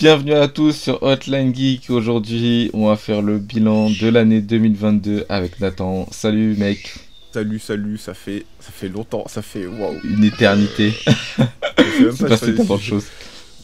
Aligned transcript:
Bienvenue 0.00 0.32
à 0.32 0.48
tous 0.48 0.72
sur 0.72 1.02
Hotline 1.02 1.54
Geek. 1.54 1.90
Aujourd'hui, 1.90 2.70
on 2.72 2.88
va 2.88 2.96
faire 2.96 3.20
le 3.20 3.38
bilan 3.38 3.90
de 3.90 4.08
l'année 4.08 4.40
2022 4.40 5.26
avec 5.28 5.60
Nathan. 5.60 6.06
Salut 6.10 6.56
mec, 6.56 6.94
Salut, 7.32 7.58
salut, 7.60 7.96
ça 7.96 8.12
fait, 8.12 8.44
ça 8.58 8.72
fait 8.72 8.88
longtemps, 8.88 9.24
ça 9.28 9.40
fait 9.40 9.64
waouh. 9.66 9.94
une 10.02 10.24
éternité. 10.24 10.92
Je 11.78 11.84
sais 11.84 12.02
même 12.02 12.12
C'est 12.16 12.22
pas 12.24 12.28
passé 12.28 12.52
de 12.52 12.62
si- 12.62 12.82
choses. 12.82 13.04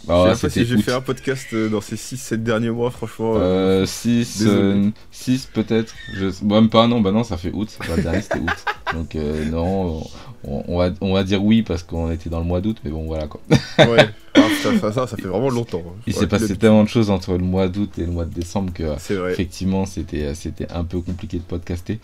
Je 0.07 0.13
Ah, 0.13 0.23
sais 0.23 0.29
pas 0.29 0.35
c'était 0.37 0.65
si 0.65 0.67
j'ai 0.67 0.83
fait 0.83 0.93
un 0.93 1.01
podcast 1.01 1.49
euh, 1.53 1.69
dans 1.69 1.81
ces 1.81 1.97
6-7 1.97 2.37
derniers 2.45 2.71
mois, 2.71 2.93
franchement. 2.93 3.35
euh, 3.39 3.83
Euh, 3.83 3.87
6, 3.87 4.39
Désolé. 4.39 4.93
6 5.11 5.47
peut-être. 5.53 5.93
Je... 6.15 6.27
bon, 6.43 6.61
même 6.61 6.71
pas, 6.71 6.87
non, 6.87 7.01
bah 7.01 7.11
non, 7.11 7.25
ça 7.25 7.37
fait 7.37 7.51
août. 7.53 7.77
Bah, 7.89 7.97
dernier 8.01 8.23
c'était 8.23 8.39
août. 8.39 8.65
Donc 8.95 9.17
euh, 9.17 9.45
non, 9.47 10.07
on, 10.47 10.65
on 10.69 10.79
va, 10.79 10.91
on 11.01 11.13
va 11.13 11.25
dire 11.25 11.43
oui 11.45 11.63
parce 11.63 11.83
qu'on 11.83 12.11
était 12.11 12.31
dans 12.31 12.39
le 12.41 12.45
mois 12.47 12.61
d'août, 12.61 12.79
mais 12.85 12.91
bon 12.91 13.05
voilà 13.07 13.27
quoi. 13.27 13.41
ouais, 13.79 14.09
Ah, 14.39 14.43
ça, 14.63 14.79
ça, 14.79 14.93
ça, 14.93 15.07
ça 15.07 15.17
fait 15.17 15.29
vraiment 15.29 15.49
longtemps. 15.49 15.83
hein. 15.87 15.93
Il 16.07 16.13
s'est 16.13 16.27
passé 16.27 16.55
tellement 16.59 16.85
de 16.85 16.91
choses 16.91 17.09
entre 17.09 17.33
le 17.33 17.39
mois 17.39 17.69
d'août 17.69 17.91
et 17.97 18.03
le 18.03 18.13
mois 18.13 18.27
de 18.27 18.35
décembre 18.35 18.71
que 18.71 18.83
vrai. 19.15 19.33
Effectivement, 19.33 19.87
c'était 19.87 20.35
c'était 20.35 20.71
un 20.71 20.85
peu 20.85 21.01
compliqué 21.01 21.39
de 21.39 21.43
podcaster. 21.43 22.01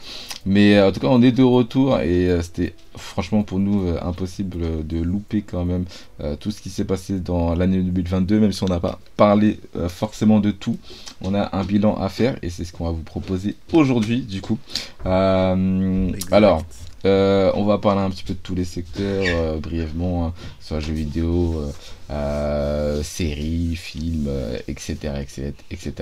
Mais 0.46 0.76
euh, 0.78 0.88
en 0.88 0.92
tout 0.92 1.00
cas, 1.00 1.08
on 1.10 1.20
est 1.20 1.30
de 1.32 1.42
retour 1.42 2.00
et 2.00 2.30
euh, 2.30 2.40
c'était 2.40 2.72
franchement 2.96 3.42
pour 3.42 3.58
nous 3.58 3.86
euh, 3.86 3.98
impossible 4.02 4.56
euh, 4.62 4.82
de 4.82 4.96
louper 5.02 5.42
quand 5.42 5.66
même 5.66 5.84
euh, 6.22 6.34
tout 6.36 6.50
ce 6.50 6.62
qui 6.62 6.70
s'est 6.70 6.86
passé 6.86 7.20
dans 7.20 7.54
l'année 7.54 7.82
2022, 7.82 8.40
même 8.40 8.52
si 8.52 8.62
on 8.62 8.68
n'a 8.68 8.80
pas 8.80 8.98
parlé 9.18 9.60
euh, 9.76 9.90
forcément 9.90 10.40
de 10.40 10.52
tout. 10.52 10.78
On 11.20 11.34
a 11.34 11.54
un 11.54 11.64
bilan 11.64 11.96
à 12.00 12.08
faire 12.08 12.36
et 12.40 12.48
c'est 12.48 12.64
ce 12.64 12.72
qu'on 12.72 12.84
va 12.86 12.92
vous 12.92 13.02
proposer 13.02 13.56
aujourd'hui, 13.74 14.22
du 14.22 14.40
coup. 14.40 14.58
Euh, 15.04 16.10
alors, 16.30 16.58
euh, 16.58 16.62
on 17.04 17.64
va 17.64 17.78
parler 17.78 18.00
un 18.00 18.10
petit 18.10 18.24
peu 18.24 18.34
de 18.34 18.38
tous 18.38 18.54
les 18.54 18.64
secteurs 18.64 19.24
euh, 19.26 19.58
brièvement, 19.58 20.26
hein, 20.26 20.34
soit 20.60 20.80
jeux 20.80 20.92
vidéo, 20.92 21.62
euh, 22.10 23.02
séries, 23.02 23.76
films, 23.76 24.28
etc., 24.68 24.94
etc., 25.20 25.52
etc. 25.70 25.92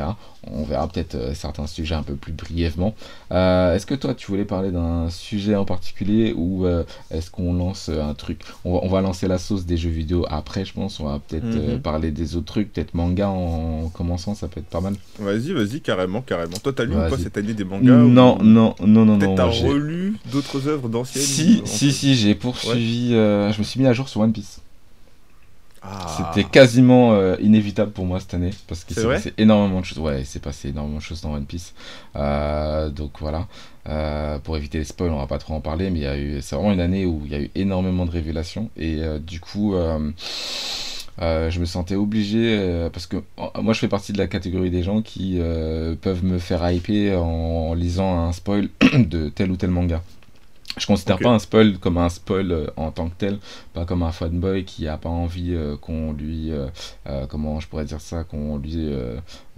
On 0.51 0.65
verra 0.65 0.89
peut-être 0.89 1.15
euh, 1.17 1.34
certains 1.34 1.67
sujets 1.67 1.95
un 1.95 2.03
peu 2.03 2.15
plus 2.15 2.33
brièvement. 2.33 2.95
Euh, 3.33 3.75
est-ce 3.75 3.84
que 3.87 3.95
toi, 3.95 4.15
tu 4.15 4.27
voulais 4.29 4.45
parler 4.47 4.70
d'un 4.70 5.11
sujet 5.11 5.55
en 5.55 5.65
particulier 5.65 6.33
ou 6.37 6.65
euh, 6.67 6.83
est-ce 7.11 7.31
qu'on 7.31 7.53
lance 7.53 7.91
un 7.91 8.15
truc? 8.15 8.41
On 8.65 8.75
va, 8.75 8.81
on 8.83 8.89
va 8.89 9.01
lancer 9.03 9.29
la 9.29 9.39
sauce 9.39 9.67
des 9.67 9.77
jeux 9.77 9.91
vidéo 9.91 10.25
après, 10.31 10.65
je 10.65 10.73
pense. 10.73 10.98
On 11.01 11.05
va 11.05 11.19
peut-être 11.20 11.45
Mhm. 11.45 11.81
parler 11.81 12.11
des 12.11 12.37
autres 12.37 12.47
trucs, 12.47 12.73
peut-être 12.73 12.95
manga 12.95 13.29
en, 13.29 13.85
en 13.85 13.89
commençant, 13.89 14.35
ça 14.35 14.48
peut 14.48 14.61
être 14.61 14.67
pas 14.67 14.81
mal. 14.81 14.95
Vas-y, 15.19 15.53
vas-y, 15.53 15.81
carrément, 15.81 16.23
carrément. 16.23 16.57
Toi, 16.62 16.73
t'as 16.73 16.85
lu 16.85 16.92
ou 16.95 17.09
pas 17.11 17.19
cette 17.19 17.37
année 17.37 17.53
des 17.55 17.64
mangas 17.64 17.85
Non, 17.92 18.39
ou- 18.39 18.42
non, 18.42 18.75
non, 18.81 19.05
non, 19.05 19.19
Peut-être 19.19 19.29
non. 19.31 19.35
t'as 19.37 19.45
relu 19.45 20.17
d'autres 20.33 20.67
œuvres 20.69 20.89
d'anciennes 20.89 21.23
Si, 21.25 21.61
si, 21.67 21.92
si, 21.92 22.14
j'ai 22.14 22.35
poursuivi. 22.35 23.11
je 23.11 23.59
me 23.59 23.62
suis 23.64 23.79
mis 23.81 23.87
à 23.87 23.92
jour 23.92 24.09
sur 24.09 24.20
One 24.23 24.33
Piece. 24.33 24.61
Ah. 25.83 26.33
C'était 26.34 26.48
quasiment 26.48 27.14
euh, 27.14 27.36
inévitable 27.41 27.92
pour 27.92 28.05
moi 28.05 28.20
cette 28.20 28.34
année 28.34 28.50
parce 28.69 28.84
qu'il 28.84 28.97
s'est 28.97 29.06
passé 29.06 29.33
énormément 29.39 29.81
de 29.81 29.84
choses. 29.86 29.98
Ouais, 29.98 30.20
il 30.20 30.27
s'est 30.27 30.39
passé 30.41 30.69
énormément 30.69 30.98
de 30.98 31.03
choses 31.03 31.23
dans 31.23 31.33
One 31.33 31.47
Piece. 31.47 31.75
Euh, 32.17 32.91
donc 32.91 33.12
voilà. 33.20 33.47
Euh, 33.89 34.39
pour 34.39 34.56
éviter 34.58 34.78
les 34.78 34.84
spoils, 34.84 35.11
on 35.11 35.17
va 35.19 35.27
pas 35.27 35.39
trop 35.39 35.55
en 35.55 35.61
parler, 35.61 35.91
mais 35.91 36.01
il 36.01 36.03
y 36.03 36.06
a 36.06 36.19
eu. 36.19 36.42
C'est 36.42 36.55
vraiment 36.55 36.73
une 36.73 36.81
année 36.81 37.06
où 37.06 37.23
il 37.25 37.33
y 37.33 37.34
a 37.34 37.41
eu 37.41 37.51
énormément 37.55 38.05
de 38.05 38.11
révélations 38.11 38.69
et 38.77 39.01
du 39.27 39.41
coup. 39.41 39.75
euh, 41.20 41.51
je 41.51 41.61
me 41.61 41.67
sentais 41.67 41.97
obligé 41.97 42.56
euh, 42.58 42.89
parce 42.89 43.07
que 43.07 43.17
euh, 43.17 43.62
moi 43.62 43.74
je 43.74 43.80
fais 43.80 43.89
partie 43.89 44.12
de 44.12 44.18
la 44.18 44.27
catégorie 44.27 44.70
des 44.70 44.83
gens 44.83 45.02
qui 45.02 45.39
peuvent 46.01 46.24
me 46.24 46.39
faire 46.39 46.68
hyper 46.70 47.23
en, 47.23 47.70
en 47.70 47.74
lisant 47.74 48.18
un 48.18 48.33
spoil 48.33 48.68
de 48.98 49.29
tel 49.29 49.51
ou 49.51 49.57
tel 49.57 49.70
manga. 49.70 50.02
Je 50.79 50.86
considère 50.86 51.19
pas 51.19 51.31
un 51.31 51.39
spoil 51.39 51.79
comme 51.79 51.98
un 51.98 52.08
spoil 52.08 52.53
euh, 52.53 52.67
en 52.77 52.91
tant 52.92 53.08
que 53.08 53.14
tel, 53.19 53.39
pas 53.75 53.85
comme 53.85 54.03
un 54.03 54.13
fanboy 54.13 54.64
qui 54.64 54.86
a 54.86 54.97
pas 54.97 55.08
envie 55.08 55.53
euh, 55.53 55.77
qu'on 55.77 56.13
lui, 56.13 56.53
euh, 56.53 56.69
comment 57.29 57.58
je 57.61 57.67
pourrais 57.67 57.85
dire 57.85 58.01
ça, 58.01 58.25
qu'on 58.25 58.57
lui 58.57 58.89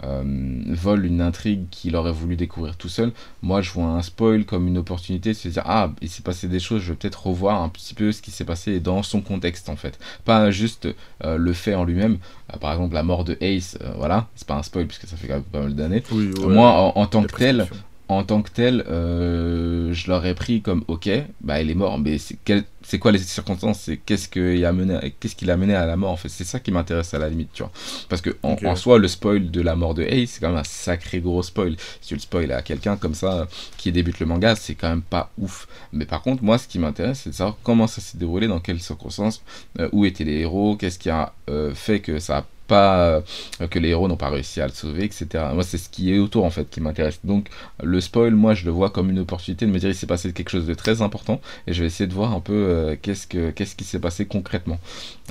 vole 0.02 1.06
une 1.06 1.20
intrigue 1.20 1.68
qu'il 1.70 1.94
aurait 1.94 2.12
voulu 2.12 2.34
découvrir 2.34 2.76
tout 2.76 2.88
seul. 2.88 3.12
Moi, 3.42 3.60
je 3.60 3.70
vois 3.70 3.84
un 3.84 4.02
spoil 4.02 4.44
comme 4.44 4.66
une 4.66 4.78
opportunité 4.78 5.30
de 5.30 5.36
se 5.36 5.48
dire 5.48 5.62
ah, 5.66 5.92
il 6.00 6.08
s'est 6.08 6.22
passé 6.22 6.48
des 6.48 6.58
choses, 6.60 6.82
je 6.82 6.92
vais 6.92 6.96
peut-être 6.96 7.26
revoir 7.26 7.62
un 7.62 7.68
petit 7.68 7.94
peu 7.94 8.10
ce 8.10 8.20
qui 8.22 8.30
s'est 8.30 8.44
passé 8.44 8.80
dans 8.80 9.02
son 9.02 9.20
contexte 9.20 9.68
en 9.68 9.76
fait, 9.76 9.98
pas 10.24 10.50
juste 10.50 10.88
le 11.22 11.52
fait 11.52 11.74
en 11.74 11.84
lui-même. 11.84 12.18
Par 12.60 12.72
exemple, 12.72 12.94
la 12.94 13.02
mort 13.02 13.24
de 13.24 13.36
Ace, 13.40 13.78
voilà, 13.96 14.28
c'est 14.34 14.46
pas 14.46 14.56
un 14.56 14.62
spoil 14.62 14.86
puisque 14.86 15.06
ça 15.06 15.16
fait 15.16 15.28
quand 15.28 15.34
même 15.34 15.42
pas 15.44 15.60
mal 15.60 15.74
d'années. 15.74 16.02
Oui, 16.10 16.32
ouais. 16.32 16.52
Moi, 16.52 16.70
en, 16.70 16.92
en 16.98 17.06
tant 17.06 17.22
que 17.22 17.36
tel. 17.36 17.68
En 18.08 18.24
tant 18.24 18.42
que 18.42 18.50
tel, 18.50 18.84
euh, 18.88 19.92
je 19.94 20.10
l'aurais 20.10 20.34
pris 20.34 20.60
comme 20.60 20.84
ok, 20.88 21.08
bah 21.40 21.62
il 21.62 21.70
est 21.70 21.74
mort, 21.74 21.98
mais 21.98 22.18
c'est 22.18 22.36
quel- 22.44 22.64
quoi 23.00 23.10
les 23.12 23.18
circonstances 23.18 23.80
C'est 23.80 23.96
qu'est-ce 23.96 24.28
qui 24.28 24.64
a 24.64 24.72
mené, 24.72 25.14
qu'est-ce 25.18 25.34
qui 25.36 25.44
l'a 25.46 25.56
mené 25.56 25.74
à 25.74 25.86
la 25.86 25.96
mort 25.96 26.10
En 26.10 26.16
fait, 26.16 26.28
c'est 26.28 26.44
ça 26.44 26.60
qui 26.60 26.72
m'intéresse 26.72 27.14
à 27.14 27.18
la 27.18 27.30
limite, 27.30 27.50
tu 27.54 27.62
vois. 27.62 27.72
Parce 28.10 28.20
que 28.20 28.36
en 28.42 28.76
soi, 28.76 28.98
le 28.98 29.08
spoil 29.08 29.50
de 29.50 29.60
la 29.62 29.76
mort 29.76 29.94
de 29.94 30.02
Ace, 30.02 30.30
c'est 30.32 30.40
quand 30.40 30.48
même 30.50 30.58
un 30.58 30.64
sacré 30.64 31.20
gros 31.20 31.42
spoil. 31.42 31.76
Si 32.00 32.08
tu 32.08 32.14
le 32.14 32.20
spoil 32.20 32.52
à 32.52 32.60
quelqu'un 32.62 32.96
comme 32.96 33.14
ça 33.14 33.46
qui 33.78 33.92
débute 33.92 34.20
le 34.20 34.26
manga, 34.26 34.56
c'est 34.56 34.74
quand 34.74 34.88
même 34.90 35.02
pas 35.02 35.30
ouf. 35.38 35.66
Mais 35.92 36.04
par 36.04 36.20
contre, 36.22 36.42
moi, 36.42 36.58
ce 36.58 36.68
qui 36.68 36.78
m'intéresse, 36.78 37.20
c'est 37.24 37.30
de 37.30 37.34
savoir 37.34 37.56
comment 37.62 37.86
ça 37.86 38.00
s'est 38.00 38.18
déroulé, 38.18 38.46
dans 38.46 38.60
quelles 38.60 38.80
circonstances, 38.80 39.42
euh, 39.78 39.88
où 39.92 40.04
étaient 40.04 40.24
les 40.24 40.40
héros, 40.40 40.76
qu'est-ce 40.76 40.98
qui 40.98 41.08
a 41.10 41.32
euh, 41.48 41.74
fait 41.74 42.00
que 42.00 42.18
ça 42.18 42.38
a 42.38 42.46
pas 42.72 43.22
euh, 43.60 43.68
que 43.70 43.78
les 43.78 43.90
héros 43.90 44.08
n'ont 44.08 44.16
pas 44.16 44.30
réussi 44.30 44.60
à 44.60 44.66
le 44.66 44.72
sauver, 44.72 45.04
etc. 45.04 45.44
Moi, 45.54 45.64
c'est 45.64 45.78
ce 45.78 45.88
qui 45.94 46.12
est 46.12 46.18
autour 46.18 46.44
en 46.44 46.50
fait 46.50 46.68
qui 46.70 46.80
m'intéresse. 46.80 47.20
Donc, 47.24 47.48
le 47.82 48.00
spoil, 48.00 48.34
moi, 48.34 48.54
je 48.54 48.64
le 48.64 48.70
vois 48.72 48.90
comme 48.90 49.10
une 49.10 49.20
opportunité 49.20 49.66
de 49.66 49.70
me 49.70 49.78
dire 49.78 49.88
il 49.90 49.94
s'est 49.94 50.06
passé 50.14 50.32
quelque 50.32 50.50
chose 50.50 50.66
de 50.66 50.74
très 50.74 51.02
important 51.02 51.40
et 51.66 51.72
je 51.74 51.80
vais 51.82 51.86
essayer 51.88 52.06
de 52.08 52.14
voir 52.14 52.32
un 52.32 52.40
peu 52.40 52.52
euh, 52.54 52.96
qu'est-ce 53.02 53.26
que 53.26 53.50
qu'est-ce 53.50 53.76
qui 53.76 53.84
s'est 53.84 54.00
passé 54.00 54.26
concrètement. 54.26 54.78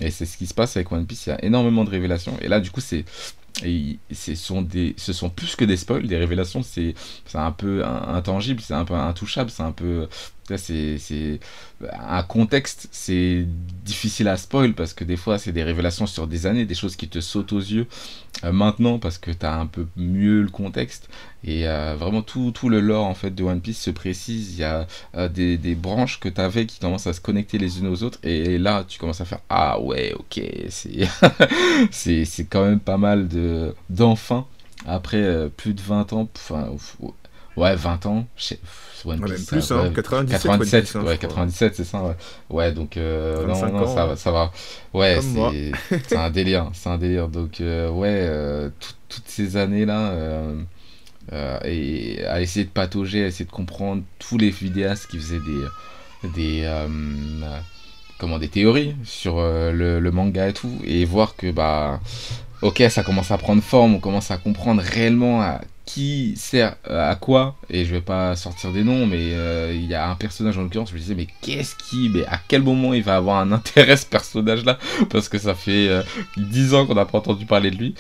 Et 0.02 0.12
c'est 0.12 0.26
ce 0.26 0.38
qui 0.38 0.48
se 0.48 0.54
passe 0.54 0.76
avec 0.78 0.92
One 0.92 1.06
Piece. 1.06 1.26
Il 1.28 1.30
y 1.32 1.34
a 1.34 1.44
énormément 1.46 1.84
de 1.84 1.90
révélations 1.90 2.36
et 2.42 2.48
là, 2.48 2.60
du 2.60 2.72
coup, 2.72 2.82
c'est 2.82 3.06
et 3.64 3.98
ce 4.12 4.34
sont 4.36 4.62
des 4.62 4.96
ce 4.98 5.14
sont 5.14 5.30
plus 5.30 5.56
que 5.56 5.66
des 5.66 5.78
spoils 5.78 6.08
des 6.08 6.18
révélations 6.18 6.64
c'est 6.64 6.96
un 7.34 7.52
peu 7.52 7.84
in- 7.86 8.16
intangible 8.16 8.62
c'est 8.62 8.74
un 8.74 8.86
peu 8.86 8.94
intouchable 8.96 9.52
c'est 9.52 9.62
un 9.64 9.74
peu 9.74 10.08
c'est 10.58 11.40
un 12.00 12.24
contexte 12.24 12.88
c'est 12.92 13.46
difficile 13.86 14.28
à 14.28 14.38
spoil 14.38 14.74
parce 14.74 14.94
que 14.94 15.04
des 15.04 15.18
fois 15.18 15.38
c'est 15.38 15.52
des 15.52 15.64
révélations 15.64 16.08
sur 16.08 16.28
des 16.28 16.46
années 16.46 16.66
des 16.66 16.76
choses 16.76 16.96
qui 16.96 17.08
te 17.08 17.20
sautent 17.20 17.54
aux 17.54 17.60
yeux 17.60 17.88
euh, 18.44 18.52
maintenant 18.52 18.98
parce 19.00 19.18
que 19.18 19.32
tu 19.32 19.46
as 19.46 19.54
un 19.54 19.68
peu 19.68 19.88
mieux 19.96 20.42
le 20.42 20.50
contexte. 20.50 21.10
Et 21.44 21.68
euh, 21.68 21.96
vraiment 21.98 22.22
tout, 22.22 22.52
tout 22.52 22.70
le 22.70 22.80
lore 22.80 23.06
en 23.06 23.14
fait 23.14 23.34
de 23.34 23.44
One 23.44 23.62
Piece 23.62 23.80
se 23.80 23.92
précise. 23.92 24.54
Il 24.54 24.60
y 24.60 24.64
a 24.64 24.88
euh, 25.16 25.28
des, 25.28 25.76
branches 25.76 26.20
que 26.20 26.30
tu 26.30 26.42
avais 26.42 26.66
qui 26.66 26.80
commencent 26.80 27.08
à 27.08 27.14
se 27.14 27.22
connecter 27.22 27.58
les 27.58 27.80
unes 27.80 27.88
aux 27.88 28.04
autres. 28.04 28.20
Et 28.24 28.58
là 28.58 28.84
tu 28.88 29.00
commences 29.00 29.22
à 29.22 29.26
faire 29.26 29.42
ah 29.50 29.80
ouais 29.80 30.14
ok 30.18 30.42
c'est 31.92 32.26
c'est 32.26 32.46
quand 32.46 32.66
même 32.66 32.80
pas 32.80 32.98
mal 32.98 33.28
de 33.28 33.76
d'enfants 33.90 34.48
après 34.86 35.50
plus 35.58 35.74
de 35.74 35.82
20 35.82 36.14
ans 36.14 36.30
enfin 36.36 36.70
ouais 37.58 37.76
20 37.76 38.06
ans 38.06 38.28
chez 38.36 38.60
One 39.06 39.20
Ouais, 39.20 39.26
Piece 39.26 39.38
même 39.38 39.46
plus, 39.46 39.62
ça, 39.62 39.76
hein, 39.76 39.90
ouais, 39.90 39.92
97, 39.94 40.26
97 40.28 40.56
One 40.56 40.82
Piece, 40.82 40.96
hein, 40.96 41.04
ouais 41.04 41.16
je 41.16 41.20
crois. 41.20 41.30
97 41.30 41.76
c'est 41.76 41.84
ça 41.84 42.04
ouais, 42.04 42.16
ouais 42.50 42.72
donc 42.72 42.98
euh, 42.98 43.46
non 43.46 43.48
25 43.48 43.72
non 43.72 43.84
ans, 43.84 43.88
ça 43.88 44.04
hein. 44.04 44.06
va 44.06 44.16
ça 44.16 44.32
va. 44.32 44.52
Ouais 44.94 45.20
c'est 46.08 46.18
un 46.18 46.30
délire 46.30 46.70
c'est 46.74 46.90
un 46.90 46.98
délire. 46.98 47.28
Donc 47.28 47.62
euh, 47.62 47.90
ouais 47.90 48.10
euh, 48.10 48.70
tout- 48.80 48.94
toutes 49.10 49.28
ces 49.28 49.58
années 49.58 49.86
là 49.86 50.14
et 51.66 52.24
à 52.26 52.42
essayer 52.42 52.66
de 52.66 52.70
patauger 52.72 53.24
à 53.24 53.28
essayer 53.28 53.46
de 53.46 53.52
comprendre 53.52 54.04
tous 54.20 54.38
les 54.38 54.50
vidéastes 54.50 55.08
qui 55.08 55.18
faisaient 55.18 55.40
des 55.40 56.30
des 56.36 56.68
comment 58.18 58.38
des 58.40 58.50
théories 58.50 58.96
sur 59.04 59.38
le, 59.42 60.00
le 60.00 60.12
manga 60.12 60.48
et 60.50 60.54
tout 60.54 60.80
et 60.84 61.06
voir 61.06 61.36
que 61.36 61.52
bah 61.52 62.00
ok 62.62 62.84
ça 62.90 63.04
commence 63.04 63.32
à 63.32 63.38
prendre 63.38 63.62
forme 63.64 63.96
on 63.96 64.00
commence 64.00 64.32
à 64.32 64.38
comprendre 64.38 64.82
réellement 64.82 65.42
à 65.42 65.62
qui 65.94 66.36
sert 66.38 66.76
euh, 66.90 67.12
à 67.12 67.16
quoi 67.16 67.58
et 67.70 67.86
je 67.86 67.92
vais 67.92 68.02
pas 68.02 68.36
sortir 68.36 68.72
des 68.72 68.84
noms 68.84 69.06
mais 69.06 69.34
euh, 69.34 69.74
il 69.76 69.86
y 69.86 69.96
a 69.96 70.10
un 70.10 70.16
personnage 70.16 70.58
en 70.58 70.64
l'occurrence 70.64 70.90
je 70.90 70.94
me 70.96 71.00
disais 71.00 71.16
mais 71.16 71.28
qu'est-ce 71.42 71.76
qui 71.76 72.10
mais 72.10 72.26
à 72.28 72.40
quel 72.48 72.62
moment 72.64 72.94
il 72.94 73.04
va 73.04 73.16
avoir 73.18 73.40
un 73.40 73.52
intérêt 73.54 73.98
ce 73.98 74.06
personnage 74.06 74.64
là 74.66 74.78
parce 75.10 75.30
que 75.30 75.38
ça 75.38 75.56
fait 75.56 75.88
euh, 75.90 76.04
10 76.38 76.74
ans 76.74 76.86
qu'on 76.86 76.96
n'a 76.96 77.06
pas 77.06 77.18
entendu 77.20 77.46
parler 77.46 77.72
de 77.72 77.78
lui. 77.78 77.96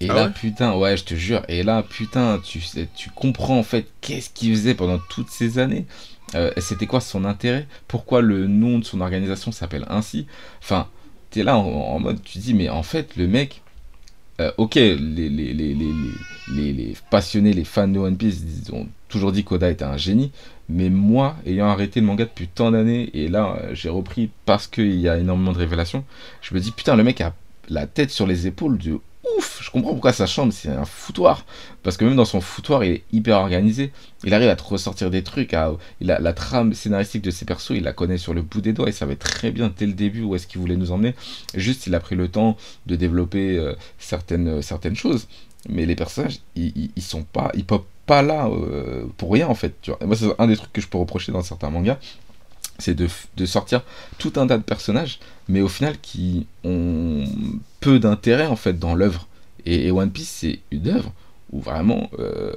Et 0.00 0.08
Ah 0.08 0.14
là 0.14 0.26
ouais? 0.26 0.30
putain 0.30 0.74
ouais 0.76 0.96
je 0.96 1.04
te 1.04 1.14
jure. 1.14 1.42
Et 1.48 1.62
là 1.62 1.82
putain 1.82 2.40
tu 2.44 2.60
sais 2.60 2.88
tu 2.94 3.10
comprends 3.10 3.58
en 3.58 3.62
fait 3.62 3.86
qu'est-ce 4.00 4.30
qu'il 4.30 4.50
faisait 4.54 4.74
pendant 4.74 4.98
toutes 4.98 5.30
ces 5.30 5.58
années. 5.58 5.86
Euh, 6.34 6.50
c'était 6.58 6.86
quoi 6.86 7.00
son 7.00 7.24
intérêt? 7.24 7.68
Pourquoi 7.88 8.20
le 8.22 8.46
nom 8.48 8.78
de 8.78 8.84
son 8.84 9.00
organisation 9.00 9.52
s'appelle 9.52 9.86
ainsi? 9.88 10.26
Enfin, 10.62 10.88
t'es 11.30 11.42
là 11.44 11.56
en, 11.56 11.64
en 11.68 12.00
mode, 12.00 12.22
tu 12.22 12.38
dis, 12.38 12.54
mais 12.54 12.68
en 12.68 12.82
fait, 12.82 13.16
le 13.16 13.28
mec, 13.28 13.62
euh, 14.40 14.50
ok, 14.56 14.74
les, 14.74 14.96
les, 14.98 15.52
les, 15.54 15.74
les, 16.54 16.94
passionnés, 17.10 17.52
les 17.52 17.64
fans 17.64 17.88
de 17.88 17.98
One 17.98 18.16
Piece 18.16 18.42
ont 18.72 18.88
toujours 19.08 19.32
dit 19.32 19.44
qu'Oda 19.44 19.70
était 19.70 19.84
un 19.84 19.96
génie, 19.96 20.32
Mais 20.68 20.90
moi, 20.90 21.36
ayant 21.46 21.66
arrêté 21.66 22.00
le 22.00 22.06
manga 22.06 22.24
depuis 22.24 22.48
tant 22.48 22.72
d'années, 22.72 23.10
et 23.14 23.28
là, 23.28 23.56
euh, 23.60 23.74
j'ai 23.74 23.88
repris 23.88 24.30
parce 24.44 24.66
qu'il 24.66 24.98
y 24.98 25.08
a 25.08 25.18
énormément 25.18 25.52
de 25.52 25.58
révélations, 25.58 26.04
je 26.42 26.54
me 26.54 26.60
dis, 26.60 26.72
putain, 26.72 26.96
le 26.96 27.04
mec 27.04 27.20
a 27.20 27.34
la 27.68 27.86
tête 27.86 28.10
sur 28.10 28.26
les 28.26 28.46
épaules 28.46 28.78
de 28.78 28.98
ouf. 29.36 29.60
Je 29.62 29.70
comprends 29.70 29.92
pourquoi 29.92 30.12
sa 30.12 30.26
chambre, 30.26 30.52
c'est 30.52 30.68
un 30.68 30.84
foutoir. 30.84 31.44
Parce 31.82 31.96
que 31.96 32.04
même 32.04 32.16
dans 32.16 32.24
son 32.24 32.40
foutoir, 32.40 32.84
il 32.84 32.92
est 32.92 33.04
hyper 33.12 33.38
organisé. 33.38 33.92
Il 34.24 34.34
arrive 34.34 34.48
à 34.48 34.56
te 34.56 34.62
ressortir 34.62 35.10
des 35.10 35.22
trucs. 35.22 35.54
Il 36.00 36.10
a, 36.10 36.18
la 36.18 36.32
trame 36.32 36.74
scénaristique 36.74 37.22
de 37.22 37.30
ses 37.30 37.44
persos, 37.44 37.70
il 37.70 37.82
la 37.82 37.92
connaît 37.92 38.18
sur 38.18 38.34
le 38.34 38.42
bout 38.42 38.60
des 38.60 38.72
doigts. 38.72 38.88
Il 38.88 38.94
savait 38.94 39.16
très 39.16 39.50
bien 39.50 39.72
dès 39.76 39.86
le 39.86 39.92
début 39.92 40.22
où 40.22 40.34
est-ce 40.34 40.46
qu'il 40.46 40.60
voulait 40.60 40.76
nous 40.76 40.92
emmener. 40.92 41.14
Juste, 41.54 41.86
il 41.86 41.94
a 41.94 42.00
pris 42.00 42.16
le 42.16 42.28
temps 42.28 42.56
de 42.86 42.96
développer 42.96 43.58
euh, 43.58 43.74
certaines, 43.98 44.48
euh, 44.48 44.62
certaines 44.62 44.96
choses. 44.96 45.28
Mais 45.68 45.86
les 45.86 45.96
personnages, 45.96 46.40
ils, 46.56 46.90
sont 46.98 47.22
pas, 47.22 47.50
ils 47.54 47.64
popent 47.64 47.88
pas 48.06 48.22
là 48.22 48.48
euh, 48.48 49.06
pour 49.16 49.32
rien 49.32 49.48
en 49.48 49.54
fait. 49.54 49.74
Moi, 50.04 50.14
c'est 50.14 50.28
un 50.38 50.46
des 50.46 50.56
trucs 50.56 50.72
que 50.72 50.82
je 50.82 50.88
peux 50.88 50.98
reprocher 50.98 51.32
dans 51.32 51.42
certains 51.42 51.70
mangas 51.70 51.98
c'est 52.78 52.94
de, 52.94 53.08
de, 53.36 53.46
sortir 53.46 53.82
tout 54.18 54.32
un 54.36 54.46
tas 54.46 54.58
de 54.58 54.62
personnages, 54.62 55.20
mais 55.48 55.60
au 55.60 55.68
final 55.68 55.96
qui 56.00 56.46
ont 56.64 57.24
peu 57.80 57.98
d'intérêt 57.98 58.46
en 58.46 58.56
fait 58.56 58.78
dans 58.78 58.94
l'œuvre. 58.94 59.26
Et, 59.66 59.86
et, 59.86 59.90
One 59.90 60.10
Piece, 60.10 60.36
c'est 60.40 60.60
une 60.70 60.88
œuvre 60.88 61.12
où 61.52 61.60
vraiment 61.60 62.10
euh, 62.18 62.52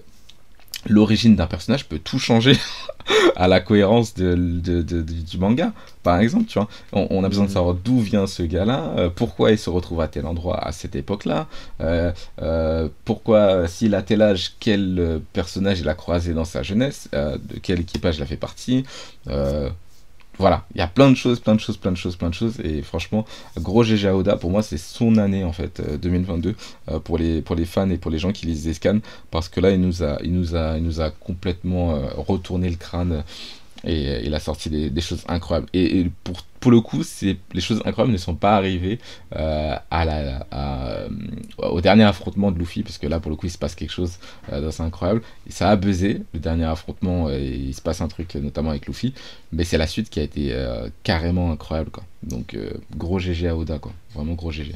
l'origine 0.87 1.35
d'un 1.35 1.47
personnage 1.47 1.85
peut 1.85 1.99
tout 1.99 2.19
changer 2.19 2.57
à 3.35 3.47
la 3.47 3.59
cohérence 3.59 4.13
de, 4.15 4.35
du 4.81 5.37
manga. 5.37 5.71
Par 6.03 6.19
exemple, 6.19 6.45
tu 6.45 6.57
vois, 6.57 6.67
on, 6.91 7.07
on 7.09 7.23
a 7.23 7.29
besoin 7.29 7.45
de 7.45 7.51
savoir 7.51 7.75
d'où 7.75 7.99
vient 7.99 8.27
ce 8.27 8.43
gars-là, 8.43 8.93
euh, 8.97 9.09
pourquoi 9.09 9.51
il 9.51 9.57
se 9.57 9.69
retrouve 9.69 10.01
à 10.01 10.07
tel 10.07 10.25
endroit 10.25 10.57
à 10.65 10.71
cette 10.71 10.95
époque-là, 10.95 11.47
euh, 11.81 12.89
pourquoi, 13.05 13.67
s'il 13.67 13.95
a 13.95 14.01
tel 14.01 14.21
âge, 14.21 14.53
quel 14.59 15.21
personnage 15.33 15.79
il 15.79 15.87
a 15.87 15.93
croisé 15.93 16.33
dans 16.33 16.45
sa 16.45 16.63
jeunesse, 16.63 17.09
de 17.13 17.59
quel 17.61 17.81
équipage 17.81 18.17
il 18.17 18.23
a 18.23 18.25
fait 18.25 18.37
partie 18.37 18.83
voilà, 20.39 20.65
il 20.75 20.77
y 20.77 20.81
a 20.81 20.87
plein 20.87 21.09
de 21.09 21.15
choses, 21.15 21.39
plein 21.39 21.55
de 21.55 21.59
choses, 21.59 21.77
plein 21.77 21.91
de 21.91 21.97
choses, 21.97 22.15
plein 22.15 22.29
de 22.29 22.33
choses. 22.33 22.59
Et 22.63 22.81
franchement, 22.81 23.25
gros 23.57 23.83
GG 23.83 24.09
Oda, 24.09 24.37
pour 24.37 24.51
moi, 24.51 24.61
c'est 24.61 24.77
son 24.77 25.17
année 25.17 25.43
en 25.43 25.51
fait, 25.51 25.79
euh, 25.79 25.97
2022, 25.97 26.55
euh, 26.89 26.99
pour, 26.99 27.17
les, 27.17 27.41
pour 27.41 27.55
les 27.55 27.65
fans 27.65 27.89
et 27.89 27.97
pour 27.97 28.11
les 28.11 28.19
gens 28.19 28.31
qui 28.31 28.45
lisent 28.45 28.65
les 28.67 28.73
scans. 28.73 28.99
Parce 29.31 29.49
que 29.49 29.59
là, 29.59 29.71
il 29.71 29.81
nous 29.81 30.03
a, 30.03 30.17
il 30.23 30.33
nous 30.33 30.55
a, 30.55 30.77
il 30.77 30.83
nous 30.83 31.01
a 31.01 31.09
complètement 31.09 31.95
euh, 31.95 32.07
retourné 32.15 32.69
le 32.69 32.75
crâne 32.75 33.23
et 33.83 34.09
euh, 34.09 34.21
il 34.23 34.33
a 34.33 34.39
sorti 34.39 34.69
des, 34.69 35.01
choses 35.01 35.23
incroyables. 35.27 35.67
Et, 35.73 36.09
pour, 36.23 36.43
pour 36.59 36.71
le 36.71 36.81
coup, 36.81 37.01
les 37.21 37.61
choses 37.61 37.81
incroyables 37.85 38.11
ne 38.11 38.17
sont 38.17 38.35
pas 38.35 38.55
arrivées 38.55 38.99
euh, 39.35 39.75
à 39.91 40.05
la, 40.05 40.47
euh, 40.53 41.09
au 41.57 41.81
dernier 41.81 42.03
affrontement 42.03 42.51
de 42.51 42.59
Luffy, 42.59 42.83
parce 42.83 42.97
que 42.97 43.07
là, 43.07 43.19
pour 43.19 43.29
le 43.29 43.37
coup, 43.37 43.45
il 43.45 43.51
se 43.51 43.57
passe 43.57 43.75
quelque 43.75 43.91
chose 43.91 44.17
euh, 44.51 44.61
d'assez 44.61 44.81
incroyable. 44.81 45.21
Et 45.47 45.51
ça 45.51 45.69
a 45.69 45.75
buzzé, 45.75 46.23
le 46.33 46.39
dernier 46.39 46.65
affrontement, 46.65 47.29
il 47.29 47.73
se 47.73 47.81
passe 47.81 48.01
un 48.01 48.07
truc 48.07 48.35
notamment 48.35 48.71
avec 48.71 48.87
Luffy, 48.87 49.13
mais 49.51 49.63
c'est 49.63 49.77
la 49.77 49.87
suite 49.87 50.09
qui 50.09 50.19
a 50.19 50.23
été 50.23 50.53
carrément 51.03 51.51
incroyable. 51.51 51.91
Quoi. 51.91 52.03
Donc, 52.23 52.57
gros 52.95 53.19
GG 53.19 53.47
à 53.47 53.55
Oda, 53.55 53.79
quoi. 53.79 53.93
vraiment 54.13 54.33
gros 54.33 54.51
GG. 54.51 54.73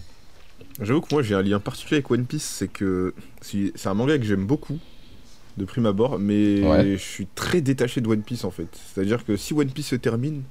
J'avoue 0.80 1.02
que 1.02 1.14
moi, 1.14 1.24
j'ai 1.24 1.36
un 1.36 1.42
lien 1.42 1.60
particulier 1.60 1.98
avec 1.98 2.10
One 2.12 2.26
Piece, 2.26 2.44
c'est 2.44 2.72
que 2.72 3.14
c'est 3.42 3.88
un 3.88 3.94
manga 3.94 4.18
que 4.18 4.24
j'aime 4.24 4.46
beaucoup 4.46 4.80
de 5.58 5.66
prime 5.66 5.86
abord, 5.86 6.20
mais 6.20 6.62
ouais. 6.62 6.92
je 6.94 7.02
suis 7.02 7.28
très 7.36 7.62
détaché 7.62 8.02
de 8.02 8.08
One 8.08 8.22
Piece 8.22 8.44
en 8.44 8.52
fait. 8.52 8.68
C'est-à-dire 8.94 9.26
que 9.26 9.36
si 9.36 9.54
One 9.54 9.70
Piece 9.70 9.88
se 9.88 9.96
termine, 9.96 10.44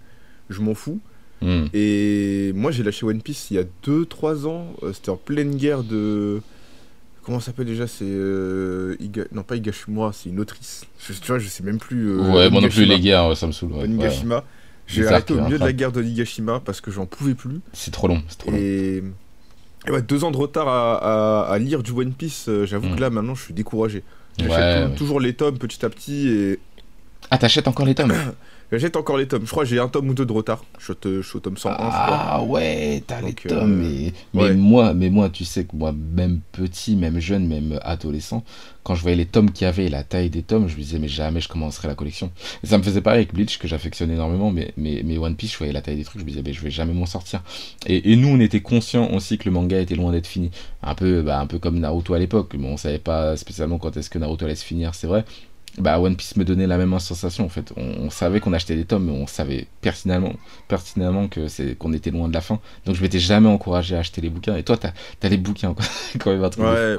je 0.49 0.61
m'en 0.61 0.75
fous. 0.75 1.01
Mm. 1.43 1.65
Et 1.73 2.53
moi 2.55 2.71
j'ai 2.71 2.83
lâché 2.83 3.07
One 3.07 3.23
Piece 3.23 3.51
il 3.51 3.57
y 3.57 3.61
a 3.61 3.65
2-3 3.87 4.47
ans, 4.47 4.67
c'était 4.93 5.11
en 5.11 5.17
pleine 5.17 5.57
guerre 5.57 5.83
de... 5.83 6.41
Comment 7.23 7.41
ça 7.41 7.47
s'appelle 7.47 7.67
déjà 7.67 7.87
C'est... 7.87 8.05
Euh, 8.05 8.97
Iga... 9.01 9.25
Non 9.33 9.43
pas 9.43 9.57
Higashima, 9.57 10.11
c'est 10.13 10.31
une 10.31 10.41
autrice. 10.41 10.85
Je, 10.99 11.13
tu 11.13 11.27
vois, 11.27 11.39
je 11.39 11.49
sais 11.49 11.63
même 11.63 11.79
plus... 11.79 12.11
Euh, 12.11 12.33
ouais, 12.33 12.51
moi 12.51 12.61
non 12.61 12.69
plus 12.69 12.85
les 12.85 13.01
guerres, 13.01 13.37
ça 13.37 13.47
me 13.47 13.53
saoule. 13.53 13.73
Ouais. 13.73 13.87
Higashima. 13.87 14.45
J'ai 14.87 15.07
arrêté 15.07 15.35
au 15.35 15.41
milieu 15.41 15.59
de 15.59 15.65
la 15.65 15.73
guerre 15.73 15.93
de 15.93 16.03
Higashima 16.03 16.61
parce 16.61 16.81
que 16.81 16.91
j'en 16.91 17.07
pouvais 17.07 17.35
plus. 17.35 17.61
C'est 17.73 17.93
trop 17.93 18.09
long, 18.09 18.23
c'est 18.29 18.39
trop 18.39 18.51
long. 18.51 18.57
Et... 18.59 19.03
Et 19.87 19.91
ouais, 19.91 20.03
deux 20.03 20.25
ans 20.25 20.31
de 20.31 20.37
retard 20.37 20.69
à, 20.69 21.47
à, 21.47 21.53
à 21.53 21.59
lire 21.59 21.83
du 21.83 21.93
One 21.93 22.13
Piece, 22.13 22.47
euh, 22.49 22.67
j'avoue 22.67 22.89
mm. 22.89 22.97
que 22.97 23.01
là 23.01 23.11
maintenant 23.11 23.35
je 23.35 23.43
suis 23.43 23.55
découragé. 23.55 24.03
J'achète 24.49 24.85
ouais, 24.85 24.91
ouais. 24.91 24.97
toujours 24.97 25.21
les 25.21 25.35
tomes 25.35 25.59
petit 25.59 25.85
à 25.85 25.91
petit 25.91 26.29
et. 26.29 26.59
Ah, 27.31 27.39
t'achètes 27.39 27.69
encore 27.69 27.87
les 27.87 27.95
tomes 27.95 28.13
J'achète 28.73 28.97
encore 28.97 29.17
les 29.17 29.27
tomes. 29.27 29.45
Je 29.45 29.51
crois 29.51 29.65
que 29.65 29.69
j'ai 29.69 29.81
un 29.81 29.89
tome 29.89 30.11
ou 30.11 30.15
deux 30.15 30.25
de 30.25 30.33
retard. 30.33 30.65
Je, 30.79 30.93
te, 30.93 31.23
je 31.23 31.27
suis 31.29 31.39
au 31.39 31.41
tome 31.41 31.57
101. 31.57 31.77
Ah 31.79 32.43
ouais, 32.43 33.03
t'as 33.05 33.21
les 33.21 33.33
tomes. 33.33 33.59
Euh, 33.59 33.67
mais, 33.67 34.13
mais 34.33 34.43
ouais. 34.43 34.55
moi, 34.55 34.95
mais 34.95 35.11
moi, 35.11 35.29
tu 35.29 35.45
sais 35.45 35.65
que 35.65 35.75
moi, 35.75 35.93
même 35.93 36.41
petit, 36.53 36.95
même 36.95 37.19
jeune, 37.19 37.49
même 37.49 37.81
adolescent, 37.83 38.45
quand 38.85 38.95
je 38.95 39.03
voyais 39.03 39.17
les 39.17 39.27
tomes 39.27 39.51
qu'il 39.51 39.65
y 39.65 39.69
avait 39.69 39.87
et 39.87 39.89
la 39.89 40.05
taille 40.05 40.31
des 40.31 40.43
tomes, 40.43 40.69
je 40.69 40.77
me 40.77 40.81
disais, 40.81 41.01
mais 41.01 41.09
jamais 41.09 41.41
je 41.41 41.49
commencerai 41.49 41.89
la 41.89 41.97
collection. 41.97 42.31
Et 42.63 42.69
ça 42.69 42.79
me 42.79 42.85
faisait 42.85 43.01
pareil 43.01 43.19
avec 43.19 43.35
Bleach, 43.35 43.59
que 43.59 43.67
j'affectionne 43.67 44.11
énormément, 44.13 44.53
mais, 44.53 44.73
mais, 44.77 45.03
mais, 45.05 45.19
One 45.19 45.35
Piece, 45.35 45.53
je 45.53 45.59
voyais 45.59 45.73
la 45.73 45.83
taille 45.83 45.97
des 45.97 46.05
trucs, 46.05 46.21
je 46.21 46.25
me 46.25 46.31
disais, 46.31 46.43
mais 46.45 46.53
je 46.53 46.63
vais 46.63 46.71
jamais 46.71 46.93
m'en 46.93 47.07
sortir. 47.07 47.43
Et, 47.87 48.13
et, 48.13 48.17
nous, 48.17 48.29
on 48.29 48.39
était 48.39 48.61
conscients 48.61 49.11
aussi 49.13 49.37
que 49.37 49.47
le 49.47 49.51
manga 49.51 49.81
était 49.81 49.97
loin 49.97 50.13
d'être 50.13 50.29
fini. 50.29 50.53
Un 50.83 50.95
peu, 50.95 51.23
bah, 51.23 51.41
un 51.41 51.47
peu 51.47 51.59
comme 51.59 51.81
Naruto 51.81 52.15
à 52.15 52.21
l'époque. 52.21 52.57
Bon, 52.57 52.75
on 52.75 52.77
savait 52.77 52.99
pas 52.99 53.37
spécialement 53.37 53.79
quand 53.79 53.97
est-ce 53.97 54.11
que 54.11 54.19
Naruto 54.19 54.45
allait 54.45 54.55
se 54.55 54.65
finir, 54.65 54.95
c'est 54.95 55.09
vrai 55.09 55.25
bah, 55.79 56.01
One 56.01 56.17
Piece 56.17 56.37
me 56.37 56.45
donnait 56.45 56.67
la 56.67 56.79
même 56.79 56.99
sensation 56.99 57.45
en 57.45 57.49
fait. 57.49 57.73
On, 57.77 58.07
on 58.07 58.11
savait 58.11 58.41
qu'on 58.41 58.53
achetait 58.53 58.77
des 58.77 58.85
tomes, 58.85 59.05
mais 59.05 59.13
on 59.13 59.27
savait 59.27 59.67
pertinemment, 59.81 60.35
pertinemment 60.69 61.29
que 61.29 61.49
c'est 61.49 61.77
qu'on 61.77 61.93
était 61.93 62.11
loin 62.11 62.29
de 62.29 62.35
la 62.35 62.41
fin. 62.41 62.61
Donc 62.87 62.97
je 62.97 63.03
m'étais 63.03 63.19
jamais 63.19 63.49
encouragé 63.49 63.97
à 63.97 64.01
acheter 64.01 64.21
les 64.21 64.31
bouquins. 64.31 64.57
Et 64.57 64.63
toi, 64.63 64.77
t'as 64.77 64.93
as 65.23 65.29
les 65.29 65.37
bouquins 65.37 65.75
quoi, 65.75 65.85
quand 66.19 66.31
même 66.31 66.43
Ouais, 66.43 66.99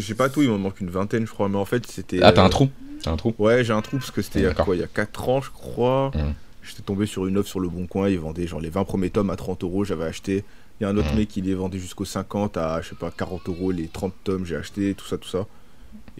j'ai 0.00 0.14
pas 0.14 0.28
tout, 0.28 0.42
il 0.42 0.48
m'en 0.48 0.58
manque 0.58 0.80
une 0.80 0.90
vingtaine, 0.90 1.26
je 1.26 1.32
crois. 1.32 1.48
Mais 1.48 1.58
en 1.58 1.64
fait, 1.64 1.86
c'était. 1.86 2.20
Ah, 2.22 2.32
t'as 2.32 2.42
euh... 2.42 2.46
un 2.46 2.50
trou 2.50 2.68
T'as 3.02 3.12
un 3.12 3.16
trou 3.16 3.34
Ouais, 3.38 3.62
j'ai 3.62 3.72
un 3.72 3.82
trou 3.82 3.98
parce 3.98 4.10
que 4.10 4.22
c'était 4.22 4.40
il, 4.40 4.54
il 4.72 4.80
y 4.80 4.82
a 4.82 4.86
4 4.88 5.28
ans, 5.28 5.40
je 5.40 5.50
crois. 5.50 6.10
Mmh. 6.14 6.34
J'étais 6.62 6.82
tombé 6.82 7.06
sur 7.06 7.26
une 7.26 7.38
offre 7.38 7.48
sur 7.48 7.60
le 7.60 7.68
bon 7.68 7.86
coin. 7.86 8.08
Ils 8.08 8.18
vendaient 8.18 8.46
genre 8.46 8.60
les 8.60 8.70
20 8.70 8.84
premiers 8.84 9.10
tomes 9.10 9.30
à 9.30 9.36
30 9.36 9.62
euros. 9.62 9.84
J'avais 9.84 10.04
acheté. 10.04 10.44
Il 10.80 10.84
y 10.84 10.86
a 10.86 10.90
un 10.90 10.96
autre 10.96 11.12
mmh. 11.12 11.16
mec 11.16 11.28
qui 11.28 11.40
les 11.40 11.54
vendait 11.54 11.78
jusqu'au 11.78 12.04
50 12.04 12.56
à, 12.56 12.80
je 12.82 12.90
sais 12.90 12.94
pas, 12.94 13.10
40 13.10 13.48
euros. 13.48 13.70
Les 13.70 13.86
30 13.86 14.12
tomes, 14.24 14.44
j'ai 14.44 14.56
acheté, 14.56 14.94
tout 14.94 15.06
ça, 15.06 15.16
tout 15.16 15.28
ça. 15.28 15.46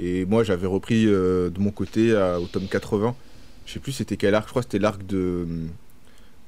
Et 0.01 0.25
moi, 0.25 0.45
j'avais 0.45 0.67
repris 0.67 1.07
euh, 1.07 1.51
de 1.51 1.59
mon 1.61 1.71
côté 1.71 2.15
à, 2.17 2.41
au 2.41 2.47
tome 2.47 2.69
80. 2.69 3.15
Je 3.67 3.73
sais 3.73 3.81
plus 3.81 3.93
c'était 3.93 4.17
quel 4.17 4.35
arc, 4.35 4.47
je 4.47 4.51
crois 4.51 4.63
que 4.63 4.69
c'était 4.71 4.79
l'arc 4.83 5.05
de, 5.05 5.47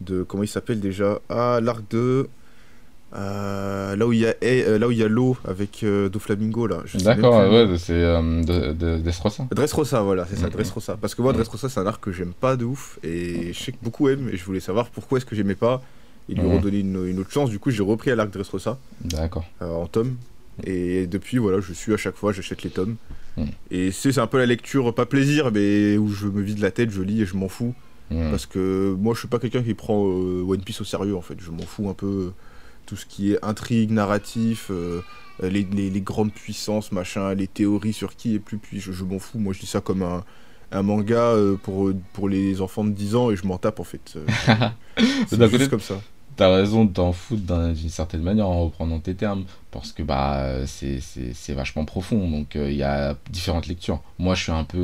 de. 0.00 0.22
Comment 0.22 0.44
il 0.44 0.48
s'appelle 0.48 0.80
déjà? 0.80 1.20
Ah, 1.28 1.60
l'arc 1.62 1.82
de. 1.90 2.28
Euh, 3.12 3.96
là 3.96 4.06
où 4.06 4.12
il 4.12 4.20
y 4.20 4.26
a 4.26 4.34
euh, 4.44 4.78
là 4.78 4.86
où 4.86 4.92
il 4.92 4.98
y 4.98 5.02
a 5.02 5.08
l'eau 5.08 5.36
avec 5.44 5.82
euh, 5.82 6.08
Doflamingo 6.08 6.68
là. 6.68 6.84
D'accord, 7.02 7.50
ouais, 7.50 7.66
c'est 7.76 7.92
euh, 7.92 8.42
de, 8.44 8.72
de, 8.72 8.98
Dressrosa. 8.98 9.48
Dressrosa, 9.50 10.00
voilà, 10.02 10.26
c'est 10.30 10.36
ça, 10.36 10.46
mm 10.46 10.50
-hmm. 10.50 10.52
Dressrosa. 10.52 10.96
Parce 10.96 11.16
que 11.16 11.22
moi, 11.22 11.32
Dressrosa, 11.32 11.68
c'est 11.68 11.80
un 11.80 11.86
arc 11.86 12.00
que 12.04 12.12
j'aime 12.12 12.32
pas 12.32 12.54
de 12.56 12.64
ouf 12.64 13.00
et 13.02 13.52
je 13.52 13.58
sais 13.58 13.72
que 13.72 13.82
beaucoup 13.82 14.08
aiment 14.08 14.28
et 14.32 14.36
je 14.36 14.44
voulais 14.44 14.60
savoir 14.60 14.90
pourquoi 14.90 15.18
est-ce 15.18 15.26
que 15.26 15.34
j'aimais 15.34 15.56
pas 15.66 15.82
et 16.28 16.34
lui 16.34 16.42
mm 16.42 16.46
-hmm. 16.46 16.56
redonner 16.56 16.80
une, 16.88 17.00
une, 17.12 17.18
autre 17.18 17.32
chance. 17.36 17.50
Du 17.50 17.58
coup, 17.58 17.70
j'ai 17.74 17.82
repris 17.92 18.10
à 18.12 18.16
l'arc 18.18 18.30
Dressrosa. 18.36 18.72
D'accord. 19.16 19.44
en 19.60 19.88
tome 19.96 20.12
et 20.64 21.06
depuis, 21.06 21.38
voilà, 21.38 21.58
je 21.60 21.72
suis 21.72 21.92
à 21.92 21.96
chaque 22.04 22.16
fois, 22.20 22.30
j'achète 22.36 22.62
les 22.66 22.70
tomes. 22.78 22.96
Mmh. 23.36 23.44
Et 23.70 23.90
c'est 23.92 24.18
un 24.18 24.26
peu 24.26 24.38
la 24.38 24.46
lecture, 24.46 24.94
pas 24.94 25.06
plaisir, 25.06 25.50
mais 25.52 25.96
où 25.96 26.08
je 26.08 26.26
me 26.26 26.40
vide 26.40 26.58
la 26.58 26.70
tête, 26.70 26.90
je 26.90 27.02
lis 27.02 27.22
et 27.22 27.26
je 27.26 27.36
m'en 27.36 27.48
fous. 27.48 27.74
Mmh. 28.10 28.30
Parce 28.30 28.46
que 28.46 28.94
moi, 28.98 29.14
je 29.14 29.20
suis 29.20 29.28
pas 29.28 29.38
quelqu'un 29.38 29.62
qui 29.62 29.74
prend 29.74 30.04
euh, 30.04 30.42
One 30.46 30.62
Piece 30.62 30.80
au 30.80 30.84
sérieux, 30.84 31.16
en 31.16 31.22
fait. 31.22 31.36
Je 31.38 31.50
m'en 31.50 31.62
fous 31.62 31.88
un 31.88 31.94
peu 31.94 32.32
tout 32.86 32.96
ce 32.96 33.06
qui 33.06 33.32
est 33.32 33.44
intrigue, 33.44 33.90
narratif, 33.92 34.68
euh, 34.70 35.00
les, 35.42 35.66
les, 35.72 35.90
les, 35.90 36.00
grandes 36.00 36.32
puissances, 36.32 36.90
machin, 36.90 37.34
les 37.34 37.46
théories 37.46 37.92
sur 37.92 38.16
qui 38.16 38.34
est 38.34 38.40
plus 38.40 38.58
puissant. 38.58 38.86
Je, 38.86 38.92
je 38.92 39.04
m'en 39.04 39.18
fous. 39.18 39.38
Moi, 39.38 39.52
je 39.52 39.60
dis 39.60 39.66
ça 39.66 39.80
comme 39.80 40.02
un, 40.02 40.24
un 40.72 40.82
manga 40.82 41.20
euh, 41.20 41.56
pour, 41.56 41.92
pour 42.12 42.28
les 42.28 42.60
enfants 42.60 42.84
de 42.84 42.90
10 42.90 43.14
ans 43.14 43.30
et 43.30 43.36
je 43.36 43.46
m'en 43.46 43.58
tape, 43.58 43.80
en 43.80 43.84
fait. 43.84 44.18
c'est 45.28 45.50
juste 45.50 45.70
comme 45.70 45.80
ça 45.80 46.00
t'as 46.36 46.54
raison 46.54 46.84
de 46.84 46.92
t'en 46.92 47.12
foutre 47.12 47.42
d'une 47.74 47.88
certaine 47.88 48.22
manière 48.22 48.48
en 48.48 48.64
reprenant 48.64 48.98
tes 48.98 49.14
termes 49.14 49.44
parce 49.70 49.92
que 49.92 50.02
bah 50.02 50.66
c'est 50.66 51.52
vachement 51.52 51.84
profond 51.84 52.28
donc 52.28 52.54
il 52.54 52.60
euh, 52.60 52.72
y 52.72 52.82
a 52.82 53.16
différentes 53.30 53.66
lectures. 53.66 54.00
Moi 54.18 54.34
je 54.34 54.44
suis 54.44 54.52
un 54.52 54.64
peu 54.64 54.78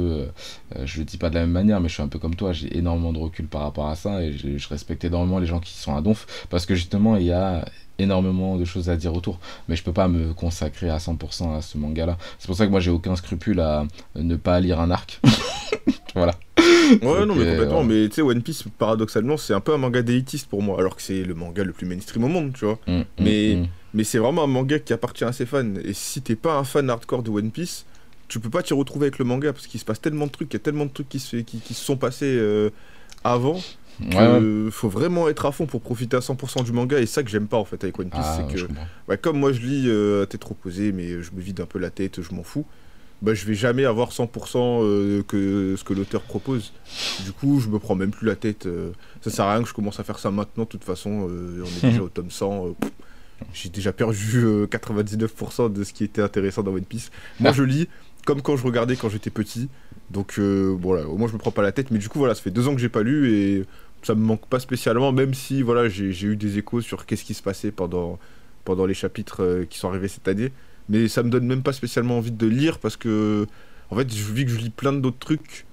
euh, 0.74 0.84
je 0.84 0.98
le 0.98 1.04
dis 1.04 1.16
pas 1.16 1.30
de 1.30 1.34
la 1.34 1.40
même 1.42 1.50
manière 1.50 1.80
mais 1.80 1.88
je 1.88 1.94
suis 1.94 2.02
un 2.02 2.08
peu 2.08 2.18
comme 2.18 2.34
toi 2.34 2.52
j'ai 2.52 2.76
énormément 2.76 3.12
de 3.12 3.18
recul 3.18 3.46
par 3.46 3.62
rapport 3.62 3.88
à 3.88 3.96
ça 3.96 4.22
et 4.22 4.32
je, 4.32 4.58
je, 4.58 4.68
respecte 4.68 5.04
énormément 5.04 5.38
les 5.38 5.46
gens 5.46 5.60
qui 5.60 5.72
sont 5.72 5.94
à 5.96 6.00
donf 6.00 6.46
parce 6.50 6.66
que 6.66 6.74
justement 6.74 7.16
il 7.16 7.24
y 7.24 7.32
a 7.32 7.64
énormément 7.98 8.56
de 8.56 8.64
choses 8.64 8.90
à 8.90 8.96
dire 8.96 9.14
autour 9.14 9.38
mais 9.68 9.76
je 9.76 9.82
peux 9.82 9.92
pas 9.92 10.08
me 10.08 10.34
consacrer 10.34 10.90
à 10.90 10.98
100% 10.98 11.56
à 11.56 11.62
ce 11.62 11.78
manga 11.78 12.06
là 12.06 12.18
c'est 12.38 12.46
pour 12.46 12.56
ça 12.56 12.66
que 12.66 12.70
moi 12.70 12.80
j'ai 12.80 12.90
aucun 12.90 13.16
scrupule 13.16 13.60
à 13.60 13.86
ne 14.14 14.36
pas 14.36 14.60
lire 14.60 14.80
un 14.80 14.90
arc 14.90 15.20
voilà 16.14 16.34
Ouais, 17.02 17.26
non, 17.26 17.34
mais 17.34 17.50
complètement. 17.50 17.80
Euh... 17.80 17.84
Mais 17.84 18.08
tu 18.08 18.16
sais, 18.16 18.22
One 18.22 18.42
Piece, 18.42 18.64
paradoxalement, 18.78 19.36
c'est 19.36 19.54
un 19.54 19.60
peu 19.60 19.74
un 19.74 19.78
manga 19.78 20.02
d'élitiste 20.02 20.48
pour 20.48 20.62
moi, 20.62 20.78
alors 20.78 20.94
que 20.96 21.02
c'est 21.02 21.24
le 21.24 21.34
manga 21.34 21.64
le 21.64 21.72
plus 21.72 21.86
mainstream 21.86 22.24
au 22.24 22.28
monde, 22.28 22.52
tu 22.54 22.64
vois. 22.64 22.78
Mm, 22.86 23.00
mais 23.18 23.56
mm, 23.56 23.66
mais 23.94 24.04
c'est 24.04 24.18
vraiment 24.18 24.44
un 24.44 24.48
manga 24.48 24.78
qui 24.78 24.92
appartient 24.92 25.24
à 25.24 25.32
ses 25.32 25.46
fans. 25.46 25.74
Et 25.82 25.94
si 25.94 26.20
t'es 26.20 26.36
pas 26.36 26.58
un 26.58 26.64
fan 26.64 26.90
hardcore 26.90 27.22
de 27.22 27.30
One 27.30 27.50
Piece, 27.50 27.86
tu 28.28 28.40
peux 28.40 28.50
pas 28.50 28.62
t'y 28.62 28.74
retrouver 28.74 29.06
avec 29.06 29.18
le 29.18 29.24
manga 29.24 29.52
parce 29.52 29.66
qu'il 29.66 29.80
se 29.80 29.84
passe 29.84 30.00
tellement 30.00 30.26
de 30.26 30.32
trucs, 30.32 30.52
il 30.52 30.56
y 30.56 30.60
a 30.60 30.60
tellement 30.60 30.84
de 30.84 30.90
trucs 30.90 31.08
qui 31.08 31.18
se, 31.18 31.38
qui, 31.38 31.60
qui 31.60 31.74
se 31.74 31.84
sont 31.84 31.96
passés 31.96 32.36
euh, 32.38 32.70
avant. 33.24 33.58
Ouais, 34.00 34.70
faut 34.70 34.88
vraiment 34.88 35.28
être 35.28 35.46
à 35.46 35.52
fond 35.52 35.66
pour 35.66 35.80
profiter 35.80 36.16
à 36.16 36.20
100% 36.20 36.64
du 36.64 36.72
manga 36.72 36.98
et 37.00 37.06
ça 37.06 37.22
que 37.22 37.30
j'aime 37.30 37.46
pas 37.46 37.56
en 37.56 37.64
fait 37.64 37.82
avec 37.82 37.98
One 37.98 38.10
Piece 38.10 38.20
ah, 38.22 38.38
c'est 38.50 38.54
que 38.54 38.66
ouais, 39.08 39.16
comme 39.16 39.38
moi 39.38 39.52
je 39.52 39.60
lis 39.60 39.84
euh, 39.88 40.22
à 40.24 40.26
tête 40.26 40.44
reposée 40.44 40.92
mais 40.92 41.22
je 41.22 41.30
me 41.32 41.40
vide 41.40 41.60
un 41.60 41.66
peu 41.66 41.78
la 41.78 41.88
tête 41.90 42.20
je 42.20 42.34
m'en 42.34 42.42
fous 42.42 42.66
bah, 43.22 43.32
je 43.32 43.46
vais 43.46 43.54
jamais 43.54 43.86
avoir 43.86 44.10
100% 44.10 44.28
euh, 44.82 45.22
que 45.22 45.74
ce 45.78 45.82
que 45.84 45.94
l'auteur 45.94 46.20
propose. 46.20 46.74
Du 47.24 47.32
coup, 47.32 47.60
je 47.60 47.68
me 47.70 47.78
prends 47.78 47.94
même 47.94 48.10
plus 48.10 48.26
la 48.26 48.36
tête. 48.36 48.66
euh, 48.66 48.90
ça 49.22 49.30
sert 49.30 49.46
à 49.46 49.54
rien 49.54 49.62
que 49.62 49.68
je 49.70 49.72
commence 49.72 49.98
à 49.98 50.04
faire 50.04 50.18
ça 50.18 50.30
maintenant. 50.30 50.64
De 50.64 50.68
toute 50.68 50.84
façon, 50.84 51.26
euh, 51.30 51.62
on 51.64 51.86
est 51.86 51.90
déjà 51.92 52.02
au 52.02 52.10
tome 52.10 52.30
100. 52.30 52.66
euh, 52.66 52.72
J'ai 53.54 53.70
déjà 53.70 53.94
perdu 53.94 54.42
euh, 54.44 54.66
99% 54.66 55.72
de 55.72 55.82
ce 55.82 55.94
qui 55.94 56.04
était 56.04 56.20
intéressant 56.20 56.62
dans 56.62 56.72
One 56.74 56.84
Piece. 56.84 57.10
Moi, 57.40 57.52
Ah. 57.52 57.54
je 57.54 57.62
lis 57.62 57.88
comme 58.26 58.42
quand 58.42 58.56
je 58.58 58.64
regardais 58.66 58.96
quand 58.96 59.08
j'étais 59.08 59.30
petit. 59.30 59.70
Donc, 60.10 60.34
euh, 60.38 60.76
voilà, 60.78 61.08
au 61.08 61.16
moins, 61.16 61.26
je 61.26 61.32
me 61.32 61.38
prends 61.38 61.50
pas 61.50 61.62
la 61.62 61.72
tête. 61.72 61.90
Mais 61.90 61.98
du 61.98 62.10
coup, 62.10 62.18
voilà, 62.18 62.34
ça 62.34 62.42
fait 62.42 62.50
deux 62.50 62.68
ans 62.68 62.74
que 62.74 62.80
j'ai 62.82 62.90
pas 62.90 63.02
lu 63.02 63.32
et 63.32 63.64
ça 64.06 64.14
me 64.14 64.20
manque 64.20 64.46
pas 64.46 64.60
spécialement, 64.60 65.10
même 65.12 65.34
si 65.34 65.62
voilà, 65.62 65.88
j'ai 65.88 66.10
eu 66.26 66.36
des 66.36 66.58
échos 66.58 66.80
sur 66.80 67.06
qu'est-ce 67.06 67.24
qui 67.24 67.34
se 67.34 67.42
passait 67.42 67.72
pendant, 67.72 68.18
pendant 68.64 68.86
les 68.86 68.94
chapitres 68.94 69.42
euh, 69.42 69.64
qui 69.68 69.78
sont 69.78 69.88
arrivés 69.88 70.08
cette 70.08 70.28
année. 70.28 70.52
Mais 70.88 71.08
ça 71.08 71.24
me 71.24 71.30
donne 71.30 71.44
même 71.46 71.62
pas 71.62 71.72
spécialement 71.72 72.16
envie 72.18 72.30
de 72.30 72.46
lire 72.46 72.78
parce 72.78 72.96
que, 72.96 73.46
en 73.90 73.96
fait, 73.96 74.08
je- 74.14 74.22
vu 74.32 74.44
que 74.44 74.50
je 74.52 74.58
lis 74.58 74.70
plein 74.70 74.92
d'autres 74.92 75.18
trucs, 75.18 75.66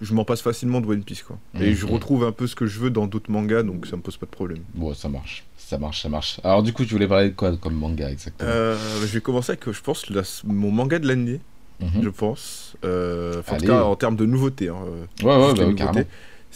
je 0.00 0.14
m'en 0.14 0.24
passe 0.24 0.40
facilement 0.40 0.80
de 0.80 0.86
One 0.86 1.02
Piece 1.04 1.22
quoi. 1.22 1.38
Et 1.60 1.74
je 1.74 1.84
Mhm. 1.84 1.92
retrouve 1.92 2.24
un 2.24 2.32
peu 2.32 2.46
ce 2.46 2.54
que 2.54 2.66
je 2.66 2.80
veux 2.80 2.90
dans 2.90 3.06
d'autres 3.06 3.30
mangas, 3.30 3.62
donc 3.62 3.86
ça 3.86 3.96
me 3.96 4.02
pose 4.02 4.16
pas 4.16 4.24
de 4.26 4.30
problème. 4.30 4.62
Bon, 4.74 4.94
ça 4.94 5.08
marche. 5.10 5.44
Ça 5.58 5.76
marche, 5.78 6.00
ça 6.02 6.08
marche. 6.08 6.40
Alors, 6.44 6.62
du 6.62 6.72
coup, 6.72 6.84
tu 6.86 6.92
voulais 6.94 7.08
parler 7.08 7.28
de 7.30 7.34
quoi 7.34 7.54
comme 7.58 7.74
manga 7.74 8.10
exactement? 8.10 8.48
Euh, 8.50 8.76
je 9.02 9.06
vais 9.06 9.20
commencer 9.20 9.52
avec, 9.52 9.70
je 9.70 9.80
pense, 9.82 10.08
la- 10.08 10.22
mon 10.44 10.70
manga 10.70 10.98
de 10.98 11.06
l'année, 11.06 11.40
Mhm. 11.80 12.02
je 12.02 12.08
pense. 12.08 12.76
Euh, 12.84 13.42
en 13.48 13.56
tout 13.58 13.66
cas, 13.66 13.82
en 13.82 13.96
termes 13.96 14.16
de 14.16 14.24
nouveautés. 14.26 14.68
hein, 14.70 14.76
euh, 14.86 15.04
Ouais, 15.22 15.46
ouais, 15.46 15.54
bah, 15.54 15.72
carrément. 15.76 16.04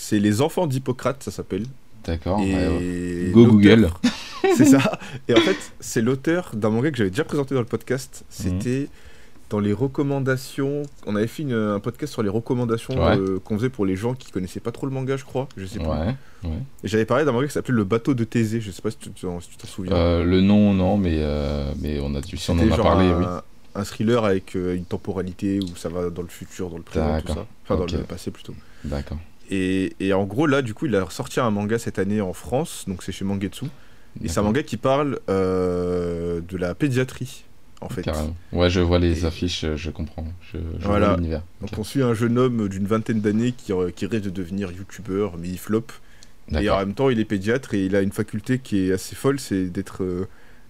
C'est 0.03 0.19
Les 0.19 0.41
Enfants 0.41 0.67
d'Hippocrate, 0.67 1.23
ça 1.23 1.31
s'appelle. 1.31 1.65
D'accord. 2.05 2.41
Et 2.41 2.55
ouais, 2.55 2.69
ouais. 2.69 3.23
l'auteur- 3.27 3.33
Go 3.35 3.47
Google. 3.53 3.91
c'est 4.57 4.65
ça. 4.65 4.99
Et 5.29 5.35
en 5.35 5.41
fait, 5.41 5.57
c'est 5.79 6.01
l'auteur 6.01 6.53
d'un 6.55 6.71
manga 6.71 6.91
que 6.91 6.97
j'avais 6.97 7.11
déjà 7.11 7.25
présenté 7.25 7.55
dans 7.55 7.61
le 7.61 7.67
podcast. 7.67 8.25
C'était 8.31 8.89
dans 9.51 9.61
les 9.61 9.75
recommandations. 9.75 10.83
On 11.07 11.17
avait 11.17 11.27
fait 11.27 11.43
une- 11.43 11.53
un 11.53 11.81
podcast 11.81 12.15
sur 12.15 12.23
les 12.23 12.31
recommandations 12.31 12.95
Ouais. 12.95 13.19
euh, 13.19 13.39
qu'on 13.45 13.57
faisait 13.59 13.69
pour 13.69 13.85
les 13.85 13.95
gens 13.97 14.15
qui 14.15 14.31
connaissaient 14.33 14.61
pas 14.61 14.73
trop 14.73 14.87
le 14.87 14.93
manga, 14.93 15.19
je 15.19 15.25
crois. 15.27 15.49
Je 15.59 15.67
sais 15.67 15.79
ouais. 15.81 16.15
Et 16.45 16.49
j'avais 16.89 17.05
parlé 17.05 17.27
d'un 17.27 17.33
manga 17.33 17.47
qui 17.47 17.53
s'appelle 17.53 17.75
Le 17.75 17.85
bateau 17.85 18.15
de 18.15 18.25
Thésée. 18.25 18.63
Je 18.63 18.71
sais 18.71 18.81
pas 18.81 18.91
si 18.91 18.97
tu 18.97 19.11
t'en 19.11 19.39
si 19.41 19.51
souviens. 19.67 19.95
Euh, 19.95 20.25
le 20.25 20.41
nom, 20.41 20.73
non, 20.73 20.97
mais, 20.97 21.19
euh, 21.19 21.71
mais 21.83 22.01
on 22.01 22.15
a, 22.15 22.23
dû- 22.23 22.39
si 22.39 22.51
on 22.51 22.59
en 22.59 22.71
a 22.73 22.77
parlé, 22.79 23.05
un, 23.07 23.19
oui. 23.19 23.27
un 23.75 23.85
thriller 23.85 24.25
avec 24.25 24.57
euh, 24.57 24.75
une 24.75 24.87
temporalité 24.87 25.61
où 25.61 25.77
ça 25.77 25.91
va 25.91 26.09
dans 26.09 26.23
le 26.23 26.29
futur, 26.29 26.71
dans 26.71 26.79
le 26.79 26.83
présent, 26.83 27.21
tout 27.21 27.35
ça. 27.35 27.47
Enfin, 27.65 27.77
dans 27.77 27.85
le 27.99 28.05
passé 28.05 28.31
plutôt. 28.31 28.55
D'accord. 28.85 29.19
Et, 29.51 29.95
et 30.01 30.13
en 30.13 30.25
gros, 30.25 30.47
là, 30.47 30.63
du 30.63 30.75
coup, 30.75 30.87
il 30.87 30.95
a 30.97 31.05
ressorti 31.05 31.41
un 31.41 31.51
manga 31.51 31.79
cette 31.79 31.99
année 31.99 32.21
en 32.21 32.33
France, 32.33 32.85
donc 32.87 33.03
c'est 33.03 33.13
chez 33.13 33.25
Mangetsu. 33.25 33.67
Et 34.23 34.29
c'est 34.29 34.39
un 34.41 34.43
manga 34.43 34.63
qui 34.63 34.77
parle 34.77 35.19
euh, 35.29 36.41
de 36.49 36.57
la 36.57 36.75
pédiatrie, 36.75 37.45
en 37.81 37.89
fait. 37.89 38.03
Carrément. 38.03 38.35
Ouais, 38.53 38.69
je 38.71 38.81
vois 38.81 38.99
les 38.99 39.23
Et- 39.23 39.27
affiches, 39.27 39.65
je 39.77 39.91
comprends. 39.91 40.27
Je, 40.53 40.59
je 40.79 40.87
Voilà. 40.87 41.09
vois 41.09 41.17
l'univers. 41.17 41.43
Donc 41.61 41.71
on 41.79 41.85
suit 41.85 42.03
un 42.03 42.15
jeune 42.15 42.39
homme 42.39 42.69
d'une 42.69 42.87
vingtaine 42.87 43.21
d'années 43.21 43.53
qui, 43.53 43.73
euh, 43.73 43.91
qui 43.91 44.07
rêve 44.07 44.23
de 44.23 44.31
devenir 44.31 44.71
youtubeur, 44.73 45.37
mais 45.39 45.49
il 45.49 45.59
floppe. 45.59 45.93
Et 46.53 46.69
en 46.69 46.79
même 46.81 46.95
temps, 46.95 47.11
il 47.11 47.21
est 47.21 47.25
pédiatre 47.25 47.75
et 47.75 47.85
il 47.87 47.95
a 47.95 48.01
une 48.03 48.11
faculté 48.11 48.59
qui 48.59 48.89
est 48.89 48.93
assez 48.93 49.15
folle, 49.15 49.39
c'est 49.39 49.67
d'être... 49.67 50.03
euh, 50.03 50.27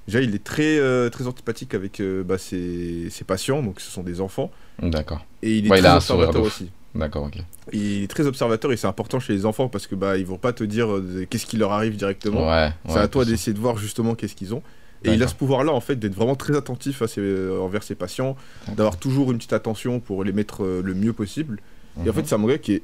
Déjà, 0.06 0.20
il 0.22 0.34
est 0.34 0.42
très, 0.44 0.78
euh, 0.78 1.08
très 1.08 1.26
antipathique 1.26 1.72
avec 1.74 2.02
bah, 2.26 2.36
ses, 2.36 3.08
ses 3.10 3.24
patients, 3.24 3.62
donc 3.62 3.80
ce 3.80 3.90
sont 3.90 4.02
des 4.02 4.20
enfants. 4.20 4.50
D'accord. 4.82 5.24
Et 5.42 5.56
il 5.58 5.66
est 5.66 5.70
Ouais, 5.70 5.78
il 5.78 5.82
très 5.82 5.90
a 5.90 5.96
un 5.96 6.00
sourire 6.00 6.34
aussi. 6.40 6.70
D'accord, 6.94 7.24
ok. 7.24 7.38
Il 7.72 8.02
est 8.02 8.08
très 8.08 8.26
observateur 8.26 8.72
et 8.72 8.76
c'est 8.76 8.86
important 8.88 9.20
chez 9.20 9.32
les 9.32 9.46
enfants 9.46 9.68
parce 9.68 9.86
que 9.86 9.94
bah 9.94 10.16
ils 10.18 10.26
vont 10.26 10.38
pas 10.38 10.52
te 10.52 10.64
dire 10.64 10.90
euh, 10.92 11.24
qu'est-ce 11.30 11.46
qui 11.46 11.56
leur 11.56 11.70
arrive 11.72 11.96
directement. 11.96 12.48
Ouais. 12.50 12.70
c'est 12.86 12.94
ouais, 12.94 12.98
à 13.00 13.08
toi 13.08 13.24
d'essayer 13.24 13.52
de 13.52 13.60
voir 13.60 13.76
justement 13.78 14.14
qu'est-ce 14.16 14.34
qu'ils 14.34 14.54
ont. 14.54 14.62
Et 15.04 15.12
il 15.12 15.22
a 15.22 15.28
ce 15.28 15.34
pouvoir-là 15.34 15.72
en 15.72 15.80
fait 15.80 15.96
d'être 15.96 16.14
vraiment 16.14 16.34
très 16.34 16.56
attentif 16.56 17.00
à 17.00 17.06
ses- 17.08 17.20
euh, 17.22 17.60
envers 17.60 17.82
ses 17.84 17.94
patients, 17.94 18.36
d'avoir 18.76 18.96
toujours 18.98 19.30
une 19.30 19.38
petite 19.38 19.52
attention 19.54 19.98
pour 20.00 20.24
les 20.24 20.32
mettre 20.32 20.64
euh, 20.64 20.82
le 20.84 20.94
mieux 20.94 21.12
possible. 21.12 21.60
Et 21.96 22.00
en 22.00 22.04
Mhm. 22.06 22.12
fait 22.12 22.26
c'est 22.26 22.34
un 22.34 22.38
manga 22.38 22.58
qui 22.58 22.74
est 22.74 22.82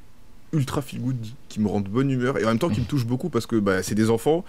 ultra 0.52 0.80
feel 0.82 1.00
good, 1.00 1.16
qui 1.48 1.60
me 1.60 1.66
rend 1.68 1.80
de 1.80 1.88
bonne 1.88 2.08
humeur 2.10 2.38
et 2.38 2.44
en 2.44 2.48
même 2.48 2.58
temps 2.60 2.70
qui 2.70 2.80
me 2.80 2.86
touche 2.88 3.04
beaucoup 3.04 3.28
parce 3.28 3.46
que 3.46 3.56
bah, 3.56 3.82
c'est 3.82 3.96
des 3.96 4.08
enfants. 4.10 4.44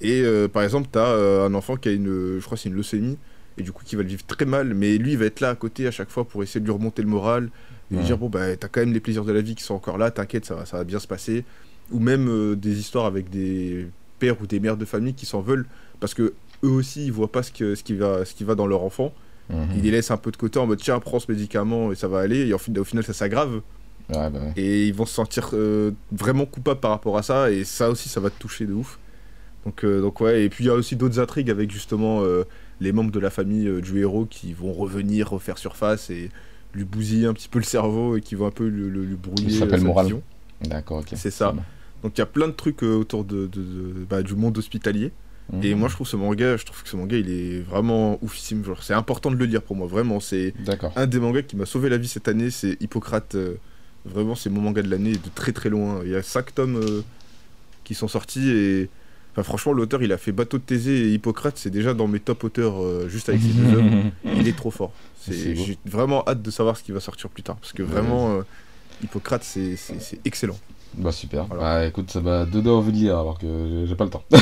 Et 0.00 0.24
par 0.52 0.62
exemple 0.62 0.88
t'as 0.90 1.14
un 1.44 1.52
enfant 1.54 1.76
qui 1.76 1.90
a 1.90 1.92
une, 1.92 2.38
je 2.40 2.44
crois 2.44 2.56
c'est 2.56 2.68
une 2.70 2.74
leucémie 2.74 3.18
et 3.58 3.62
du 3.62 3.72
coup 3.72 3.82
qui 3.84 3.96
va 3.96 4.02
le 4.02 4.08
vivre 4.08 4.24
très 4.26 4.44
mal, 4.44 4.74
mais 4.74 4.96
lui 4.98 5.12
il 5.12 5.18
va 5.18 5.26
être 5.26 5.40
là 5.40 5.50
à 5.50 5.54
côté 5.54 5.86
à 5.86 5.90
chaque 5.90 6.10
fois 6.10 6.24
pour 6.24 6.42
essayer 6.42 6.60
de 6.60 6.64
lui 6.66 6.72
remonter 6.72 7.02
le 7.02 7.08
moral. 7.08 7.50
Et 7.92 7.96
lui 7.96 8.02
dire 8.04 8.18
bon 8.18 8.28
bah 8.28 8.56
t'as 8.56 8.66
quand 8.68 8.80
même 8.80 8.92
les 8.92 9.00
plaisirs 9.00 9.24
de 9.24 9.32
la 9.32 9.40
vie 9.42 9.54
qui 9.54 9.62
sont 9.62 9.74
encore 9.74 9.98
là, 9.98 10.10
t'inquiète 10.10 10.44
ça 10.46 10.54
va, 10.54 10.64
ça 10.66 10.78
va 10.78 10.84
bien 10.84 10.98
se 10.98 11.06
passer. 11.06 11.44
Ou 11.92 11.98
même 12.00 12.28
euh, 12.28 12.56
des 12.56 12.78
histoires 12.80 13.04
avec 13.04 13.28
des 13.30 13.86
pères 14.18 14.40
ou 14.40 14.46
des 14.46 14.58
mères 14.58 14.76
de 14.78 14.84
famille 14.86 15.12
qui 15.14 15.26
s'en 15.26 15.40
veulent. 15.42 15.66
Parce 16.00 16.14
que 16.14 16.32
eux 16.64 16.68
aussi 16.70 17.04
ils 17.04 17.12
voient 17.12 17.30
pas 17.30 17.42
ce, 17.42 17.52
que, 17.52 17.74
ce, 17.74 17.84
qui, 17.84 17.94
va, 17.94 18.24
ce 18.24 18.34
qui 18.34 18.42
va 18.44 18.54
dans 18.54 18.66
leur 18.66 18.82
enfant. 18.82 19.12
Mhm. 19.50 19.68
Ils 19.76 19.82
les 19.82 19.90
laissent 19.90 20.10
un 20.10 20.16
peu 20.16 20.30
de 20.30 20.36
côté 20.38 20.58
en 20.58 20.66
mode 20.66 20.78
tiens 20.80 20.98
prends 20.98 21.20
ce 21.20 21.30
médicament 21.30 21.92
et 21.92 21.94
ça 21.94 22.08
va 22.08 22.20
aller. 22.20 22.46
Et 22.48 22.54
en 22.54 22.58
fin- 22.58 22.74
au 22.76 22.84
final 22.84 23.04
ça 23.04 23.12
s'aggrave. 23.12 23.60
Ouais, 24.08 24.30
bah 24.30 24.38
ouais. 24.40 24.52
et 24.56 24.86
ils 24.86 24.94
vont 24.94 25.06
se 25.06 25.14
sentir 25.14 25.50
euh, 25.52 25.90
vraiment 26.10 26.46
coupables 26.46 26.80
par 26.80 26.90
rapport 26.90 27.16
à 27.18 27.22
ça. 27.22 27.50
Et 27.50 27.64
ça 27.64 27.90
aussi 27.90 28.08
ça 28.08 28.18
va 28.20 28.30
te 28.30 28.38
toucher 28.40 28.64
de 28.66 28.72
ouf 28.72 28.98
donc, 29.64 29.84
euh, 29.84 30.00
donc 30.02 30.20
ouais 30.20 30.44
et 30.44 30.48
puis 30.48 30.64
il 30.64 30.66
y 30.66 30.70
a 30.70 30.74
aussi 30.74 30.96
d'autres 30.96 31.18
intrigues 31.20 31.50
avec 31.50 31.70
justement 31.70 32.20
euh, 32.22 32.44
les 32.80 32.92
membres 32.92 33.10
de 33.10 33.18
la 33.20 33.30
famille 33.30 33.66
euh, 33.68 33.80
du 33.80 33.98
héros 34.00 34.26
qui 34.26 34.52
vont 34.52 34.72
revenir 34.72 35.30
refaire 35.30 35.58
surface 35.58 36.10
et 36.10 36.30
lui 36.74 36.84
bousiller 36.84 37.26
un 37.26 37.32
petit 37.34 37.48
peu 37.48 37.58
le 37.58 37.64
cerveau 37.64 38.16
et 38.16 38.20
qui 38.20 38.34
vont 38.34 38.46
un 38.46 38.50
peu 38.50 38.68
le, 38.68 38.88
le- 38.88 39.04
lui 39.04 39.16
brouiller 39.16 39.50
Ça 39.50 39.60
s'appelle 39.60 39.80
sa 39.80 39.86
Moral. 39.86 40.06
vision. 40.06 40.22
D'accord, 40.62 40.98
ok. 40.98 41.08
C'est 41.14 41.30
ça. 41.30 41.54
donc 42.02 42.12
il 42.16 42.18
y 42.18 42.22
a 42.22 42.26
plein 42.26 42.48
de 42.48 42.52
trucs 42.52 42.82
autour 42.82 43.24
de, 43.24 43.46
de- 43.46 43.62
de- 43.62 44.04
bah, 44.08 44.22
du 44.22 44.34
monde 44.34 44.56
hospitalier 44.58 45.12
Mhm. 45.52 45.62
et 45.62 45.74
moi 45.74 45.88
je 45.90 45.94
trouve 45.94 46.06
ce 46.08 46.16
manga 46.16 46.56
je 46.56 46.64
trouve 46.64 46.82
que 46.82 46.88
ce 46.88 46.96
manga 46.96 47.18
il 47.18 47.28
est 47.30 47.60
vraiment 47.60 48.18
oufissime 48.24 48.62
c'est 48.80 48.94
important 48.94 49.30
de 49.30 49.36
le 49.36 49.44
lire 49.44 49.60
pour 49.60 49.76
moi 49.76 49.86
vraiment 49.86 50.18
c'est 50.18 50.54
un 50.96 51.06
des 51.06 51.20
mangas 51.20 51.42
qui 51.42 51.54
m'a 51.56 51.66
sauvé 51.66 51.90
la 51.90 51.98
vie 51.98 52.08
cette 52.08 52.28
année, 52.28 52.48
c'est 52.50 52.78
Hippocrate. 52.80 53.36
vraiment, 54.06 54.34
c'est 54.36 54.48
mon 54.48 54.62
manga 54.62 54.80
de 54.80 54.88
l'année 54.88 55.12
de 55.12 55.28
très 55.34 55.52
très 55.52 55.68
loin. 55.68 56.00
Il 56.02 56.10
y 56.12 56.14
a 56.16 56.22
5 56.22 56.54
tomes 56.54 56.80
qui 57.84 57.94
sont 57.94 58.08
sortis 58.08 58.48
et. 58.50 58.88
Enfin, 59.34 59.42
franchement, 59.42 59.72
l'auteur 59.72 60.00
il 60.04 60.12
a 60.12 60.16
fait 60.16 60.30
Bateau 60.30 60.58
de 60.58 60.62
Thésée 60.62 61.08
et 61.08 61.12
Hippocrate, 61.12 61.58
c'est 61.58 61.70
déjà 61.70 61.92
dans 61.92 62.06
mes 62.06 62.20
top 62.20 62.44
auteurs 62.44 62.80
euh, 62.80 63.08
juste 63.08 63.28
avec 63.28 63.42
ces 63.42 63.48
deux 63.52 63.78
œuvres. 63.78 63.90
Il 64.36 64.46
est 64.46 64.56
trop 64.56 64.70
fort. 64.70 64.92
Beau. 65.26 65.32
J'ai 65.32 65.78
vraiment 65.86 66.22
hâte 66.28 66.40
de 66.40 66.50
savoir 66.52 66.76
ce 66.76 66.84
qui 66.84 66.92
va 66.92 67.00
sortir 67.00 67.28
plus 67.30 67.42
tard 67.42 67.56
parce 67.56 67.72
que 67.72 67.82
vraiment, 67.82 68.36
euh, 68.36 68.42
Hippocrate 69.02 69.42
c'est 69.42 69.76
excellent. 70.24 70.56
Bah 70.98 71.12
super. 71.12 71.44
Voilà. 71.46 71.62
Bah 71.62 71.86
écoute, 71.86 72.10
ça 72.10 72.20
m'a 72.20 72.44
deux 72.44 72.68
envie 72.70 72.92
de 72.92 72.96
lire 72.96 73.18
alors 73.18 73.38
que 73.38 73.84
j'ai 73.86 73.94
pas 73.94 74.04
le 74.04 74.10
temps. 74.10 74.24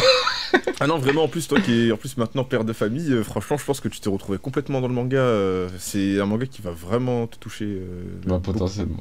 Ah 0.80 0.86
non, 0.88 0.98
vraiment, 0.98 1.22
en 1.24 1.28
plus, 1.28 1.46
toi 1.46 1.60
qui 1.60 1.88
es 1.88 1.92
en 1.92 1.96
plus 1.96 2.16
maintenant 2.16 2.42
père 2.44 2.64
de 2.64 2.72
famille, 2.72 3.12
euh, 3.12 3.22
franchement, 3.22 3.56
je 3.56 3.64
pense 3.64 3.80
que 3.80 3.88
tu 3.88 4.00
t'es 4.00 4.10
retrouvé 4.10 4.36
complètement 4.38 4.80
dans 4.80 4.88
le 4.88 4.94
manga. 4.94 5.16
euh, 5.16 5.68
c'est 5.78 6.20
un 6.20 6.26
manga 6.26 6.44
qui 6.44 6.60
va 6.60 6.72
vraiment 6.72 7.26
te 7.28 7.36
toucher. 7.38 7.66
euh, 7.66 8.02
Bah, 8.26 8.40
potentiellement. 8.42 8.96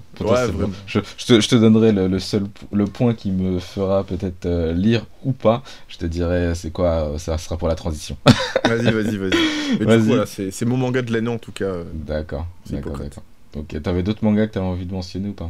je, 0.86 1.00
je 1.17 1.25
te, 1.25 1.41
je 1.41 1.50
te 1.50 1.55
donnerai 1.55 1.91
le, 1.91 2.08
le 2.08 2.20
seul 2.20 2.43
le 2.72 2.86
point 2.86 3.15
qui 3.15 3.31
me 3.31 3.60
fera 3.60 4.03
peut-être 4.03 4.48
lire 4.74 5.05
ou 5.25 5.31
pas. 5.34 5.63
Je 5.88 5.98
te 5.98 6.05
dirai 6.05 6.53
c'est 6.55 6.72
quoi, 6.72 7.13
ça 7.17 7.38
sera 7.39 7.58
pour 7.58 7.67
la 7.67 7.75
transition. 7.75 8.15
Vas-y, 8.65 8.91
vas-y, 8.93 9.17
vas-y. 9.17 9.77
Coup, 9.79 10.03
voilà, 10.05 10.25
c'est 10.27 10.65
mon 10.65 10.77
manga 10.77 11.01
de 11.01 11.12
l'année 11.12 11.29
en 11.31 11.39
tout 11.39 11.51
cas. 11.51 11.74
D'accord, 11.93 12.46
d'accord, 12.70 12.98
d'accord. 12.98 13.24
Ok, 13.58 13.81
t'avais 13.81 14.03
d'autres 14.03 14.24
mangas 14.24 14.48
que 14.48 14.53
t'avais 14.53 14.65
envie 14.67 14.86
de 14.86 14.93
mentionner 14.93 15.29
ou 15.29 15.34
pas? 15.34 15.50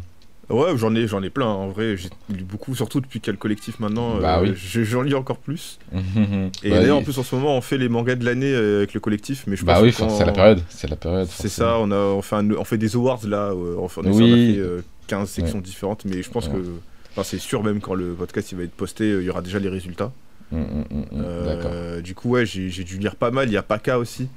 Ouais, 0.51 0.77
j'en 0.77 0.93
ai, 0.95 1.07
j'en 1.07 1.21
ai 1.23 1.29
plein. 1.29 1.45
En 1.47 1.69
vrai, 1.69 1.95
j'ai 1.97 2.09
lu 2.29 2.43
beaucoup, 2.43 2.75
surtout 2.75 3.01
depuis 3.01 3.19
qu'il 3.19 3.27
y 3.27 3.31
a 3.31 3.33
le 3.33 3.37
collectif 3.39 3.79
maintenant. 3.79 4.17
Bah 4.19 4.37
euh, 4.39 4.43
oui. 4.43 4.53
je- 4.55 4.83
J'en 4.83 5.01
lis 5.01 5.13
encore 5.15 5.37
plus. 5.37 5.79
Et 6.63 6.69
Bah, 6.69 6.79
d'ailleurs, 6.79 6.97
en 6.97 7.03
plus, 7.03 7.17
en 7.17 7.23
ce 7.23 7.35
moment, 7.35 7.55
on 7.57 7.61
fait 7.61 7.77
les 7.77 7.89
mangas 7.89 8.15
de 8.15 8.25
l'année 8.25 8.53
euh, 8.53 8.77
avec 8.79 8.93
le 8.93 8.99
collectif. 8.99 9.45
Mais 9.47 9.55
je 9.55 9.65
Bah 9.65 9.75
pense 9.75 9.83
oui, 9.83 9.93
c'est 10.17 10.25
la 10.25 10.31
période. 10.31 10.61
C'est 10.69 10.89
la 10.89 10.95
période. 10.95 11.27
C'est 11.29 11.49
ça, 11.49 11.77
on, 11.79 11.91
a, 11.91 11.95
on, 11.97 12.21
fait 12.21 12.35
un- 12.35 12.51
on 12.51 12.63
fait 12.63 12.77
des 12.77 12.95
awards 12.95 13.25
là. 13.27 13.51
euh, 13.51 13.75
on, 13.77 13.85
Oui. 13.85 13.91
on 13.97 14.01
a 14.09 14.13
fait 14.13 14.57
euh, 14.59 14.81
15 15.07 15.29
sections 15.29 15.59
différentes. 15.59 16.05
Mais 16.05 16.21
je 16.23 16.29
pense 16.29 16.47
Ouais. 16.47 16.53
que. 16.53 16.65
Enfin, 17.11 17.23
c'est 17.23 17.39
sûr, 17.39 17.61
même 17.63 17.81
quand 17.81 17.93
le 17.93 18.13
podcast 18.13 18.51
il 18.51 18.57
va 18.57 18.63
être 18.63 18.71
posté, 18.71 19.03
euh, 19.11 19.21
il 19.21 19.25
y 19.25 19.29
aura 19.29 19.41
déjà 19.41 19.59
les 19.59 19.69
résultats. 19.69 20.11
Mm, 20.51 20.57
mm, 20.59 20.63
mm, 20.63 20.97
mm, 20.99 21.05
Euh, 21.23 21.45
D'accord. 21.45 22.01
Du 22.03 22.15
coup, 22.15 22.29
ouais, 22.29 22.45
j'ai 22.45 22.83
dû 22.83 22.97
lire 22.97 23.15
pas 23.15 23.31
mal. 23.31 23.49
Il 23.49 23.53
y 23.53 23.57
a 23.57 23.63
Paka 23.63 23.97
aussi. 23.99 24.27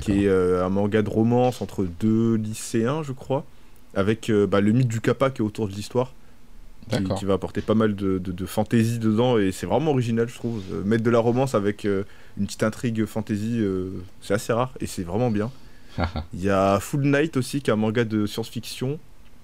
qui 0.00 0.24
est 0.24 0.28
euh, 0.28 0.64
un 0.64 0.70
manga 0.70 1.02
de 1.02 1.10
romance 1.10 1.60
entre 1.60 1.84
deux 2.00 2.36
lycéens, 2.36 3.02
je 3.02 3.12
crois, 3.12 3.44
avec 3.94 4.30
euh, 4.30 4.46
bah, 4.46 4.60
le 4.60 4.72
mythe 4.72 4.88
du 4.88 5.00
Kappa 5.00 5.30
qui 5.30 5.42
est 5.42 5.44
autour 5.44 5.68
de 5.68 5.72
l'histoire, 5.72 6.12
qui, 7.16 7.24
va 7.24 7.34
apporter 7.34 7.62
pas 7.62 7.74
mal 7.74 7.94
de, 7.96 8.18
de, 8.18 8.30
de 8.30 8.46
fantaisie 8.46 8.98
dedans, 8.98 9.38
et 9.38 9.52
c'est 9.52 9.64
vraiment 9.66 9.92
original, 9.92 10.28
je 10.28 10.34
trouve. 10.34 10.62
Euh, 10.72 10.84
mettre 10.84 11.02
de 11.02 11.10
la 11.10 11.18
romance 11.18 11.54
avec 11.54 11.86
euh, 11.86 12.04
une 12.38 12.44
petite 12.46 12.62
intrigue 12.62 13.06
fantasy, 13.06 13.58
euh, 13.60 13.88
c'est 14.20 14.34
assez 14.34 14.52
rare, 14.52 14.72
et 14.80 14.86
c'est 14.86 15.02
vraiment 15.02 15.30
bien. 15.30 15.50
Il 16.34 16.42
y 16.42 16.50
a 16.50 16.78
Full 16.80 17.02
Night 17.02 17.36
aussi, 17.38 17.62
qui 17.62 17.70
est 17.70 17.72
un 17.72 17.76
manga 17.76 18.04
de 18.04 18.26
science-fiction. 18.26 18.98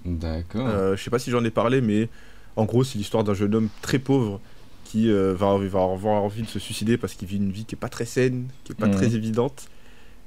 D'accord. 0.04 0.97
Je 0.97 1.02
sais 1.02 1.11
pas 1.11 1.19
si 1.19 1.30
j'en 1.30 1.45
ai 1.45 1.50
parlé, 1.50 1.80
mais 1.80 2.09
en 2.57 2.64
gros, 2.64 2.85
c'est 2.85 2.99
l'histoire 2.99 3.25
d'un 3.25 3.35
jeune 3.35 3.54
homme 3.54 3.69
très 3.80 3.99
pauvre 3.99 4.40
qui 4.85 5.11
va, 5.11 5.35
va 5.35 5.83
avoir 5.83 6.23
envie 6.23 6.42
de 6.42 6.49
se 6.49 6.59
suicider 6.59 6.97
parce 6.97 7.14
qu'il 7.14 7.28
vit 7.28 7.37
une 7.37 7.52
vie 7.52 7.64
qui 7.64 7.75
est 7.75 7.78
pas 7.78 7.88
très 7.88 8.07
saine, 8.07 8.49
qui 8.64 8.73
est 8.73 8.75
pas 8.75 8.87
Mhm. 8.88 8.95
très 8.97 9.14
évidente. 9.14 9.69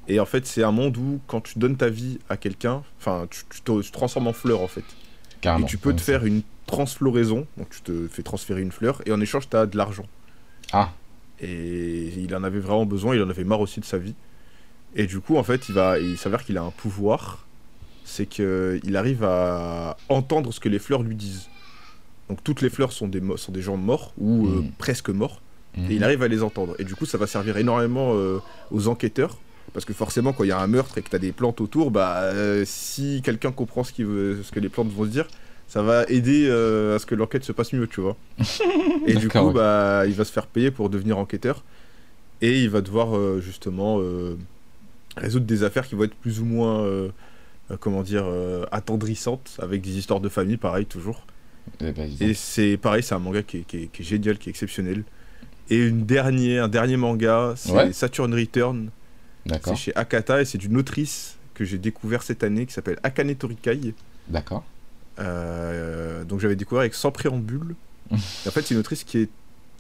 Et 0.07 0.19
en 0.19 0.25
fait, 0.25 0.45
c'est 0.45 0.63
un 0.63 0.72
monde 0.72 0.98
où 0.98 1.19
quand 1.27 1.41
tu 1.41 1.60
donnes 1.60 1.77
ta 1.77 1.89
vie 1.89 2.19
à 2.29 2.36
quelqu'un, 2.38 2.83
enfin, 3.00 3.25
tu, 3.29 3.43
tu 3.50 3.62
te 3.62 3.81
tu 3.81 3.88
te 3.89 3.93
transformes 3.93 4.27
en 4.27 4.33
fleur 4.33 4.62
en 4.62 4.67
fait. 4.67 4.83
Carrément. 5.41 5.65
Et 5.65 5.69
tu 5.69 5.77
peux 5.77 5.89
Ouais, 5.89 5.95
te 5.95 6.01
faire 6.01 6.25
une 6.25 6.41
transfloraison, 6.65 7.45
donc 7.57 7.69
tu 7.69 7.81
te 7.81 8.07
fais 8.07 8.24
transférer 8.24 8.62
une 8.62 8.72
fleur, 8.72 9.01
et 9.05 9.12
en 9.12 9.22
échange, 9.22 9.50
tu 9.50 9.55
as 9.57 9.65
de 9.65 9.77
l'argent. 9.77 10.05
Ah. 10.72 10.91
Et 11.41 12.13
il 12.17 12.33
en 12.36 12.43
avait 12.43 12.60
vraiment 12.60 12.86
besoin, 12.86 13.15
il 13.15 13.22
en 13.22 13.29
avait 13.29 13.43
marre 13.43 13.60
aussi 13.62 13.79
de 13.79 13.86
sa 13.86 13.98
vie. 13.98 14.15
Et 14.95 15.07
du 15.07 15.19
coup, 15.19 15.38
en 15.38 15.43
fait, 15.43 15.67
il, 15.69 15.75
va, 15.75 16.00
il 16.00 16.17
s'avère 16.17 16.43
qu'il 16.45 16.57
a 16.57 16.63
un 16.63 16.72
pouvoir 16.72 17.45
c'est 18.05 18.25
qu'il 18.25 18.95
arrive 18.98 19.24
à 19.24 19.95
entendre 20.10 20.51
ce 20.53 20.60
que 20.60 20.67
les 20.67 20.77
fleurs 20.79 21.03
lui 21.03 21.15
disent. 21.15 21.48
Donc 22.29 22.43
toutes 22.43 22.62
les 22.62 22.69
fleurs 22.69 22.91
sont 22.91 23.07
des, 23.07 23.22
sont 23.38 23.53
des 23.53 23.62
gens 23.62 23.77
morts 23.77 24.13
ou 24.17 24.45
euh, 24.48 24.62
Mhm. 24.62 24.72
presque 24.77 25.10
morts, 25.10 25.41
et 25.77 25.93
il 25.95 26.03
arrive 26.03 26.22
à 26.22 26.27
les 26.27 26.43
entendre. 26.43 26.75
Et 26.79 26.83
du 26.83 26.95
coup, 26.95 27.05
ça 27.05 27.17
va 27.17 27.27
servir 27.27 27.55
énormément 27.57 28.12
euh, 28.13 28.39
aux 28.72 28.88
enquêteurs. 28.89 29.38
Parce 29.74 29.86
que 29.86 29.93
forcément, 29.93 30.34
quand 30.34 30.43
il 30.43 30.50
y 30.50 30.51
a 30.51 30.60
un 30.60 30.67
meurtre 30.67 30.98
et 30.98 31.01
que 31.01 31.10
tu 31.10 31.15
as 31.15 31.20
des 31.20 31.32
plantes 31.32 31.62
autour, 31.62 31.89
bah, 31.89 32.17
euh, 32.24 32.63
si 32.65 33.22
quelqu'un 33.24 33.51
comprend 33.51 33.84
ce, 33.84 33.91
qu'il 33.93 34.05
veut- 34.05 34.43
ce 34.43 34.51
que 34.51 34.60
les 34.60 34.70
plantes 34.70 34.91
vont 34.91 35.05
se 35.05 35.10
dire, 35.10 35.27
ça 35.67 35.82
va 35.82 36.03
aider 36.10 36.46
euh, 36.48 36.96
à 36.96 37.00
ce 37.00 37.05
que 37.05 37.15
l'enquête 37.15 37.43
se 37.43 37.51
passe 37.51 37.74
mieux, 37.74 37.88
tu 37.88 38.01
vois. 38.01 38.15
et 39.08 39.15
du 39.15 39.29
coup, 39.29 39.51
bah, 39.53 40.03
il 40.05 40.13
va 40.13 40.25
se 40.25 40.32
faire 40.32 40.46
payer 40.48 40.70
pour 40.70 40.89
devenir 40.89 41.17
enquêteur. 41.17 41.63
Et 42.41 42.62
il 42.62 42.70
va 42.70 42.82
devoir 42.82 43.15
euh, 43.15 43.39
justement 43.41 44.00
résoudre 45.15 45.46
des 45.46 45.63
affaires 45.63 45.88
qui 45.88 45.96
vont 45.96 46.03
être 46.03 46.15
plus 46.15 46.39
ou 46.39 46.46
moins, 46.46 46.86
comment 47.79 48.03
dire, 48.03 48.25
attendrissantes, 48.72 49.58
avec 49.60 49.82
des 49.82 49.98
histoires 49.98 50.20
de 50.20 50.29
famille, 50.29 50.58
pareil, 50.58 50.86
toujours. 50.86 51.25
Eh 51.79 51.91
ben, 51.93 52.10
Et 52.20 52.34
c'est 52.34 52.77
pareil, 52.77 53.01
c'est 53.03 53.15
un 53.15 53.20
manga 53.20 53.41
qui 53.41 53.58
est, 53.60 53.62
qui 53.62 53.77
est- 53.84 53.88
qui 53.91 54.01
est 54.01 54.05
génial, 54.05 54.38
qui 54.38 54.50
est 54.50 54.51
exceptionnel. 54.51 55.03
Et 55.70 55.77
une 55.77 56.05
dernière, 56.05 56.65
un 56.65 56.67
dernier 56.67 56.98
manga, 56.98 57.53
c'est 57.55 57.72
Ouais. 57.72 57.93
Saturn 57.93 58.34
Return. 58.34 58.89
C'est 59.63 59.75
chez 59.75 59.95
Akata 59.95 60.41
et 60.41 60.45
c'est 60.45 60.57
d'une 60.57 60.77
autrice 60.77 61.35
que 61.53 61.65
j'ai 61.65 61.77
découvert 61.77 62.23
cette 62.23 62.43
année 62.43 62.65
qui 62.65 62.73
s'appelle 62.73 63.00
Akane 63.03 63.33
Torikai. 63.35 63.93
d'accord. 64.27 64.63
Euh, 65.19 66.23
donc 66.23 66.39
j'avais 66.39 66.55
découvert 66.55 66.81
avec 66.81 66.93
Sans 66.95 67.12
préambule. 67.12 67.75
En 68.12 68.17
fait, 68.51 68.62
c'est 68.63 68.73
une 68.73 68.79
autrice 68.79 69.03
qui 69.03 69.19
est 69.19 69.29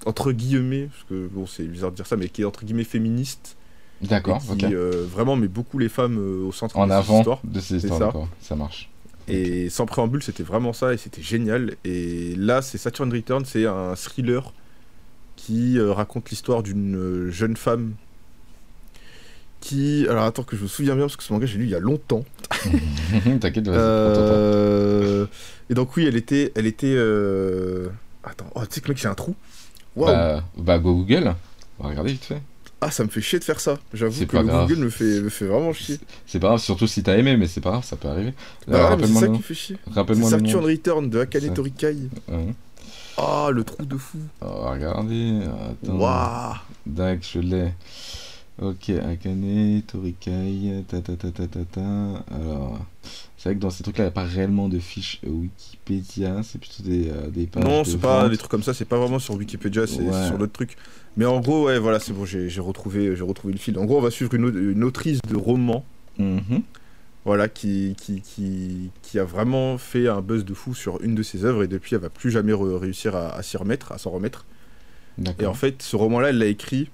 entre 0.05 0.31
guillemets, 0.31 0.87
parce 0.91 1.03
que 1.09 1.27
bon, 1.31 1.45
c'est 1.47 1.63
bizarre 1.63 1.91
de 1.91 1.95
dire 1.95 2.05
ça, 2.07 2.17
mais 2.17 2.29
qui 2.29 2.41
est 2.41 2.45
entre 2.45 2.65
guillemets 2.65 2.83
féministe. 2.83 3.55
D'accord, 4.01 4.41
qui 4.57 4.65
euh, 4.65 5.05
vraiment 5.09 5.35
met 5.37 5.47
beaucoup 5.47 5.79
les 5.79 5.87
femmes 5.87 6.17
euh, 6.19 6.45
au 6.45 6.51
centre 6.51 6.77
En 6.77 6.87
de 6.87 6.91
avant 6.91 7.19
histoire. 7.19 7.39
de 7.45 7.59
ces 7.61 7.79
C'est 7.79 7.87
histoires, 7.87 8.11
ça. 8.11 8.19
ça 8.41 8.55
marche. 8.57 8.89
Et 9.29 9.69
sans 9.69 9.85
préambule, 9.85 10.21
c'était 10.21 10.43
vraiment 10.43 10.73
ça 10.73 10.93
et 10.93 10.97
c'était 10.97 11.21
génial. 11.21 11.75
Et 11.85 12.35
là, 12.35 12.61
c'est 12.61 12.77
Saturn 12.77 13.11
Return, 13.13 13.45
c'est 13.45 13.65
un 13.65 13.95
thriller 13.95 14.53
qui 15.37 15.79
raconte 15.79 16.29
l'histoire 16.31 16.63
d'une 16.63 17.29
jeune 17.31 17.55
femme 17.55 17.93
qui. 19.63 20.05
Alors 20.09 20.23
attends 20.25 20.43
que 20.43 20.55
je 20.57 20.63
me 20.63 20.67
souviens 20.67 20.95
bien 20.95 21.05
parce 21.05 21.15
que 21.15 21.23
ce 21.23 21.31
manga 21.33 21.45
j'ai 21.45 21.57
lu 21.57 21.63
il 21.65 21.69
y 21.71 21.75
a 21.75 21.79
longtemps. 21.79 22.23
T'inquiète, 23.39 23.67
vas-y. 23.67 23.77
Euh, 23.79 25.25
Et 25.69 25.73
donc 25.73 25.95
oui, 25.95 26.05
elle 26.07 26.15
était, 26.15 26.51
elle 26.55 26.65
était. 26.67 26.93
euh, 26.95 27.87
Attends, 28.23 28.45
oh, 28.55 28.61
tu 28.61 28.75
sais 28.75 28.81
que 28.81 28.89
mec, 28.89 28.97
j'ai 28.97 29.07
un 29.07 29.15
trou. 29.15 29.35
Waouh. 29.95 30.11
Bah, 30.11 30.43
bah, 30.57 30.79
go 30.79 30.93
Google, 30.95 31.35
on 31.79 31.83
va 31.83 31.89
regarder 31.89 32.11
vite 32.11 32.23
fait. 32.25 32.41
Ah, 32.81 32.91
ça 32.91 33.03
me 33.05 33.09
fait 33.09 33.21
chier 33.21 33.39
de 33.39 33.43
faire 33.45 33.59
ça. 33.61 33.79
J'avoue 33.93 34.13
C'est 34.13 34.25
que 34.25 34.35
le. 34.37 34.43
Google 34.43 34.75
me 34.75 34.89
fait, 34.89 35.21
me 35.21 35.29
fait 35.29 35.45
vraiment 35.45 35.71
chier. 35.73 35.99
C'est 36.25 36.39
pas 36.39 36.47
grave, 36.47 36.59
surtout 36.59 36.87
si 36.87 37.01
t'as 37.03 37.15
aimé, 37.17 37.37
mais 37.37 37.47
c'est 37.47 37.61
pas 37.61 37.71
grave, 37.71 37.85
ça 37.85 37.95
peut 37.95 38.09
arriver. 38.09 38.33
Bah 38.67 38.97
c'est 38.99 39.07
ça 39.07 39.21
le 39.21 39.27
qui 39.27 39.31
nom. 39.31 39.39
fait 39.39 39.53
chier. 39.53 39.77
Rappelle-moi 39.91 40.29
le 40.31 40.37
Saturn 40.37 40.61
nom. 40.63 40.67
Return 40.69 41.09
de 41.09 41.19
Akane. 41.19 41.53
Torikai. 41.53 41.95
Ah, 43.17 43.49
le 43.51 43.63
trou 43.63 43.85
de 43.85 43.95
fou. 43.97 44.17
Attends. 44.41 45.05
Waouh. 45.87 46.55
Dac, 46.85 47.19
je 47.31 47.39
l'ai. 47.39 47.73
Ok, 48.61 48.89
Akane, 48.91 49.81
Torikai, 49.87 50.83
ta 50.87 51.01
ta 51.01 51.15
ta 51.15 51.31
ta 51.31 51.47
ta 51.47 51.59
ta. 51.65 51.81
Alors, 52.31 52.79
c'est 53.35 53.49
vrai 53.49 53.55
que 53.55 53.59
dans 53.59 53.71
ces 53.71 53.81
trucs-là, 53.81 54.03
il 54.03 54.07
n'y 54.07 54.11
a 54.11 54.11
pas 54.11 54.23
réellement 54.25 54.69
de 54.69 54.77
fiches 54.77 55.21
euh, 55.25 55.29
Wikipédia, 55.29 56.41
c'est 56.43 56.59
plutôt 56.59 56.83
des, 56.83 57.09
euh, 57.09 57.29
des 57.29 57.47
pages. 57.47 57.63
Non, 57.63 57.83
c'est 57.83 57.97
pas 57.97 58.29
des 58.29 58.37
trucs 58.37 58.51
comme 58.51 58.61
ça, 58.61 58.73
c'est 58.75 58.85
pas 58.85 58.97
vraiment 58.99 59.17
sur 59.17 59.33
Wikipédia, 59.35 59.87
c'est 59.87 60.01
Ouais. 60.03 60.27
sur 60.27 60.37
d'autres 60.37 60.53
trucs. 60.53 60.77
Mais 61.17 61.25
en 61.25 61.39
gros, 61.41 61.65
ouais, 61.65 61.79
voilà, 61.79 61.99
c'est 61.99 62.13
bon, 62.13 62.25
j'ai 62.25 62.47
retrouvé, 62.59 63.13
retrouvé 63.19 63.53
le 63.53 63.59
fil. 63.59 63.77
En 63.79 63.85
gros, 63.85 63.97
on 63.97 64.01
va 64.01 64.11
suivre 64.11 64.33
une, 64.35 64.47
une 64.71 64.83
autrice 64.83 65.19
de 65.27 65.35
roman, 65.35 65.83
Mhm. 66.19 66.61
voilà, 67.25 67.49
qui, 67.49 67.95
qui, 67.99 68.21
qui, 68.21 68.91
qui 69.01 69.17
a 69.17 69.23
vraiment 69.23 69.79
fait 69.79 70.07
un 70.07 70.21
buzz 70.21 70.45
de 70.45 70.53
fou 70.53 70.75
sur 70.75 71.01
une 71.01 71.15
de 71.15 71.23
ses 71.23 71.43
œuvres 71.43 71.63
et 71.63 71.67
depuis, 71.67 71.95
elle 71.95 72.01
va 72.01 72.09
plus 72.11 72.29
jamais 72.29 72.53
réussir 72.53 73.15
à, 73.15 73.29
à 73.35 73.41
s'y 73.41 73.57
remettre, 73.57 73.91
à 73.93 73.97
s'en 73.97 74.11
remettre. 74.11 74.45
Et 75.39 75.45
en 75.47 75.53
fait, 75.55 75.81
ce 75.81 75.95
roman-là, 75.95 76.29
elle 76.29 76.37
l'a 76.37 76.45
écrit 76.47 76.89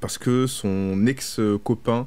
parce 0.00 0.18
que 0.18 0.46
son 0.46 1.06
ex-copain 1.06 2.06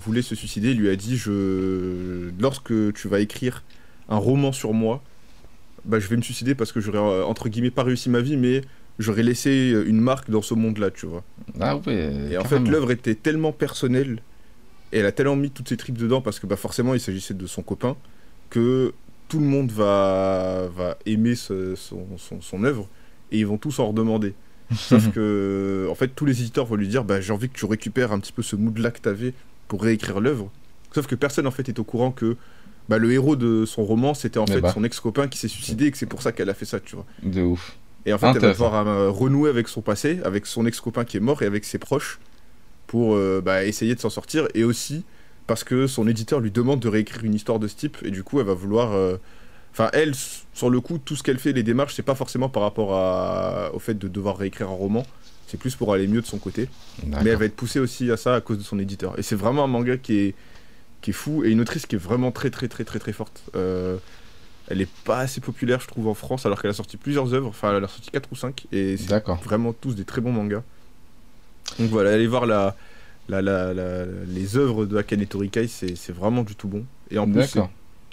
voulait 0.00 0.22
se 0.22 0.34
suicider. 0.34 0.70
Il 0.70 0.78
lui 0.78 0.88
a 0.88 0.96
dit 0.96 1.16
je... 1.16 2.30
Lorsque 2.40 2.72
tu 2.94 3.08
vas 3.08 3.20
écrire 3.20 3.62
un 4.08 4.16
roman 4.16 4.52
sur 4.52 4.72
moi, 4.72 5.02
bah, 5.84 5.98
je 5.98 6.08
vais 6.08 6.16
me 6.16 6.22
suicider 6.22 6.54
parce 6.54 6.72
que 6.72 6.80
j'aurais, 6.80 6.98
euh, 6.98 7.24
entre 7.24 7.48
guillemets, 7.48 7.70
pas 7.70 7.82
réussi 7.82 8.08
ma 8.10 8.20
vie, 8.20 8.36
mais 8.36 8.62
j'aurais 8.98 9.22
laissé 9.22 9.72
euh, 9.72 9.88
une 9.88 10.00
marque 10.00 10.30
dans 10.30 10.42
ce 10.42 10.54
monde-là, 10.54 10.90
tu 10.90 11.06
vois. 11.06 11.24
Ah. 11.60 11.78
Et 11.86 12.36
en 12.38 12.44
fait, 12.44 12.58
l'œuvre 12.60 12.90
était 12.90 13.14
tellement 13.14 13.52
personnelle 13.52 14.22
et 14.92 14.98
elle 14.98 15.06
a 15.06 15.12
tellement 15.12 15.36
mis 15.36 15.50
toutes 15.50 15.68
ses 15.68 15.76
tripes 15.76 15.98
dedans 15.98 16.20
parce 16.20 16.40
que 16.40 16.46
bah, 16.46 16.56
forcément, 16.56 16.94
il 16.94 17.00
s'agissait 17.00 17.34
de 17.34 17.46
son 17.46 17.62
copain 17.62 17.96
que 18.50 18.92
tout 19.28 19.38
le 19.40 19.44
monde 19.46 19.70
va, 19.70 20.68
va 20.74 20.96
aimer 21.04 21.34
ce- 21.34 21.74
son, 21.74 22.06
son, 22.16 22.40
son 22.40 22.64
œuvre 22.64 22.88
et 23.30 23.38
ils 23.38 23.46
vont 23.46 23.58
tous 23.58 23.78
en 23.78 23.88
redemander. 23.88 24.34
Sauf 24.74 25.10
que, 25.12 25.86
en 25.90 25.94
fait, 25.94 26.08
tous 26.08 26.24
les 26.26 26.40
éditeurs 26.40 26.66
vont 26.66 26.76
lui 26.76 26.88
dire 26.88 27.04
bah, 27.04 27.20
J'ai 27.20 27.32
envie 27.32 27.48
que 27.48 27.58
tu 27.58 27.64
récupères 27.64 28.12
un 28.12 28.18
petit 28.20 28.32
peu 28.32 28.42
ce 28.42 28.54
mood-là 28.56 28.90
que 28.90 29.00
tu 29.00 29.08
avais 29.08 29.32
pour 29.66 29.82
réécrire 29.82 30.20
l'œuvre. 30.20 30.50
Sauf 30.94 31.06
que 31.06 31.14
personne, 31.14 31.46
en 31.46 31.50
fait, 31.50 31.68
est 31.68 31.78
au 31.78 31.84
courant 31.84 32.10
que 32.10 32.36
bah, 32.88 32.98
le 32.98 33.12
héros 33.12 33.36
de 33.36 33.64
son 33.66 33.84
roman, 33.84 34.14
c'était 34.14 34.38
en 34.38 34.44
Eh 34.46 34.52
fait 34.52 34.60
bah. 34.60 34.72
son 34.72 34.84
ex-copain 34.84 35.28
qui 35.28 35.38
s'est 35.38 35.48
suicidé 35.48 35.86
et 35.86 35.90
que 35.90 35.98
c'est 35.98 36.06
pour 36.06 36.22
ça 36.22 36.32
qu'elle 36.32 36.50
a 36.50 36.54
fait 36.54 36.64
ça, 36.64 36.80
tu 36.80 36.96
vois. 36.96 37.06
De 37.22 37.42
ouf. 37.42 37.76
Et 38.06 38.12
en 38.12 38.18
fait, 38.18 38.26
elle 38.28 38.38
va 38.40 38.48
devoir 38.52 38.86
euh, 38.86 39.10
renouer 39.10 39.50
avec 39.50 39.68
son 39.68 39.80
passé, 39.82 40.20
avec 40.24 40.46
son 40.46 40.64
ex-copain 40.66 41.04
qui 41.04 41.16
est 41.18 41.20
mort 41.20 41.42
et 41.42 41.46
avec 41.46 41.64
ses 41.64 41.78
proches 41.78 42.18
pour 42.86 43.14
euh, 43.14 43.42
bah, 43.44 43.64
essayer 43.64 43.94
de 43.94 44.00
s'en 44.00 44.10
sortir. 44.10 44.48
Et 44.54 44.64
aussi 44.64 45.04
parce 45.46 45.64
que 45.64 45.86
son 45.86 46.06
éditeur 46.08 46.40
lui 46.40 46.50
demande 46.50 46.80
de 46.80 46.88
réécrire 46.88 47.24
une 47.24 47.34
histoire 47.34 47.58
de 47.58 47.68
ce 47.68 47.76
type. 47.76 47.96
Et 48.02 48.10
du 48.10 48.22
coup, 48.22 48.40
elle 48.40 48.46
va 48.46 48.54
vouloir. 48.54 48.92
euh, 48.92 49.16
Enfin, 49.78 49.90
elle, 49.92 50.12
sur 50.54 50.70
le 50.70 50.80
coup, 50.80 50.98
tout 50.98 51.14
ce 51.14 51.22
qu'elle 51.22 51.38
fait, 51.38 51.52
les 51.52 51.62
démarches, 51.62 51.94
c'est 51.94 52.02
pas 52.02 52.16
forcément 52.16 52.48
par 52.48 52.62
rapport 52.64 52.94
à... 52.94 53.70
au 53.74 53.78
fait 53.78 53.94
de 53.94 54.08
devoir 54.08 54.36
réécrire 54.38 54.68
un 54.68 54.72
roman. 54.74 55.04
C'est 55.46 55.56
plus 55.58 55.76
pour 55.76 55.92
aller 55.94 56.08
mieux 56.08 56.20
de 56.20 56.26
son 56.26 56.38
côté. 56.38 56.68
Mais 57.22 57.30
elle 57.30 57.36
va 57.38 57.44
être 57.46 57.56
poussée 57.56 57.78
aussi 57.80 58.10
à 58.10 58.16
ça 58.16 58.34
à 58.34 58.40
cause 58.40 58.58
de 58.58 58.62
son 58.64 58.78
éditeur. 58.78 59.18
Et 59.18 59.22
c'est 59.22 59.36
vraiment 59.36 59.64
un 59.64 59.68
manga 59.68 59.96
qui 59.96 60.18
est, 60.18 60.34
qui 61.02 61.10
est 61.10 61.14
fou 61.14 61.44
et 61.44 61.50
une 61.50 61.60
autrice 61.60 61.86
qui 61.86 61.96
est 61.96 61.98
vraiment 61.98 62.32
très 62.32 62.50
très 62.50 62.68
très 62.68 62.84
très 62.84 62.98
très 62.98 63.12
forte. 63.12 63.42
Euh, 63.56 63.98
elle 64.68 64.80
est 64.82 64.90
pas 65.04 65.20
assez 65.20 65.40
populaire, 65.40 65.80
je 65.80 65.88
trouve, 65.88 66.08
en 66.08 66.14
France, 66.14 66.46
alors 66.46 66.60
qu'elle 66.62 66.70
a 66.72 66.74
sorti 66.74 66.96
plusieurs 66.98 67.34
œuvres. 67.34 67.48
Enfin, 67.48 67.76
elle 67.76 67.84
a 67.84 67.88
sorti 67.88 68.10
4 68.10 68.28
ou 68.32 68.36
5 68.36 68.66
et 68.72 68.96
c'est 68.98 69.08
vraiment 69.44 69.72
tous 69.72 69.94
des 69.94 70.04
très 70.04 70.20
bons 70.20 70.32
mangas. 70.32 70.62
Donc 71.78 71.90
voilà, 71.90 72.12
allez 72.12 72.26
voir 72.26 72.46
la, 72.46 72.76
la, 73.28 73.42
la- 73.42 73.74
la- 73.74 74.06
les 74.26 74.56
œuvres 74.56 74.86
de 74.86 74.96
Akane 74.96 75.26
Torikai, 75.26 75.68
c'est 75.68 76.12
vraiment 76.12 76.42
du 76.42 76.54
tout 76.56 76.68
bon. 76.68 76.84
Et 77.10 77.18
en 77.18 77.26
plus. 77.26 77.58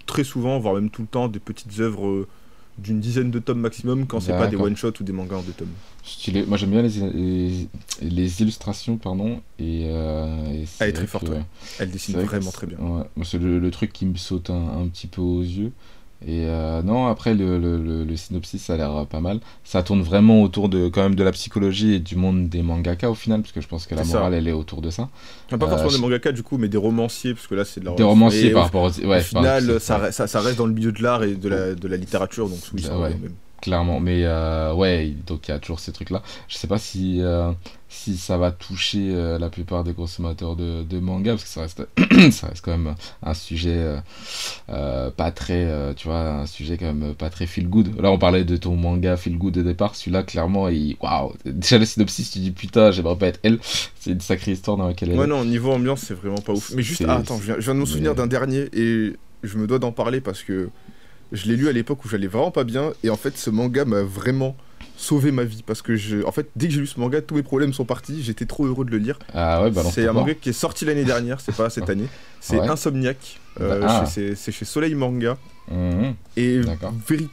Très 0.06 0.24
souvent, 0.24 0.60
voire 0.60 0.76
même 0.76 0.90
tout 0.90 1.02
le 1.02 1.08
temps, 1.08 1.28
des 1.28 1.40
petites 1.40 1.80
œuvres 1.80 2.08
euh, 2.08 2.28
d'une 2.78 3.00
dizaine 3.00 3.32
de 3.32 3.40
tomes 3.40 3.60
maximum 3.62 4.06
quand 4.06 4.20
c'est 4.20 4.34
pas 4.34 4.46
des 4.48 4.52
D'accord. 4.52 4.66
one-shots 4.68 5.00
ou 5.00 5.04
des 5.04 5.14
mangas 5.14 5.38
en 5.38 5.42
deux 5.42 5.54
tomes. 5.54 5.70
Stylé. 6.04 6.46
Moi 6.46 6.58
j'aime 6.58 6.72
bien 6.72 6.82
les, 6.82 6.90
les, 6.90 7.68
les 8.02 8.42
illustrations, 8.42 8.98
pardon. 8.98 9.42
Et, 9.60 9.86
euh, 9.90 10.46
et 10.52 10.66
Elle 10.80 10.90
est 10.90 10.94
très 10.94 11.08
forte, 11.08 11.26
que- 11.26 11.32
ouais. 11.32 11.44
Elle 11.80 11.90
dessine 11.92 12.16
que 12.16 12.22
vraiment 12.22 12.52
très 12.52 12.68
bien. 12.68 12.78
Ouais, 12.80 13.04
c'est 13.24 13.38
le, 13.40 13.60
le 13.60 13.72
truc 13.72 13.94
qui 13.94 14.06
me 14.06 14.16
saute 14.18 14.50
un, 14.50 14.80
un 14.82 14.88
petit 14.88 15.08
peu 15.08 15.22
aux 15.22 15.42
yeux. 15.42 15.72
Et 16.28 16.46
euh, 16.48 16.82
non, 16.82 17.06
après 17.06 17.36
le, 17.36 17.60
le, 17.60 17.78
le- 17.78 18.04
le 18.04 18.16
synopsis 18.18 18.60
ça 18.64 18.74
a 18.74 18.78
l'air 18.78 18.96
euh, 18.96 19.06
pas 19.06 19.20
mal. 19.20 19.40
Ça 19.64 19.84
tourne 19.84 20.02
vraiment 20.02 20.42
autour 20.42 20.70
de 20.70 20.88
quand 20.88 21.04
même 21.04 21.14
de 21.14 21.24
la 21.24 21.32
psychologie 21.32 21.94
et 21.94 22.00
du 22.00 22.16
monde 22.16 22.50
des 22.50 22.64
mangaka 22.64 23.12
au 23.12 23.14
final, 23.14 23.42
parce 23.42 23.52
que 23.52 23.62
je 23.62 23.68
pense 23.68 23.86
que 23.86 23.94
la 23.94 24.04
ça. 24.04 24.18
morale 24.18 24.34
elle 24.34 24.48
est 24.48 24.52
autour 24.52 24.82
de 24.82 24.90
ça. 24.90 25.10
Enfin, 25.46 25.60
pas 25.60 25.68
Euh, 25.68 25.70
forcément 25.70 25.90
je- 25.92 25.96
des 25.98 26.02
mangaka 26.02 26.32
du 26.32 26.42
coup, 26.42 26.58
mais 26.58 26.68
des 26.68 26.78
romanciers, 26.80 27.36
parce 27.36 27.46
que 27.46 27.54
là 27.54 27.64
c'est 27.64 27.80
de 27.80 27.86
la 27.86 27.92
Des 27.94 28.02
romanciers 28.04 28.48
Et 28.48 28.52
par 28.52 28.62
au- 28.62 28.66
rapport 28.66 28.84
aux. 28.84 29.00
Au 29.06 29.08
Ouais, 29.08 29.22
final, 29.22 29.68
par- 29.88 30.12
ça, 30.12 30.28
ça, 30.28 30.40
reste 30.42 30.58
dans 30.58 30.66
le 30.66 30.74
milieu 30.74 30.92
de 30.92 31.04
l'art 31.04 31.24
et 31.24 31.36
de 31.36 31.48
la, 31.48 31.76
de 31.76 31.88
la 31.88 31.98
littérature, 31.98 32.50
donc 32.50 32.58
oui, 32.74 32.82
Bah 32.82 32.88
ça 32.90 32.98
ouais. 33.00 33.10
même. 33.10 33.34
Clairement, 33.66 34.00
mais 34.00 34.22
euh, 34.26 34.74
ouais, 34.76 35.16
donc 35.26 35.48
il 35.48 35.52
y 35.52 35.54
a 35.56 35.58
toujours 35.58 35.80
ces 35.80 35.92
trucs-là. 35.92 36.22
Je 36.48 36.56
sais 36.56 36.68
pas 36.68 36.78
si, 36.78 37.18
euh, 37.20 37.52
si 37.90 38.16
ça 38.16 38.38
va 38.38 38.52
toucher 38.52 39.10
euh, 39.12 39.40
la 39.40 39.50
plupart 39.50 39.84
des 39.84 39.94
consommateurs 39.94 40.56
de, 40.56 40.84
de 40.84 41.00
manga, 41.00 41.32
parce 41.32 41.46
que 41.46 41.50
ça 41.50 41.62
reste, 41.62 41.82
ça 42.32 42.46
reste 42.48 42.64
quand 42.64 42.78
même 42.78 42.94
un 43.24 43.34
sujet 43.34 43.84
pas 44.68 45.32
très, 45.32 45.68
tu 45.96 46.08
vois, 46.08 46.20
un 46.42 46.46
sujet 46.46 46.78
quand 46.78 46.94
même 46.94 47.16
pas 47.16 47.32
très 47.32 47.48
feel 47.48 47.68
good. 47.68 48.00
Là, 48.00 48.12
on 48.12 48.20
parlait 48.20 48.44
de 48.46 48.56
ton 48.56 48.76
manga 48.76 49.18
feel 49.18 49.38
good 49.40 49.58
au 49.58 49.64
départ, 49.64 49.96
celui-là, 49.96 50.22
clairement, 50.22 50.70
il, 50.70 50.96
waouh, 51.02 51.34
déjà 51.46 51.80
le 51.80 51.86
synopsis, 51.86 52.30
tu 52.30 52.38
dis 52.40 52.52
putain, 52.52 52.92
j'aimerais 52.92 53.18
pas 53.18 53.28
être 53.28 53.40
elle. 53.42 53.58
C'est 54.00 54.12
une 54.12 54.22
sacrée 54.22 54.52
histoire 54.52 54.78
dans 54.78 54.88
laquelle 54.88 55.10
elle 55.10 55.18
Ouais, 55.18 55.26
est. 55.26 55.28
non, 55.28 55.44
niveau 55.44 55.72
ambiance, 55.72 56.02
c'est 56.02 56.14
vraiment 56.14 56.38
pas 56.38 56.54
ouf. 56.54 56.72
Mais 56.76 56.84
juste, 56.84 57.04
ah, 57.08 57.16
attends, 57.16 57.38
je 57.40 57.46
viens, 57.46 57.56
je 57.58 57.62
viens 57.66 57.74
de 57.76 57.80
me 57.80 57.86
souvenir 57.86 58.12
mais- 58.12 58.18
d'un 58.18 58.28
dernier 58.28 58.70
et 58.74 59.14
je 59.44 59.58
me 59.58 59.66
dois 59.66 59.80
d'en 59.80 59.92
parler 59.92 60.22
parce 60.22 60.44
que 60.44 60.70
je 61.32 61.48
l'ai 61.48 61.56
lu 61.56 61.68
à 61.68 61.72
l'époque 61.72 62.04
où 62.06 62.10
j'allais 62.10 62.28
vraiment 62.28 62.52
pas 62.52 62.64
bien 62.64 62.92
et 63.04 63.10
en 63.10 63.16
fait, 63.18 63.38
ce 63.38 63.50
manga 63.50 63.86
m'a 63.86 64.04
vraiment 64.04 64.56
sauvé 64.98 65.32
ma 65.32 65.44
vie 65.44 65.64
parce 65.66 65.82
que 65.82 65.96
je, 65.96 66.24
en 66.26 66.32
fait, 66.32 66.50
dès 66.56 66.68
que 66.68 66.74
j'ai 66.74 66.80
lu 66.80 66.88
ce 66.88 67.00
manga, 67.00 67.22
tous 67.22 67.36
mes 67.36 67.44
problèmes 67.44 67.74
sont 67.74 67.84
partis. 67.86 68.24
J'étais 68.24 68.46
trop 68.46 68.66
heureux 68.66 68.86
de 68.86 68.92
le 68.92 68.98
lire. 68.98 69.20
Ah 69.34 69.62
ouais, 69.64 69.72
balance 69.72 69.94
c'est 69.94 70.08
un 70.08 70.14
manga 70.14 70.34
qui 70.36 70.50
est 70.50 70.54
sorti 70.54 70.86
l'année 70.86 71.04
dernière, 71.04 71.42
c'est 71.42 71.56
pas 71.56 71.70
cette 71.70 71.90
année. 71.90 72.08
C'est 72.40 72.60
Ouais. 72.60 72.70
Insomniac. 72.70 73.40
euh, 73.60 73.82
Bah, 73.82 74.04
ah. 74.04 74.06
c'est 74.06 74.52
chez 74.52 74.66
Soleil 74.66 74.96
Manga. 74.96 75.38
Mhm. 75.70 76.14
Et 76.38 76.62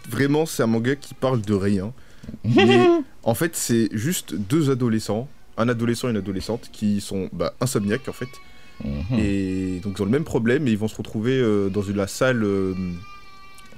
vraiment, 0.09 0.47
c'est 0.47 0.63
un 0.63 0.67
manga 0.67 0.97
qui 0.97 1.15
parle 1.15 1.41
de 1.43 1.55
rien. 1.55 1.93
Mais 2.45 2.87
en 3.25 3.35
fait, 3.35 3.55
c'est 3.57 3.89
juste 3.93 4.35
deux 4.35 4.71
adolescents, 4.71 5.29
un 5.59 5.69
adolescent 5.69 6.09
et 6.09 6.13
une 6.13 6.17
adolescente, 6.17 6.69
qui 6.73 7.01
sont 7.01 7.29
bah, 7.33 7.55
insomniaques 7.61 8.09
en 8.09 8.13
fait, 8.13 8.29
Mhm. 8.85 9.19
Et 9.19 9.81
donc 9.85 9.95
ils 9.99 10.03
ont 10.03 10.07
le 10.07 10.11
même 10.11 10.25
problème 10.25 10.67
et 10.67 10.73
ils 10.73 10.79
vont 10.79 10.89
se 10.89 10.97
retrouver 10.97 11.39
euh, 11.39 11.69
dans 11.69 11.83
une 11.83 11.97
la 11.97 12.09
salle 12.09 12.43
euh, 12.43 12.75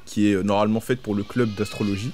qui 0.07 0.29
est 0.31 0.35
euh, 0.35 0.43
normalement 0.43 0.81
faite 0.81 1.01
pour 1.01 1.15
le 1.15 1.23
club 1.23 1.55
d'astrologie. 1.55 2.13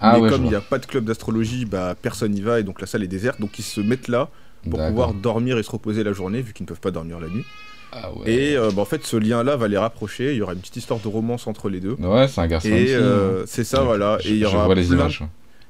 Ah 0.00 0.14
mais 0.16 0.22
ouais, 0.22 0.30
comme 0.30 0.44
il 0.44 0.48
n'y 0.50 0.54
a 0.54 0.60
pas 0.60 0.78
de 0.78 0.84
club 0.86 1.04
d'astrologie, 1.04 1.64
bah, 1.64 1.94
personne 2.00 2.32
n'y 2.32 2.42
va 2.42 2.60
et 2.60 2.62
donc 2.62 2.80
la 2.80 2.86
salle 2.86 3.02
est 3.02 3.08
déserte. 3.08 3.40
Donc 3.40 3.58
ils 3.58 3.62
se 3.62 3.80
mettent 3.80 4.08
là 4.08 4.28
pour 4.68 4.78
pouvoir 4.88 5.14
dormir 5.14 5.56
et 5.58 5.62
se 5.62 5.70
reposer 5.70 6.04
la 6.04 6.12
journée 6.12 6.42
vu 6.42 6.52
qu'ils 6.52 6.64
ne 6.64 6.68
peuvent 6.68 6.80
pas 6.80 6.90
dormir 6.90 7.18
la 7.18 7.28
nuit. 7.28 7.44
Ah 7.92 8.12
ouais. 8.12 8.30
Et 8.30 8.56
euh, 8.56 8.70
bah, 8.70 8.82
en 8.82 8.84
fait 8.84 9.04
ce 9.06 9.16
lien-là 9.16 9.56
va 9.56 9.68
les 9.68 9.78
rapprocher. 9.78 10.32
Il 10.32 10.36
y 10.36 10.42
aura 10.42 10.52
une 10.52 10.58
petite 10.60 10.76
histoire 10.76 11.00
de 11.00 11.08
romance 11.08 11.46
entre 11.46 11.68
les 11.70 11.80
deux. 11.80 11.96
Ouais, 11.98 12.28
c'est 12.28 12.40
un 12.42 12.46
garçon. 12.46 12.68
Et 12.68 12.94
euh, 12.94 13.46
c'est 13.46 13.64
ça, 13.64 13.80
Ouais, 13.80 13.86
voilà. 13.86 14.18
je- 14.20 14.28
Et 14.28 14.32
il 14.32 14.38
y 14.38 14.44
aura 14.44 14.66
vois 14.66 14.74
les 14.74 14.84
plein- 14.84 14.96
images. 14.96 15.22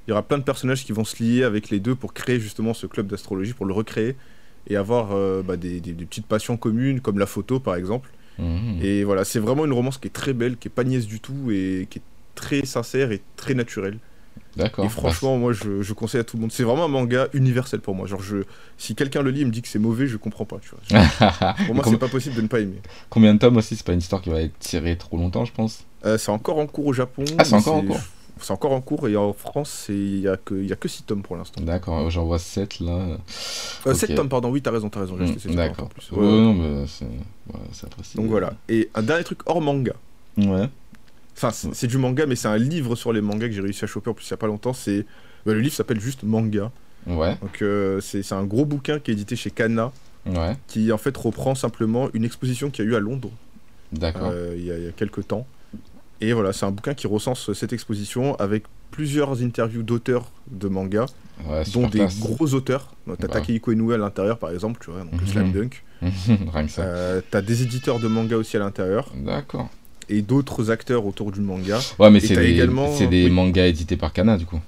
il 0.06 0.10
y 0.10 0.12
aura 0.12 0.22
plein 0.22 0.38
de 0.38 0.42
personnages 0.42 0.84
qui 0.84 0.92
vont 0.92 1.04
se 1.04 1.22
lier 1.22 1.44
avec 1.44 1.70
les 1.70 1.78
deux 1.78 1.94
pour 1.94 2.12
créer 2.12 2.40
justement 2.40 2.74
ce 2.74 2.86
club 2.88 3.06
d'astrologie, 3.06 3.52
pour 3.52 3.64
le 3.66 3.72
recréer 3.72 4.16
et 4.68 4.76
avoir 4.76 5.10
euh, 5.12 5.42
bah, 5.42 5.56
des, 5.56 5.80
des- 5.80 5.92
des 5.92 6.04
petites 6.04 6.26
passions 6.26 6.56
communes 6.56 7.00
comme 7.00 7.18
la 7.20 7.26
photo 7.26 7.60
par 7.60 7.76
exemple. 7.76 8.10
Mhm. 8.40 8.82
Et 8.82 9.04
voilà, 9.04 9.24
c'est 9.24 9.38
vraiment 9.38 9.64
une 9.64 9.72
romance 9.72 9.98
qui 9.98 10.08
est 10.08 10.12
très 10.12 10.32
belle, 10.32 10.56
qui 10.56 10.68
est 10.68 10.70
pas 10.70 10.84
niaise 10.84 11.06
du 11.06 11.20
tout 11.20 11.50
et 11.50 11.86
qui 11.90 11.98
est 11.98 12.02
très 12.34 12.64
sincère 12.64 13.12
et 13.12 13.20
très 13.36 13.54
naturelle. 13.54 13.98
D'accord. 14.56 14.84
Et 14.84 14.88
franchement, 14.88 15.38
moi 15.38 15.52
je, 15.52 15.82
je 15.82 15.92
conseille 15.92 16.20
à 16.20 16.24
tout 16.24 16.36
le 16.36 16.42
monde. 16.42 16.52
C'est 16.52 16.64
vraiment 16.64 16.84
un 16.86 16.88
manga 16.88 17.28
universel 17.34 17.80
pour 17.80 17.94
moi. 17.94 18.06
Genre, 18.06 18.22
je, 18.22 18.38
si 18.78 18.94
quelqu'un 18.94 19.22
le 19.22 19.30
lit 19.30 19.42
et 19.42 19.44
me 19.44 19.50
dit 19.50 19.62
que 19.62 19.68
c'est 19.68 19.78
mauvais, 19.78 20.06
je 20.06 20.16
comprends 20.16 20.44
pas. 20.44 20.58
Tu 20.60 20.70
vois. 20.70 21.02
Bah, 21.20 21.54
Pour 21.66 21.74
moi, 21.74 21.84
c'est 21.86 21.98
pas 21.98 22.08
possible 22.08 22.34
de 22.34 22.42
ne 22.42 22.48
pas 22.48 22.60
aimer. 22.60 22.80
Combien 23.10 23.34
de 23.34 23.38
tomes 23.38 23.56
aussi 23.56 23.76
C'est 23.76 23.86
pas 23.86 23.92
une 23.92 24.00
histoire 24.00 24.20
qui 24.20 24.30
va 24.30 24.42
être 24.42 24.58
tirée 24.58 24.96
trop 24.96 25.16
longtemps, 25.16 25.44
je 25.44 25.52
pense? 25.52 25.84
Euh, 26.04 26.18
c'est 26.18 26.32
encore 26.32 26.58
en 26.58 26.66
cours 26.66 26.86
au 26.86 26.92
Japon. 26.92 27.24
Ah, 27.38 27.44
c'est 27.44 27.54
encore 27.54 27.76
en 27.76 27.82
cours. 27.82 28.00
C'est 28.42 28.52
encore 28.52 28.72
en 28.72 28.80
cours 28.80 29.06
et 29.08 29.16
en 29.16 29.32
France, 29.32 29.86
il 29.88 30.20
y 30.20 30.28
a 30.28 30.32
a 30.32 30.36
que 30.76 30.88
6 30.88 31.02
tomes 31.04 31.22
pour 31.22 31.36
l'instant. 31.36 31.60
D'accord, 31.62 32.10
j'en 32.10 32.24
vois 32.24 32.38
7 32.38 32.80
là. 32.80 32.92
Euh, 32.92 33.16
Ok. 33.86 33.94
7 33.96 34.14
tomes, 34.14 34.28
pardon. 34.28 34.50
Oui, 34.50 34.62
t'as 34.62 34.70
raison, 34.70 34.88
t'as 34.88 35.00
raison. 35.00 35.16
Mm, 35.16 35.34
tomes 35.36 35.54
D'accord. 35.54 35.88
Ouais, 36.12 36.18
Ouais, 36.18 36.24
non, 36.26 36.54
mais 36.54 36.86
c'est 36.86 37.06
voilà. 37.46 37.64
Donc 38.16 38.26
voilà. 38.26 38.52
Et 38.68 38.88
un 38.94 39.02
dernier 39.02 39.24
truc 39.24 39.40
hors 39.46 39.60
manga. 39.60 39.92
Ouais. 40.36 40.68
Enfin, 41.36 41.50
c'est 41.72 41.86
du 41.86 41.96
manga, 41.98 42.26
mais 42.26 42.36
c'est 42.36 42.48
un 42.48 42.58
livre 42.58 42.94
sur 42.96 43.12
les 43.12 43.20
mangas 43.20 43.46
que 43.48 43.52
j'ai 43.54 43.60
réussi 43.62 43.84
à 43.84 43.86
choper 43.86 44.10
en 44.10 44.14
plus 44.14 44.26
il 44.26 44.30
y 44.30 44.34
a 44.34 44.36
pas 44.36 44.46
longtemps. 44.46 44.72
C'est 44.74 45.06
bah, 45.46 45.52
le 45.54 45.60
livre 45.60 45.74
s'appelle 45.74 46.00
juste 46.00 46.22
Manga. 46.22 46.70
Ouais. 47.06 47.36
Donc 47.40 47.62
euh, 47.62 48.00
c'est 48.00 48.32
un 48.32 48.44
gros 48.44 48.66
bouquin 48.66 48.98
qui 48.98 49.10
est 49.10 49.14
édité 49.14 49.36
chez 49.36 49.50
Kana, 49.50 49.90
Ouais. 50.26 50.54
qui 50.66 50.92
en 50.92 50.98
fait 50.98 51.16
reprend 51.16 51.54
simplement 51.54 52.08
une 52.12 52.24
exposition 52.24 52.68
qu'il 52.70 52.84
y 52.84 52.88
a 52.88 52.90
eu 52.90 52.94
à 52.94 53.00
Londres 53.00 53.30
D'accord. 53.90 54.28
euh, 54.30 54.54
y, 54.54 54.60
il 54.66 54.84
y 54.84 54.88
a 54.88 54.92
quelques 54.92 55.26
temps. 55.26 55.46
Et 56.20 56.32
voilà, 56.32 56.52
c'est 56.52 56.66
un 56.66 56.70
bouquin 56.70 56.94
qui 56.94 57.06
recense 57.06 57.52
cette 57.54 57.72
exposition 57.72 58.34
avec 58.36 58.64
plusieurs 58.90 59.40
interviews 59.42 59.82
d'auteurs 59.82 60.26
de 60.50 60.68
manga, 60.68 61.06
ouais, 61.48 61.62
dont 61.72 61.86
des 61.88 62.00
classe. 62.00 62.18
gros 62.18 62.52
auteurs. 62.54 62.94
T'as 63.06 63.26
Bah. 63.26 63.34
Takehiko 63.34 63.72
Inoue 63.72 63.92
à 63.92 63.98
l'intérieur 63.98 64.38
par 64.38 64.50
exemple, 64.50 64.80
tu 64.84 64.90
vois, 64.90 65.00
donc 65.00 65.20
Mhm. 65.20 65.26
Slam 65.28 65.52
Dunk. 65.52 65.82
Euh, 66.78 67.20
T'as 67.30 67.42
des 67.42 67.62
éditeurs 67.62 68.00
de 68.00 68.08
manga 68.08 68.36
aussi 68.36 68.56
à 68.56 68.60
l'intérieur 68.60 69.12
D'accord. 69.14 69.68
et 70.08 70.22
d'autres 70.22 70.70
acteurs 70.70 71.04
autour 71.06 71.30
du 71.30 71.40
manga. 71.40 71.78
Ouais, 71.98 72.10
mais 72.10 72.20
c'est 72.20 72.36
des, 72.36 72.50
également- 72.50 72.90
c'est 72.94 73.06
des 73.06 73.24
oui. 73.26 73.30
mangas 73.30 73.66
édités 73.66 73.96
par 73.96 74.12
Kana 74.12 74.36
du 74.38 74.46
coup. 74.46 74.60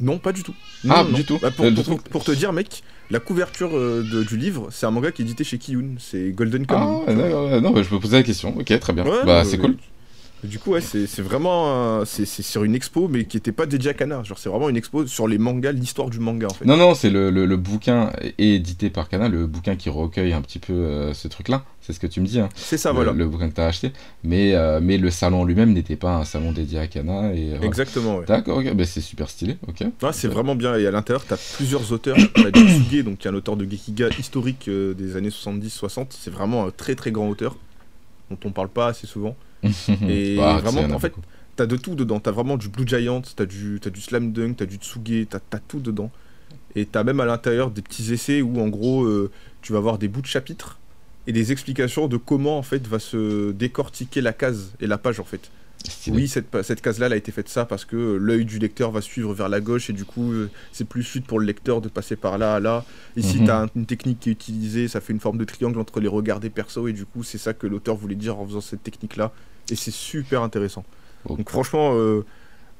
Non, 0.00 0.18
pas 0.18 0.32
du 0.32 0.42
tout. 0.42 0.54
Ah, 0.88 1.02
Non, 1.04 1.10
non. 1.10 1.16
du 1.16 1.24
tout. 1.24 1.38
Bah, 1.42 1.50
pour, 1.50 1.66
Euh, 1.66 1.72
pour- 2.10 2.24
te 2.24 2.32
dire, 2.32 2.52
mec, 2.54 2.82
la 3.10 3.20
couverture 3.20 3.76
euh, 3.76 4.02
de- 4.10 4.24
du 4.24 4.36
livre, 4.38 4.68
c'est 4.70 4.86
un 4.86 4.90
manga 4.90 5.12
qui 5.12 5.20
est 5.22 5.24
édité 5.26 5.44
chez 5.44 5.58
Kiyun. 5.58 5.96
C'est 5.98 6.30
Golden 6.30 6.64
Ah, 6.68 6.72
Kamuy. 7.06 7.22
ouais, 7.22 7.60
non, 7.60 7.70
bah, 7.70 7.82
je 7.82 7.94
me 7.94 8.00
posais 8.00 8.16
la 8.16 8.22
question. 8.22 8.56
Ok, 8.58 8.78
très 8.80 8.92
bien. 8.94 9.04
Ouais, 9.04 9.24
bah, 9.26 9.44
non, 9.44 9.48
c'est 9.50 9.58
cool. 9.58 9.76
Du 10.44 10.58
coup, 10.58 10.72
ouais, 10.72 10.80
c'est 10.80 11.06
vraiment. 11.20 12.04
C'est 12.04 12.24
sur 12.26 12.64
une 12.64 12.74
expo, 12.74 13.08
mais 13.08 13.24
qui 13.24 13.36
était 13.36 13.52
pas 13.52 13.66
dédiée 13.66 13.90
à 13.90 13.94
Kana. 13.94 14.22
Genre, 14.22 14.38
c'est 14.38 14.48
vraiment 14.48 14.68
une 14.68 14.76
expo 14.76 15.06
sur 15.06 15.28
les 15.28 15.38
mangas, 15.38 15.72
l'histoire 15.72 16.10
du 16.10 16.18
manga, 16.18 16.46
en 16.48 16.54
fait. 16.54 16.64
Non, 16.64 16.76
non, 16.76 16.94
c'est 16.94 17.10
le, 17.10 17.30
le, 17.30 17.46
le 17.46 17.56
bouquin 17.56 18.12
édité 18.38 18.90
par 18.90 19.08
Kana, 19.08 19.28
le 19.28 19.46
bouquin 19.46 19.76
qui 19.76 19.90
recueille 19.90 20.32
un 20.32 20.42
petit 20.42 20.58
peu 20.58 20.72
euh, 20.72 21.14
ce 21.14 21.28
truc-là. 21.28 21.64
C'est 21.80 21.92
ce 21.92 22.00
que 22.00 22.06
tu 22.06 22.20
me 22.20 22.26
dis. 22.26 22.40
Hein. 22.40 22.48
C'est 22.54 22.76
ça, 22.76 22.90
le, 22.90 22.96
voilà. 22.96 23.12
le 23.12 23.26
bouquin 23.26 23.48
que 23.48 23.54
tu 23.54 23.60
as 23.60 23.66
acheté. 23.66 23.92
Mais, 24.22 24.54
euh, 24.54 24.80
mais 24.82 24.98
le 24.98 25.10
salon 25.10 25.44
lui-même 25.44 25.72
n'était 25.72 25.96
pas 25.96 26.16
un 26.16 26.24
salon 26.24 26.52
dédié 26.52 26.78
à 26.78 26.86
Kana. 26.86 27.34
Et. 27.34 27.54
Exactement, 27.62 28.18
ouais. 28.18 28.26
D'accord, 28.26 28.58
ok, 28.58 28.74
bah, 28.74 28.84
c'est 28.84 29.00
super 29.00 29.28
stylé. 29.28 29.56
Ok. 29.66 29.80
Ouais, 29.80 30.12
c'est 30.12 30.28
vraiment 30.28 30.54
bien. 30.54 30.76
Et 30.76 30.86
à 30.86 30.90
l'intérieur, 30.90 31.24
t'as 31.26 31.38
plusieurs 31.56 31.92
auteurs. 31.92 32.16
T'as 32.34 32.52
Jutsuge, 32.54 33.04
donc 33.04 33.18
qui 33.18 33.28
est 33.28 33.30
un 33.30 33.34
auteur 33.34 33.56
de 33.56 33.64
Gekiga 33.68 34.08
historique 34.18 34.68
euh, 34.68 34.94
des 34.94 35.16
années 35.16 35.30
70-60. 35.30 36.06
C'est 36.10 36.30
vraiment 36.32 36.66
un 36.66 36.70
très 36.70 36.94
très 36.94 37.10
grand 37.10 37.28
auteur 37.28 37.56
dont 38.30 38.38
on 38.44 38.50
parle 38.52 38.68
pas 38.68 38.88
assez 38.88 39.06
souvent. 39.06 39.36
Et 40.08 40.36
Bah, 40.36 40.58
vraiment, 40.62 40.94
en 40.94 40.98
fait. 40.98 41.12
T'as 41.56 41.66
de 41.66 41.76
tout 41.76 41.94
dedans, 41.94 42.20
t'as 42.20 42.30
vraiment 42.30 42.56
du 42.56 42.68
Blue 42.68 42.86
Giant, 42.86 43.20
t'as 43.36 43.44
du, 43.44 43.80
du 43.80 44.00
Slam 44.00 44.32
Dunk, 44.32 44.54
t'as 44.56 44.66
du 44.66 44.76
Tsuge, 44.76 45.26
t'as 45.28 45.40
t'as 45.40 45.58
tout 45.58 45.80
dedans. 45.80 46.10
Et 46.74 46.86
t'as 46.86 47.04
même 47.04 47.20
à 47.20 47.26
l'intérieur 47.26 47.70
des 47.70 47.82
petits 47.82 48.12
essais 48.12 48.40
où 48.40 48.60
en 48.60 48.68
gros 48.68 49.04
euh, 49.04 49.30
tu 49.60 49.72
vas 49.72 49.78
avoir 49.78 49.98
des 49.98 50.08
bouts 50.08 50.22
de 50.22 50.26
chapitres 50.26 50.78
et 51.26 51.32
des 51.32 51.52
explications 51.52 52.08
de 52.08 52.16
comment 52.16 52.56
en 52.56 52.62
fait 52.62 52.86
va 52.86 52.98
se 52.98 53.50
décortiquer 53.52 54.20
la 54.20 54.32
case 54.32 54.72
et 54.80 54.86
la 54.86 54.96
page 54.96 55.20
en 55.20 55.24
fait. 55.24 55.50
Stylé. 55.88 56.16
Oui, 56.16 56.28
cette, 56.28 56.62
cette 56.62 56.80
case-là 56.82 57.06
elle 57.06 57.14
a 57.14 57.16
été 57.16 57.32
faite 57.32 57.48
ça 57.48 57.64
parce 57.64 57.84
que 57.86 57.96
euh, 57.96 58.16
l'œil 58.18 58.44
du 58.44 58.58
lecteur 58.58 58.90
va 58.90 59.00
suivre 59.00 59.32
vers 59.32 59.48
la 59.48 59.60
gauche 59.60 59.88
et 59.88 59.92
du 59.94 60.04
coup 60.04 60.32
euh, 60.32 60.50
c'est 60.72 60.84
plus 60.86 61.02
fluide 61.02 61.24
pour 61.24 61.40
le 61.40 61.46
lecteur 61.46 61.80
de 61.80 61.88
passer 61.88 62.16
par 62.16 62.36
là 62.38 62.54
à 62.56 62.60
là. 62.60 62.84
Ici 63.16 63.40
Mhm. 63.40 63.46
t'as 63.46 63.62
un- 63.64 63.68
une 63.74 63.86
technique 63.86 64.20
qui 64.20 64.28
est 64.28 64.32
utilisée, 64.32 64.88
ça 64.88 65.00
fait 65.00 65.12
une 65.14 65.20
forme 65.20 65.38
de 65.38 65.44
triangle 65.44 65.78
entre 65.78 66.00
les 66.00 66.08
regards 66.08 66.38
des 66.40 66.50
persos 66.50 66.86
et 66.88 66.92
du 66.92 67.06
coup 67.06 67.22
c'est 67.24 67.38
ça 67.38 67.54
que 67.54 67.66
l'auteur 67.66 67.96
voulait 67.96 68.14
dire 68.14 68.38
en 68.38 68.46
faisant 68.46 68.60
cette 68.60 68.82
technique-là. 68.82 69.32
Et 69.70 69.76
c'est 69.76 69.90
super 69.92 70.42
intéressant. 70.42 70.84
Donc 71.26 71.48
franchement, 71.50 71.92
euh, 71.94 72.24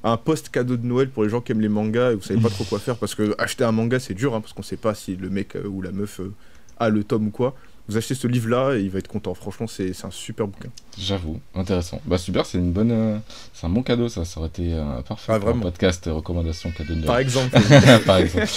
un 0.03 0.17
post 0.17 0.49
cadeau 0.49 0.77
de 0.77 0.85
Noël 0.85 1.09
pour 1.09 1.23
les 1.23 1.29
gens 1.29 1.41
qui 1.41 1.51
aiment 1.51 1.61
les 1.61 1.69
mangas 1.69 2.11
et 2.11 2.15
vous 2.15 2.21
savez 2.23 2.39
pas 2.41 2.49
trop 2.49 2.63
quoi 2.65 2.79
faire 2.79 2.97
parce 2.97 3.13
que 3.15 3.35
acheter 3.37 3.63
un 3.63 3.71
manga 3.71 3.99
c'est 3.99 4.13
dur 4.15 4.35
hein, 4.35 4.41
parce 4.41 4.53
qu'on 4.53 4.63
sait 4.63 4.77
pas 4.77 4.93
si 4.95 5.15
le 5.15 5.29
mec 5.29 5.55
ou 5.67 5.81
la 5.81 5.91
meuf 5.91 6.19
euh, 6.19 6.31
a 6.77 6.89
le 6.89 7.03
tome 7.03 7.27
ou 7.27 7.31
quoi. 7.31 7.55
Vous 7.91 7.97
achetez 7.97 8.15
ce 8.15 8.25
livre 8.25 8.47
là 8.47 8.73
et 8.73 8.79
il 8.79 8.89
va 8.89 8.99
être 8.99 9.09
content. 9.09 9.33
Franchement, 9.33 9.67
c'est 9.67 9.91
un 10.05 10.11
super 10.11 10.47
bouquin. 10.47 10.69
J'avoue, 10.97 11.39
intéressant. 11.55 12.01
Bah 12.05 12.17
super, 12.17 12.45
c'est 12.45 12.57
une 12.57 12.71
bonne, 12.71 12.91
euh, 12.91 13.17
c'est 13.53 13.65
un 13.65 13.69
bon 13.69 13.81
cadeau 13.81 14.09
ça. 14.09 14.25
Ça 14.25 14.39
aurait 14.39 14.49
été 14.49 14.73
euh, 14.73 15.01
parfait 15.07 15.31
Ah, 15.33 15.39
pour 15.39 15.49
un 15.49 15.59
podcast 15.59 16.05
euh, 16.07 16.13
recommandation 16.13 16.69
cadeau 16.71 16.95
de 16.95 17.05
Par 17.05 17.19
exemple, 17.19 17.57
Par 18.05 18.17
exemple. 18.17 18.47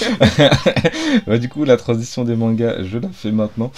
bah, 1.26 1.38
du 1.38 1.48
coup, 1.48 1.64
la 1.64 1.76
transition 1.76 2.24
des 2.24 2.34
mangas, 2.34 2.82
je 2.82 2.98
la 2.98 3.08
fais 3.10 3.30
maintenant. 3.30 3.70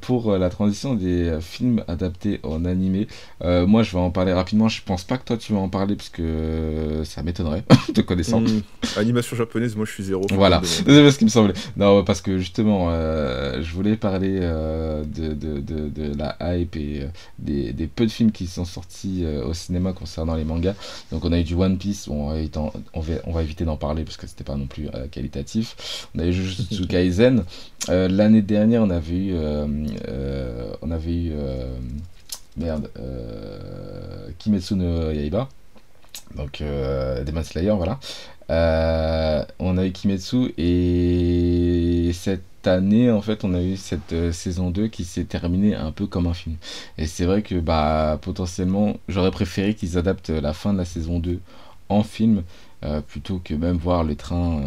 Pour 0.00 0.36
la 0.36 0.50
transition 0.50 0.94
des 0.94 1.36
films 1.40 1.82
adaptés 1.88 2.40
en 2.42 2.64
animé, 2.64 3.08
moi 3.42 3.82
je 3.82 3.92
vais 3.92 3.98
en 3.98 4.10
parler 4.10 4.32
rapidement. 4.32 4.68
Je 4.68 4.82
pense 4.82 5.04
pas 5.04 5.18
que 5.18 5.24
toi 5.24 5.36
tu 5.36 5.52
vas 5.52 5.58
en 5.58 5.68
parler 5.68 5.96
parce 5.96 6.10
que 6.10 7.02
ça 7.04 7.22
m'étonnerait, 7.22 7.64
te 7.94 8.00
connaissant. 8.00 8.38
hum, 8.38 8.62
animation 8.96 9.36
japonaise, 9.36 9.74
moi 9.76 9.84
je 9.84 9.92
suis 9.92 10.04
zéro. 10.04 10.26
Voilà, 10.32 10.60
c'est 10.62 10.84
ce 11.10 11.18
qui 11.18 11.24
me 11.24 11.30
semblait. 11.30 11.54
Non, 11.76 12.04
parce 12.04 12.20
que 12.20 12.38
justement, 12.38 12.90
je 12.90 13.72
voulais 13.72 13.96
parler 13.96 14.40
euh, 14.64 15.04
de, 15.04 15.34
de, 15.34 15.60
de, 15.60 15.88
de 15.88 16.16
la 16.18 16.36
hype 16.56 16.76
et 16.76 17.02
euh, 17.02 17.06
des, 17.38 17.72
des 17.72 17.86
peu 17.86 18.06
de 18.06 18.10
films 18.10 18.32
qui 18.32 18.46
sont 18.46 18.64
sortis 18.64 19.22
euh, 19.24 19.44
au 19.44 19.54
cinéma 19.54 19.92
concernant 19.92 20.34
les 20.34 20.44
mangas. 20.44 20.74
Donc, 21.12 21.24
on 21.24 21.32
a 21.32 21.38
eu 21.38 21.44
du 21.44 21.54
One 21.54 21.78
Piece, 21.78 22.08
on 22.08 22.28
va, 22.30 22.38
éviter- 22.38 22.58
on 22.94 23.00
va, 23.00 23.14
on 23.24 23.32
va 23.32 23.42
éviter 23.42 23.64
d'en 23.64 23.76
parler 23.76 24.04
parce 24.04 24.16
que 24.16 24.26
c'était 24.26 24.44
pas 24.44 24.56
non 24.56 24.66
plus 24.66 24.88
qualitatif. 25.10 26.08
On 26.14 26.20
a 26.20 26.26
eu 26.26 26.32
Jujutsu 26.32 26.86
Kaisen. 26.88 27.44
L'année 27.88 28.42
dernière, 28.42 28.82
on 28.82 28.90
avait 28.90 29.14
eu. 29.26 29.34
on 30.82 30.90
avait 30.90 31.14
eu. 31.14 31.32
merde. 32.56 32.90
Kimetsu 34.38 34.74
no 34.74 35.10
Yaiba. 35.10 35.48
Donc, 36.36 36.62
Demon 37.26 37.42
Slayer, 37.44 37.72
voilà. 37.76 37.98
Euh, 38.50 39.44
on 39.58 39.78
a 39.78 39.86
eu 39.86 39.92
Kimetsu 39.92 40.52
et 40.58 42.10
cette 42.12 42.66
année 42.66 43.10
en 43.10 43.20
fait 43.22 43.44
on 43.44 43.54
a 43.54 43.62
eu 43.62 43.76
cette 43.76 44.12
euh, 44.12 44.32
saison 44.32 44.70
2 44.70 44.88
qui 44.88 45.04
s'est 45.04 45.24
terminée 45.24 45.74
un 45.74 45.92
peu 45.92 46.06
comme 46.06 46.26
un 46.26 46.34
film. 46.34 46.56
Et 46.98 47.06
c'est 47.06 47.24
vrai 47.24 47.42
que 47.42 47.56
bah 47.56 48.18
potentiellement 48.20 48.96
j'aurais 49.08 49.30
préféré 49.30 49.74
qu'ils 49.74 49.98
adaptent 49.98 50.30
la 50.30 50.52
fin 50.52 50.72
de 50.72 50.78
la 50.78 50.84
saison 50.84 51.18
2 51.20 51.40
en 51.88 52.02
film 52.02 52.42
euh, 52.84 53.00
plutôt 53.00 53.40
que 53.42 53.54
même 53.54 53.76
voir 53.76 54.04
le 54.04 54.14
train 54.14 54.62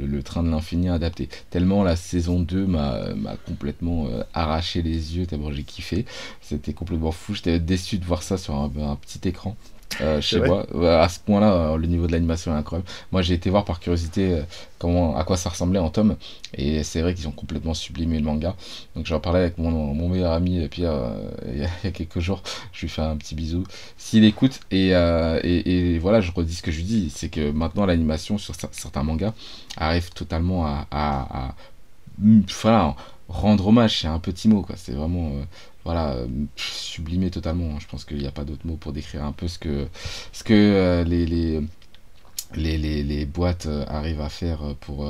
le, 0.00 0.22
train 0.22 0.42
de 0.42 0.50
l'infini 0.50 0.88
adapté. 0.88 1.28
Tellement 1.50 1.82
la 1.84 1.96
saison 1.96 2.40
2 2.40 2.66
m'a 2.66 3.36
complètement 3.46 4.08
arraché 4.32 4.82
les 4.82 5.16
yeux 5.16 5.26
tellement 5.26 5.52
j'ai 5.52 5.64
kiffé. 5.64 6.06
C'était 6.40 6.72
complètement 6.72 7.12
fou. 7.12 7.34
J'étais 7.34 7.58
déçu 7.60 7.98
de 7.98 8.04
voir 8.04 8.22
ça 8.22 8.38
sur 8.38 8.54
un 8.54 8.68
petit 8.96 9.28
écran 9.28 9.56
euh, 10.00 10.20
chez 10.20 10.40
moi 10.40 10.66
Ouais, 10.74 10.88
à 10.88 11.08
ce 11.08 11.20
point 11.20 11.40
là 11.40 11.76
le 11.76 11.86
niveau 11.86 12.06
de 12.08 12.12
l'animation 12.12 12.52
est 12.52 12.58
incroyable 12.58 12.88
moi 13.12 13.22
j'ai 13.22 13.34
été 13.34 13.48
voir 13.50 13.64
par 13.64 13.78
curiosité 13.80 14.32
euh, 14.34 14.42
comment, 14.78 15.16
à 15.16 15.24
quoi 15.24 15.36
ça 15.36 15.50
ressemblait 15.50 15.78
en 15.78 15.88
tome. 15.90 16.16
Et 16.56 16.82
c'est 16.82 17.00
vrai 17.00 17.14
qu'ils 17.14 17.26
ont 17.28 17.32
complètement 17.32 17.74
sublimé 17.74 18.18
le 18.18 18.24
manga. 18.24 18.54
Donc 18.96 19.06
j'en 19.06 19.20
parlais 19.20 19.40
avec 19.40 19.56
mon, 19.58 19.70
mon 19.70 20.08
meilleur 20.08 20.32
ami 20.32 20.66
Pierre 20.68 20.92
euh, 20.92 21.30
il, 21.52 21.58
y 21.60 21.64
a, 21.64 21.68
il 21.82 21.86
y 21.86 21.88
a 21.88 21.92
quelques 21.92 22.20
jours. 22.20 22.42
Je 22.72 22.82
lui 22.82 22.88
fais 22.88 23.02
un 23.02 23.16
petit 23.16 23.34
bisou. 23.34 23.64
S'il 23.96 24.24
écoute, 24.24 24.60
et, 24.70 24.94
euh, 24.94 25.40
et, 25.42 25.94
et 25.94 25.98
voilà, 25.98 26.20
je 26.20 26.32
redis 26.32 26.54
ce 26.54 26.62
que 26.62 26.70
je 26.72 26.78
lui 26.78 26.84
dis, 26.84 27.10
c'est 27.14 27.28
que 27.28 27.50
maintenant 27.50 27.86
l'animation 27.86 28.36
sur 28.38 28.54
cer- 28.54 28.68
certains 28.72 29.04
mangas 29.04 29.32
arrive 29.76 30.10
totalement 30.10 30.66
à, 30.66 30.86
à- 30.90 31.46
à- 31.48 31.54
voilà, 32.62 32.94
rendre 33.28 33.66
hommage, 33.68 34.00
c'est 34.00 34.08
un 34.08 34.18
petit 34.18 34.48
mot. 34.48 34.62
quoi. 34.62 34.76
C'est 34.76 34.92
vraiment... 34.92 35.30
voilà, 35.84 36.12
euh, 36.14 36.26
sublimé 36.56 37.30
totalement. 37.30 37.74
hein. 37.74 37.78
Je 37.80 37.86
pense 37.86 38.04
qu'il 38.04 38.18
n'y 38.18 38.26
a 38.26 38.30
pas 38.32 38.44
d'autre 38.44 38.66
mot 38.66 38.76
pour 38.76 38.92
décrire 38.92 39.24
un 39.24 39.32
peu 39.32 39.48
ce 39.48 39.58
que, 39.58 39.86
ce 40.32 40.44
que 40.44 40.54
euh, 40.54 41.04
les, 41.04 41.26
les, 41.26 41.60
les, 42.54 43.02
les, 43.02 43.24
boîtes 43.26 43.66
euh, 43.66 43.84
arrivent 43.88 44.20
à 44.20 44.28
faire 44.28 44.60
pour. 44.80 45.06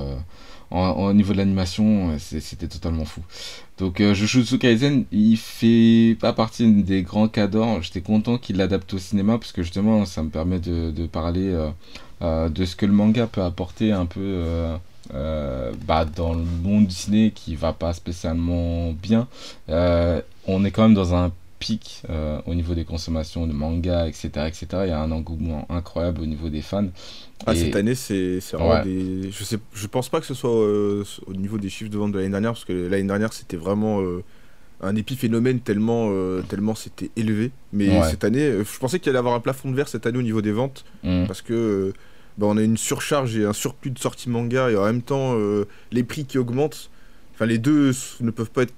au 0.70 1.12
niveau 1.12 1.32
de 1.32 1.38
l'animation, 1.38 2.16
c'était 2.18 2.68
totalement 2.68 3.04
fou. 3.04 3.22
Donc, 3.78 4.00
euh, 4.00 4.14
Jujutsu 4.14 4.58
Kaisen, 4.58 5.04
il 5.12 5.37
fait 5.37 6.16
pas 6.20 6.32
partie 6.32 6.70
des 6.82 7.02
grands 7.02 7.28
cadors. 7.28 7.82
J'étais 7.82 8.00
content 8.00 8.38
qu'il 8.38 8.56
l'adapte 8.56 8.94
au 8.94 8.98
cinéma 8.98 9.38
parce 9.38 9.52
que 9.52 9.62
justement, 9.62 10.04
ça 10.06 10.22
me 10.22 10.30
permet 10.30 10.58
de, 10.60 11.06
parler 11.06 11.52
de 12.20 12.64
ce 12.64 12.76
que 12.76 12.87
le 12.87 12.92
manga 12.92 13.26
peut 13.26 13.42
apporter 13.42 13.92
un 13.92 14.06
peu 14.06 14.42
bah, 15.12 16.04
dans 16.04 16.34
le 16.34 16.44
monde 16.62 16.87
du 16.87 16.94
ciné 16.94 17.32
qui 17.34 17.56
va 17.56 17.72
pas 17.72 17.92
spécialement 17.92 18.92
bien. 18.92 19.28
On 20.46 20.64
est 20.64 20.70
quand 20.70 20.83
même 20.83 20.94
dans 20.94 21.14
un 21.14 21.33
pic 21.59 22.02
euh, 22.11 22.40
au 22.46 22.54
niveau 22.54 22.74
des 22.74 22.85
consommations 22.85 23.46
de 23.46 23.52
manga, 23.52 24.07
etc., 24.07 24.28
etc. 24.46 24.66
Il 24.85 24.88
y 24.88 24.92
a 24.92 25.00
un 25.00 25.11
engouement 25.11 25.66
incroyable 25.70 26.20
au 26.20 26.26
niveau 26.26 26.48
des 26.50 26.61
fans. 26.61 26.88
Ah, 27.46 27.54
Et- 27.54 27.57
cette 27.57 27.76
année, 27.76 27.94
c'est 27.94 28.40
c'est 28.40 28.57
vraiment 28.57 28.74
Ouais. 28.74 28.85
des. 28.85 29.30
Je, 29.30 29.44
sais, 29.44 29.59
je 29.72 29.87
pense 29.87 30.09
pas 30.09 30.20
que 30.20 30.26
ce 30.26 30.35
soit 30.35 30.50
euh, 30.54 31.04
au 31.26 31.33
niveau 31.35 31.57
des 31.59 31.70
chiffres 31.70 31.90
de 31.90 31.96
vente 31.96 32.12
de 32.12 32.18
l'année 32.18 32.30
dernière, 32.30 32.52
parce 32.52 32.64
que 32.64 32.72
l'année 32.72 33.07
dernière, 33.09 33.33
c'était 33.33 33.57
vraiment 33.57 34.00
euh, 34.02 34.22
un 34.83 34.94
épiphénomène 34.96 35.61
tellement, 35.61 36.11
tellement 36.48 36.74
c'était 36.74 37.11
élevé. 37.16 37.50
Mais 37.72 37.88
Ouais. 38.00 38.11
cette 38.11 38.24
année, 38.24 38.50
je 38.50 38.78
pensais 38.78 38.98
qu'il 38.98 39.09
allait 39.11 39.18
avoir 39.20 39.35
un 39.35 39.40
plafond 39.40 39.70
de 39.70 39.76
verre 39.76 39.88
cette 39.88 40.04
année 40.07 40.18
au 40.18 40.22
niveau 40.22 40.42
des 40.42 40.52
ventes, 40.52 40.85
Mm. 41.04 41.24
parce 41.26 41.40
que 41.40 41.94
bah, 42.37 42.46
on 42.50 42.57
a 42.59 42.62
une 42.62 42.76
surcharge 42.76 43.37
et 43.37 43.46
un 43.46 43.52
surplus 43.54 43.92
de 43.92 43.98
sorties 43.98 44.28
manga, 44.28 44.70
et 44.70 44.76
en 44.76 44.85
même 44.85 45.00
temps, 45.02 45.35
les 45.92 46.02
prix 46.04 46.26
qui 46.26 46.37
augmentent. 46.37 46.90
Enfin, 47.35 47.46
les 47.46 47.59
deux 47.59 47.92
ne 48.20 48.30
peuvent 48.30 48.50
pas 48.50 48.62
être 48.62 48.74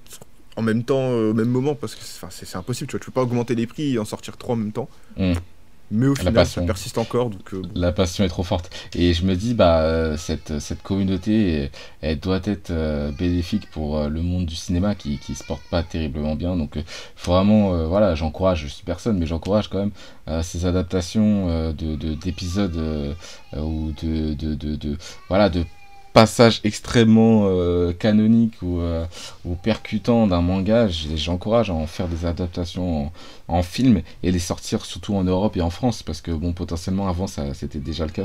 en 0.57 0.62
même 0.62 0.83
temps, 0.85 1.11
euh, 1.12 1.31
au 1.31 1.35
même 1.35 1.49
moment, 1.49 1.75
parce 1.75 1.95
que 1.95 2.03
c'est 2.31 2.57
impossible, 2.57 2.88
tu 2.88 2.92
vois. 2.97 3.01
Tu 3.01 3.07
peux 3.07 3.12
pas 3.12 3.23
augmenter 3.23 3.55
les 3.55 3.66
prix 3.66 3.95
et 3.95 3.99
en 3.99 4.05
sortir 4.05 4.37
trois 4.37 4.55
en 4.55 4.59
même 4.59 4.73
temps. 4.73 4.88
Mm. 5.16 5.35
Mais 5.92 6.07
au 6.09 6.14
La 6.14 6.19
final, 6.19 6.35
passion. 6.35 6.62
ça 6.62 6.66
persiste 6.66 6.99
encore, 6.99 7.31
donc 7.31 7.55
euh, 7.55 7.62
bon. 7.62 7.71
La 7.77 7.92
passion 7.92 8.25
est 8.25 8.29
trop 8.29 8.42
forte. 8.42 8.71
Et 8.97 9.14
je 9.14 9.25
me 9.25 9.37
dis, 9.37 9.55
bah, 9.55 10.16
cette, 10.16 10.59
cette 10.59 10.83
communauté, 10.83 11.71
elle, 12.01 12.19
doit 12.19 12.40
être 12.42 12.71
euh, 12.73 13.12
bénéfique 13.12 13.71
pour 13.71 13.97
euh, 13.99 14.09
le 14.09 14.21
monde 14.21 14.47
du 14.47 14.57
cinéma 14.57 14.97
qui, 14.97 15.19
qui 15.19 15.37
se 15.37 15.45
porte 15.45 15.62
pas 15.71 15.85
terriblement 15.85 16.35
bien. 16.35 16.57
Donc, 16.57 16.77
faut 17.14 17.31
vraiment, 17.33 17.87
voilà, 17.87 18.16
j'encourage, 18.16 18.62
je 18.62 18.66
suis 18.66 18.83
personne, 18.85 19.16
mais 19.16 19.27
j'encourage 19.27 19.69
quand 19.69 19.79
même 19.79 20.42
ces 20.42 20.66
adaptations 20.66 21.49
euh, 21.51 21.73
de, 21.73 21.95
de- 21.95 22.14
d'épisodes 22.14 23.16
ou 23.57 23.92
de, 24.03 24.35
de, 24.35 24.55
de, 24.57 24.75
de- 24.75 24.99
voilà, 25.29 25.49
de 25.49 25.64
passages 26.16 26.62
extrêmement 26.64 27.42
euh, 27.44 27.92
canoniques 27.92 28.62
ou, 28.62 28.81
euh, 28.81 29.05
ou 29.44 29.55
percutants 29.55 30.26
d'un 30.26 30.40
manga. 30.40 30.88
J'encourage 30.88 31.68
à 31.68 31.74
en 31.74 31.87
faire 31.87 32.09
des 32.09 32.24
adaptations 32.24 33.12
en, 33.48 33.62
film 33.62 34.00
et 34.22 34.33
les 34.33 34.38
sortir 34.38 34.87
surtout 34.87 35.14
en 35.14 35.24
Europe 35.24 35.59
et 35.59 35.61
en 35.61 35.68
France 35.68 36.02
parce 36.02 36.22
que 36.22 36.31
bon 36.31 36.55
potentiellement 36.55 37.07
avant 37.07 37.26
ça 37.26 37.52
c'était 37.52 37.81
déjà 37.81 38.07
le 38.07 38.12
cas 38.12 38.24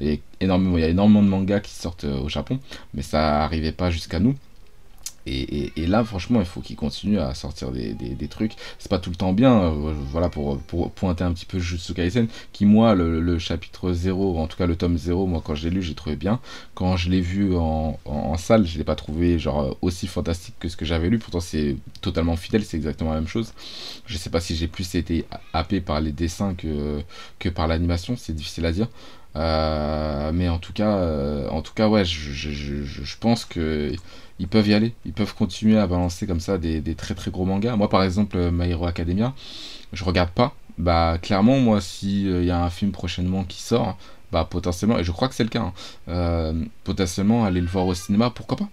il, 0.00 0.08
y 0.08 0.14
a 0.14 0.16
énormément, 0.40 1.22
de 1.22 1.28
mangas 1.28 1.60
qui 1.60 1.74
sortent 1.74 2.04
euh, 2.04 2.20
au 2.20 2.28
Japon 2.28 2.58
mais 2.92 3.02
ça 3.02 3.44
arrivait 3.44 3.70
pas 3.70 3.88
jusqu'à 3.90 4.18
nous 4.18 4.34
et, 5.76 5.86
là 5.86 6.04
franchement 6.04 6.40
il 6.40 6.46
faut 6.46 6.60
qu'ils 6.60 6.76
continuent 6.76 7.18
à 7.18 7.34
sortir 7.34 7.70
des, 7.70 7.92
des- 7.94 8.14
des 8.14 8.28
trucs. 8.28 8.52
C'est 8.78 8.90
pas 8.90 8.98
tout 8.98 9.10
le 9.10 9.16
temps 9.16 9.32
bien 9.32 9.62
euh, 9.64 9.92
voilà 10.10 10.28
pour, 10.28 10.58
pointer 10.94 11.24
un 11.24 11.32
petit 11.32 11.46
peu 11.46 11.58
Jujutsu 11.58 11.94
Kaisen 11.94 12.28
qui 12.52 12.66
moi 12.66 12.94
le, 12.94 13.38
chapitre 13.38 13.92
0 13.92 14.38
en 14.38 14.46
tout 14.46 14.56
cas 14.56 14.66
le 14.66 14.76
tome 14.76 14.98
0 14.98 15.26
moi 15.26 15.42
quand 15.44 15.54
je 15.54 15.64
l'ai 15.68 15.74
lu 15.74 15.82
j'ai 15.82 15.94
trouvé 15.94 16.16
bien. 16.16 16.40
Quand 16.74 16.96
je 16.96 17.10
l'ai 17.10 17.20
vu 17.20 17.54
en, 17.56 17.98
salle 18.38 18.66
je 18.66 18.78
l'ai 18.78 18.84
pas 18.84 18.94
trouvé 18.96 19.38
genre 19.38 19.76
aussi 19.82 20.06
fantastique 20.06 20.54
que 20.60 20.68
ce 20.68 20.76
que 20.76 20.84
j'avais 20.84 21.08
lu. 21.10 21.18
Pourtant 21.18 21.40
c'est 21.40 21.76
totalement 22.00 22.36
fidèle 22.36 22.64
c'est 22.64 22.76
exactement 22.76 23.10
la 23.12 23.20
même 23.20 23.28
chose. 23.28 23.52
Je 24.06 24.16
sais 24.16 24.30
pas 24.30 24.40
si 24.40 24.56
j'ai 24.56 24.68
plus 24.68 24.94
été 24.94 25.24
happé 25.52 25.80
par 25.80 26.00
les 26.00 26.12
dessins 26.12 26.54
que, 26.54 27.00
que 27.38 27.48
par 27.48 27.66
l'animation, 27.68 28.16
c'est 28.16 28.32
difficile 28.34 28.66
à 28.66 28.72
dire. 28.72 28.88
Euh, 29.36 30.32
mais 30.32 30.48
en 30.48 30.58
tout 30.58 30.72
cas, 30.72 30.96
euh, 30.96 31.48
en 31.50 31.62
tout 31.62 31.74
cas, 31.74 31.88
ouais, 31.88 32.04
je 32.04 33.16
pense 33.20 33.44
que 33.44 33.92
ils 34.38 34.48
peuvent 34.48 34.68
y 34.68 34.74
aller. 34.74 34.94
Ils 35.04 35.12
peuvent 35.12 35.34
continuer 35.34 35.78
à 35.78 35.86
balancer 35.86 36.26
comme 36.26 36.40
ça 36.40 36.58
des, 36.58 36.94
très 36.94 37.14
très 37.14 37.30
gros 37.30 37.44
mangas. 37.44 37.76
Moi, 37.76 37.88
par 37.88 38.02
exemple, 38.02 38.36
euh, 38.36 38.50
My 38.52 38.70
Hero 38.70 38.86
Academia, 38.86 39.34
je 39.92 40.04
regarde 40.04 40.30
pas. 40.30 40.54
Bah, 40.78 41.18
clairement, 41.20 41.58
moi, 41.58 41.80
s'il 41.80 42.44
y 42.44 42.50
a 42.50 42.62
un 42.62 42.70
film 42.70 42.92
prochainement 42.92 43.44
qui 43.44 43.62
sort, 43.62 43.98
bah, 44.32 44.46
potentiellement, 44.48 44.98
et 44.98 45.04
je 45.04 45.12
crois 45.12 45.28
que 45.28 45.34
c'est 45.34 45.44
le 45.44 45.50
cas, 45.50 45.62
hein, 45.62 45.72
euh, 46.08 46.64
potentiellement 46.84 47.44
aller 47.44 47.60
le 47.60 47.66
voir 47.66 47.86
au 47.86 47.94
cinéma, 47.94 48.30
pourquoi 48.30 48.56
pas? 48.56 48.68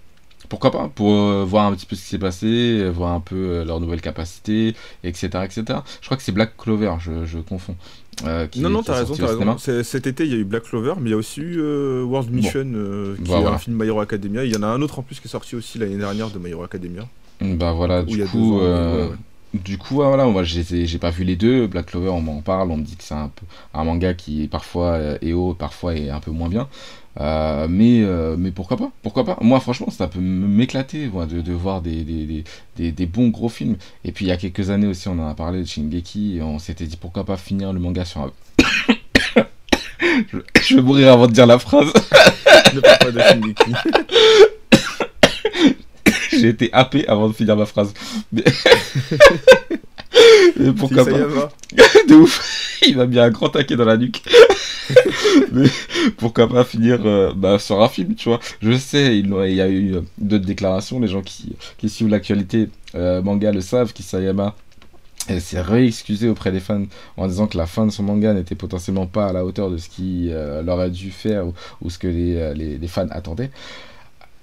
Pourquoi 0.50 0.72
pas? 0.72 0.90
Pour 0.94 1.12
euh, 1.12 1.44
voir 1.46 1.66
un 1.66 1.76
petit 1.76 1.86
peu 1.86 1.96
ce 1.96 2.02
qui 2.02 2.08
s'est 2.10 2.20
passé, 2.20 2.46
euh, 2.48 2.90
voir 2.90 3.14
un 3.14 3.20
peu 3.20 3.36
euh, 3.36 3.66
leurs 3.66 3.80
nouvelles 3.80 4.02
capacités, 4.02 4.76
etc., 5.04 5.28
etc. 5.44 5.80
Je 6.02 6.06
crois 6.06 6.18
que 6.18 6.24
c'est 6.24 6.32
Black 6.32 6.56
Clover, 6.58 6.96
je 7.00 7.40
confonds. 7.40 7.76
Euh, 8.26 8.48
qui 8.48 8.62
non, 8.62 8.70
est- 8.70 8.72
non, 8.74 8.80
qui 8.82 8.86
est 8.90 8.94
t'as 8.94 9.00
raison, 9.00 9.14
t'as 9.16 9.28
raison. 9.28 9.58
Cet 9.84 10.08
été, 10.08 10.26
il 10.26 10.32
y 10.32 10.36
a 10.36 10.38
eu 10.38 10.44
Black 10.46 10.64
Clover, 10.64 10.94
mais 11.00 11.10
il 11.10 11.12
y 11.12 11.14
a 11.14 11.18
aussi 11.18 11.42
eu 11.42 11.58
euh, 11.60 12.04
World 12.04 12.30
Bon. 12.30 12.36
Mission, 12.38 12.66
euh, 12.74 13.16
qui 13.18 13.24
Bah, 13.24 13.38
est 13.38 13.42
voilà. 13.42 13.56
un 13.56 13.58
film 13.58 13.78
My 13.82 13.88
Hero 13.88 14.00
Academia. 14.00 14.44
Il 14.46 14.54
y 14.54 14.58
en 14.58 14.64
a 14.64 14.68
un 14.68 14.82
autre 14.82 15.00
en 15.00 15.02
plus 15.02 15.20
qui 15.20 15.28
est 15.28 15.32
sorti 15.32 15.56
aussi 15.56 15.78
l'année 15.80 15.98
dernière 15.98 16.30
de 16.30 16.40
My 16.40 16.50
Hero 16.52 16.64
Academia. 16.64 17.08
Bah 17.42 17.74
voilà, 17.74 18.04
du 18.04 18.24
coup, 18.26 18.56
ans, 18.56 18.60
euh, 18.62 19.04
ouais, 19.06 19.10
ouais. 19.12 19.16
du 19.66 19.78
coup, 19.78 19.98
ouais, 19.98 20.08
voilà, 20.08 20.26
moi 20.26 20.44
j'ai 20.44 20.98
pas 20.98 21.10
vu 21.10 21.26
les 21.26 21.36
deux. 21.36 21.68
Black 21.68 21.88
Clover, 21.88 22.10
on 22.10 22.22
m'en 22.22 22.42
parle, 22.42 22.72
on 22.72 22.78
me 22.78 22.84
dit 22.84 22.96
que 22.96 23.04
c'est 23.04 23.14
un 23.14 23.30
un 23.74 23.84
manga 23.84 24.14
qui 24.14 24.44
est 24.44 24.48
parfois 24.48 24.92
euh, 24.94 25.18
est 25.22 25.34
haut, 25.34 25.54
parfois 25.54 25.96
est 25.96 26.10
un 26.10 26.22
peu 26.22 26.32
moins 26.32 26.48
bien. 26.50 26.70
Euh, 27.20 27.68
mais, 27.70 28.02
euh, 28.04 28.36
mais 28.38 28.52
pourquoi 28.52 28.78
pas 28.78 28.92
Pourquoi 29.02 29.24
pas 29.24 29.38
Moi, 29.42 29.60
franchement, 29.60 29.90
ça 29.90 30.08
peut 30.08 30.20
m'éclater 30.20 31.08
moi, 31.08 31.26
de, 31.26 31.42
de 31.42 31.54
voir 31.54 31.82
des, 31.82 32.04
des, 32.04 32.26
des, 32.26 32.44
des, 32.76 32.92
des 32.92 33.06
bons 33.06 33.30
gros 33.30 33.50
films. 33.50 33.78
Et 34.04 34.12
puis, 34.12 34.26
il 34.26 34.28
y 34.28 34.32
a 34.32 34.38
quelques 34.38 34.70
années 34.70 34.88
aussi, 34.88 35.08
on 35.08 35.20
en 35.20 35.28
a 35.28 35.34
parlé 35.34 35.60
de 35.60 35.66
Shingeki, 35.66 36.38
et 36.38 36.42
on 36.42 36.60
s'était 36.60 36.86
dit 36.86 36.98
pourquoi 36.98 37.24
pas 37.24 37.38
finir 37.38 37.72
le 37.72 37.80
manga 37.80 38.04
sur 38.06 38.22
un. 38.22 38.32
je, 40.32 40.38
je 40.62 40.76
vais 40.76 40.82
mourir 40.82 41.14
avant 41.14 41.28
de 41.28 41.34
dire 41.34 41.48
la 41.48 41.60
phrase. 41.60 41.92
ne 42.74 42.80
parle 42.82 42.98
pas 43.00 43.12
de 43.12 43.20
Shingeki. 43.20 43.74
J'ai 46.32 46.50
été 46.50 46.70
happé 46.74 47.08
avant 47.08 47.30
de 47.30 47.34
finir 47.34 47.56
ma 47.56 47.66
phrase. 47.66 47.94
Mais 48.32 48.44
pourquoi 50.78 51.04
C'est 51.04 51.12
pas 51.12 51.52
de 52.08 52.16
ouf, 52.16 52.80
il 52.88 52.98
m'a 52.98 53.06
mis 53.06 53.20
un 53.20 53.30
grand 53.30 53.50
taquet 53.50 53.76
dans 53.76 53.86
la 53.86 53.98
nuque. 53.98 54.24
Mais 55.52 55.68
pourquoi 56.18 56.48
pas 56.48 56.64
finir 56.64 57.00
euh, 57.06 57.34
bah, 57.36 57.58
sur 57.60 57.82
un 57.82 57.90
film, 57.90 58.16
tu 58.16 58.30
vois. 58.30 58.40
Je 58.62 58.78
sais, 58.78 59.18
il 59.18 59.34
il 59.48 59.56
y 59.56 59.62
a 59.62 59.68
eu 59.68 59.96
euh, 59.96 60.02
d'autres 60.18 60.46
déclarations, 60.46 61.00
les 61.00 61.08
gens 61.08 61.22
qui, 61.22 61.56
qui 61.78 61.90
suivent 61.90 62.10
l'actualité 62.10 62.70
euh, 62.96 63.22
manga 63.22 63.52
le 63.52 63.62
savent, 63.62 63.94
Kisayama 63.94 64.56
s'est 65.40 65.62
réexcusée 65.62 66.30
auprès 66.30 66.52
des 66.52 66.60
fans 66.60 66.86
en 67.18 67.28
disant 67.28 67.48
que 67.48 67.58
la 67.58 67.66
fin 67.66 67.86
de 67.86 67.92
son 67.92 68.04
manga 68.04 68.34
n'était 68.34 68.56
potentiellement 68.56 69.08
pas 69.08 69.28
à 69.28 69.34
la 69.34 69.44
hauteur 69.46 69.72
de 69.72 69.78
ce 69.78 69.90
qu'il 69.90 70.30
euh, 70.32 70.62
leur 70.62 70.80
a 70.80 70.90
dû 70.90 71.12
faire 71.12 71.48
ou, 71.48 71.54
ou 71.82 71.90
ce 71.90 71.98
que 71.98 72.08
les, 72.08 72.36
euh, 72.36 72.54
les, 72.54 72.78
les 72.78 72.88
fans 72.88 73.08
attendaient. 73.10 73.50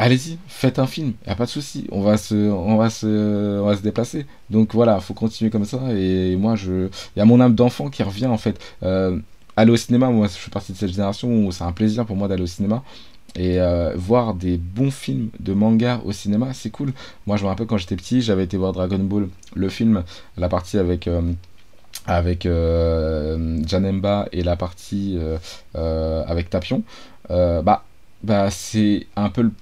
Allez-y, 0.03 0.37
faites 0.49 0.81
un 0.81 0.89
film, 0.89 1.13
y 1.29 1.31
a 1.31 1.37
pas 1.37 1.45
de 1.45 1.51
souci, 1.51 1.87
on 1.93 2.01
va 2.03 2.17
se, 2.17 2.35
on 2.35 2.77
va 2.77 2.91
se, 2.91 3.83
déplacer. 3.83 4.27
Donc 4.51 4.75
voilà, 4.75 4.99
faut 4.99 5.15
continuer 5.15 5.49
comme 5.49 5.65
ça. 5.65 5.79
Et 5.97 6.35
moi, 6.35 6.57
je, 6.57 6.89
il 7.15 7.21
y 7.21 7.23
a 7.23 7.25
mon 7.25 7.41
âme 7.41 7.55
d'enfant 7.55 7.89
qui 7.89 8.03
revient 8.03 8.27
en 8.27 8.37
fait. 8.37 8.61
Euh, 8.83 9.21
aller 9.57 9.71
au 9.71 9.77
cinéma, 9.77 10.11
moi, 10.11 10.27
je 10.27 10.33
fais 10.33 10.51
partie 10.51 10.73
de 10.73 10.77
cette 10.77 10.89
génération 10.89 11.47
où 11.47 11.53
c'est 11.53 11.63
un 11.63 11.71
plaisir 11.71 12.05
pour 12.05 12.17
moi 12.17 12.27
d'aller 12.27 12.43
au 12.43 12.49
cinéma. 12.49 12.83
Et 13.37 13.61
euh, 13.61 13.93
voir 13.95 14.35
des 14.35 14.57
bons 14.57 14.91
films 14.91 15.29
de 15.39 15.53
manga 15.53 16.01
au 16.05 16.11
cinéma, 16.11 16.53
c'est 16.53 16.71
cool. 16.71 16.93
Moi, 17.29 17.37
je 17.37 17.45
me 17.45 17.49
rappelle 17.49 17.69
quand 17.69 17.79
j'étais 17.79 17.95
petit, 17.95 18.23
j'avais 18.23 18.43
été 18.43 18.57
voir 18.57 18.73
Dragon 18.73 18.99
Ball, 18.99 19.29
le 19.55 19.69
film, 19.69 20.03
la 20.37 20.49
partie 20.49 20.79
avec 20.79 21.07
euh, 22.45 23.63
Janemba 23.69 24.29
et 24.33 24.43
la 24.43 24.57
partie 24.57 25.17
avec 25.77 26.51
Tapion. 26.51 26.83
Bah, 27.29 27.85
bah 28.25 28.51
c'est 28.51 29.07
un 29.15 29.29
peu 29.29 29.43
le 29.43 29.53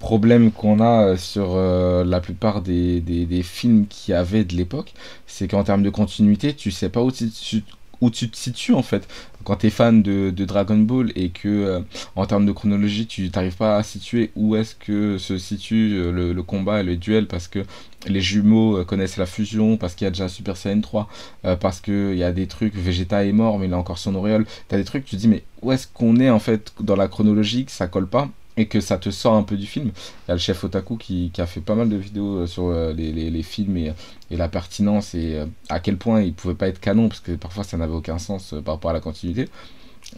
problème 0.00 0.50
qu'on 0.50 0.80
a 0.80 1.16
sur 1.16 1.52
euh, 1.54 2.04
la 2.04 2.20
plupart 2.20 2.62
des, 2.62 3.42
films 3.44 3.86
qu'il 3.86 4.14
y 4.14 4.44
de 4.44 4.56
l'époque, 4.56 4.94
c'est 5.28 5.46
qu'en 5.46 5.62
termes 5.62 5.84
de 5.84 5.90
continuité, 5.90 6.54
tu 6.54 6.72
sais 6.72 6.88
pas 6.88 7.02
où 7.02 7.12
tu, 7.12 7.30
tu- 7.30 7.62
tu 8.08 8.30
te 8.30 8.36
situes 8.36 8.72
en 8.72 8.82
fait. 8.82 9.06
Quand 9.44 9.56
tu 9.56 9.66
es 9.66 9.70
fan 9.70 10.02
de, 10.02 10.30
Dragon 10.30 10.78
Ball 10.78 11.12
et 11.16 11.28
que 11.30 11.48
euh, 11.48 11.80
en 12.16 12.24
termes 12.26 12.46
de 12.46 12.52
chronologie, 12.52 13.06
tu 13.06 13.30
n'arrives 13.34 13.56
pas 13.56 13.76
à 13.76 13.82
situer 13.82 14.30
où 14.36 14.56
est-ce 14.56 14.74
que 14.74 15.18
se 15.18 15.36
situe 15.36 15.92
euh, 15.96 16.32
le, 16.32 16.42
combat 16.42 16.80
et 16.80 16.82
le 16.82 16.96
duel 16.96 17.26
parce 17.26 17.46
que 17.48 17.60
les 18.06 18.20
jumeaux 18.22 18.78
euh, 18.78 18.84
connaissent 18.84 19.18
la 19.18 19.26
fusion, 19.26 19.76
parce 19.76 19.94
qu'il 19.94 20.06
y 20.06 20.08
a 20.08 20.10
déjà 20.10 20.28
Super 20.28 20.56
Saiyan 20.56 20.80
3, 20.80 21.08
euh, 21.44 21.56
parce 21.56 21.80
qu'il 21.80 22.14
y 22.16 22.24
a 22.24 22.32
des 22.32 22.46
trucs, 22.46 22.74
Vegeta 22.74 23.24
est 23.26 23.32
mort 23.32 23.58
mais 23.58 23.66
il 23.66 23.74
a 23.74 23.78
encore 23.78 23.98
son 23.98 24.14
auréole. 24.14 24.46
T'as 24.68 24.78
des 24.78 24.84
trucs, 24.84 25.04
tu 25.04 25.16
te 25.16 25.20
dis 25.20 25.28
mais 25.28 25.42
où 25.62 25.72
est-ce 25.72 25.86
qu'on 25.86 26.16
est 26.16 26.30
en 26.30 26.38
fait 26.38 26.72
dans 26.80 26.96
la 26.96 27.08
chronologie, 27.08 27.66
que 27.66 27.72
ça 27.72 27.86
colle 27.86 28.08
pas? 28.08 28.28
Et 28.60 28.66
que 28.66 28.80
ça 28.80 28.98
te 28.98 29.10
sort 29.10 29.34
un 29.34 29.42
peu 29.42 29.56
du 29.56 29.66
film. 29.66 29.90
Il 30.26 30.28
y 30.28 30.30
a 30.32 30.34
le 30.34 30.40
chef 30.40 30.62
Otaku 30.64 30.96
qui, 30.96 31.30
qui 31.32 31.40
a 31.40 31.46
fait 31.46 31.60
pas 31.60 31.74
mal 31.74 31.88
de 31.88 31.96
vidéos 31.96 32.38
euh, 32.40 32.46
sur 32.46 32.66
euh, 32.68 32.92
les, 32.92 33.12
les- 33.12 33.30
les 33.30 33.42
films 33.42 33.76
et, 33.76 33.92
et 34.30 34.36
la 34.36 34.48
pertinence 34.48 35.14
et 35.14 35.36
euh, 35.36 35.46
à 35.68 35.80
quel 35.80 35.96
point 35.96 36.22
il 36.22 36.34
pouvait 36.34 36.54
pas 36.54 36.68
être 36.68 36.80
canon 36.80 37.08
parce 37.08 37.20
que 37.20 37.32
parfois 37.32 37.64
ça 37.64 37.76
n'avait 37.76 37.94
aucun 37.94 38.18
sens 38.18 38.54
par 38.64 38.74
rapport 38.74 38.90
à 38.90 38.94
la 38.94 39.00
continuité. 39.00 39.48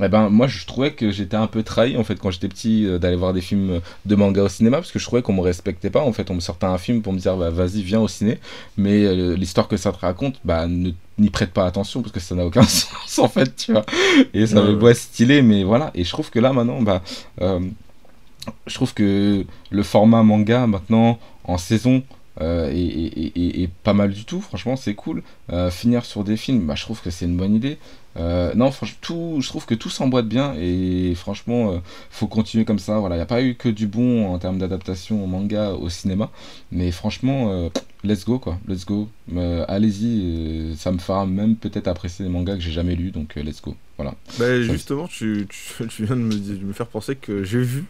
Eh 0.02 0.08
ben, 0.08 0.30
moi, 0.30 0.46
je 0.46 0.64
trouvais 0.64 0.92
que 0.92 1.10
j'étais 1.10 1.36
un 1.36 1.46
peu 1.46 1.62
trahi, 1.62 1.96
en 1.98 2.04
fait, 2.04 2.16
quand 2.18 2.30
j'étais 2.30 2.48
petit, 2.48 2.86
euh, 2.86 2.98
d'aller 2.98 3.16
voir 3.16 3.34
des 3.34 3.42
films 3.42 3.80
de 4.06 4.14
manga 4.14 4.42
au 4.42 4.48
cinéma, 4.48 4.78
parce 4.78 4.90
que 4.90 4.98
je 4.98 5.04
trouvais 5.04 5.20
qu'on 5.22 5.34
me 5.34 5.42
respectait 5.42 5.90
pas. 5.90 6.00
En 6.02 6.12
fait, 6.12 6.30
on 6.30 6.34
me 6.34 6.40
sortait 6.40 6.64
un 6.66 6.78
film 6.78 7.02
pour 7.02 7.12
me 7.12 7.18
dire, 7.18 7.36
bah, 7.36 7.50
vas-y, 7.50 7.82
viens 7.82 8.00
au 8.00 8.08
ciné. 8.08 8.38
Mais 8.78 9.04
euh, 9.04 9.34
l'histoire 9.36 9.68
que 9.68 9.76
ça 9.76 9.92
te 9.92 9.98
raconte, 9.98 10.40
bah, 10.44 10.66
ne 10.66 10.92
n'y 11.18 11.28
prête 11.30 11.50
pas 11.52 11.66
attention, 11.66 12.00
parce 12.00 12.12
que 12.12 12.20
ça 12.20 12.34
n'a 12.34 12.46
aucun 12.46 12.62
sens, 12.66 13.18
en 13.18 13.28
fait, 13.28 13.54
tu 13.54 13.72
vois. 13.72 13.84
Et 14.32 14.46
ça 14.46 14.60
Ouais, 14.60 14.62
avait 14.62 14.74
ouais. 14.74 14.92
être 14.92 14.96
stylé, 14.96 15.42
mais 15.42 15.62
voilà. 15.62 15.90
Et 15.94 16.04
je 16.04 16.10
trouve 16.10 16.30
que 16.30 16.38
là, 16.38 16.52
maintenant, 16.54 16.80
bah, 16.80 17.02
euh, 17.42 17.60
je 18.66 18.74
trouve 18.74 18.94
que 18.94 19.44
le 19.70 19.82
format 19.82 20.22
manga, 20.22 20.66
maintenant, 20.66 21.18
en 21.44 21.58
saison, 21.58 22.02
euh, 22.40 23.66
pas 23.82 23.92
mal 23.92 24.12
du 24.12 24.24
tout, 24.24 24.40
franchement, 24.40 24.76
c'est 24.76 24.94
cool. 24.94 25.22
Euh, 25.52 25.70
finir 25.70 26.04
sur 26.04 26.24
des 26.24 26.36
films, 26.36 26.66
bah, 26.66 26.74
je 26.74 26.82
trouve 26.82 27.00
que 27.02 27.10
c'est 27.10 27.26
une 27.26 27.36
bonne 27.36 27.54
idée. 27.54 27.78
Euh, 28.16 28.52
non, 28.54 28.70
franchement, 28.70 28.98
tout, 29.00 29.38
je 29.40 29.48
trouve 29.48 29.66
que 29.66 29.74
tout 29.74 29.90
s'emboîte 29.90 30.28
bien 30.28 30.54
et 30.58 31.14
franchement, 31.14 31.72
euh, 31.72 31.78
faut 32.10 32.26
continuer 32.26 32.64
comme 32.64 32.78
ça. 32.78 32.98
Voilà, 32.98 33.16
il 33.16 33.18
n'y 33.18 33.22
a 33.22 33.26
pas 33.26 33.42
eu 33.42 33.54
que 33.54 33.68
du 33.68 33.86
bon 33.86 34.26
en 34.32 34.38
termes 34.38 34.58
d'adaptation 34.58 35.22
au 35.22 35.26
manga, 35.26 35.72
au 35.72 35.88
cinéma, 35.88 36.30
mais 36.70 36.90
franchement, 36.90 37.70
let's 38.04 38.24
go 38.24 38.38
quoi, 38.38 38.58
let's 38.68 38.84
go. 38.84 39.08
Allez-y, 39.68 40.74
ça 40.76 40.92
me 40.92 40.98
fera 40.98 41.26
même 41.26 41.56
peut-être 41.56 41.88
apprécier 41.88 42.24
des 42.24 42.30
mangas 42.30 42.56
que 42.56 42.60
j'ai 42.60 42.72
jamais 42.72 42.94
lus, 42.94 43.10
donc 43.10 43.34
let's 43.36 43.62
go. 43.62 43.76
Voilà. 43.96 44.14
Bah, 44.38 44.60
justement, 44.60 45.06
tu, 45.06 45.46
tu, 45.48 45.86
tu 45.88 46.04
viens 46.04 46.16
de 46.16 46.22
me, 46.22 46.34
de 46.34 46.64
me 46.64 46.72
faire 46.72 46.86
penser 46.88 47.16
que 47.16 47.44
j'ai 47.44 47.62
vu, 47.62 47.84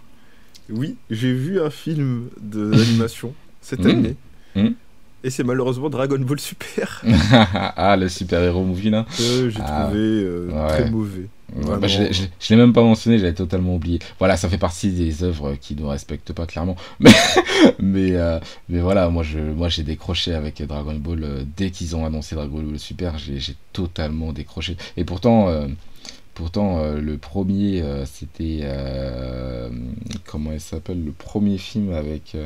oui, 0.71 0.97
j'ai 1.11 1.33
vu 1.33 1.61
un 1.61 1.71
film 1.71 2.29
d'animation 2.41 3.35
cette 3.61 3.81
Mhm. 3.81 3.91
année. 3.91 4.17
Mhm. 4.57 4.75
Et 5.25 5.31
c'est 5.31 5.45
malheureusement 5.45 5.89
Dragon 5.89 6.19
Ball 6.19 6.41
Super 6.41 7.01
ah, 7.77 7.97
le 7.97 8.09
super-héros 8.09 8.65
movie 8.65 8.91
là. 8.91 9.07
que 9.17 9.51
j'ai 9.51 9.61
Ah, 9.63 9.85
trouvé 9.85 10.01
euh, 10.01 10.49
ouais. 10.51 10.69
très 10.69 10.91
mauvais. 10.91 11.29
Ouais, 11.55 11.79
bah, 11.79 11.87
je 11.87 11.99
je 12.13 12.49
l'ai- 12.51 12.57
même 12.57 12.73
pas 12.73 12.83
mentionné, 12.83 13.19
j'avais 13.19 13.35
totalement 13.35 13.77
oublié. 13.77 13.99
Voilà, 14.19 14.37
ça 14.37 14.49
fait 14.49 14.59
partie 14.59 14.91
des 14.91 15.23
œuvres 15.23 15.55
qui 15.61 15.77
ne 15.77 15.85
respectent 15.85 16.33
pas 16.33 16.47
clairement. 16.47 16.77
Mais, 17.01 17.11
mais, 17.79 18.17
euh, 18.17 18.41
mais 18.69 18.81
voilà, 18.81 19.09
moi 19.11 19.23
je, 19.23 19.39
moi 19.39 19.69
j'ai 19.69 19.83
décroché 19.85 20.35
avec 20.35 20.61
Dragon 20.67 20.95
Ball. 20.97 21.23
euh, 21.23 21.45
dès 21.57 21.71
qu'ils 21.71 21.95
ont 21.95 22.05
annoncé 22.05 22.35
Dragon 22.35 22.61
Ball 22.63 22.79
Super, 22.79 23.17
j'ai 23.19 23.39
totalement 23.73 24.33
décroché. 24.33 24.77
Et 24.97 25.05
pourtant, 25.05 25.49
euh, 25.51 25.69
pourtant 26.35 26.79
euh, 26.79 27.01
le 27.01 27.19
premier, 27.19 27.83
euh, 27.83 28.05
c'était. 28.07 28.61
euh, 28.63 29.69
comment 30.27 30.53
il 30.53 30.61
s'appelle 30.61 31.05
Le 31.05 31.13
premier 31.13 31.59
film 31.59 31.93
avec. 31.93 32.37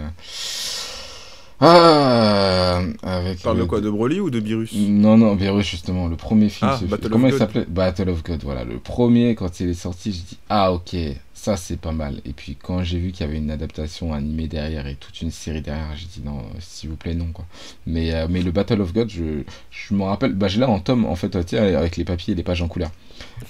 ah 1.61 2.81
avec 3.03 3.39
Tu 3.39 3.43
parles 3.45 3.59
de 3.59 3.65
quoi 3.65 3.81
De 3.81 3.89
Broly 3.91 4.21
ou 4.21 4.31
de 4.31 4.41
Beerus 4.41 4.73
non, 4.75 5.17
non, 5.17 5.35
Beerus, 5.37 5.67
justement, 5.67 6.07
le 6.09 6.17
premier 6.17 6.49
film. 6.49 6.71
Ah, 6.73 6.79
Battle 6.87 7.07
of 7.07 7.13
comment 7.13 7.29
il 7.29 7.31
God. 7.31 7.39
s'appelait? 7.39 7.65
Battle 7.67 8.11
of 8.11 8.23
God, 8.23 8.43
voilà. 8.45 8.65
Le 8.65 8.79
premier, 8.79 9.35
quand 9.35 9.61
il 9.61 9.71
est 9.71 9.75
sorti, 9.75 10.13
j'ai 10.13 10.21
dit, 10.23 10.39
ah, 10.51 10.73
ok, 10.73 10.95
ça 11.33 11.57
c'est 11.57 11.79
pas 11.79 11.93
mal. 11.93 12.21
Et 12.27 12.33
puis 12.35 12.57
quand 12.61 12.83
j'ai 12.83 12.99
vu 12.99 13.11
qu'il 13.13 13.25
y 13.25 13.29
avait 13.29 13.39
une 13.39 13.51
adaptation 13.51 14.13
animée 14.13 14.49
derrière 14.49 14.87
et 14.87 14.97
toute 14.97 15.23
une 15.23 15.31
série 15.31 15.63
derrière, 15.63 15.97
j'ai 15.97 16.07
dit, 16.07 16.21
non, 16.27 16.43
s'il 16.61 16.91
vous 16.91 16.97
plaît, 16.97 17.15
non, 17.15 17.29
quoi. 17.33 17.47
Mais, 17.87 18.13
mais 18.29 18.43
le 18.43 18.51
Battle 18.51 18.83
of 18.83 18.93
God, 18.93 19.09
je, 19.09 19.43
je 19.71 19.95
m'en 19.95 20.07
rappelle, 20.07 20.35
bah, 20.35 20.49
je 20.49 20.59
l'ai 20.59 20.67
en 20.67 20.79
tome, 20.81 21.07
en 21.07 21.17
fait, 21.17 21.43
tiens, 21.47 21.63
avec 21.75 21.97
les 21.97 22.05
papiers 22.05 22.33
et 22.33 22.37
les 22.37 22.43
pages 22.43 22.61
en 22.61 22.69
couleur. 22.69 22.91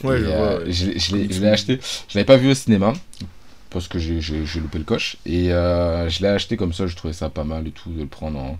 Ouais, 0.04 0.18
Et, 0.18 0.20
je 0.20 0.24
euh, 0.26 0.36
vois. 0.36 0.58
ouais. 0.64 0.72
je 0.72 0.86
l'ai- 0.90 0.98
je 0.98 1.16
l'ai 1.16 1.32
je 1.32 1.40
l'ai 1.40 1.48
acheté. 1.48 1.78
Je 2.08 2.14
l'avais 2.18 2.24
pas 2.26 2.36
vu 2.36 2.50
au 2.50 2.54
cinéma 2.54 2.92
parce 3.70 3.88
que 3.88 3.98
j'ai- 3.98 4.20
j'ai 4.20 4.46
j'ai 4.46 4.60
loupé 4.60 4.78
le 4.78 4.84
coche. 4.84 5.16
Et 5.26 5.52
euh, 5.52 6.08
je 6.08 6.22
l'ai 6.22 6.28
acheté 6.28 6.56
comme 6.56 6.72
ça. 6.72 6.86
Je 6.86 6.96
trouvais 6.96 7.14
ça 7.14 7.28
pas 7.30 7.44
mal 7.44 7.66
et 7.66 7.70
tout 7.70 7.90
de 7.90 8.00
le 8.00 8.06
prendre 8.06 8.38
en. 8.38 8.58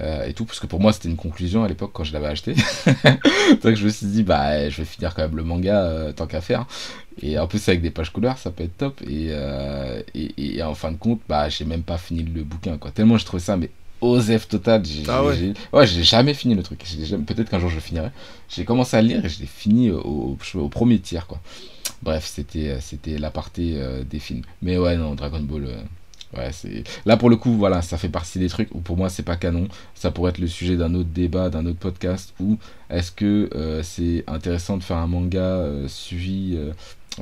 euh, 0.00 0.26
et 0.26 0.34
tout, 0.34 0.44
parce 0.44 0.60
que 0.60 0.66
pour 0.66 0.80
moi 0.80 0.92
c'était 0.92 1.08
une 1.08 1.16
conclusion 1.16 1.64
à 1.64 1.68
l'époque 1.68 1.90
quand 1.94 2.04
je 2.04 2.12
l'avais 2.12 2.26
acheté. 2.28 2.54
Donc 3.62 3.74
je 3.76 3.84
me 3.84 3.90
suis 3.90 4.06
dit, 4.06 4.22
bah 4.24 4.68
je 4.70 4.78
vais 4.78 4.84
finir 4.84 5.14
quand 5.14 5.22
même 5.22 5.36
le 5.36 5.44
manga 5.44 5.82
euh, 5.84 6.12
tant 6.12 6.26
qu'à 6.26 6.40
faire. 6.40 6.66
Et 7.22 7.38
en 7.38 7.46
plus 7.46 7.66
avec 7.68 7.80
des 7.82 7.90
pages 7.90 8.10
couleurs, 8.10 8.38
ça 8.38 8.50
peut 8.50 8.64
être 8.64 8.76
top. 8.76 9.00
Et, 9.08 9.30
et, 10.14 10.56
et 10.56 10.62
en 10.62 10.74
fin 10.74 10.90
de 10.92 10.96
compte, 10.96 11.20
bah 11.28 11.48
j'ai 11.48 11.64
même 11.64 11.82
pas 11.84 11.98
fini 11.98 12.22
le 12.24 12.42
bouquin 12.44 12.78
quoi. 12.78 12.90
Tellement 12.90 13.18
je 13.18 13.24
trouvais 13.24 13.42
ça, 13.42 13.56
mais 13.56 13.70
osef 14.04 14.48
total. 14.48 14.84
J'ai, 14.84 15.02
Ah 15.08 15.24
ouais. 15.24 15.36
j'ai- 15.36 15.54
ouais, 15.72 15.86
j'ai 15.86 16.02
jamais 16.04 16.34
fini 16.34 16.54
le 16.54 16.62
truc. 16.62 16.82
Jamais- 17.02 17.24
Peut-être 17.24 17.50
qu'un 17.50 17.58
jour 17.60 17.70
je 17.70 17.80
finirai. 17.80 18.08
J'ai 18.48 18.64
commencé 18.64 18.96
à 18.96 19.02
lire 19.02 19.24
et 19.24 19.28
je 19.28 19.40
l'ai 19.40 19.46
fini 19.46 19.90
au, 19.90 20.00
au, 20.00 20.58
au 20.60 20.68
premier 20.68 20.98
tiers 20.98 21.26
quoi. 21.26 21.40
Bref, 22.02 22.26
c'était 22.26 22.68
euh, 22.70 22.78
c'était 22.80 23.18
l'aparté 23.18 23.72
euh, 23.76 24.02
des 24.04 24.18
films. 24.18 24.42
Mais 24.62 24.76
ouais, 24.78 24.96
non, 24.96 25.14
Dragon 25.14 25.40
Ball. 25.40 25.64
euh, 25.66 26.38
ouais, 26.38 26.50
là 27.06 27.16
pour 27.16 27.30
le 27.30 27.36
coup, 27.36 27.52
voilà, 27.54 27.80
ça 27.82 27.96
fait 27.96 28.08
partie 28.08 28.38
des 28.38 28.48
trucs 28.48 28.68
où 28.74 28.80
pour 28.80 28.96
moi 28.96 29.08
c'est 29.08 29.22
pas 29.22 29.36
canon. 29.36 29.68
Ça 29.94 30.10
pourrait 30.10 30.30
être 30.30 30.38
le 30.38 30.46
sujet 30.48 30.76
d'un 30.76 30.94
autre 30.94 31.08
débat, 31.14 31.48
d'un 31.48 31.64
autre 31.66 31.78
podcast. 31.78 32.34
Ou 32.40 32.58
est-ce 32.90 33.10
que 33.12 33.48
euh, 33.54 33.82
c'est 33.82 34.24
intéressant 34.26 34.76
de 34.76 34.82
faire 34.82 34.98
un 34.98 35.06
manga 35.06 35.38
euh, 35.40 35.88
suivi, 35.88 36.56
euh, 36.56 36.72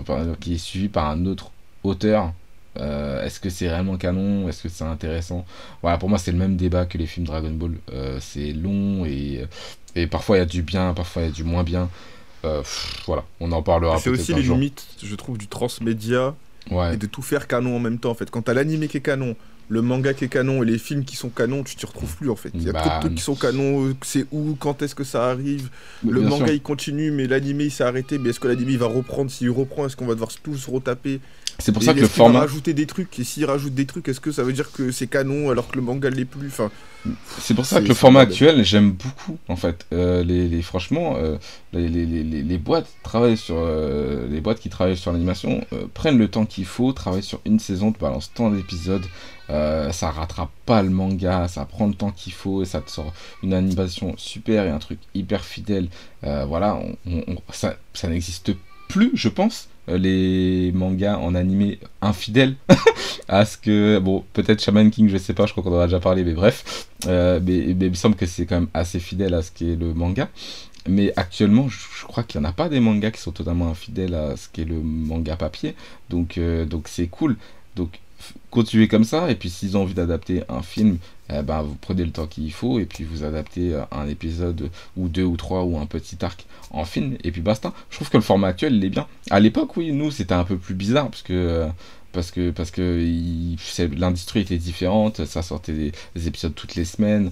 enfin, 0.01 0.27
qui 0.41 0.55
est 0.55 0.59
suivi 0.59 0.89
par 0.89 1.09
un 1.09 1.27
autre 1.27 1.51
auteur 1.85 2.33
Euh, 2.79 3.25
Est-ce 3.25 3.39
que 3.41 3.51
c'est 3.51 3.69
vraiment 3.69 3.97
canon 3.97 4.49
Est-ce 4.49 4.63
que 4.63 4.69
c'est 4.69 4.85
intéressant? 4.85 5.45
Voilà, 5.83 5.99
pour 5.99 6.09
moi 6.09 6.19
c'est 6.19 6.33
le 6.33 6.39
même 6.39 6.57
débat 6.57 6.87
que 6.87 6.97
les 6.99 7.07
films 7.07 7.27
Dragon 7.27 7.51
Ball. 7.51 7.73
Euh, 7.93 8.19
c'est 8.21 8.53
long 8.53 9.05
et, 9.05 9.47
et 9.95 10.07
parfois 10.07 10.37
il 10.37 10.41
y 10.41 10.43
a 10.43 10.47
du 10.47 10.63
bien, 10.63 10.95
parfois 10.95 11.23
il 11.23 11.25
y 11.27 11.29
a 11.29 11.33
du 11.33 11.45
moins 11.45 11.65
bien. 11.65 11.91
Euh, 12.45 12.61
pff, 12.61 13.03
voilà, 13.07 13.25
on 13.41 13.53
en 13.53 13.63
parlera 13.63 13.99
C'est 13.99 14.11
aussi 14.11 14.35
les 14.35 14.43
jour. 14.43 14.57
limites, 14.57 14.87
je 15.03 15.15
trouve, 15.15 15.39
du 15.39 15.47
transmédia 15.49 16.35
Ouais. 16.71 16.95
et 16.95 16.97
de 16.97 17.07
tout 17.07 17.23
faire 17.23 17.49
canon 17.49 17.75
en 17.77 17.81
même 17.81 17.99
temps. 17.99 18.11
En 18.11 18.15
fait, 18.15 18.31
quand 18.31 18.43
t'as 18.43 18.55
l'animé 18.55 18.87
qui 18.87 18.99
est 18.99 19.01
canon, 19.01 19.35
le 19.69 19.83
manga 19.83 20.15
qui 20.15 20.25
est 20.27 20.29
canon 20.29 20.63
et 20.63 20.67
les 20.67 20.79
films 20.79 21.05
qui 21.05 21.17
sont 21.17 21.29
canons, 21.29 21.65
tu 21.65 21.75
t'y 21.75 21.85
retrouves 21.87 22.17
plus 22.17 22.31
en 22.31 22.37
fait. 22.37 22.51
Il 22.55 22.63
y 22.63 22.69
a 22.69 22.73
Bah, 22.73 22.81
trop 22.83 22.95
de 22.95 23.01
trucs 23.01 23.15
qui 23.17 23.23
sont 23.23 23.35
canons, 23.35 23.93
c'est 24.03 24.27
où, 24.31 24.55
quand 24.59 24.81
est-ce 24.81 24.95
que 24.95 25.03
ça 25.03 25.29
arrive. 25.29 25.71
Le 26.09 26.21
manga 26.21 26.47
sûr. 26.47 26.55
il 26.55 26.63
continue, 26.63 27.11
mais 27.11 27.27
l'animé 27.27 27.65
il 27.65 27.71
s'est 27.73 27.83
arrêté. 27.83 28.17
Mais 28.19 28.31
est-ce 28.31 28.39
que 28.39 28.47
l'animé 28.47 28.73
il 28.75 28.79
va 28.79 28.87
reprendre? 28.87 29.29
S'il 29.29 29.51
reprend, 29.51 29.87
est-ce 29.87 29.97
qu'on 29.97 30.07
va 30.07 30.15
devoir 30.15 30.31
tous 30.43 30.67
retaper? 30.69 31.19
C'est 31.59 31.73
pour 31.73 31.83
Et 31.83 31.87
ça 31.87 31.95
que 31.95 32.01
le 32.01 32.07
format. 32.09 32.41
rajouter 32.41 32.75
des 32.75 32.87
trucs 32.87 33.19
Et 33.19 33.25
s'il 33.25 33.45
rajoute 33.45 33.75
des 33.75 33.87
trucs, 33.87 34.09
est-ce 34.09 34.21
que 34.21 34.33
ça 34.33 34.43
veut 34.43 34.53
dire 34.53 34.73
que 34.73 34.91
c'est 34.91 35.07
canon 35.07 35.51
alors 35.51 35.69
que 35.69 35.77
le 35.77 35.83
manga 35.83 36.11
l'est 36.11 36.25
plus 36.25 36.49
Enfin, 36.49 36.71
C'est 37.39 37.55
pour 37.55 37.67
ça 37.67 37.81
que 37.83 37.89
le 37.89 37.95
format 37.95 38.21
actuel, 38.21 38.65
j'aime 38.65 38.93
beaucoup 38.93 39.39
en 39.49 39.57
fait. 39.57 39.87
Euh, 39.93 40.23
les, 40.23 40.49
les- 40.49 40.63
franchement, 40.63 41.17
euh, 41.17 41.37
les, 41.73 41.89
les, 41.89 42.07
les, 42.25 42.59
boîtes 42.59 42.87
travaillent 43.03 43.37
sur 43.37 43.57
euh, 43.59 44.27
les 44.29 44.41
boîtes 44.41 44.61
qui 44.61 44.69
travaillent 44.71 44.97
sur 44.97 45.13
l'animation 45.13 45.65
euh, 45.73 45.87
prennent 45.93 46.19
le 46.19 46.29
temps 46.29 46.47
qu'il 46.47 46.65
faut, 46.65 46.93
travaillent 46.93 47.23
sur 47.25 47.41
une 47.45 47.59
saison, 47.59 47.93
te 47.93 47.99
balance 47.99 48.33
tant 48.33 48.51
d'épisodes, 48.51 49.05
euh, 49.51 49.91
ça 49.93 50.11
rattrape 50.11 50.51
pas 50.65 50.83
le 50.83 50.91
manga, 50.91 51.49
ça 51.49 51.65
prend 51.65 51.89
le 51.89 51.95
temps 51.95 52.13
qu'il 52.13 52.33
faut 52.33 52.63
et 52.63 52.67
ça 52.67 52.81
te 52.81 52.91
sort 52.91 53.13
une 53.43 53.53
animation 53.55 54.15
super 54.17 54.65
et 54.65 54.71
un 54.71 54.79
truc 54.79 55.01
hyper 55.15 55.45
fidèle. 55.45 55.89
Euh, 56.25 56.45
voilà, 56.45 56.77
on- 56.77 56.97
on- 57.27 57.37
ça, 57.53 57.77
ça 57.95 58.09
n'existe 58.09 58.53
plus, 58.89 59.11
je 59.15 59.29
pense. 59.29 59.69
Euh, 59.89 59.99
Les 59.99 60.73
mangas 60.73 61.19
en 61.19 61.35
animé 61.35 61.79
infidèles 62.01 62.55
à 63.29 63.45
ce 63.45 63.57
que 63.57 63.99
bon 63.99 64.25
peut-être 64.33 64.63
Shaman 64.63 64.91
King 64.91 65.09
je 65.09 65.17
sais 65.17 65.35
pas 65.35 65.47
je 65.47 65.53
crois 65.53 65.65
qu'on 65.65 65.77
en 65.77 65.81
a 65.81 65.87
déjà 65.87 66.01
parlé 66.01 66.25
mais 66.25 66.35
bref 66.35 66.89
euh, 67.07 67.41
mais, 67.43 67.59
il 67.59 67.77
me 67.77 67.95
semble 67.95 68.17
que 68.17 68.27
c'est 68.27 68.47
quand 68.47 68.61
même 68.61 68.69
assez 68.75 69.01
fidèle 69.01 69.35
à 69.35 69.43
ce 69.43 69.51
qu'est 69.51 69.77
le 69.77 69.95
manga. 69.95 70.29
Mais 70.89 71.13
actuellement, 71.17 71.69
je, 71.69 71.79
crois 72.07 72.25
qu'il 72.25 72.41
n'y 72.41 72.47
en 72.47 72.51
a 72.51 72.53
pas 72.53 72.69
des 72.69 72.81
mangas 72.81 73.13
qui 73.13 73.21
sont 73.21 73.31
totalement 73.31 73.69
infidèles 73.71 74.15
à 74.15 74.37
ce 74.37 74.49
qu'est 74.49 74.65
le 74.65 74.81
manga 74.81 75.37
papier. 75.37 75.75
Donc 76.11 76.39
euh, 76.39 76.65
donc 76.65 76.89
c'est 76.89 77.07
cool. 77.07 77.37
Donc 77.77 78.01
continuez 78.51 78.89
comme 78.89 79.05
ça. 79.05 79.31
Et 79.31 79.37
puis 79.37 79.51
s'ils 79.51 79.77
ont 79.77 79.83
envie 79.83 79.95
d'adapter 79.95 80.43
un 80.49 80.63
film, 80.63 80.99
eh 81.39 81.43
ben, 81.43 81.63
vous 81.63 81.77
prenez 81.81 82.05
le 82.05 82.11
temps 82.11 82.27
qu'il 82.27 82.53
faut. 82.53 82.79
Et 82.79 82.85
puis 82.87 83.05
vous 83.05 83.25
adaptez 83.25 83.75
euh, 83.75 83.83
un 83.91 84.09
épisode 84.09 84.71
ou 84.97 85.09
deux 85.09 85.25
ou 85.25 85.37
trois 85.37 85.65
ou 85.65 85.79
un 85.79 85.87
petit 85.87 86.17
arc 86.25 86.47
en 86.71 86.85
film. 86.85 87.17
Et 87.25 87.31
puis 87.33 87.41
basta. 87.41 87.73
Je 87.91 87.97
trouve 87.97 88.11
que 88.11 88.17
le 88.17 88.23
format 88.23 88.49
actuel, 88.49 88.75
il 88.75 88.85
est 88.85 88.91
bien. 88.91 89.07
À 89.31 89.41
l'époque, 89.41 89.77
oui, 89.77 89.93
nous, 89.93 90.11
c'était 90.11 90.35
un 90.35 90.45
peu 90.45 90.57
plus 90.57 90.75
bizarre. 90.75 91.09
Parce 91.09 91.23
que... 91.23 91.67
parce 92.13 92.31
que 92.31 92.51
parce 92.51 92.71
que 92.71 92.99
l'industrie 93.97 94.41
était 94.41 94.59
différente, 94.59 95.25
ça 95.25 95.43
sortait 95.43 95.73
des, 95.73 95.93
des 96.15 96.29
épisodes 96.29 96.55
toutes 96.55 96.75
les 96.75 96.85
semaines. 96.85 97.31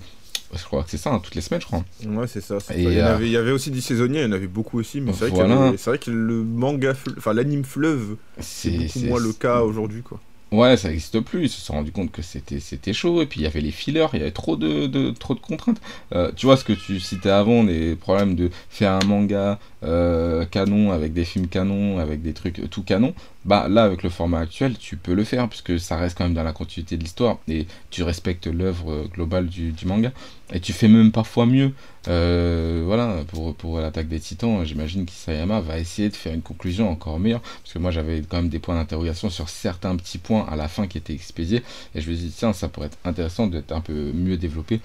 Je 0.52 0.64
crois 0.64 0.82
que 0.82 0.90
c'est 0.90 0.96
ça, 0.96 1.12
hein, 1.12 1.20
toutes 1.22 1.36
les 1.36 1.42
semaines, 1.42 1.60
je 1.60 1.66
crois. 1.66 1.84
ouais, 2.04 2.26
c'est 2.26 2.40
ça. 2.40 2.58
Et. 2.74 2.82
Il, 2.82 2.92
y 2.92 2.98
euh, 2.98 3.14
avait, 3.14 3.26
il 3.26 3.30
y 3.30 3.36
avait 3.36 3.52
aussi 3.52 3.70
des 3.70 3.80
saisonniers, 3.80 4.20
il 4.20 4.24
y 4.24 4.26
en 4.26 4.32
avait 4.32 4.48
beaucoup 4.48 4.80
aussi, 4.80 5.00
mais 5.00 5.12
c'est 5.12 5.28
vrai, 5.28 5.46
Voilà. 5.46 5.70
vrai 5.70 5.98
que 5.98 6.10
le 6.10 6.42
manga, 6.42 6.92
enfin 7.16 7.32
l'anime 7.34 7.64
fleuve, 7.64 8.16
c'est 8.40 8.70
beaucoup 8.70 9.00
moins 9.00 9.20
le 9.20 9.32
cas 9.32 9.60
aujourd'hui 9.60 10.02
quoi. 10.02 10.20
Ouais, 10.52 10.76
ça 10.76 10.88
n'existe 10.88 11.20
plus. 11.20 11.44
Ils 11.44 11.48
se 11.48 11.60
sont 11.60 11.74
rendus 11.74 11.92
compte 11.92 12.10
que 12.10 12.22
c'était 12.22 12.58
c'était 12.58 12.92
chaud. 12.92 13.22
Et 13.22 13.26
puis 13.26 13.40
il 13.40 13.44
y 13.44 13.46
avait 13.46 13.60
les 13.60 13.70
fillers, 13.70 14.06
il 14.14 14.18
y 14.18 14.22
avait 14.22 14.32
trop 14.32 14.56
de, 14.56 15.10
trop 15.12 15.34
de 15.34 15.40
contraintes. 15.40 15.80
Euh, 16.12 16.32
tu 16.34 16.46
vois 16.46 16.56
ce 16.56 16.64
que 16.64 16.72
tu 16.72 16.98
citais 16.98 17.30
avant, 17.30 17.62
les 17.62 17.94
problèmes 17.94 18.34
de 18.34 18.50
faire 18.68 18.92
un 18.92 19.04
manga 19.04 19.60
euh, 19.84 20.44
canon 20.46 20.90
avec 20.90 21.12
des 21.12 21.24
films 21.24 21.46
canon, 21.46 21.98
avec 21.98 22.22
des 22.22 22.32
trucs 22.32 22.58
euh, 22.58 22.66
tout 22.66 22.82
canon. 22.82 23.14
Bah 23.46 23.68
là, 23.70 23.84
avec 23.84 24.02
le 24.02 24.10
format 24.10 24.40
actuel, 24.40 24.76
tu 24.76 24.98
peux 24.98 25.14
le 25.14 25.24
faire 25.24 25.48
puisque 25.48 25.80
ça 25.80 25.96
reste 25.96 26.18
quand 26.18 26.24
même 26.24 26.34
dans 26.34 26.42
la 26.42 26.52
continuité 26.52 26.98
de 26.98 27.02
l'histoire 27.02 27.38
et 27.48 27.66
tu 27.88 28.02
respectes 28.02 28.46
l'œuvre 28.46 28.92
euh, 28.92 29.08
globale 29.08 29.46
du, 29.46 29.74
manga. 29.86 30.12
Et 30.52 30.60
tu 30.60 30.74
fais 30.74 30.88
même 30.88 31.10
parfois 31.10 31.46
mieux. 31.46 31.72
Euh, 32.08 32.82
voilà, 32.84 33.24
pour, 33.28 33.54
pour 33.54 33.80
l'attaque 33.80 34.08
des 34.08 34.20
titans, 34.20 34.62
j'imagine 34.66 35.06
qu'Isayama 35.06 35.60
va 35.62 35.78
essayer 35.78 36.10
de 36.10 36.16
faire 36.16 36.34
une 36.34 36.42
conclusion 36.42 36.90
encore 36.90 37.18
meilleure. 37.18 37.40
Parce 37.40 37.72
que 37.72 37.78
moi 37.78 37.90
j'avais 37.90 38.20
quand 38.28 38.36
même 38.36 38.50
des 38.50 38.58
points 38.58 38.74
d'interrogation 38.74 39.30
sur 39.30 39.48
certains 39.48 39.96
petits 39.96 40.18
points 40.18 40.44
à 40.46 40.54
la 40.54 40.68
fin 40.68 40.86
qui 40.86 40.98
étaient 40.98 41.14
expédiés. 41.14 41.62
Et 41.94 42.02
je 42.02 42.10
me 42.10 42.16
suis 42.16 42.26
dit, 42.26 42.34
tiens, 42.36 42.52
ça 42.52 42.68
pourrait 42.68 42.88
être 42.88 42.98
intéressant 43.04 43.46
d'être 43.46 43.72
un 43.72 43.80
peu 43.80 44.12
mieux 44.12 44.36
développé 44.36 44.80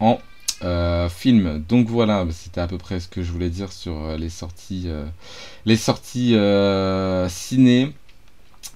en 0.00 0.18
Euh, 0.64 1.08
film, 1.08 1.62
donc 1.68 1.86
voilà, 1.88 2.26
c'était 2.32 2.60
à 2.60 2.66
peu 2.66 2.78
près 2.78 2.98
ce 2.98 3.06
que 3.06 3.22
je 3.22 3.30
voulais 3.30 3.48
dire 3.48 3.70
sur 3.72 4.16
les 4.18 4.28
sorties, 4.28 4.88
les 5.66 5.76
sorties 5.76 6.34
ciné. 7.28 7.92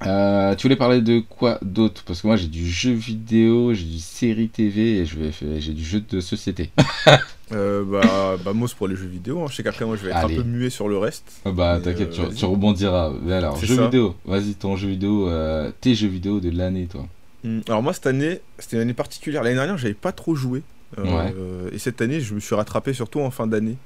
Euh, 0.07 0.55
tu 0.55 0.62
voulais 0.62 0.76
parler 0.76 1.00
de 1.00 1.20
quoi 1.20 1.59
d'autre? 1.62 2.03
Parce 2.07 2.22
que 2.22 2.26
moi 2.26 2.36
j'ai 2.36 2.48
du 2.48 2.66
jeu 2.68 2.92
vidéo, 2.92 3.72
j'ai 3.74 3.84
du 3.84 3.98
série 3.98 4.48
TV 4.48 4.98
et 4.98 5.07
je 5.07 5.18
vais 5.18 5.32
faire- 5.32 5.48
j'ai 5.61 5.72
du 5.72 5.84
jeu 5.84 6.00
de 6.00 6.20
société. 6.20 6.70
Euh, 7.55 7.84
bah, 7.84 8.38
bah, 8.42 8.55
Mos 8.55 8.68
pour 8.72 8.88
les 8.88 8.96
jeux 8.96 9.05
vidéo. 9.07 9.42
hein. 9.42 9.46
Je 9.50 9.57
sais 9.57 9.62
qu'après, 9.62 9.84
moi, 9.84 9.94
je 9.96 10.05
vais 10.05 10.09
être 10.09 10.16
Allez. 10.16 10.38
un 10.38 10.42
peu 10.42 10.48
muet 10.48 10.70
sur 10.70 10.88
le 10.88 10.96
reste. 10.96 11.42
bah 11.44 11.74
Mais, 11.76 11.82
t'inquiète, 11.82 12.18
euh, 12.18 12.28
tu, 12.30 12.34
tu 12.36 12.44
rebondiras. 12.46 13.12
Mais 13.22 13.34
alors, 13.34 13.59
C'est 13.59 13.66
jeu 13.66 13.76
ça. 13.76 13.84
vidéo, 13.84 14.14
vas-y 14.24 14.55
ton 14.55 14.74
jeu 14.76 14.88
vidéo, 14.88 15.28
euh, 15.28 15.70
tes 15.82 15.94
jeux 15.94 16.09
vidéo 16.09 16.40
de 16.40 16.48
l'année 16.48 16.86
toi. 16.86 17.07
Hmm, 17.44 17.59
Alors, 17.68 17.82
moi, 17.82 17.92
cette 17.92 18.07
année, 18.07 18.40
c'était 18.59 18.76
une 18.76 18.82
année 18.82 18.94
particulière. 18.94 19.42
L'année 19.42 19.57
dernière, 19.57 19.76
j'avais 19.76 19.92
pas 19.92 20.12
trop 20.12 20.34
joué. 20.34 20.62
Euh, 20.96 21.03
Ouais. 21.03 21.34
euh, 21.36 21.68
et 21.74 21.78
cette 21.78 22.00
année, 22.00 22.20
je 22.22 22.32
me 22.32 22.40
suis 22.40 22.55
rattrapé 22.55 22.94
surtout 22.94 23.20
en 23.20 23.30
fin 23.30 23.46
d'année. 23.46 23.76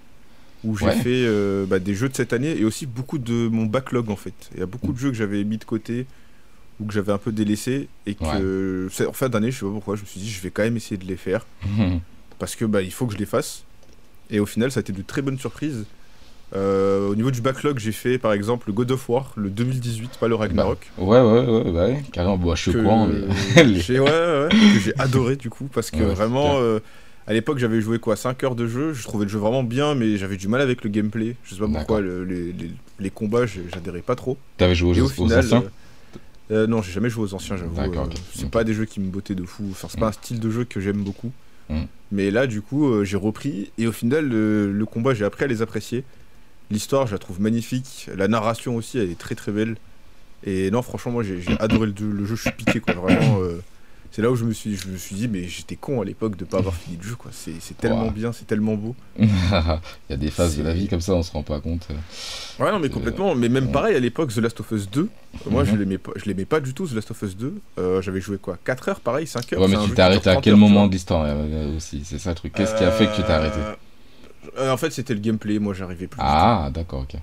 Où 0.64 0.76
j'ai 0.76 0.86
Ouais. 0.86 0.92
fait 0.96 1.24
euh, 1.26 1.64
bah, 1.66 1.78
des 1.78 1.94
jeux 1.94 2.08
de 2.08 2.16
cette 2.16 2.32
année 2.32 2.56
et 2.58 2.64
aussi 2.64 2.86
beaucoup 2.86 3.18
de 3.18 3.48
mon 3.48 3.66
backlog 3.66 4.10
en 4.10 4.16
fait. 4.16 4.34
Il 4.54 4.60
y 4.60 4.62
a 4.62 4.66
beaucoup 4.66 4.88
Mm. 4.88 4.94
de 4.94 4.98
jeux 4.98 5.10
que 5.10 5.16
j'avais 5.16 5.44
mis 5.44 5.58
de 5.58 5.64
côté 5.64 6.06
ou 6.80 6.86
que 6.86 6.92
j'avais 6.92 7.12
un 7.12 7.18
peu 7.18 7.30
délaissé 7.32 7.88
et 8.06 8.14
que 8.14 8.88
en 9.06 9.12
fin 9.12 9.28
d'année, 9.28 9.50
je 9.50 9.60
sais 9.60 9.64
pas 9.66 9.72
pourquoi, 9.72 9.96
je 9.96 10.02
me 10.02 10.06
suis 10.06 10.20
dit 10.20 10.30
je 10.30 10.40
vais 10.42 10.50
quand 10.50 10.62
même 10.62 10.76
essayer 10.76 10.96
de 10.96 11.04
les 11.06 11.16
faire 11.16 11.46
parce 12.38 12.54
que 12.56 12.64
bah, 12.64 12.82
il 12.82 12.92
faut 12.92 13.06
que 13.06 13.12
je 13.12 13.18
les 13.18 13.26
fasse. 13.26 13.62
Et 14.30 14.40
au 14.40 14.46
final, 14.46 14.72
ça 14.72 14.80
a 14.80 14.82
été 14.82 14.92
de 14.92 15.02
très 15.02 15.22
bonnes 15.22 15.38
surprises. 15.38 15.84
Euh, 16.54 17.08
au 17.08 17.14
niveau 17.16 17.30
du 17.30 17.40
backlog, 17.40 17.78
j'ai 17.78 17.92
fait 17.92 18.18
par 18.18 18.32
exemple 18.32 18.68
le 18.68 18.72
God 18.72 18.90
of 18.92 19.08
War, 19.08 19.32
le 19.36 19.50
2018, 19.50 20.12
pas 20.18 20.28
le 20.28 20.34
Ragnarok. 20.36 20.90
ouais, 20.98 21.20
ouais, 21.20 21.44
ouais, 21.46 21.72
bah 21.72 21.86
ouais, 21.86 22.02
carrément, 22.12 22.36
bon, 22.38 22.54
je 22.54 22.62
suis 22.70 22.76
au 22.78 22.82
courant, 22.82 23.06
mais. 23.08 23.74
j'ai 23.80 23.98
ouais, 23.98 24.08
ouais, 24.08 24.42
ouais, 24.44 24.48
que 24.50 24.78
j'ai 24.80 24.92
adoré 24.98 25.36
du 25.36 25.50
coup 25.50 25.68
parce 25.72 25.90
que 25.90 25.96
Ouais, 25.98 26.14
vraiment 26.14 26.56
euh, 26.58 26.78
à 27.26 27.32
l'époque 27.32 27.58
j'avais 27.58 27.80
joué 27.80 27.98
quoi 27.98 28.16
5 28.16 28.42
heures 28.44 28.54
de 28.54 28.66
jeu 28.66 28.92
je 28.92 29.02
trouvais 29.02 29.24
le 29.24 29.30
jeu 29.30 29.38
vraiment 29.38 29.62
bien 29.64 29.94
mais 29.94 30.16
j'avais 30.16 30.36
du 30.36 30.48
mal 30.48 30.60
avec 30.60 30.84
le 30.84 30.90
gameplay. 30.90 31.36
Je 31.44 31.54
sais 31.54 31.60
pas 31.60 31.66
pourquoi 31.68 32.00
le- 32.00 32.24
les, 32.24 32.52
les- 32.52 32.70
les 32.98 33.10
combats 33.10 33.46
j'adhérais 33.46 34.02
pas 34.02 34.14
trop. 34.16 34.38
T'avais 34.56 34.74
joué 34.74 35.00
aux, 35.00 35.04
au 35.04 35.06
aux 35.06 35.08
final 35.08 35.38
anciens 35.40 35.62
euh, 35.62 35.68
euh, 36.52 36.66
non 36.68 36.80
j'ai 36.82 36.92
jamais 36.92 37.10
joué 37.10 37.24
aux 37.24 37.34
anciens 37.34 37.56
j'avoue 37.56 37.80
euh, 37.80 38.04
c'est 38.34 38.50
pas 38.50 38.62
des 38.64 38.72
jeux 38.74 38.84
qui 38.84 39.00
me 39.00 39.08
bottaient 39.10 39.34
de 39.34 39.44
fou. 39.44 39.64
Enfin 39.72 39.88
c'est 39.90 39.96
Mm. 39.98 40.00
pas 40.00 40.08
un 40.08 40.12
style 40.12 40.40
de 40.40 40.50
jeu 40.50 40.64
que 40.64 40.80
j'aime 40.80 41.02
beaucoup. 41.02 41.32
Mm. 41.68 41.82
mais 42.12 42.30
là 42.30 42.46
du 42.46 42.62
coup 42.62 42.86
euh, 42.86 43.04
j'ai 43.04 43.16
repris 43.16 43.72
et 43.76 43.88
au 43.88 43.92
final 43.92 44.28
le, 44.28 44.84
combat 44.86 45.14
j'ai 45.14 45.24
appris 45.24 45.44
à 45.44 45.48
les 45.48 45.62
apprécier. 45.62 46.04
L'histoire 46.70 47.06
je 47.08 47.12
la 47.12 47.18
trouve 47.18 47.40
magnifique. 47.40 48.08
La 48.16 48.28
narration 48.28 48.76
aussi 48.76 48.98
elle 48.98 49.10
est 49.10 49.18
très 49.18 49.34
très 49.34 49.50
belle. 49.52 49.76
Et 50.44 50.70
non 50.70 50.82
franchement 50.82 51.10
moi 51.12 51.22
j'ai 51.24 51.40
adoré 51.58 51.86
le, 51.88 51.94
jeu- 51.96 52.10
le 52.12 52.24
jeu 52.24 52.36
je 52.36 52.42
suis 52.42 52.52
piqué 52.52 52.78
quoi. 52.80 52.94
Vraiment 52.94 53.40
c'est 54.12 54.22
là 54.22 54.30
où 54.30 54.36
je 54.36 54.44
me 54.44 54.52
suis 54.52 54.76
je 54.76 54.88
me 54.88 54.96
suis 54.96 55.14
dit 55.16 55.28
mais 55.28 55.44
j'étais 55.48 55.76
con 55.76 56.00
à 56.00 56.04
l'époque 56.04 56.36
de 56.36 56.44
pas 56.44 56.58
avoir 56.58 56.74
fini 56.74 56.96
le 57.00 57.06
jeu 57.08 57.14
quoi 57.16 57.30
c'est 57.32 57.54
c'est 57.60 57.76
tellement 57.76 58.04
Wow. 58.06 58.10
bien 58.10 58.32
c'est 58.32 58.46
tellement 58.46 58.74
beau 58.74 58.94
Il 59.18 59.28
y 60.10 60.12
a 60.12 60.16
des 60.16 60.30
phases 60.30 60.56
de 60.56 60.62
la 60.62 60.72
vie 60.72 60.88
comme 60.88 61.00
ça, 61.00 61.14
on 61.14 61.22
se 61.22 61.32
rend 61.32 61.42
pas 61.42 61.60
compte. 61.60 61.88
ouais 62.58 62.70
non 62.70 62.78
mais 62.78 62.88
complètement 62.88 63.34
mais 63.34 63.48
même 63.48 63.66
ouais. 63.66 63.72
pareil 63.72 63.96
à 63.96 64.00
l'époque 64.00 64.32
The 64.32 64.38
Last 64.38 64.60
of 64.60 64.70
Us 64.72 64.88
2 64.90 65.00
euh, 65.02 65.50
moi 65.50 65.64
je 65.64 65.72
Mhm. 65.72 65.78
l'aimais 65.78 65.98
pas 65.98 66.12
je 66.16 66.24
l'aimais 66.26 66.44
pas 66.44 66.60
du 66.60 66.72
tout 66.74 66.86
The 66.86 66.92
Last 66.92 67.10
of 67.10 67.22
Us 67.22 67.36
2 67.36 67.54
Euh, 67.78 68.02
j'avais 68.02 68.20
joué 68.20 68.38
quoi 68.38 68.58
4 68.64 68.88
heures 68.88 69.00
pareil 69.00 69.26
5 69.26 69.52
heures 69.52 69.60
Ouais, 69.62 69.68
mais 69.68 69.76
tu 69.84 69.90
t'es 69.92 70.02
arrêté 70.02 70.28
à 70.30 70.32
30 70.34 70.44
quel 70.44 70.56
moment 70.56 70.86
de 70.86 70.92
l'histoire 70.92 71.24
euh, 71.26 71.76
aussi 71.76 72.02
C'est 72.04 72.18
ça 72.18 72.30
le 72.30 72.36
truc. 72.36 72.52
Qu'est-ce 72.52 72.74
qui 72.74 72.84
a 72.84 72.90
fait 72.90 73.06
que 73.06 73.16
tu 73.16 73.22
t'es 73.22 73.32
arrêté? 73.32 73.58
Euh, 73.58 73.74
euh, 74.58 74.72
En 74.72 74.76
fait, 74.76 74.90
c'était 74.90 75.12
le 75.14 75.20
gameplay. 75.20 75.58
Moi, 75.58 75.74
j'arrivais 75.74 76.06
plus. 76.06 76.20
Ah, 76.22 76.70
d'accord, 76.72 77.02
ok. 77.02 77.18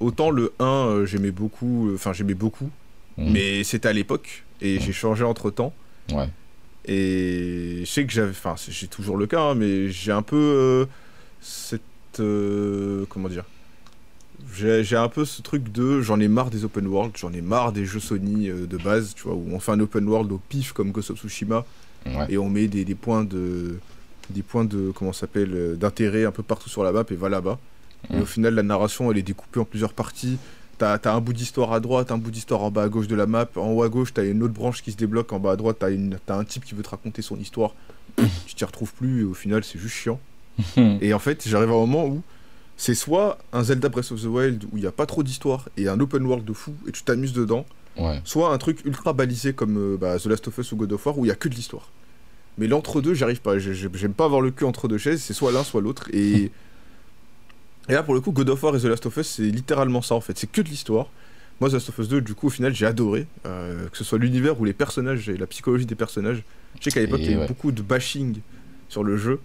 Autant 0.00 0.30
le 0.30 0.52
1, 0.58 0.64
euh, 0.64 1.06
j'aimais 1.06 1.30
beaucoup. 1.30 1.88
euh, 1.88 1.94
Enfin, 1.94 2.12
j'aimais 2.12 2.34
beaucoup. 2.34 2.68
Mhm. 3.16 3.30
Mais 3.32 3.64
c'était 3.64 3.88
à 3.88 3.92
l'époque. 3.92 4.44
Et 4.60 4.80
j'ai 4.80 4.92
changé 4.92 5.24
entre 5.24 5.50
temps. 5.50 5.72
Ouais. 6.12 6.28
Et 6.86 7.80
je 7.80 7.90
sais 7.90 8.04
que 8.04 8.12
j'avais. 8.12 8.30
Enfin, 8.30 8.54
j'ai 8.68 8.86
toujours 8.88 9.16
le 9.16 9.26
cas. 9.26 9.40
hein, 9.40 9.54
mais 9.54 9.88
j'ai 9.90 10.12
un 10.12 10.22
peu. 10.22 10.36
euh, 10.36 10.86
cette. 11.40 11.82
euh, 12.20 13.04
comment 13.08 13.28
dire 13.28 13.44
j'ai 14.54 14.84
j'ai 14.84 14.96
un 14.96 15.08
peu 15.08 15.24
ce 15.24 15.40
truc 15.42 15.72
de 15.72 16.00
j'en 16.00 16.20
ai 16.20 16.28
marre 16.28 16.50
des 16.50 16.64
open 16.64 16.86
world, 16.86 17.12
j'en 17.16 17.32
ai 17.32 17.40
marre 17.40 17.72
des 17.72 17.86
jeux 17.86 17.98
Sony 18.00 18.48
euh, 18.50 18.66
de 18.66 18.76
base, 18.76 19.14
tu 19.14 19.22
vois, 19.24 19.34
où 19.34 19.46
on 19.52 19.58
fait 19.58 19.72
un 19.72 19.80
open 19.80 20.06
world 20.06 20.30
au 20.32 20.38
pif 20.48 20.72
comme 20.72 20.90
Ghost 20.92 21.10
of 21.10 21.18
Tsushima 21.20 21.64
Ouais. 22.06 22.26
et 22.28 22.36
on 22.36 22.50
met 22.50 22.68
des, 22.68 22.84
des 22.84 22.94
points 22.94 23.24
de 23.24 23.76
des 24.28 24.42
points 24.42 24.64
de 24.66 24.90
comment 24.94 25.14
s'appelle 25.14 25.76
d'intérêt 25.78 26.26
un 26.26 26.30
peu 26.32 26.42
partout 26.42 26.68
sur 26.68 26.84
la 26.84 26.92
map 26.92 27.04
et 27.10 27.14
va 27.14 27.28
là-bas. 27.30 27.58
Et 28.12 28.16
Mm. 28.16 28.20
au 28.20 28.26
final 28.26 28.54
la 28.54 28.62
narration 28.62 29.10
elle 29.10 29.16
est 29.18 29.22
découpée 29.22 29.58
en 29.60 29.64
plusieurs 29.64 29.94
parties. 29.94 30.36
T'as 30.78 30.94
as 30.96 31.12
un 31.14 31.20
bout 31.20 31.32
d'histoire 31.32 31.72
à 31.72 31.80
droite, 31.80 32.10
un 32.10 32.18
bout 32.18 32.30
d'histoire 32.30 32.62
en 32.62 32.70
bas 32.70 32.82
à 32.84 32.88
gauche 32.88 33.06
de 33.08 33.14
la 33.16 33.26
map. 33.26 33.48
En 33.56 33.68
haut 33.72 33.82
à 33.82 33.88
gauche 33.88 34.12
t'as 34.14 34.24
une 34.24 34.42
autre 34.42 34.54
branche 34.54 34.82
qui 34.82 34.92
se 34.92 34.96
débloque. 34.96 35.32
En 35.32 35.38
bas 35.38 35.52
à 35.52 35.56
droite 35.56 35.78
t'as 35.80 36.36
un 36.36 36.44
type 36.44 36.64
qui 36.64 36.74
veut 36.74 36.82
te 36.82 36.90
raconter 36.90 37.22
son 37.22 37.36
histoire. 37.38 37.74
tu 38.46 38.54
t'y 38.54 38.64
retrouves 38.64 38.92
plus 38.92 39.22
et 39.22 39.24
au 39.24 39.34
final 39.34 39.64
c'est 39.64 39.78
juste 39.78 39.94
chiant. 39.94 40.20
Et 41.00 41.12
en 41.14 41.18
fait 41.18 41.46
j'arrive 41.48 41.70
à 41.70 41.72
un 41.74 41.76
moment 41.86 42.06
où 42.06 42.22
c'est 42.76 42.94
soit 42.94 43.38
un 43.52 43.62
Zelda 43.64 43.88
Breath 43.88 44.10
of 44.12 44.20
the 44.20 44.26
Wild 44.26 44.64
où 44.72 44.76
il 44.76 44.80
n'y 44.80 44.86
a 44.86 44.92
pas 44.92 45.06
trop 45.06 45.22
d'histoire 45.22 45.68
et 45.76 45.88
un 45.88 45.98
open 46.00 46.24
world 46.26 46.44
de 46.44 46.52
fou 46.52 46.74
et 46.88 46.92
tu 46.92 47.02
t'amuses 47.02 47.32
dedans, 47.32 47.64
Ouais. 47.96 48.20
soit 48.24 48.52
un 48.52 48.58
truc 48.58 48.80
ultra 48.84 49.12
balisé 49.12 49.52
comme 49.52 49.76
euh, 49.78 49.96
bah, 49.96 50.18
The 50.18 50.26
Last 50.26 50.48
of 50.48 50.58
Us 50.58 50.72
ou 50.72 50.76
God 50.76 50.92
of 50.92 51.06
War 51.06 51.16
où 51.16 51.24
il 51.24 51.28
y 51.28 51.30
a 51.30 51.36
que 51.36 51.48
de 51.48 51.54
l'histoire. 51.54 51.90
Mais 52.58 52.66
l'entre-deux, 52.66 53.14
j'arrive 53.14 53.40
pas. 53.40 53.58
J'ai- 53.58 53.74
j'ai- 53.74 53.88
J'aime 53.94 54.14
pas 54.14 54.24
avoir 54.24 54.40
le 54.40 54.50
cul 54.50 54.64
entre 54.64 54.88
deux 54.88 54.98
chaises, 54.98 55.22
c'est 55.22 55.32
soit 55.32 55.52
l'un, 55.52 55.62
soit 55.62 55.80
l'autre. 55.80 56.08
Et... 56.12 56.50
et 57.88 57.92
là, 57.92 58.02
pour 58.02 58.14
le 58.14 58.20
coup, 58.20 58.32
God 58.32 58.48
of 58.50 58.62
War 58.62 58.76
et 58.76 58.80
The 58.80 58.84
Last 58.84 59.06
of 59.06 59.16
Us, 59.16 59.26
c'est 59.28 59.42
littéralement 59.50 60.02
ça 60.02 60.14
en 60.14 60.20
fait. 60.20 60.36
C'est 60.38 60.50
que 60.50 60.60
de 60.62 60.68
l'histoire. 60.68 61.12
Moi, 61.60 61.70
The 61.70 61.74
Last 61.74 61.88
of 61.90 61.98
Us 61.98 62.08
2, 62.08 62.20
du 62.22 62.34
coup, 62.34 62.48
au 62.48 62.50
final, 62.50 62.74
j'ai 62.74 62.86
adoré. 62.86 63.28
euh, 63.46 63.88
que 63.88 63.96
ce 63.98 64.04
soit 64.04 64.18
l'univers 64.18 64.60
ou 64.60 64.64
les 64.64 64.72
personnages 64.74 65.28
et 65.28 65.36
la 65.36 65.46
psychologie 65.46 65.86
des 65.86 65.94
personnages. 65.94 66.44
Je 66.80 66.84
sais 66.84 66.92
qu'à 66.92 67.00
l'époque, 67.00 67.22
il 67.26 67.30
y 67.30 67.34
a 67.34 67.36
eu 67.36 67.40
ouais. 67.40 67.46
beaucoup 67.46 67.72
de 67.72 67.82
bashing 67.82 68.42
sur 68.88 69.04
le 69.04 69.16
jeu. 69.16 69.40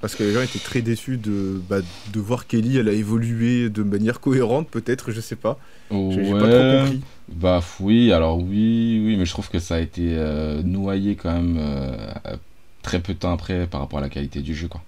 Parce 0.00 0.14
que 0.16 0.22
les 0.24 0.32
gens 0.32 0.42
étaient 0.42 0.60
très 0.60 0.82
déçus 0.82 1.18
de, 1.18 1.62
bah, 1.68 1.80
de 2.06 2.20
voir 2.20 2.46
Kelly, 2.46 2.76
elle 2.78 2.88
a 2.88 2.92
évolué 2.92 3.70
de 3.70 3.82
manière 3.82 4.20
cohérente, 4.20 4.70
peut-être, 4.70 5.10
je 5.12 5.20
sais 5.20 5.36
pas. 5.36 5.58
J'ai 6.08 6.24
j'ai 6.24 6.34
pas 6.34 6.48
trop 6.48 6.64
Ouais. 6.64 6.68
compris. 6.68 7.06
Bah 7.28 7.60
oui, 7.80 8.12
alors 8.12 8.38
oui, 8.38 9.02
oui, 9.04 9.16
mais 9.16 9.26
je 9.26 9.30
trouve 9.32 9.48
que 9.50 9.58
ça 9.58 9.76
a 9.76 9.80
été 9.80 10.14
euh, 10.16 10.62
noyé 10.62 11.16
quand 11.16 11.32
même 11.32 11.56
euh, 11.58 12.08
très 12.82 13.00
peu 13.00 13.14
de 13.14 13.18
temps 13.18 13.32
après 13.32 13.66
par 13.66 13.80
rapport 13.80 13.98
à 13.98 14.02
la 14.02 14.08
qualité 14.08 14.40
du 14.42 14.54
jeu, 14.54 14.68
quoi. 14.68 14.84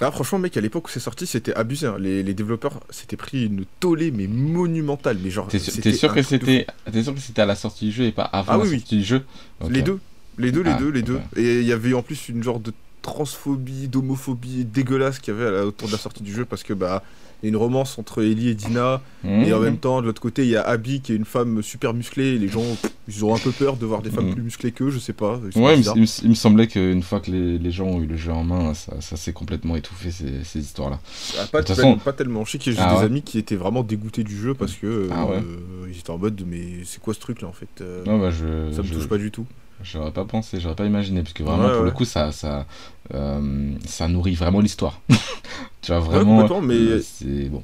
Ah, 0.00 0.10
franchement, 0.10 0.38
mec, 0.38 0.56
à 0.56 0.60
l'époque 0.60 0.86
où 0.86 0.90
c'est 0.90 1.00
sorti, 1.00 1.26
c'était 1.26 1.54
abusé. 1.54 1.86
hein. 1.86 1.96
Les, 1.98 2.22
les 2.22 2.34
développeurs 2.34 2.80
s'étaient 2.90 3.16
pris 3.16 3.46
une 3.46 3.64
tollée, 3.80 4.10
mais 4.10 4.26
monumentale. 4.26 5.18
Mais 5.22 5.30
genre, 5.30 5.48
T'es 5.48 5.58
sûr, 5.58 5.72
t'es 5.74 5.92
que 5.92 6.22
c'était, 6.22 6.66
t'es 6.92 7.02
sûr 7.02 7.14
que 7.14 7.20
c'était 7.20 7.42
à 7.42 7.46
la 7.46 7.56
sortie 7.56 7.86
du 7.86 7.92
jeu 7.92 8.04
et 8.04 8.12
pas 8.12 8.24
avant 8.24 8.52
Ah 8.52 8.56
la 8.58 8.62
oui, 8.64 8.68
oui. 8.70 8.78
sortie 8.80 8.98
du 8.98 9.04
jeu? 9.04 9.24
Les 9.68 9.82
deux. 9.82 9.98
Les 10.38 10.52
deux, 10.52 10.62
les 10.62 10.70
Ah, 10.70 10.78
deux, 10.78 10.90
les 10.90 11.02
deux. 11.02 11.20
Et 11.36 11.60
il 11.60 11.66
y 11.66 11.72
avait 11.72 11.94
en 11.94 12.02
plus 12.02 12.28
une 12.28 12.42
genre 12.42 12.60
de 12.60 12.72
transphobie, 13.02 13.88
d'homophobie 13.88 14.64
dégueulasse 14.64 15.18
qu'il 15.18 15.34
y 15.34 15.36
avait 15.36 15.60
autour 15.60 15.88
de 15.88 15.92
la 15.92 15.98
sortie 15.98 16.22
du 16.22 16.32
jeu 16.32 16.44
parce 16.44 16.62
que 16.62 16.72
bah 16.72 17.02
il 17.44 17.48
y 17.48 17.50
a 17.50 17.50
une 17.50 17.56
romance 17.62 17.98
entre 17.98 18.22
Ellie 18.24 18.48
et 18.48 18.54
Dina 18.54 19.02
et 19.24 19.52
en 19.52 19.60
même 19.60 19.76
temps 19.78 20.00
de 20.00 20.06
l'autre 20.06 20.20
côté 20.20 20.44
il 20.44 20.48
y 20.50 20.56
a 20.56 20.62
Abby 20.62 21.00
qui 21.02 21.12
est 21.12 21.16
une 21.16 21.24
femme 21.26 21.62
super 21.62 21.92
musclée 21.94 22.34
et 22.34 22.38
les 22.38 22.48
gens 22.48 22.64
ils 23.06 23.22
ont 23.24 23.34
un 23.34 23.38
peu 23.38 23.50
peur 23.52 23.76
de 23.76 23.84
voir 23.84 24.00
des 24.02 24.10
femmes 24.10 24.26
Mhm. 24.28 24.32
plus 24.34 24.42
musclées 24.42 24.72
qu'eux 24.72 24.88
je 24.90 24.98
sais 24.98 25.12
pas 25.12 25.38
Ouais, 25.56 25.78
il 25.78 25.84
me, 26.00 26.06
il 26.24 26.28
me- 26.30 26.34
semblait 26.34 26.66
qu'une 26.66 27.02
fois 27.02 27.20
que 27.20 27.30
les, 27.30 27.58
les 27.58 27.70
gens 27.70 27.84
ont 27.86 28.00
eu 28.00 28.06
le 28.06 28.16
jeu 28.16 28.32
en 28.32 28.44
main, 28.44 28.72
ça, 28.74 28.98
ça 29.00 29.16
s'est 29.16 29.32
complètement 29.34 29.76
étouffé 29.76 30.10
ces, 30.10 30.42
ces 30.44 30.60
histoires-là. 30.60 30.98
Ah, 31.38 31.46
pas, 31.52 31.60
de 31.60 31.66
toute 31.66 31.76
pas- 31.76 31.82
façon- 31.82 31.96
pas 31.98 32.12
tellement 32.14 32.44
je 32.46 32.52
sais 32.52 32.58
que 32.58 32.70
j'ai 32.70 32.76
Ah 32.78 32.94
des 32.94 32.98
ouais. 33.00 33.04
amis 33.04 33.22
qui 33.22 33.36
étaient 33.38 33.56
vraiment 33.56 33.82
dégoûtés 33.82 34.24
du 34.24 34.36
jeu 34.36 34.54
parce 34.54 34.72
que 34.72 35.08
Ah 35.12 35.26
ouais. 35.26 35.36
euh, 35.36 35.86
ils 35.92 35.98
étaient 35.98 36.10
en 36.10 36.18
mode 36.18 36.42
mais 36.46 36.62
c'est 36.84 37.00
quoi 37.00 37.12
ce 37.12 37.20
truc 37.20 37.42
là 37.42 37.48
en 37.48 37.52
fait 37.52 37.68
euh, 37.82 38.04
Non, 38.06 38.18
bah 38.18 38.30
je, 38.30 38.72
ça 38.74 38.80
me 38.82 38.86
je- 38.86 38.94
touche 38.94 39.08
pas 39.08 39.18
du 39.18 39.30
tout 39.30 39.44
j'aurais 39.82 40.12
pas 40.12 40.24
pensé, 40.24 40.60
j'aurais 40.60 40.74
pas 40.76 40.86
imaginé, 40.86 41.22
parce 41.22 41.32
que 41.32 41.42
vraiment, 41.42 41.66
Ouais, 41.66 41.74
pour 41.74 41.84
le 41.84 41.90
coup, 41.90 42.04
ça, 42.04 42.32
ça, 42.32 42.66
euh, 43.14 43.72
ça 43.86 44.08
nourrit 44.08 44.34
vraiment 44.34 44.60
l'histoire. 44.60 45.00
tu 45.82 45.92
vois, 45.92 46.00
vraiment. 46.00 46.60
mais- 46.60 46.74
euh, 46.74 47.00
c'est 47.02 47.48
bon. 47.48 47.62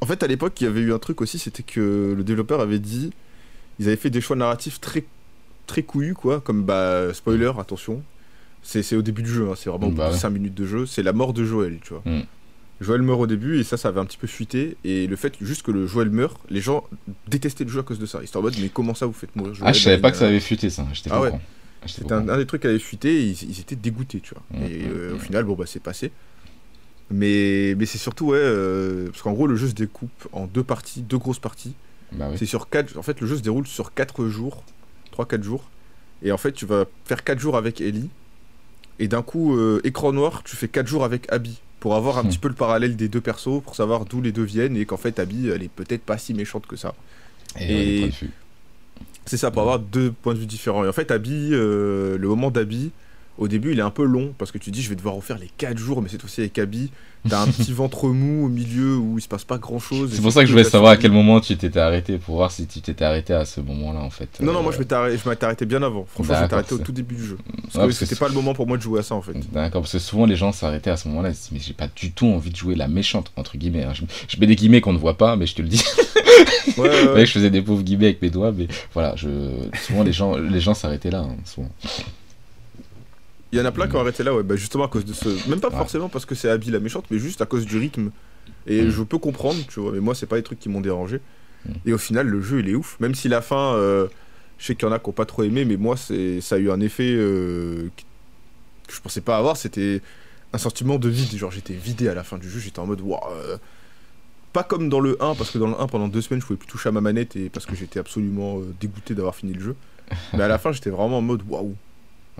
En 0.00 0.06
fait, 0.06 0.22
à 0.22 0.26
l'époque, 0.26 0.58
il 0.60 0.64
y 0.64 0.66
avait 0.66 0.80
eu 0.80 0.92
un 0.94 0.98
truc 0.98 1.20
aussi, 1.20 1.38
c'était 1.38 1.62
que 1.62 2.14
le 2.16 2.24
développeur 2.24 2.60
avait 2.60 2.78
dit, 2.78 3.12
ils 3.78 3.86
avaient 3.88 3.96
fait 3.96 4.08
des 4.10 4.20
choix 4.22 4.34
narratifs 4.36 4.80
très, 4.80 5.04
très 5.66 5.82
couillus, 5.82 6.14
quoi, 6.14 6.40
comme 6.40 6.62
bah 6.64 7.12
spoiler, 7.12 7.52
attention, 7.58 8.02
c'est 8.62 8.96
au 8.96 9.02
début 9.02 9.22
du 9.22 9.30
jeu, 9.30 9.48
hein, 9.50 9.54
c'est 9.56 9.68
vraiment 9.68 9.88
Bah 9.88 10.10
ouais. 10.10 10.16
5 10.16 10.30
minutes 10.30 10.54
de 10.54 10.66
jeu, 10.66 10.86
c'est 10.86 11.02
la 11.02 11.12
mort 11.12 11.32
de 11.34 11.44
Joël, 11.44 11.78
tu 11.82 11.92
vois. 11.94 12.02
Mm. 12.06 12.22
Joël 12.80 13.02
meurt 13.02 13.20
au 13.20 13.26
début 13.26 13.58
et 13.58 13.64
ça, 13.64 13.76
ça 13.76 13.88
avait 13.88 14.00
un 14.00 14.04
petit 14.04 14.18
peu 14.18 14.26
fuité. 14.26 14.76
Et 14.84 15.06
le 15.06 15.16
fait 15.16 15.34
juste 15.40 15.62
que 15.62 15.70
le 15.70 15.86
Joël 15.86 16.10
meurt, 16.10 16.38
les 16.50 16.60
gens 16.60 16.84
détestaient 17.28 17.64
le 17.64 17.70
jeu 17.70 17.80
à 17.80 17.82
cause 17.82 17.98
de 17.98 18.06
ça. 18.06 18.18
Ils 18.20 18.26
étaient 18.26 18.36
en 18.36 18.42
mode, 18.42 18.56
mais 18.60 18.68
comment 18.68 18.94
ça 18.94 19.06
vous 19.06 19.12
faites 19.12 19.34
mourir 19.34 19.54
Joël 19.54 19.70
Ah, 19.70 19.72
je 19.72 19.80
savais 19.80 19.98
pas 19.98 20.10
que 20.10 20.16
ça 20.16 20.26
avait 20.26 20.40
fuité 20.40 20.68
ça. 20.68 20.86
J'étais 20.92 21.10
pas 21.10 21.16
Ah 21.16 21.20
au 21.20 21.24
ouais. 21.24 21.40
C'était 21.86 22.08
pas 22.08 22.16
un, 22.16 22.36
des 22.36 22.46
trucs 22.46 22.62
qui 22.62 22.66
avait 22.66 22.78
fuité 22.78 23.14
et 23.14 23.24
ils, 23.26 23.50
ils 23.50 23.60
étaient 23.60 23.76
dégoûtés, 23.76 24.20
tu 24.20 24.34
vois. 24.34 24.42
Mm, 24.50 24.64
et 24.64 24.78
mm, 24.78 24.92
euh, 24.92 25.12
au 25.12 25.16
mm. 25.16 25.20
final, 25.20 25.44
bon, 25.44 25.54
bah 25.54 25.64
c'est 25.66 25.82
passé. 25.82 26.10
Mais, 27.10 27.74
mais 27.78 27.86
c'est 27.86 27.98
surtout, 27.98 28.26
ouais, 28.26 28.38
euh, 28.40 29.06
parce 29.06 29.22
qu'en 29.22 29.32
gros, 29.32 29.46
le 29.46 29.56
jeu 29.56 29.68
se 29.68 29.74
découpe 29.74 30.28
en 30.32 30.46
deux 30.46 30.64
parties, 30.64 31.02
deux 31.02 31.18
grosses 31.18 31.38
parties. 31.38 31.74
Bah 32.12 32.28
oui. 32.30 32.36
C'est 32.38 32.46
sur 32.46 32.68
4 32.68 32.96
En 32.98 33.02
fait, 33.02 33.20
le 33.20 33.26
jeu 33.26 33.36
se 33.36 33.42
déroule 33.42 33.66
sur 33.66 33.94
4 33.94 34.26
jours, 34.26 34.64
3-4 35.16 35.42
jours. 35.42 35.70
Et 36.22 36.32
en 36.32 36.38
fait, 36.38 36.52
tu 36.52 36.66
vas 36.66 36.84
faire 37.04 37.22
4 37.22 37.38
jours 37.38 37.56
avec 37.56 37.80
Ellie. 37.80 38.10
Et 38.98 39.08
d'un 39.08 39.22
coup, 39.22 39.56
euh, 39.56 39.80
écran 39.84 40.12
noir, 40.12 40.42
tu 40.42 40.56
fais 40.56 40.68
4 40.68 40.86
jours 40.86 41.04
avec 41.04 41.30
Abby. 41.30 41.60
Pour 41.80 41.94
avoir 41.96 42.18
un 42.18 42.22
Hmm. 42.22 42.28
petit 42.28 42.38
peu 42.38 42.48
le 42.48 42.54
parallèle 42.54 42.96
des 42.96 43.08
deux 43.08 43.20
persos, 43.20 43.62
pour 43.62 43.76
savoir 43.76 44.04
d'où 44.06 44.20
les 44.22 44.32
deux 44.32 44.44
viennent. 44.44 44.76
Et 44.76 44.86
qu'en 44.86 44.96
fait, 44.96 45.18
Abby, 45.18 45.48
elle 45.48 45.62
est 45.62 45.68
peut-être 45.68 46.02
pas 46.04 46.18
si 46.18 46.34
méchante 46.34 46.66
que 46.66 46.76
ça. 46.76 46.94
Et, 47.56 48.04
et-. 48.04 48.12
C'est 49.24 49.36
ça, 49.36 49.50
pour 49.50 49.62
avoir 49.62 49.78
deux 49.80 50.12
points 50.12 50.34
de 50.34 50.38
vue 50.38 50.46
différents. 50.46 50.84
Et 50.84 50.88
en 50.88 50.92
fait, 50.92 51.10
Abby, 51.10 51.50
euh, 51.52 52.16
le 52.16 52.28
moment 52.28 52.50
d'Abby, 52.50 52.92
au 53.38 53.48
début, 53.48 53.72
il 53.72 53.78
est 53.78 53.82
un 53.82 53.90
peu 53.90 54.04
long 54.04 54.34
parce 54.38 54.52
que 54.52 54.58
tu 54.58 54.70
dis, 54.70 54.82
je 54.82 54.88
vais 54.88 54.94
devoir 54.96 55.14
refaire 55.14 55.38
les 55.38 55.50
4 55.58 55.76
jours, 55.78 56.00
mais 56.00 56.08
cette 56.08 56.20
fois-ci 56.20 56.40
avec 56.42 56.58
Abby. 56.58 56.90
T'as 57.28 57.42
un 57.42 57.46
petit 57.46 57.72
ventre 57.72 58.08
mou 58.08 58.46
au 58.46 58.48
milieu 58.48 58.96
où 58.96 59.18
il 59.18 59.22
se 59.22 59.28
passe 59.28 59.44
pas 59.44 59.58
grand 59.58 59.78
chose. 59.78 60.10
C'est 60.14 60.22
pour 60.22 60.32
ça 60.32 60.40
que 60.42 60.46
je 60.46 60.52
voulais 60.52 60.64
savoir 60.64 60.92
à 60.92 60.96
quel 60.96 61.12
moment 61.12 61.40
tu 61.40 61.56
t'étais 61.56 61.78
arrêté 61.80 62.18
pour 62.18 62.36
voir 62.36 62.50
si 62.50 62.66
tu 62.66 62.80
t'étais 62.80 63.04
arrêté 63.04 63.32
à 63.34 63.44
ce 63.44 63.60
moment-là 63.60 64.00
en 64.00 64.10
fait. 64.10 64.28
Non, 64.40 64.52
non, 64.52 64.58
Euh, 64.60 64.62
moi 64.62 64.72
je 64.72 64.78
m'étais 64.78 64.94
arrêté, 64.94 65.18
je 65.22 65.28
m'étais 65.28 65.44
arrêté 65.44 65.66
bien 65.66 65.82
avant. 65.82 66.06
Franchement, 66.08 66.34
je 66.34 66.40
m'étais 66.40 66.42
D'accord, 66.42 66.58
arrêté 66.58 66.74
au 66.74 66.78
tout 66.78 66.92
début 66.92 67.14
du 67.16 67.24
jeu. 67.26 67.38
Parce 67.72 67.76
Ouais, 67.76 67.86
que 67.88 67.92
c'était 67.92 68.16
pas 68.16 68.28
le 68.28 68.34
moment 68.34 68.54
pour 68.54 68.66
moi 68.66 68.76
de 68.76 68.82
jouer 68.82 69.00
à 69.00 69.02
ça 69.02 69.14
en 69.14 69.22
fait. 69.22 69.34
D'accord, 69.52 69.82
parce 69.82 69.92
que 69.92 69.98
souvent 69.98 70.26
les 70.26 70.36
gens 70.36 70.52
s'arrêtaient 70.52 70.90
à 70.90 70.96
ce 70.96 71.08
moment-là, 71.08 71.30
ils 71.30 71.34
se 71.34 71.40
disent, 71.42 71.52
mais 71.52 71.60
j'ai 71.60 71.72
pas 71.74 71.88
du 71.94 72.12
tout 72.12 72.26
envie 72.26 72.50
de 72.50 72.56
jouer 72.56 72.74
la 72.74 72.88
méchante, 72.88 73.32
entre 73.36 73.56
guillemets. 73.56 73.84
hein. 73.84 73.92
Je, 73.94 74.02
je 74.28 74.40
mets 74.40 74.46
des 74.46 74.56
guillemets 74.56 74.80
qu'on 74.80 74.92
ne 74.92 74.98
voit 74.98 75.16
pas, 75.18 75.36
mais 75.36 75.46
je 75.46 75.54
te 75.54 75.62
le 75.62 75.68
dis. 75.68 75.84
Ouais, 76.76 76.82
ouais, 76.88 76.88
Ouais, 77.06 77.12
ouais. 77.12 77.26
je 77.26 77.32
faisais 77.32 77.48
des 77.48 77.62
pauvres 77.62 77.82
guillemets 77.82 78.06
avec 78.06 78.20
mes 78.20 78.28
doigts, 78.28 78.52
mais 78.52 78.66
voilà, 78.92 79.14
je... 79.16 79.28
souvent 79.86 80.02
les 80.02 80.12
gens 80.12 80.36
les 80.36 80.60
gens 80.60 80.74
s'arrêtaient 80.74 81.10
là. 81.10 81.20
hein, 81.20 81.36
souvent. 81.44 81.70
Il 83.52 83.58
y 83.58 83.62
en 83.62 83.64
a 83.64 83.72
plein 83.72 83.86
qui 83.88 83.94
ont 83.96 84.00
arrêté 84.00 84.22
là, 84.24 84.34
ouais, 84.34 84.42
bah 84.42 84.56
justement 84.56 84.84
à 84.84 84.88
cause 84.88 85.04
de 85.04 85.12
ce. 85.12 85.28
Même 85.48 85.60
pas 85.60 85.68
Ouais. 85.68 85.76
forcément 85.76 86.08
parce 86.08 86.26
que 86.26 86.34
c'est 86.34 86.48
Abby 86.50 86.70
la 86.70 86.80
méchante, 86.80 87.04
mais 87.10 87.18
juste 87.18 87.40
à 87.40 87.46
cause 87.46 87.64
du 87.64 87.78
rythme. 87.78 88.10
Et 88.66 88.82
Mm. 88.82 88.90
je 88.90 89.02
peux 89.02 89.18
comprendre, 89.18 89.60
tu 89.68 89.80
vois, 89.80 89.92
mais 89.92 90.00
moi 90.00 90.14
c'est 90.14 90.26
pas 90.26 90.36
des 90.36 90.42
trucs 90.42 90.58
qui 90.58 90.68
m'ont 90.68 90.80
dérangé. 90.80 91.20
Mm. 91.64 91.72
Et 91.86 91.92
au 91.92 91.98
final, 91.98 92.26
le 92.26 92.40
jeu 92.40 92.60
il 92.60 92.68
est 92.68 92.74
ouf. 92.74 92.96
Même 93.00 93.14
si 93.14 93.28
la 93.28 93.40
fin, 93.42 93.74
euh, 93.74 94.08
je 94.58 94.66
sais 94.66 94.74
qu'il 94.74 94.86
y 94.86 94.90
en 94.90 94.92
a 94.92 94.98
qui 94.98 95.08
ont 95.08 95.12
pas 95.12 95.26
trop 95.26 95.42
aimé, 95.44 95.64
mais 95.64 95.76
moi 95.76 95.96
c'est 95.96 96.40
ça 96.40 96.56
a 96.56 96.58
eu 96.58 96.70
un 96.70 96.80
effet 96.80 97.12
euh, 97.14 97.88
que 98.88 98.94
je 98.94 99.00
pensais 99.00 99.20
pas 99.20 99.36
avoir. 99.38 99.56
C'était 99.56 100.02
un 100.52 100.58
sentiment 100.58 100.98
de 100.98 101.08
vide. 101.08 101.36
Genre 101.36 101.50
j'étais 101.52 101.74
vidé 101.74 102.08
à 102.08 102.14
la 102.14 102.24
fin 102.24 102.38
du 102.38 102.48
jeu, 102.50 102.58
j'étais 102.60 102.80
en 102.80 102.86
mode 102.86 103.00
waouh. 103.00 103.20
euh, 103.32 103.58
Pas 104.52 104.64
comme 104.64 104.88
dans 104.88 105.00
le 105.00 105.16
1, 105.22 105.34
parce 105.36 105.50
que 105.50 105.58
dans 105.58 105.68
le 105.68 105.80
1, 105.80 105.86
pendant 105.86 106.08
deux 106.08 106.20
semaines, 106.22 106.40
je 106.40 106.46
pouvais 106.46 106.56
plus 106.58 106.66
toucher 106.68 106.88
à 106.88 106.92
ma 106.92 107.00
manette 107.00 107.36
et 107.36 107.48
parce 107.50 107.66
que 107.66 107.76
j'étais 107.76 107.98
absolument 108.00 108.60
dégoûté 108.80 109.14
d'avoir 109.14 109.34
fini 109.36 109.52
le 109.52 109.60
jeu. 109.60 109.76
Mais 110.32 110.42
à 110.42 110.48
la 110.48 110.58
fin, 110.62 110.72
j'étais 110.72 110.90
vraiment 110.90 111.18
en 111.18 111.22
mode 111.22 111.42
waouh 111.48 111.74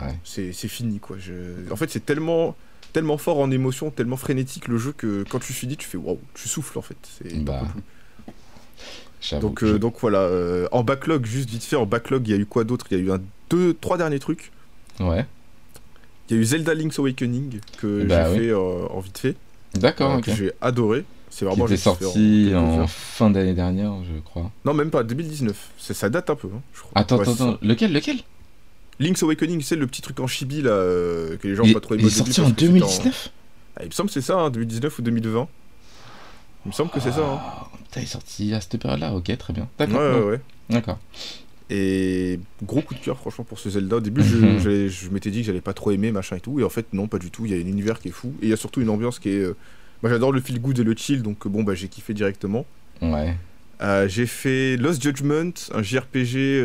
Ouais. 0.01 0.15
c'est 0.25 0.53
fini 0.53 0.99
quoi. 0.99 1.17
Je... 1.19 1.33
En 1.71 1.77
fait, 1.77 1.91
c'est 1.91 2.05
tellement 2.05 2.55
tellement 2.93 3.19
fort 3.19 3.39
en 3.41 3.51
émotion, 3.51 3.91
tellement 3.91 4.17
frénétique 4.17 4.69
le 4.69 4.79
jeu 4.79 4.93
que 4.93 5.25
quand 5.29 5.39
tu 5.39 5.53
finis, 5.53 5.77
tu 5.77 5.87
fais 5.87 5.99
waouh, 5.99 6.19
tu 6.35 6.49
souffles 6.49 6.79
en 6.79 6.83
fait. 6.83 6.97
C'est 7.19 7.45
Bah, 7.45 7.63
donc 9.41 9.63
euh, 9.63 9.79
donc 9.79 9.97
voilà, 10.01 10.21
euh, 10.21 10.69
en 10.73 10.85
backlog 10.85 11.27
juste 11.27 11.49
vite 11.51 11.65
fait 11.65 11.77
en 11.77 11.87
backlog, 11.87 12.27
il 12.29 12.31
y 12.31 12.35
a 12.35 12.39
eu 12.41 12.47
quoi 12.47 12.65
d'autre? 12.65 12.87
Il 12.91 12.99
y 12.99 13.01
a 13.01 13.05
eu 13.05 13.11
un 13.13 13.21
deux 13.51 13.75
trois 13.75 13.99
derniers 13.99 14.19
trucs. 14.21 14.53
Ouais, 15.01 15.27
Il 16.31 16.37
y 16.37 16.39
a 16.39 16.43
eu 16.43 16.45
Zelda 16.45 16.75
Link's 16.75 16.99
Awakening 16.99 17.61
que 17.79 18.05
Bah 18.05 18.25
j'ai 18.25 18.31
oui. 18.31 18.39
fait 18.47 18.51
euh, 18.53 18.87
en 18.89 19.01
vite 19.01 19.19
fait, 19.19 19.37
d'accord, 19.75 20.13
euh, 20.13 20.19
ok. 20.19 20.25
que 20.25 20.35
j'ai 20.35 20.53
adoré. 20.61 21.05
C'est 21.29 21.41
Qui 21.41 21.45
vraiment 21.45 21.67
était 21.67 21.75
kiffé 21.77 22.05
sorti 22.05 22.53
en 22.55 22.87
fin 22.87 23.29
d'année 23.31 23.53
dernière, 23.53 23.93
je 24.05 24.21
crois. 24.21 24.51
Non, 24.65 24.73
même 24.73 24.91
pas 24.91 25.03
2019. 25.03 25.71
C'est- 25.77 25.93
Ça 25.93 26.09
date 26.09 26.31
un 26.31 26.37
peu, 26.37 26.49
hein, 26.49 26.63
je 26.73 26.81
crois. 26.81 26.93
Attends, 26.95 27.17
Ouais, 27.19 27.23
attends, 27.29 27.33
attends, 27.51 27.59
lequel, 27.63 27.93
lequel? 27.93 28.19
Link's 28.99 29.23
Awakening, 29.23 29.61
c'est 29.63 29.77
le 29.77 29.87
petit 29.87 30.01
truc 30.03 30.19
en 30.21 30.27
chibi 30.27 30.63
là 30.63 30.71
euh, 30.71 31.37
que 31.37 31.47
les 31.49 31.55
gens 31.55 31.65
Il, 31.65 31.71
ont 31.71 31.75
pas 31.75 31.81
trop 31.81 31.95
aimé 31.95 32.05
il 32.05 32.07
est 32.09 32.11
sorti 32.11 32.41
en 32.41 32.45
parce 32.45 32.55
que 32.55 32.61
c'était 32.61 32.73
2019 32.73 33.31
Ah, 33.77 33.81
il 33.83 33.87
me 33.89 33.93
semble 33.93 34.09
que 34.09 34.15
c'est 34.15 34.21
ça, 34.23 34.39
hein, 34.39 34.51
2019 34.51 34.99
ou 34.99 35.03
2020. 35.03 35.49
Il 36.65 36.69
me 36.69 36.73
semble 36.73 36.91
que 36.91 37.01
c'est 37.01 37.13
ça. 37.13 37.21
hein. 37.21 37.39
Ah, 37.41 37.67
putain, 37.85 38.01
il 38.01 38.05
est 38.05 38.07
sorti 38.07 38.55
à 38.55 38.61
cette 38.61 38.79
période-là, 38.81 39.13
ok, 39.15 39.37
très 39.39 39.53
bien. 39.53 39.69
Ouais, 39.79 39.87
D'accord, 39.87 40.01
ouais, 40.15 40.21
bon, 40.21 40.27
ouais. 40.31 40.41
d'accord. 40.71 40.99
Et 41.69 42.39
gros 42.63 42.81
coup 42.81 42.95
de 42.95 43.01
cœur, 43.01 43.19
franchement, 43.19 43.45
pour 43.45 43.59
ce 43.59 43.69
Zelda. 43.71 43.97
Au 43.97 44.01
début, 44.01 44.23
je, 44.23 44.37
Mhm. 44.37 44.89
je 44.89 45.09
m'étais 45.11 45.31
dit 45.31 45.41
que 45.41 45.47
j'allais 45.47 45.61
pas 45.61 45.75
trop 45.75 45.91
aimer, 45.91 46.13
machin 46.13 46.37
et 46.37 46.41
tout. 46.41 46.61
Et 46.61 46.65
en 46.65 46.69
fait, 46.71 46.87
non, 46.93 47.09
pas 47.09 47.19
du 47.19 47.31
tout. 47.31 47.45
Il 47.45 47.51
y 47.51 47.55
a 47.55 47.57
un 47.59 47.69
univers 47.69 47.99
qui 47.99 48.09
est 48.09 48.13
fou. 48.13 48.33
Et 48.41 48.47
il 48.47 48.49
y 48.49 48.53
a 48.53 48.57
surtout 48.57 48.81
une 48.81 48.89
ambiance 48.89 49.19
qui 49.19 49.31
est. 49.31 49.41
euh, 49.41 49.57
Moi, 50.03 50.11
j'adore 50.11 50.31
le 50.33 50.41
feel 50.41 50.61
good 50.61 50.79
et 50.79 50.85
le 50.85 50.95
chill, 50.97 51.23
donc 51.23 51.47
bon, 51.49 51.63
bah, 51.65 51.75
j'ai 51.75 51.89
kiffé 51.89 52.15
directement. 52.15 52.65
Ouais, 53.03 53.35
Euh, 53.83 54.09
j'ai 54.09 54.27
fait 54.27 54.77
Lost 54.77 55.03
Judgment, 55.03 55.51
un 55.75 55.83
JRPG 55.83 56.63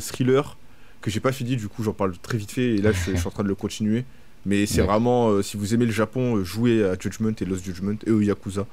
thriller 0.00 0.56
que 1.02 1.10
j'ai 1.10 1.20
pas 1.20 1.32
fini, 1.32 1.56
du 1.56 1.68
coup, 1.68 1.82
j'en 1.82 1.92
parle 1.92 2.16
très 2.16 2.38
vite 2.38 2.52
fait. 2.52 2.76
Et 2.76 2.78
là, 2.78 2.92
je, 2.92 2.98
suis- 2.98 3.12
je 3.12 3.18
suis 3.18 3.26
en 3.26 3.30
train 3.30 3.42
de 3.42 3.48
le 3.48 3.54
continuer. 3.54 4.04
Mais 4.46 4.66
c'est 4.66 4.80
vraiment, 4.82 5.28
euh, 5.30 5.42
si 5.42 5.56
vous 5.56 5.72
aimez 5.74 5.86
le 5.86 5.92
Japon, 5.92 6.36
euh, 6.36 6.44
jouez 6.44 6.84
à 6.84 6.96
Judgment 6.98 7.32
et 7.40 7.44
Lost 7.44 7.64
Judgment 7.64 7.96
et 8.06 8.10
au 8.10 8.20
Yakuza. 8.20 8.66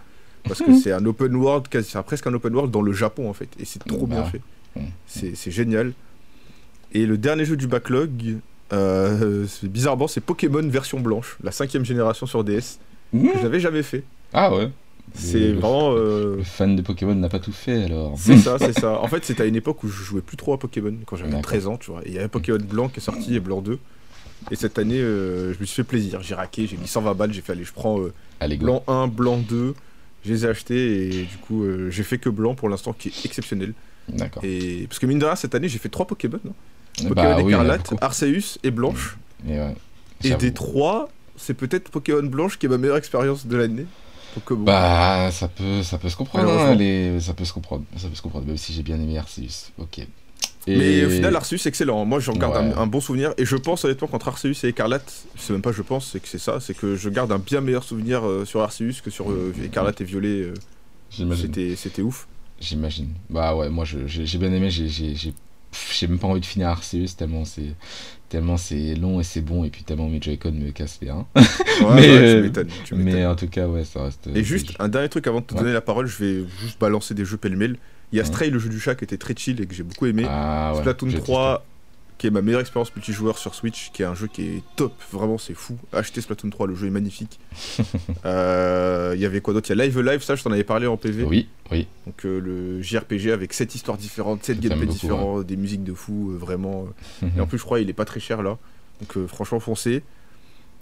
Parce 0.46 0.60
que 0.62 0.72
Mhm. 0.72 0.78
c'est 0.80 0.92
un 0.94 1.06
open 1.06 1.36
world, 1.36 1.68
c'est 1.84 2.02
presque 2.04 2.26
un 2.26 2.34
open 2.34 2.56
world 2.56 2.72
dans 2.72 2.82
le 2.82 2.94
Japon 2.94 3.30
en 3.30 3.34
fait. 3.34 3.50
Et 3.60 3.66
c'est 3.66 3.84
trop 3.86 4.08
Bah 4.08 4.16
bien 4.22 4.24
fait. 4.26 4.42
C'est 5.06 5.52
génial. 5.52 5.94
Et 6.94 7.06
le 7.06 7.18
dernier 7.20 7.46
jeu 7.46 7.56
du 7.58 7.68
backlog, 7.68 8.38
euh, 8.74 9.46
bizarrement, 9.64 10.08
c'est 10.08 10.22
Pokémon 10.22 10.68
version 10.68 11.00
blanche, 11.00 11.38
la 11.44 11.52
cinquième 11.52 11.86
génération 11.86 12.26
sur 12.26 12.44
DS, 12.44 12.80
Mmh. 13.14 13.28
que 13.30 13.40
j'avais 13.42 13.60
jamais 13.60 13.84
fait. 13.84 14.04
Ah 14.34 14.54
ouais. 14.56 14.70
C'est 15.14 15.52
vraiment. 15.54 15.92
euh, 15.94 16.38
Le 16.38 16.44
fan 16.44 16.76
de 16.76 16.82
Pokémon 16.82 17.16
n'a 17.16 17.30
pas 17.30 17.40
tout 17.40 17.52
fait 17.52 17.84
alors. 17.86 18.16
c'est 18.18 18.38
ça, 18.38 18.58
c'est 18.60 18.74
ça. 18.78 19.00
En 19.02 19.08
fait, 19.08 19.26
c'était 19.26 19.44
à 19.44 19.46
une 19.46 19.56
époque 19.56 19.84
où 19.84 19.88
je 19.88 20.04
jouais 20.04 20.22
plus 20.22 20.38
trop 20.38 20.54
à 20.54 20.60
Pokémon, 20.60 20.94
quand 21.06 21.16
j'avais 21.16 21.30
D'accord. 21.30 21.44
13 21.44 21.68
ans, 21.68 21.78
tu 21.78 21.92
vois. 21.92 22.02
Et 22.06 22.10
il 22.10 22.14
y 22.14 22.20
avait 22.20 22.28
Pokémon 22.28 22.58
blanc 22.60 22.90
qui 22.90 23.00
est 23.00 23.04
sorti 23.04 23.36
et 23.36 23.40
blanc 23.40 23.62
2. 23.62 23.80
Et 24.52 24.56
cette 24.56 24.80
année, 24.80 25.00
euh, 25.00 25.54
je 25.54 25.60
me 25.60 25.66
suis 25.66 25.76
fait 25.78 25.84
plaisir. 25.84 26.22
J'ai 26.22 26.36
raqué, 26.36 26.66
j'ai 26.68 26.78
mis 26.78 26.88
120 26.88 27.14
balles, 27.14 27.34
j'ai 27.34 27.42
fait 27.42 27.52
allez, 27.54 27.64
je 27.66 27.74
prends 27.74 28.00
euh, 28.00 28.14
Allez, 28.40 28.58
blanc 28.58 28.84
1, 28.88 29.08
blanc 29.08 29.38
2. 29.38 29.74
Je 30.26 30.32
les 30.34 30.46
ai 30.46 30.50
achetés 30.50 31.08
et 31.08 31.24
du 31.24 31.38
coup, 31.38 31.64
j'ai 31.90 32.04
fait 32.04 32.18
que 32.18 32.30
blanc 32.30 32.54
pour 32.54 32.68
l'instant 32.70 32.94
qui 32.94 33.08
est 33.10 33.26
exceptionnel. 33.26 33.74
D'accord. 34.10 34.44
Et 34.44 34.86
parce 34.88 35.00
que 35.00 35.06
mine 35.06 35.20
de 35.20 35.26
rien, 35.26 35.36
cette 35.36 35.56
année, 35.56 35.70
j'ai 35.70 35.78
fait 35.80 35.90
trois 35.90 36.06
Pokémon. 36.08 36.40
hein. 36.46 36.52
Pokémon 37.08 37.14
Bah 37.16 37.36
a 37.38 37.42
écarlate. 37.42 37.94
Arceus 38.02 38.58
et 38.64 38.72
Blanche. 38.72 39.18
Et, 39.48 39.52
ouais, 39.58 39.76
Et 40.24 40.34
des 40.36 40.54
trois, 40.54 41.10
c'est 41.38 41.54
peut-être 41.54 41.90
Pokémon 41.90 42.24
Blanche 42.24 42.58
qui 42.60 42.66
est 42.66 42.70
ma 42.70 42.78
meilleure 42.78 42.98
expérience 42.98 43.46
de 43.48 43.56
l'année. 43.56 43.86
Donc, 44.36 44.52
euh, 44.52 44.56
bon. 44.56 44.64
Bah, 44.64 45.30
ça 45.32 45.48
peut, 45.48 45.84
ça 45.84 45.98
peut 45.98 46.10
se 46.10 46.16
comprendre. 46.16 46.50
Hein, 46.50 46.76
les- 46.76 47.20
Ça 47.20 47.34
peut 47.34 47.46
se 47.46 47.54
comprendre. 47.54 47.84
Ça 47.98 48.08
peut 48.08 48.16
se 48.16 48.22
comprendre. 48.22 48.46
Même 48.48 48.58
si 48.58 48.74
j'ai 48.74 48.84
bien 48.84 48.96
aimé 49.00 49.18
Arceus. 49.18 49.72
Ok. 49.78 50.00
Et- 50.00 50.08
Mais 50.78 51.06
au 51.06 51.10
final, 51.10 51.36
Arceus, 51.36 51.66
excellent. 51.68 52.06
Moi, 52.06 52.20
j'en 52.20 52.34
garde 52.34 52.54
Ouais. 52.56 52.74
un, 52.74 52.78
un 52.78 52.88
bon 52.88 53.02
souvenir. 53.02 53.34
Et 53.38 53.46
je 53.46 53.56
pense 53.56 53.86
honnêtement 53.86 54.08
qu'entre 54.08 54.28
Arceus 54.28 54.54
et 54.64 54.68
Écarlate, 54.68 55.12
c'est 55.36 55.54
même 55.54 55.62
pas 55.62 55.72
je 55.72 55.82
pense, 55.82 56.12
c'est 56.12 56.20
que 56.20 56.28
c'est 56.28 56.38
ça. 56.38 56.60
C'est 56.60 56.76
que 56.76 56.96
je 56.96 57.10
garde 57.10 57.32
un 57.32 57.40
bien 57.40 57.62
meilleur 57.62 57.84
souvenir 57.84 58.26
euh, 58.28 58.46
sur 58.46 58.62
Arceus 58.62 59.02
que 59.04 59.10
sur 59.10 59.32
euh, 59.32 59.54
Écarlate 59.64 60.02
et 60.02 60.04
Violet. 60.04 60.28
euh, 60.44 60.54
j'imagine. 61.10 61.54
C'était 61.76 62.02
ouf. 62.04 62.28
J'imagine. 62.60 63.14
Bah 63.30 63.56
ouais, 63.56 63.70
moi 63.70 63.86
j'ai 63.86 64.38
bien 64.38 64.52
aimé. 64.54 64.70
J'ai 64.70 64.88
j'ai 64.90 66.08
même 66.08 66.20
pas 66.20 66.28
envie 66.28 66.42
de 66.42 66.46
finir 66.46 66.68
Arceus 66.68 67.06
tellement 67.18 67.46
c'est 67.46 67.74
tellement 68.30 68.58
c'est 68.58 68.96
long 68.96 69.20
et 69.20 69.24
c'est 69.24 69.42
bon 69.42 69.64
et 69.64 69.70
puis 69.70 69.84
tellement 69.84 70.08
mes 70.08 70.22
Joy-Con 70.22 70.52
me 70.52 70.72
cassent 70.72 71.00
les 71.02 71.12
reins. 71.12 71.26
Ouais, 71.36 71.42
Mais, 71.82 71.88
ouais, 72.02 72.08
euh, 72.08 72.36
tu 72.38 72.42
m'étonnes, 72.44 72.68
tu 72.86 72.96
m'étonnes. 72.96 73.14
Mais 73.20 73.26
en 73.26 73.36
tout 73.36 73.48
cas, 73.48 73.68
ouais, 73.68 73.84
ça 73.84 74.04
reste. 74.04 74.28
Et 74.34 74.44
juste 74.44 74.74
un 74.80 74.88
dernier 74.88 75.10
truc 75.10 75.28
avant 75.28 75.42
de 75.42 75.46
te 75.46 75.54
Ouais. 75.56 75.62
donner 75.62 75.74
la 75.74 75.82
parole, 75.82 76.08
je 76.08 76.24
vais 76.24 76.44
juste 76.62 76.80
balancer 76.80 77.14
des 77.14 77.26
jeux 77.26 77.38
pêle-mêle. 77.38 77.76
Il 78.12 78.16
y 78.16 78.20
a 78.20 78.24
Ouais. 78.24 78.28
Stray, 78.28 78.50
le 78.50 78.58
jeu 78.60 78.70
du 78.70 78.80
chat, 78.80 78.96
qui 78.96 79.04
était 79.04 79.18
très 79.18 79.36
chill 79.36 79.62
et 79.62 79.66
que 79.68 79.74
j'ai 79.76 79.84
beaucoup 79.84 80.06
aimé. 80.08 80.24
Ah 80.28 80.72
ouais. 80.74 80.80
Splatoon 80.82 81.10
j'ai 81.10 81.18
3, 81.20 81.66
qui 82.20 82.28
est 82.28 82.32
ma 82.32 82.42
meilleure 82.42 82.60
expérience 82.60 82.94
multijoueur 82.96 83.38
sur 83.38 83.56
Switch, 83.56 83.92
qui 83.94 84.04
est 84.04 84.06
un 84.06 84.14
jeu 84.14 84.28
qui 84.28 84.42
est 84.44 84.64
top, 84.76 84.94
vraiment 85.12 85.38
c'est 85.38 85.54
fou. 85.54 85.78
Achetez 85.94 86.20
Splatoon 86.20 86.50
3, 86.50 86.68
le 86.68 86.76
jeu 86.76 86.86
est 86.88 86.92
magnifique. 86.92 87.40
Euh, 88.26 89.14
Il 89.16 89.22
y 89.22 89.26
avait 89.26 89.40
quoi 89.42 89.54
d'autre? 89.54 89.70
Il 89.72 89.78
y 89.78 89.82
a 89.82 89.86
Live 89.86 90.00
Live, 90.02 90.22
ça 90.22 90.36
je 90.36 90.44
t'en 90.44 90.52
avais 90.52 90.66
parlé 90.66 90.86
en 90.86 90.98
PV. 90.98 91.24
Oui, 91.24 91.48
oui. 91.72 91.88
Donc 92.06 92.26
euh, 92.26 92.40
le 92.40 92.82
JRPG 92.82 93.32
avec 93.32 93.54
7 93.54 93.74
histoires 93.76 93.98
différentes, 93.98 94.44
7 94.44 94.62
J'aime 94.62 94.72
gameplays 94.72 94.88
différents, 94.88 95.42
des 95.42 95.56
musiques 95.56 95.84
de 95.86 95.94
fou, 95.94 96.32
euh, 96.32 96.38
vraiment. 96.38 96.88
Et 97.38 97.40
en 97.40 97.48
plus 97.48 97.58
je 97.58 97.64
crois 97.64 97.80
il 97.80 97.90
est 97.90 97.94
pas 97.94 98.06
très 98.06 98.20
cher 98.20 98.44
là. 98.44 98.58
Donc 99.00 99.28
franchement 99.28 99.62
foncez. 99.62 100.04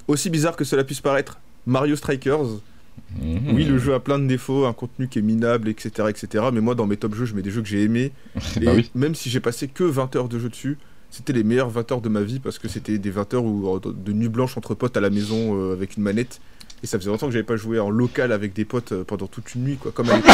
Aussi 0.08 0.30
bizarre 0.32 0.56
que 0.56 0.64
cela 0.64 0.84
puisse 0.84 1.02
paraître, 1.02 1.40
Mario 1.68 1.96
Strikers. 1.96 2.62
Mhm. 3.22 3.54
Oui, 3.54 3.64
le 3.64 3.78
jeu 3.78 3.94
a 3.94 4.00
plein 4.00 4.18
de 4.18 4.26
défauts, 4.26 4.66
un 4.66 4.74
contenu 4.74 5.08
qui 5.08 5.20
est 5.20 5.22
minable, 5.22 5.70
etc. 5.70 6.10
etc. 6.10 6.46
mais 6.52 6.62
moi 6.62 6.74
dans 6.74 6.88
mes 6.88 6.98
top 6.98 7.14
jeux, 7.14 7.26
je 7.26 7.36
mets 7.36 7.44
des 7.44 7.52
jeux 7.52 7.62
que 7.62 7.68
j'ai 7.68 7.84
aimés. 7.84 8.12
Et 8.60 8.66
bah 8.66 8.72
oui. 8.76 8.90
même 8.96 9.14
si 9.14 9.30
j'ai 9.30 9.40
passé 9.40 9.68
que 9.68 9.84
20 9.84 10.16
heures 10.16 10.30
de 10.30 10.40
jeu 10.40 10.50
dessus, 10.50 10.78
c'était 11.18 11.34
les 11.34 11.44
meilleurs 11.44 11.70
20 11.70 11.92
heures 11.92 12.02
de 12.02 12.10
ma 12.10 12.22
vie 12.22 12.40
parce 12.40 12.60
que 12.60 12.68
c'était 12.68 12.98
des 13.00 13.10
20 13.10 13.34
heures 13.34 13.44
où, 13.44 13.76
euh, 13.76 13.80
de 13.84 14.14
nuit 14.14 14.30
blanche 14.30 14.56
entre 14.58 14.76
potes 14.76 14.96
à 14.96 15.02
la 15.02 15.10
maison 15.10 15.58
euh, 15.60 15.74
avec 15.74 15.98
une 15.98 16.04
manette. 16.04 16.40
Et 16.84 16.88
ça 16.88 17.00
faisait 17.00 17.10
longtemps 17.10 17.26
que 17.26 17.34
j'avais 17.34 17.44
pas 17.44 17.58
joué 17.58 17.80
en 17.80 17.90
local 17.90 18.32
avec 18.32 18.54
des 18.54 18.64
potes 18.66 18.92
euh, 18.92 19.04
pendant 19.04 19.26
toute 19.28 19.56
une 19.56 19.64
nuit, 19.64 19.78
quoi. 19.78 19.92
Comme 19.92 20.10
à 20.12 20.18
l'époque. 20.18 20.32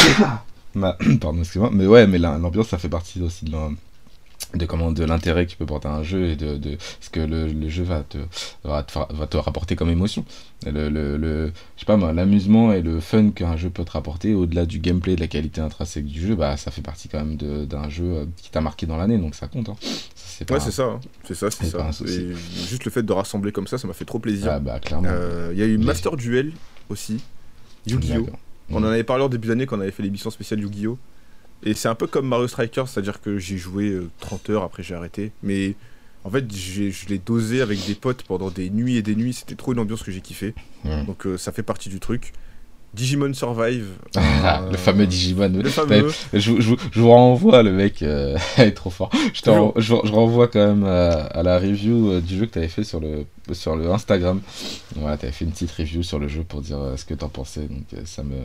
Ma- 0.75 0.97
Pardon, 1.21 1.39
excuse-moi. 1.39 1.69
Mais 1.73 1.87
ouais, 1.87 2.05
mais 2.05 2.17
la- 2.17 2.37
l'ambiance, 2.37 2.67
ça 2.67 2.77
fait 2.77 2.89
partie 2.89 3.21
aussi 3.21 3.45
de 3.45 4.65
comment 4.65 4.91
de 4.91 5.03
l'intérêt 5.03 5.47
que 5.47 5.55
peut 5.55 5.65
porter 5.65 5.87
un 5.87 6.03
jeu 6.03 6.27
et 6.27 6.35
de, 6.35 6.77
ce 6.99 7.09
que 7.09 7.19
le, 7.21 7.69
jeu 7.69 7.83
va 7.83 8.03
te, 8.03 8.17
va 8.63 8.83
te 8.83 8.93
va 9.13 9.25
te 9.25 9.37
rapporter 9.37 9.75
comme 9.75 9.89
émotion. 9.89 10.25
Le, 10.65 10.89
le, 10.89 11.51
je 11.75 11.79
sais 11.79 11.85
pas 11.85 11.97
l'amusement 12.13 12.71
et 12.71 12.81
le 12.81 12.99
fun 12.99 13.31
qu'un 13.31 13.57
jeu 13.57 13.69
peut 13.69 13.83
te 13.83 13.91
rapporter 13.91 14.33
au-delà 14.33 14.65
du 14.65 14.79
gameplay, 14.79 15.15
de 15.15 15.21
la 15.21 15.27
qualité 15.27 15.59
intrinsèque 15.61 16.05
du 16.05 16.21
jeu, 16.27 16.35
bah 16.35 16.55
ça 16.57 16.69
fait 16.71 16.81
partie 16.83 17.07
quand 17.09 17.23
même 17.23 17.35
d'un 17.65 17.89
jeu 17.89 18.27
qui 18.37 18.51
t'a 18.51 18.61
marqué 18.61 18.85
dans 18.85 18.97
l'année, 18.97 19.17
donc 19.17 19.33
ça 19.33 19.47
compte. 19.47 19.69
Hein. 19.69 19.75
Ouais, 20.51 20.57
pas- 20.57 20.63
c'est 20.63 20.71
ça, 20.71 20.83
hein. 20.85 20.99
c'est 21.25 21.35
ça, 21.35 21.49
c'est 21.51 21.65
ça. 21.65 21.89
Et 22.05 22.33
juste 22.67 22.85
le 22.85 22.91
fait 22.91 23.03
de 23.03 23.11
rassembler 23.13 23.51
comme 23.51 23.67
ça, 23.67 23.77
ça 23.77 23.87
m'a 23.87 23.93
fait 23.93 24.05
trop 24.05 24.19
plaisir. 24.19 24.51
Ah 24.51 24.59
bah 24.59 24.79
clairement. 24.79 25.07
Euh, 25.09 25.49
Il 25.53 25.59
y 25.59 25.63
a 25.63 25.65
eu 25.65 25.77
Master 25.77 26.15
Duel 26.17 26.51
aussi, 26.89 27.21
Yu-Gi-Oh! 27.87 28.27
On 28.69 28.77
en 28.77 28.85
avait 28.87 29.03
parlé 29.03 29.23
en 29.23 29.29
début 29.29 29.47
d'année 29.49 29.65
quand 29.65 29.77
on 29.77 29.81
avait 29.81 29.91
fait 29.91 30.03
l'émission 30.03 30.29
spéciale 30.29 30.59
Yu-Gi-Oh! 30.61 30.97
Et 31.65 31.73
c'est 31.73 31.87
un 31.87 31.95
peu 31.95 32.07
comme 32.07 32.27
Mario 32.27 32.47
Strikers, 32.47 32.87
c'est-à-dire 32.87 33.21
que 33.21 33.37
j'ai 33.37 33.57
joué 33.57 33.89
euh, 33.89 34.09
30 34.19 34.49
heures, 34.49 34.63
après 34.63 34.83
j'ai 34.83 34.95
arrêté. 34.95 35.31
Mais 35.43 35.75
en 36.25 36.29
fait, 36.29 36.45
je 36.53 37.07
l'ai 37.09 37.19
dosé 37.19 37.61
avec 37.61 37.85
des 37.85 37.95
potes 37.95 38.23
pendant 38.23 38.49
des 38.49 38.69
nuits 38.69 38.97
et 38.97 39.01
des 39.01 39.15
nuits. 39.15 39.33
C'était 39.33 39.55
trop 39.55 39.73
une 39.73 39.79
ambiance 39.79 40.03
que 40.03 40.11
j'ai 40.11 40.21
kiffé. 40.21 40.53
Mhm. 40.83 41.05
Donc 41.05 41.25
euh, 41.25 41.37
ça 41.37 41.51
fait 41.51 41.63
partie 41.63 41.89
du 41.89 41.99
truc. 41.99 42.33
Digimon 42.93 43.33
Survive. 43.33 43.87
Ah, 44.15 44.61
Euh, 44.63 44.71
le 44.71 44.77
fameux 44.77 45.07
Digimon. 45.07 45.47
Le 45.49 45.69
fameux. 45.69 46.11
Je, 46.33 46.39
je, 46.39 46.73
je, 46.91 46.99
vous 46.99 47.09
renvoie, 47.09 47.63
le 47.63 47.71
mec 47.71 48.01
euh, 48.03 48.37
est 48.57 48.71
trop 48.71 48.89
fort. 48.89 49.09
Je, 49.33 49.39
te 49.41 49.49
Toujours. 49.49 49.67
ren- 49.67 49.73
je, 49.77 49.95
je 50.03 50.11
renvoie 50.11 50.47
quand 50.49 50.59
même 50.67 50.83
à, 50.83 51.11
à 51.11 51.43
la 51.43 51.57
review 51.59 52.11
euh, 52.11 52.21
du 52.21 52.37
jeu 52.37 52.45
que 52.45 52.51
tu 52.51 52.57
avais 52.59 52.67
fait 52.67 52.83
sur 52.83 52.99
le, 52.99 53.25
sur 53.53 53.75
le 53.77 53.89
Instagram. 53.89 54.41
Voilà, 54.97 55.17
tu 55.17 55.25
avais 55.25 55.31
fait 55.33 55.45
une 55.45 55.51
petite 55.51 55.71
review 55.71 56.03
sur 56.03 56.19
le 56.19 56.27
jeu 56.27 56.43
pour 56.43 56.61
dire 56.61 56.77
euh, 56.77 56.97
ce 56.97 57.05
que 57.05 57.13
tu 57.13 57.23
en 57.23 57.29
pensais. 57.29 57.61
Donc 57.61 57.85
euh, 57.93 58.01
ça 58.05 58.21
me, 58.23 58.35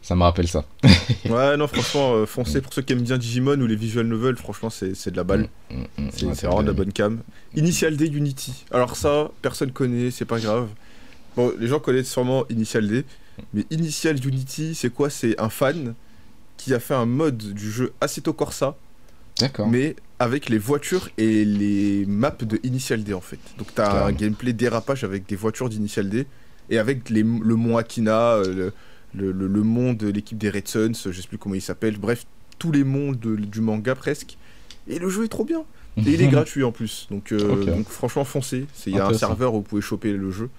ça 0.00 0.14
me 0.14 0.22
rappelle 0.22 0.48
ça. 0.48 0.64
Ouais, 1.28 1.56
non, 1.56 1.66
franchement, 1.66 2.14
euh, 2.14 2.24
foncez 2.26 2.60
pour 2.60 2.72
ceux 2.72 2.82
qui 2.82 2.92
aiment 2.92 3.02
bien 3.02 3.18
Digimon 3.18 3.60
ou 3.60 3.66
les 3.66 3.76
visual 3.76 4.06
novels, 4.06 4.36
franchement, 4.36 4.70
c'est 4.70 5.10
de 5.10 5.16
la 5.16 5.24
balle. 5.24 5.48
Mm, 5.70 5.74
mm, 5.74 6.08
C'est 6.14 6.24
ouais, 6.26 6.32
vraiment 6.34 6.62
de 6.62 6.68
la 6.68 6.72
bonne 6.72 6.92
cam. 6.92 7.18
Initial 7.56 7.96
D 7.96 8.06
Unity. 8.06 8.64
Alors 8.70 8.94
ça, 8.96 9.30
personne 9.42 9.72
connaît, 9.72 10.10
c'est 10.12 10.24
pas 10.24 10.38
grave. 10.38 10.68
Bon, 11.36 11.52
les 11.58 11.66
gens 11.66 11.80
connaissent 11.80 12.10
sûrement 12.10 12.44
Initial 12.48 12.86
D, 12.88 13.04
mais 13.54 13.64
Initial 13.70 14.16
Unity, 14.26 14.74
c'est 14.74 14.90
quoi? 14.92 15.10
C'est 15.10 15.38
un 15.40 15.48
fan 15.50 15.94
qui 16.56 16.74
a 16.74 16.80
fait 16.80 16.94
un 16.94 17.06
mode 17.06 17.38
du 17.38 17.70
jeu 17.70 17.92
Assetto 18.00 18.32
Corsa, 18.32 18.76
D'accord. 19.38 19.68
mais 19.68 19.94
avec 20.18 20.48
les 20.48 20.58
voitures 20.58 21.08
et 21.18 21.44
les 21.44 22.04
maps 22.06 22.36
de 22.40 22.58
Initial 22.64 23.04
D 23.04 23.14
en 23.14 23.20
fait. 23.20 23.38
Donc 23.58 23.68
t'as 23.74 24.04
un 24.06 24.12
gameplay 24.12 24.52
dérapage 24.52 25.04
avec 25.04 25.26
des 25.28 25.36
voitures 25.36 25.68
d'Initial 25.68 26.08
D 26.08 26.26
et 26.70 26.78
avec 26.78 27.08
les, 27.10 27.22
le 27.22 27.54
mont 27.54 27.76
Akina, 27.76 28.32
euh, 28.34 28.52
le, 28.52 28.72
le, 29.14 29.32
le, 29.32 29.46
le 29.46 29.62
mont 29.62 29.92
de 29.92 30.08
l'équipe 30.08 30.36
des 30.36 30.50
Red 30.50 30.66
Suns, 30.68 30.92
je 31.10 31.20
sais 31.20 31.28
plus 31.28 31.38
comment 31.38 31.54
il 31.54 31.62
s'appelle, 31.62 31.96
bref, 31.96 32.26
tous 32.58 32.72
les 32.72 32.82
mondes 32.84 33.20
de- 33.20 33.36
du 33.36 33.60
manga 33.60 33.94
presque. 33.94 34.36
Et 34.88 34.98
le 34.98 35.08
jeu 35.08 35.24
est 35.24 35.28
trop 35.28 35.44
bien. 35.44 35.62
Et 35.96 36.02
il 36.12 36.20
est 36.22 36.26
gratuit 36.28 36.64
en 36.64 36.72
plus. 36.72 37.06
Donc, 37.10 37.30
euh, 37.32 37.64
donc 37.64 37.88
franchement, 37.88 38.24
foncez. 38.24 38.66
Il 38.86 38.94
y 38.96 38.98
a 38.98 39.06
un 39.06 39.14
serveur 39.14 39.54
où 39.54 39.58
vous 39.58 39.62
pouvez 39.62 39.82
choper 39.82 40.12
le 40.12 40.30
jeu. 40.30 40.50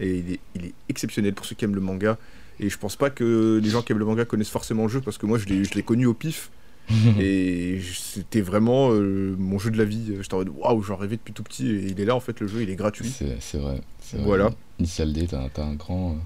Et 0.00 0.16
il 0.18 0.32
est, 0.32 0.40
il 0.54 0.64
est 0.66 0.72
exceptionnel 0.88 1.32
pour 1.34 1.46
ceux 1.46 1.54
qui 1.54 1.64
aiment 1.64 1.74
le 1.74 1.80
manga. 1.80 2.18
Et 2.60 2.70
je 2.70 2.78
pense 2.78 2.96
pas 2.96 3.10
que 3.10 3.60
les 3.62 3.70
gens 3.70 3.82
qui 3.82 3.92
aiment 3.92 3.98
le 3.98 4.04
manga 4.04 4.24
connaissent 4.24 4.48
forcément 4.50 4.84
le 4.84 4.88
jeu 4.88 5.00
parce 5.00 5.18
que 5.18 5.26
moi 5.26 5.38
je 5.38 5.46
l'ai 5.46 5.64
je 5.64 5.74
l'ai 5.74 5.82
connu 5.82 6.06
au 6.06 6.14
pif. 6.14 6.50
et 7.20 7.80
c'était 7.94 8.40
vraiment 8.40 8.90
euh, 8.92 9.34
mon 9.38 9.58
jeu 9.58 9.70
de 9.72 9.78
la 9.78 9.84
vie. 9.84 10.12
J'étais 10.20 10.34
en 10.34 10.38
mode 10.38 10.50
waouh, 10.56 10.82
j'en 10.82 10.96
rêvais 10.96 11.16
depuis 11.16 11.32
tout 11.32 11.42
petit. 11.42 11.66
Et 11.68 11.86
il 11.88 12.00
est 12.00 12.04
là 12.04 12.14
en 12.14 12.20
fait, 12.20 12.38
le 12.40 12.46
jeu, 12.46 12.62
il 12.62 12.70
est 12.70 12.76
gratuit. 12.76 13.12
C'est 13.40 13.58
vrai. 13.58 13.80
c'est 14.00 14.16
vrai. 14.18 14.24
Voilà. 14.26 14.50
Initial 14.78 15.12
D, 15.12 15.26
t'as 15.26 15.48
t'as 15.48 15.64
un, 15.64 15.74
grand, 15.74 16.16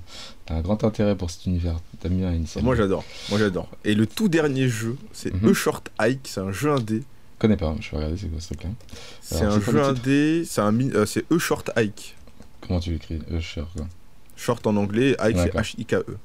t'as 0.45 0.57
un 0.57 0.61
grand 0.61 0.85
intérêt 0.85 1.17
pour 1.17 1.31
cet 1.31 1.47
univers. 1.47 1.77
T'aimes 2.01 2.19
bien 2.19 2.33
Initial 2.35 2.63
Moi 2.65 2.75
j'adore. 2.77 3.05
Moi 3.31 3.39
j'adore. 3.39 3.71
Et 3.85 3.95
le 3.95 4.07
tout 4.07 4.29
dernier 4.29 4.69
jeu, 4.69 4.97
c'est 5.13 5.33
Mhm. 5.33 5.51
E 5.51 5.53
Short 5.55 5.89
Hike. 5.99 6.21
C'est 6.29 6.41
un 6.41 6.53
jeu 6.53 6.71
indé. 6.71 6.99
Je 6.99 7.39
connais 7.39 7.57
pas, 7.57 7.75
je 7.81 7.91
vais 7.93 7.97
regarder 7.97 8.19
c'est 8.19 8.29
quoi 8.29 8.41
ce 8.41 8.47
truc-là. 8.49 8.71
C'est 9.23 9.43
un 9.45 9.61
jeu 9.61 9.83
indé. 9.83 10.45
C'est 10.45 10.61
un 10.61 10.73
mi- 10.73 10.91
euh, 10.95 11.07
E 11.31 11.39
Hike. 11.77 12.17
Comment 12.61 12.81
tu 12.81 12.91
l'écris 12.93 13.21
euh, 13.31 13.39
Usher, 13.39 13.65
quoi. 13.77 13.87
Short 14.37 14.67
en 14.67 14.77
anglais, 14.77 15.17
Hike 15.21 15.37
c'est 15.37 15.45
D'accord. 15.47 15.61
H-I-K-E. 15.63 16.17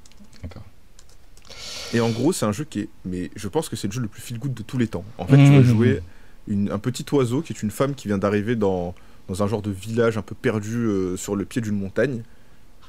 D'accord. 0.43 0.63
Et 1.93 1.99
en 1.99 2.09
gros, 2.09 2.33
c'est 2.33 2.45
un 2.45 2.51
jeu 2.51 2.63
qui 2.65 2.81
est. 2.81 2.89
Mais 3.05 3.29
je 3.36 3.47
pense 3.47 3.69
que 3.69 3.75
c'est 3.75 3.88
le 3.88 3.93
jeu 3.93 4.01
le 4.01 4.07
plus 4.07 4.21
feel 4.21 4.39
good 4.39 4.53
de 4.53 4.63
tous 4.63 4.77
les 4.77 4.88
temps. 4.88 5.05
En 5.17 5.25
fait, 5.27 5.38
tu 5.38 5.43
vas 5.51 5.59
Mhm. 5.59 5.63
jouer 5.63 6.01
une- 6.47 6.71
un 6.71 6.79
petit 6.79 7.05
oiseau 7.13 7.41
qui 7.41 7.53
est 7.53 7.61
une 7.63 7.71
femme 7.71 7.95
qui 7.95 8.07
vient 8.07 8.17
d'arriver 8.17 8.55
dans, 8.55 8.95
dans 9.27 9.43
un 9.43 9.47
genre 9.47 9.61
de 9.61 9.71
village 9.71 10.17
un 10.17 10.21
peu 10.21 10.36
perdu 10.36 10.75
euh, 10.86 11.17
sur 11.17 11.36
le 11.36 11.45
pied 11.45 11.61
d'une 11.61 11.77
montagne. 11.77 12.23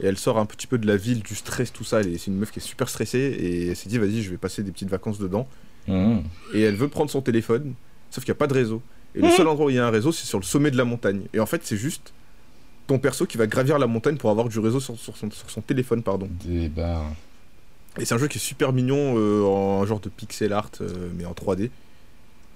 Et 0.01 0.07
elle 0.07 0.18
sort 0.18 0.38
un 0.38 0.44
petit 0.47 0.66
peu 0.66 0.76
de 0.78 0.86
la 0.86 0.97
ville, 0.97 1.22
du 1.22 1.34
stress, 1.34 1.72
tout 1.72 1.84
ça. 1.84 2.01
Elle 2.01 2.09
est- 2.14 2.18
C'est 2.18 2.26
une 2.30 2.36
meuf 2.38 2.51
qui 2.51 2.59
est 2.59 2.62
super 2.62 2.88
stressée 2.88 3.18
et 3.18 3.68
elle 3.68 3.76
s'est 3.76 3.88
dit, 3.88 3.97
vas-y, 3.99 4.22
je 4.22 4.30
vais 4.30 4.36
passer 4.36 4.62
des 4.62 4.70
petites 4.72 4.90
vacances 4.90 5.18
dedans. 5.18 5.49
Et 5.88 6.61
elle 6.62 6.74
veut 6.76 6.88
prendre 6.88 7.11
son 7.11 7.22
téléphone, 7.22 7.74
sauf 8.11 8.24
qu'il 8.24 8.32
n'y 8.32 8.36
a 8.36 8.38
pas 8.38 8.47
de 8.49 8.55
réseau. 8.55 8.82
Et 9.14 9.20
le 9.22 9.30
seul 9.30 9.47
endroit 9.49 9.66
où 9.66 9.70
il 9.70 9.76
y 9.76 9.78
a 9.78 9.86
un 9.86 9.90
réseau, 9.90 10.12
c'est 10.12 10.26
sur 10.26 10.38
le 10.38 10.44
sommet 10.44 10.70
de 10.70 10.76
la 10.76 10.84
montagne. 10.84 11.22
Et 11.32 11.40
en 11.40 11.47
fait, 11.47 11.62
c'est 11.64 11.76
juste 11.76 12.12
ton 12.87 12.99
perso 12.99 13.26
qui 13.26 13.37
va 13.39 13.47
gravir 13.47 13.78
la 13.78 13.87
montagne 13.87 14.16
pour 14.16 14.30
avoir 14.30 14.49
du 14.49 14.59
réseau 14.59 14.80
sur, 14.80 14.97
sur 14.99 15.16
son, 15.16 15.30
sur 15.30 15.51
son 15.51 15.61
téléphone, 15.61 16.03
pardon. 16.03 16.28
Des 16.45 16.68
barres. 16.68 17.12
Et 17.99 18.05
c'est 18.05 18.14
un 18.14 18.18
jeu 18.18 18.28
qui 18.28 18.39
est 18.39 18.41
super 18.41 18.72
mignon, 18.72 19.14
euh, 19.16 19.43
en 19.45 19.84
genre 19.87 20.01
de 20.01 20.09
pixel 20.09 20.53
art, 20.53 20.70
euh, 20.80 21.09
mais 21.16 21.24
en 21.24 21.32
3D. 21.32 21.70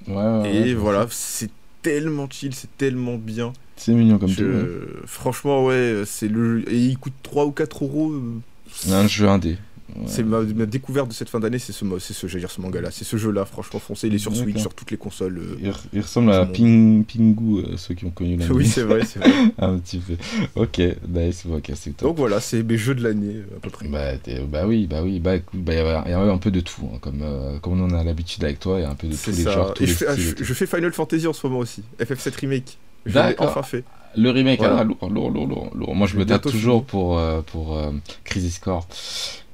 Ouais, 0.07 0.14
ouais, 0.14 0.55
et 0.55 0.74
voilà, 0.74 1.07
c'est 1.11 1.51
tellement 1.83 2.28
chill, 2.31 2.55
c'est 2.55 2.74
tellement 2.76 3.16
bien. 3.16 3.53
C'est 3.76 3.93
mignon 3.93 4.18
comme 4.18 4.28
Je- 4.28 4.45
tout. 4.45 4.51
hein. 4.99 5.01
Franchement, 5.07 5.64
ouais, 5.64 6.03
c'est 6.07 6.28
le. 6.28 6.70
Et 6.72 6.78
il 6.78 6.99
coûte 6.99 7.14
3 7.22 7.47
ou 7.47 7.53
4 7.53 7.85
euros. 7.85 8.12
euh, 8.12 8.93
Un 8.93 9.07
jeu 9.07 9.28
indé. 9.28 9.57
Ouais. 9.97 10.03
C'est 10.07 10.22
ma, 10.22 10.41
ma 10.41 10.66
découverte 10.66 11.09
de 11.09 11.12
cette 11.12 11.28
fin 11.28 11.41
d'année, 11.41 11.59
c'est 11.59 11.72
ce, 11.72 11.84
ce, 11.99 12.26
dire 12.38 12.51
ce 12.51 12.61
manga-là, 12.61 12.91
c'est 12.91 13.05
ce 13.05 13.16
jeu-là, 13.16 13.45
franchement 13.45 13.78
foncé, 13.80 14.07
il 14.09 14.14
est 14.14 14.18
sur 14.18 14.34
Switch, 14.34 14.59
sur 14.59 14.72
toutes 14.74 14.91
les 14.91 14.97
consoles. 14.97 15.38
euh. 15.38 15.57
Il, 15.61 15.68
re- 15.70 15.76
il 15.93 16.01
ressemble 16.01 16.32
à 16.32 16.47
Ping, 16.47 17.05
Pingu, 17.05 17.61
euh, 17.64 17.76
ceux 17.76 17.95
qui 17.95 18.05
ont 18.05 18.11
connu 18.11 18.36
l'année. 18.36 18.51
Oui, 18.53 18.66
c'est 18.66 18.82
vrai, 18.82 19.05
c'est 19.05 19.18
vrai. 19.18 19.30
un 19.59 19.78
petit 19.78 19.99
peu. 19.99 20.14
Ok, 20.55 20.80
nice, 21.09 21.45
ok, 21.51 21.70
c'est 21.74 21.97
top. 21.97 22.09
Donc 22.09 22.16
voilà, 22.18 22.41
c'est 22.41 22.62
mes 22.62 22.76
jeux 22.78 22.95
de 22.95 23.03
l'année, 23.03 23.36
euh, 23.36 23.57
à 23.57 23.61
peu 23.61 23.70
près. 23.70 23.88
Bah, 23.88 24.12
bah 24.49 24.66
oui, 24.66 24.86
bah 24.86 25.03
oui, 25.03 25.20
bah 25.20 25.36
écoute, 25.36 25.61
bah, 25.62 25.72
il 25.74 25.78
y 25.78 25.80
a- 25.80 26.05
il 26.07 26.11
y 26.11 26.14
a 26.14 26.20
un 26.20 26.38
peu 26.38 26.51
de 26.51 26.61
tout, 26.61 26.88
hein, 26.95 26.99
comme, 27.01 27.20
euh, 27.22 27.59
comme 27.59 27.80
on 27.80 27.84
en 27.84 27.95
a 27.99 28.05
l'habitude 28.05 28.45
avec 28.45 28.61
toi, 28.61 28.78
il 28.78 28.82
y 28.82 28.84
a 28.84 28.91
un 28.91 28.95
peu 28.95 29.07
de 29.09 29.16
tous 29.16 29.30
les 29.30 29.43
genres, 29.45 29.74
tous 29.74 29.82
Et 29.82 29.86
les 29.86 29.93
je 29.93 29.99
fais, 29.99 30.07
ah, 30.09 30.12
styles. 30.12 30.24
et 30.24 30.28
je, 30.30 30.34
tout. 30.36 30.45
je 30.45 30.55
fais 30.55 30.66
Final 30.66 30.93
Fantasy 30.93 31.26
en 31.26 31.32
ce 31.32 31.47
moment 31.47 31.61
aussi, 31.61 31.82
FF7 32.01 32.34
Remake. 32.41 32.78
Je 33.07 33.14
l'ai 33.18 33.34
enfin 33.38 33.62
fait. 33.62 33.84
Le 34.16 34.28
remake, 34.30 34.59
Voilà. 34.59 34.78
ah, 34.80 34.84
lourd, 34.84 35.09
lourd, 35.09 35.30
lourd, 35.30 35.70
lourd. 35.74 35.95
Moi, 35.95 36.07
je 36.09 36.16
me 36.16 36.26
tape 36.26 36.43
toujours 36.43 36.80
fini. 36.80 36.86
pour, 36.88 37.18
euh, 37.18 37.41
pour 37.43 37.78
euh, 37.78 37.93
Crisis 38.24 38.59
Core. 38.59 38.86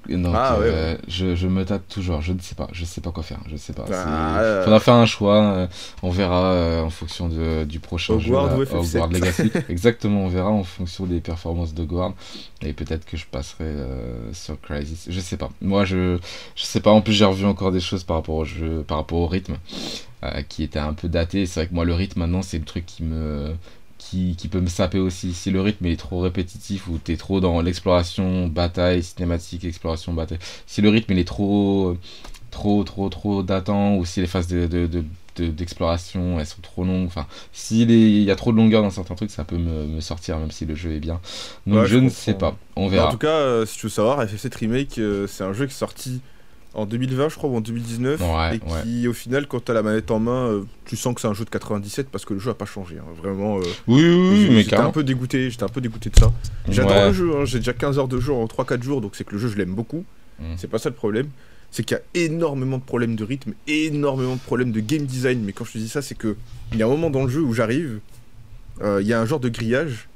Donc, 0.08 0.34
Ah, 0.36 0.58
ouais, 0.58 0.66
euh, 0.66 0.96
Je, 1.08 1.34
je 1.34 1.46
me 1.46 1.64
tape 1.64 1.86
toujours, 1.88 2.20
je 2.20 2.32
ne 2.32 2.40
sais 2.40 2.54
pas, 2.54 2.68
je 2.72 2.84
sais 2.84 3.00
pas 3.00 3.10
quoi 3.10 3.22
faire, 3.22 3.40
je 3.50 3.56
sais 3.56 3.72
pas. 3.72 3.84
Ah, 3.92 4.40
euh. 4.40 4.64
Faudra 4.64 4.80
faire 4.80 4.94
un 4.94 5.06
choix, 5.06 5.42
euh, 5.42 5.66
on 6.02 6.10
verra 6.10 6.52
euh, 6.52 6.82
en 6.82 6.90
fonction 6.90 7.28
de, 7.28 7.64
du 7.64 7.80
prochain 7.80 8.14
Hogwarts 8.14 8.50
jeu, 8.50 8.56
ou 8.56 8.60
là, 8.60 8.64
FF7. 8.64 8.94
Hogwarts 8.94 9.08
Legacy. 9.12 9.52
Exactement, 9.68 10.24
on 10.24 10.28
verra 10.28 10.50
en 10.50 10.64
fonction 10.64 11.06
des 11.06 11.20
performances 11.20 11.74
de 11.74 11.82
Hogwarts. 11.82 12.14
Et 12.62 12.72
peut-être 12.72 13.04
que 13.04 13.16
je 13.16 13.26
passerai 13.26 13.70
sur 14.32 14.60
Crisis, 14.60 15.06
je 15.08 15.20
sais 15.20 15.36
pas. 15.36 15.50
Moi, 15.60 15.84
je, 15.84 16.18
je 16.54 16.64
sais 16.64 16.80
pas, 16.80 16.90
en 16.90 17.00
plus 17.00 17.12
j'ai 17.12 17.24
revu 17.24 17.44
encore 17.44 17.72
des 17.72 17.80
choses 17.80 18.04
par 18.04 18.16
rapport 18.16 18.36
au 18.36 18.44
jeu, 18.44 18.84
par 18.86 18.98
rapport 18.98 19.18
au 19.18 19.26
rythme, 19.26 19.56
qui 20.48 20.62
était 20.62 20.78
un 20.78 20.94
peu 20.94 21.08
daté. 21.08 21.46
C'est 21.46 21.60
vrai 21.60 21.68
que 21.68 21.74
moi, 21.74 21.84
le 21.84 21.94
rythme 21.94 22.20
maintenant, 22.20 22.42
c'est 22.42 22.58
le 22.58 22.64
truc 22.64 22.86
qui 22.86 23.02
me 23.02 23.54
qui, 24.10 24.36
qui 24.36 24.48
peut 24.48 24.60
me 24.60 24.68
saper 24.68 24.98
aussi. 24.98 25.32
Si 25.34 25.50
le 25.50 25.60
rythme 25.60 25.86
est 25.86 25.96
trop 25.96 26.20
répétitif 26.20 26.88
ou 26.88 26.98
t'es 26.98 27.16
trop 27.16 27.40
dans 27.40 27.60
l'exploration, 27.60 28.46
bataille, 28.48 29.02
cinématique, 29.02 29.64
exploration, 29.64 30.12
bataille. 30.14 30.38
Si 30.66 30.82
le 30.82 30.88
rythme 30.90 31.12
il 31.12 31.18
est 31.18 31.24
trop, 31.24 31.96
trop, 32.50 32.84
trop, 32.84 33.08
trop 33.08 33.42
datant 33.42 33.96
ou 33.96 34.04
si 34.04 34.20
les 34.20 34.26
phases 34.26 34.48
de, 34.48 34.66
de, 34.66 34.86
de- 34.86 35.04
de- 35.36 35.48
d'exploration 35.48 36.40
elles 36.40 36.46
sont 36.46 36.62
trop 36.62 36.84
longues, 36.84 37.06
enfin, 37.06 37.26
s'il 37.52 37.90
y 37.92 38.30
a 38.30 38.36
trop 38.36 38.52
de 38.52 38.56
longueur 38.56 38.82
dans 38.82 38.90
certains 38.90 39.14
trucs, 39.14 39.30
ça 39.30 39.44
peut 39.44 39.58
me, 39.58 39.86
me 39.86 40.00
sortir 40.00 40.38
même 40.38 40.50
si 40.50 40.64
le 40.66 40.74
jeu 40.74 40.92
est 40.94 41.00
bien. 41.00 41.20
Donc 41.66 41.80
Ouais, 41.80 41.86
je, 41.86 41.96
je 41.96 41.98
ne 41.98 42.08
sais 42.08 42.34
pas, 42.34 42.56
on 42.76 42.88
verra. 42.88 43.06
En 43.08 43.08
tout 43.08 43.18
cas, 43.18 43.28
euh, 43.28 43.66
si 43.66 43.78
tu 43.78 43.86
veux 43.86 43.90
savoir, 43.90 44.22
FF7 44.24 44.54
Remake, 44.56 44.98
euh, 44.98 45.26
c'est 45.26 45.44
un 45.44 45.52
jeu 45.52 45.66
qui 45.66 45.72
est 45.72 45.76
sorti 45.76 46.22
en 46.76 46.84
2020, 46.86 47.30
je 47.30 47.36
crois, 47.36 47.48
ou 47.50 47.56
en 47.56 47.60
2019. 47.60 48.20
Ouais, 48.20 48.56
et 48.56 48.60
qui, 48.82 49.08
au 49.08 49.12
final, 49.12 49.46
quand 49.48 49.64
t'as 49.64 49.72
la 49.72 49.82
manette 49.82 50.10
en 50.10 50.18
main, 50.20 50.46
euh, 50.48 50.62
tu 50.84 50.94
sens 50.96 51.14
que 51.14 51.20
c'est 51.22 51.26
un 51.26 51.34
jeu 51.34 51.44
de 51.44 51.50
97 51.50 52.08
parce 52.10 52.24
que 52.24 52.34
le 52.34 52.38
jeu 52.40 52.50
a 52.50 52.54
pas 52.54 52.66
changé. 52.66 52.96
hein. 52.98 53.04
Vraiment. 53.20 53.58
euh, 53.58 53.62
Oui, 53.88 54.02
oui, 54.04 54.48
mais 54.50 54.62
j'étais 54.62 54.76
un 54.76 54.90
peu 54.90 55.02
dégoûté, 55.02 55.50
j'étais 55.50 55.64
un 55.64 55.68
peu 55.68 55.80
dégoûté 55.80 56.10
de 56.10 56.16
ça. 56.18 56.30
J'adore 56.68 56.92
Ouais. 56.92 57.06
le 57.08 57.12
jeu, 57.14 57.34
hein, 57.36 57.44
j'ai 57.46 57.58
déjà 57.58 57.72
15 57.72 57.98
heures 57.98 58.08
de 58.08 58.20
jeu 58.20 58.32
en 58.32 58.46
3-4 58.46 58.82
jours, 58.82 59.00
donc 59.00 59.16
c'est 59.16 59.24
que 59.24 59.32
le 59.32 59.38
jeu 59.38 59.48
je 59.48 59.56
l'aime 59.56 59.74
beaucoup. 59.74 60.04
Mm. 60.38 60.44
C'est 60.58 60.68
pas 60.68 60.78
ça 60.78 60.90
le 60.90 60.94
problème. 60.94 61.28
C'est 61.70 61.82
qu'il 61.82 61.96
y 61.96 62.00
a 62.20 62.24
énormément 62.26 62.78
de 62.78 62.82
problèmes 62.82 63.16
de 63.16 63.24
rythme, 63.24 63.52
énormément 63.66 64.34
de 64.36 64.40
problèmes 64.40 64.70
de 64.72 64.80
game 64.80 65.04
design. 65.04 65.42
Mais 65.44 65.52
quand 65.52 65.64
je 65.64 65.72
te 65.72 65.78
dis 65.78 65.88
ça, 65.88 66.00
c'est 66.02 66.14
que 66.14 66.36
il 66.72 66.78
y 66.78 66.82
a 66.82 66.86
un 66.86 66.90
moment 66.90 67.10
dans 67.10 67.24
le 67.24 67.28
jeu 67.30 67.40
où 67.40 67.52
j'arrive, 67.54 68.00
euh, 68.82 69.00
il 69.00 69.06
y 69.08 69.12
a 69.12 69.20
un 69.20 69.26
genre 69.26 69.40
de 69.40 69.48
grillage, 69.48 70.08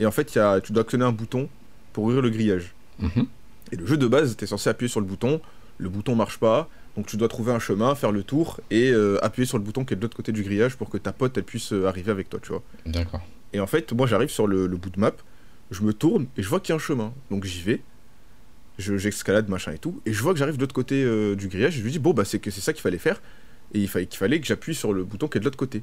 et 0.00 0.06
en 0.06 0.10
fait, 0.10 0.34
il 0.34 0.38
y 0.38 0.40
a, 0.40 0.60
tu 0.60 0.72
dois 0.72 0.82
actionner 0.82 1.04
un 1.04 1.12
bouton 1.12 1.48
pour 1.92 2.04
ouvrir 2.04 2.22
le 2.22 2.30
grillage. 2.30 2.74
Mhm. 2.98 3.26
Et 3.72 3.76
le 3.76 3.86
jeu 3.86 3.96
de 3.96 4.06
base, 4.06 4.36
t'es 4.36 4.46
censé 4.46 4.70
appuyer 4.70 4.88
sur 4.88 5.00
le 5.00 5.06
bouton, 5.06 5.40
le 5.78 5.88
bouton 5.88 6.14
marche 6.14 6.38
pas, 6.38 6.68
donc 6.96 7.06
tu 7.06 7.16
dois 7.16 7.28
trouver 7.28 7.52
un 7.52 7.58
chemin, 7.58 7.94
faire 7.94 8.12
le 8.12 8.22
tour 8.24 8.60
et 8.70 8.90
euh, 8.90 9.18
appuyer 9.24 9.46
sur 9.46 9.58
le 9.58 9.64
bouton 9.64 9.84
qui 9.84 9.94
est 9.94 9.96
de 9.96 10.02
l'autre 10.02 10.16
côté 10.16 10.32
du 10.32 10.42
grillage 10.42 10.76
pour 10.76 10.90
que 10.90 10.98
ta 10.98 11.12
pote 11.12 11.36
elle 11.38 11.44
puisse 11.44 11.72
euh, 11.72 11.86
arriver 11.86 12.10
avec 12.10 12.28
toi, 12.28 12.40
tu 12.42 12.48
vois. 12.50 12.62
D'accord. 12.86 13.22
Et 13.52 13.60
en 13.60 13.66
fait, 13.66 13.92
moi 13.92 14.06
j'arrive 14.06 14.28
sur 14.30 14.46
le, 14.46 14.66
le 14.66 14.76
bout 14.76 14.90
de 14.90 14.98
map, 15.00 15.12
je 15.70 15.82
me 15.82 15.92
tourne 15.92 16.26
et 16.36 16.42
je 16.42 16.48
vois 16.48 16.60
qu'il 16.60 16.70
y 16.70 16.72
a 16.72 16.76
un 16.76 16.80
chemin. 16.80 17.12
Donc 17.30 17.44
j'y 17.44 17.62
vais, 17.62 17.80
je- 18.78 18.96
j'escalade, 18.96 19.48
machin 19.48 19.72
et 19.72 19.78
tout, 19.78 20.00
et 20.06 20.12
je 20.12 20.22
vois 20.22 20.32
que 20.32 20.38
j'arrive 20.38 20.56
de 20.56 20.60
l'autre 20.60 20.74
côté 20.74 21.02
euh, 21.04 21.34
du 21.34 21.48
grillage, 21.48 21.76
et 21.76 21.78
je 21.78 21.84
lui 21.84 21.92
dis, 21.92 21.98
bon 21.98 22.12
bah 22.12 22.24
c'est 22.24 22.38
que 22.38 22.50
c'est 22.50 22.60
ça 22.60 22.72
qu'il 22.72 22.82
fallait 22.82 22.98
faire, 22.98 23.20
et 23.74 23.78
il 23.80 23.88
fallait 23.88 24.06
qu'il 24.06 24.18
fallait 24.18 24.40
que 24.40 24.46
j'appuie 24.46 24.74
sur 24.74 24.92
le 24.92 25.04
bouton 25.04 25.28
qui 25.28 25.38
est 25.38 25.40
de 25.40 25.44
l'autre 25.44 25.56
côté. 25.58 25.82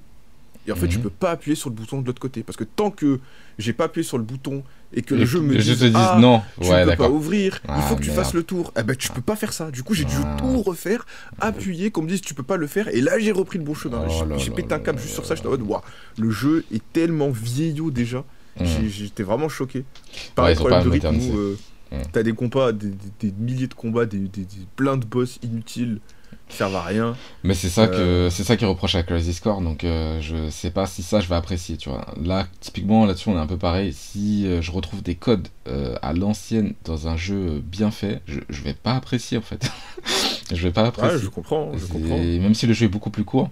Et 0.67 0.71
en 0.71 0.75
fait, 0.75 0.85
Mhm. 0.87 0.91
je 0.93 0.99
peux 0.99 1.09
pas 1.11 1.31
appuyer 1.31 1.55
sur 1.55 1.69
le 1.69 1.75
bouton 1.75 2.01
de 2.01 2.07
l'autre 2.07 2.19
côté, 2.21 2.41
parce 2.43 2.57
que 2.57 2.63
tant 2.63 2.89
que 2.91 3.19
j'ai 3.59 3.71
pas 3.73 3.85
appuyé 3.85 4.03
sur 4.03 4.17
le 4.17 4.23
bouton 4.23 4.63
et 4.93 5.01
que 5.03 5.13
le 5.13 5.23
jeu 5.25 5.39
me 5.41 5.53
te 5.55 5.61
dise 5.61 5.91
ah, 5.95 6.17
non. 6.19 6.41
tu 6.59 6.67
Ouais, 6.69 6.85
ne 6.85 6.91
peux 6.91 6.95
pas 6.97 7.09
ouvrir, 7.09 7.59
il 7.65 7.69
Ah, 7.69 7.81
faut 7.81 7.95
que 7.95 8.01
tu 8.01 8.09
merde. 8.09 8.23
fasses 8.23 8.33
le 8.33 8.43
tour. 8.43 8.73
Eh 8.79 8.83
ben 8.83 8.95
tu 8.95 9.09
peux 9.11 9.21
pas 9.21 9.35
faire 9.35 9.53
ça. 9.53 9.69
Du 9.69 9.83
coup 9.83 9.93
j'ai 9.93 10.05
dû 10.05 10.15
Ah. 10.23 10.37
tout 10.39 10.61
refaire, 10.63 11.05
appuyer, 11.39 11.91
qu'on 11.91 12.01
me 12.01 12.07
dise 12.07 12.21
tu 12.21 12.33
peux 12.33 12.43
pas 12.43 12.57
le 12.57 12.65
faire, 12.67 12.87
et 12.87 13.01
là 13.01 13.19
j'ai 13.19 13.31
repris 13.31 13.59
le 13.59 13.63
bon 13.63 13.73
chemin. 13.75 14.05
Oh 14.09 14.23
J'ai- 14.37 14.49
pété 14.51 14.73
un 14.73 14.79
câble 14.79 14.99
juste 14.99 15.13
sur 15.13 15.25
ça, 15.25 15.35
j'étais 15.35 15.47
en 15.47 15.51
mode 15.51 15.61
waouh, 15.61 15.81
le 16.17 16.29
jeu 16.31 16.65
est 16.73 16.81
tellement 16.93 17.29
vieillot 17.29 17.91
déjà. 17.91 18.23
Mm. 18.59 18.65
J'étais 18.87 19.23
vraiment 19.23 19.49
choqué. 19.49 19.79
Ouais, 19.79 19.85
Pareil, 20.33 20.55
ils 20.55 20.57
ont 20.57 20.61
problème 20.61 20.79
pas 20.79 20.85
de 20.85 20.89
rythme 20.89 21.31
où 21.31 21.37
euh, 21.37 21.57
Mm. 21.91 21.95
t'as 22.11 22.23
des 22.23 22.33
combats, 22.33 22.71
des, 22.71 22.87
des- 22.89 23.29
des 23.29 23.33
milliers 23.37 23.67
de 23.67 23.73
combats, 23.75 24.05
des- 24.05 24.29
plein 24.75 24.97
de 24.97 25.05
boss 25.05 25.39
inutiles. 25.43 25.99
Qui 26.47 26.57
servent 26.57 26.75
à 26.75 26.81
rien. 26.83 27.15
Mais 27.43 27.53
c'est 27.55 27.69
ça 27.69 27.83
Euh. 27.83 28.27
que 28.27 28.33
c'est 28.35 28.43
ça 28.43 28.55
qui 28.55 28.65
reproche 28.65 28.95
à 28.95 29.03
Crazy 29.03 29.33
Score, 29.33 29.61
donc 29.61 29.83
euh, 29.83 30.21
je 30.21 30.49
sais 30.51 30.69
pas 30.71 30.85
si 30.85 31.01
ça 31.03 31.19
je 31.19 31.27
vais 31.27 31.35
apprécier, 31.35 31.77
tu 31.77 31.89
vois. 31.89 32.05
Là, 32.23 32.47
typiquement 32.59 33.05
là-dessus 33.05 33.29
on 33.29 33.35
est 33.35 33.39
un 33.41 33.47
peu 33.47 33.57
pareil. 33.57 33.93
Si 33.93 34.45
euh, 34.45 34.61
je 34.61 34.71
retrouve 34.71 35.01
des 35.01 35.15
codes 35.15 35.47
euh, 35.67 35.95
à 36.01 36.13
l'ancienne 36.13 36.73
dans 36.83 37.07
un 37.07 37.17
jeu 37.17 37.61
bien 37.65 37.89
fait, 37.91 38.21
je, 38.27 38.39
je 38.49 38.61
vais 38.61 38.73
pas 38.75 38.93
apprécier 38.93 39.37
en 39.37 39.41
fait. 39.41 39.69
je 40.53 40.61
vais 40.61 40.71
pas 40.71 40.83
Ouais, 40.83 40.87
apprécier. 40.89 41.19
je 41.19 41.29
comprends, 41.29 41.71
je 41.77 41.85
comprends. 41.87 42.17
Même 42.17 42.53
si 42.53 42.67
le 42.67 42.73
jeu 42.73 42.85
est 42.85 42.89
beaucoup 42.89 43.09
plus 43.09 43.23
court 43.25 43.49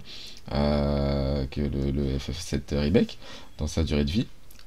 euh, 0.52 1.46
que 1.50 1.60
le, 1.60 1.90
le 1.90 2.18
FF7 2.18 2.76
Remake 2.78 3.18
dans 3.58 3.66
sa 3.66 3.82
durée 3.82 4.04
de 4.04 4.10
vie, 4.10 4.26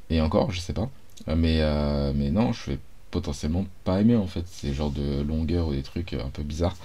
et 0.10 0.22
encore, 0.22 0.52
je 0.52 0.60
sais 0.60 0.74
pas. 0.74 0.90
Euh, 1.28 1.36
Mais, 1.36 1.58
euh, 1.62 2.12
mais 2.16 2.30
non, 2.32 2.54
je 2.54 2.72
vais 2.72 2.80
potentiellement 3.12 3.66
pas 3.84 4.02
aimer 4.02 4.16
en 4.16 4.28
fait 4.28 4.46
ces 4.48 4.74
genres 4.74 4.92
de 4.92 5.22
longueur 5.22 5.68
ou 5.68 5.74
des 5.74 5.84
trucs 5.84 6.14
euh, 6.14 6.24
un 6.26 6.30
peu 6.30 6.44
bizarres. 6.44 6.76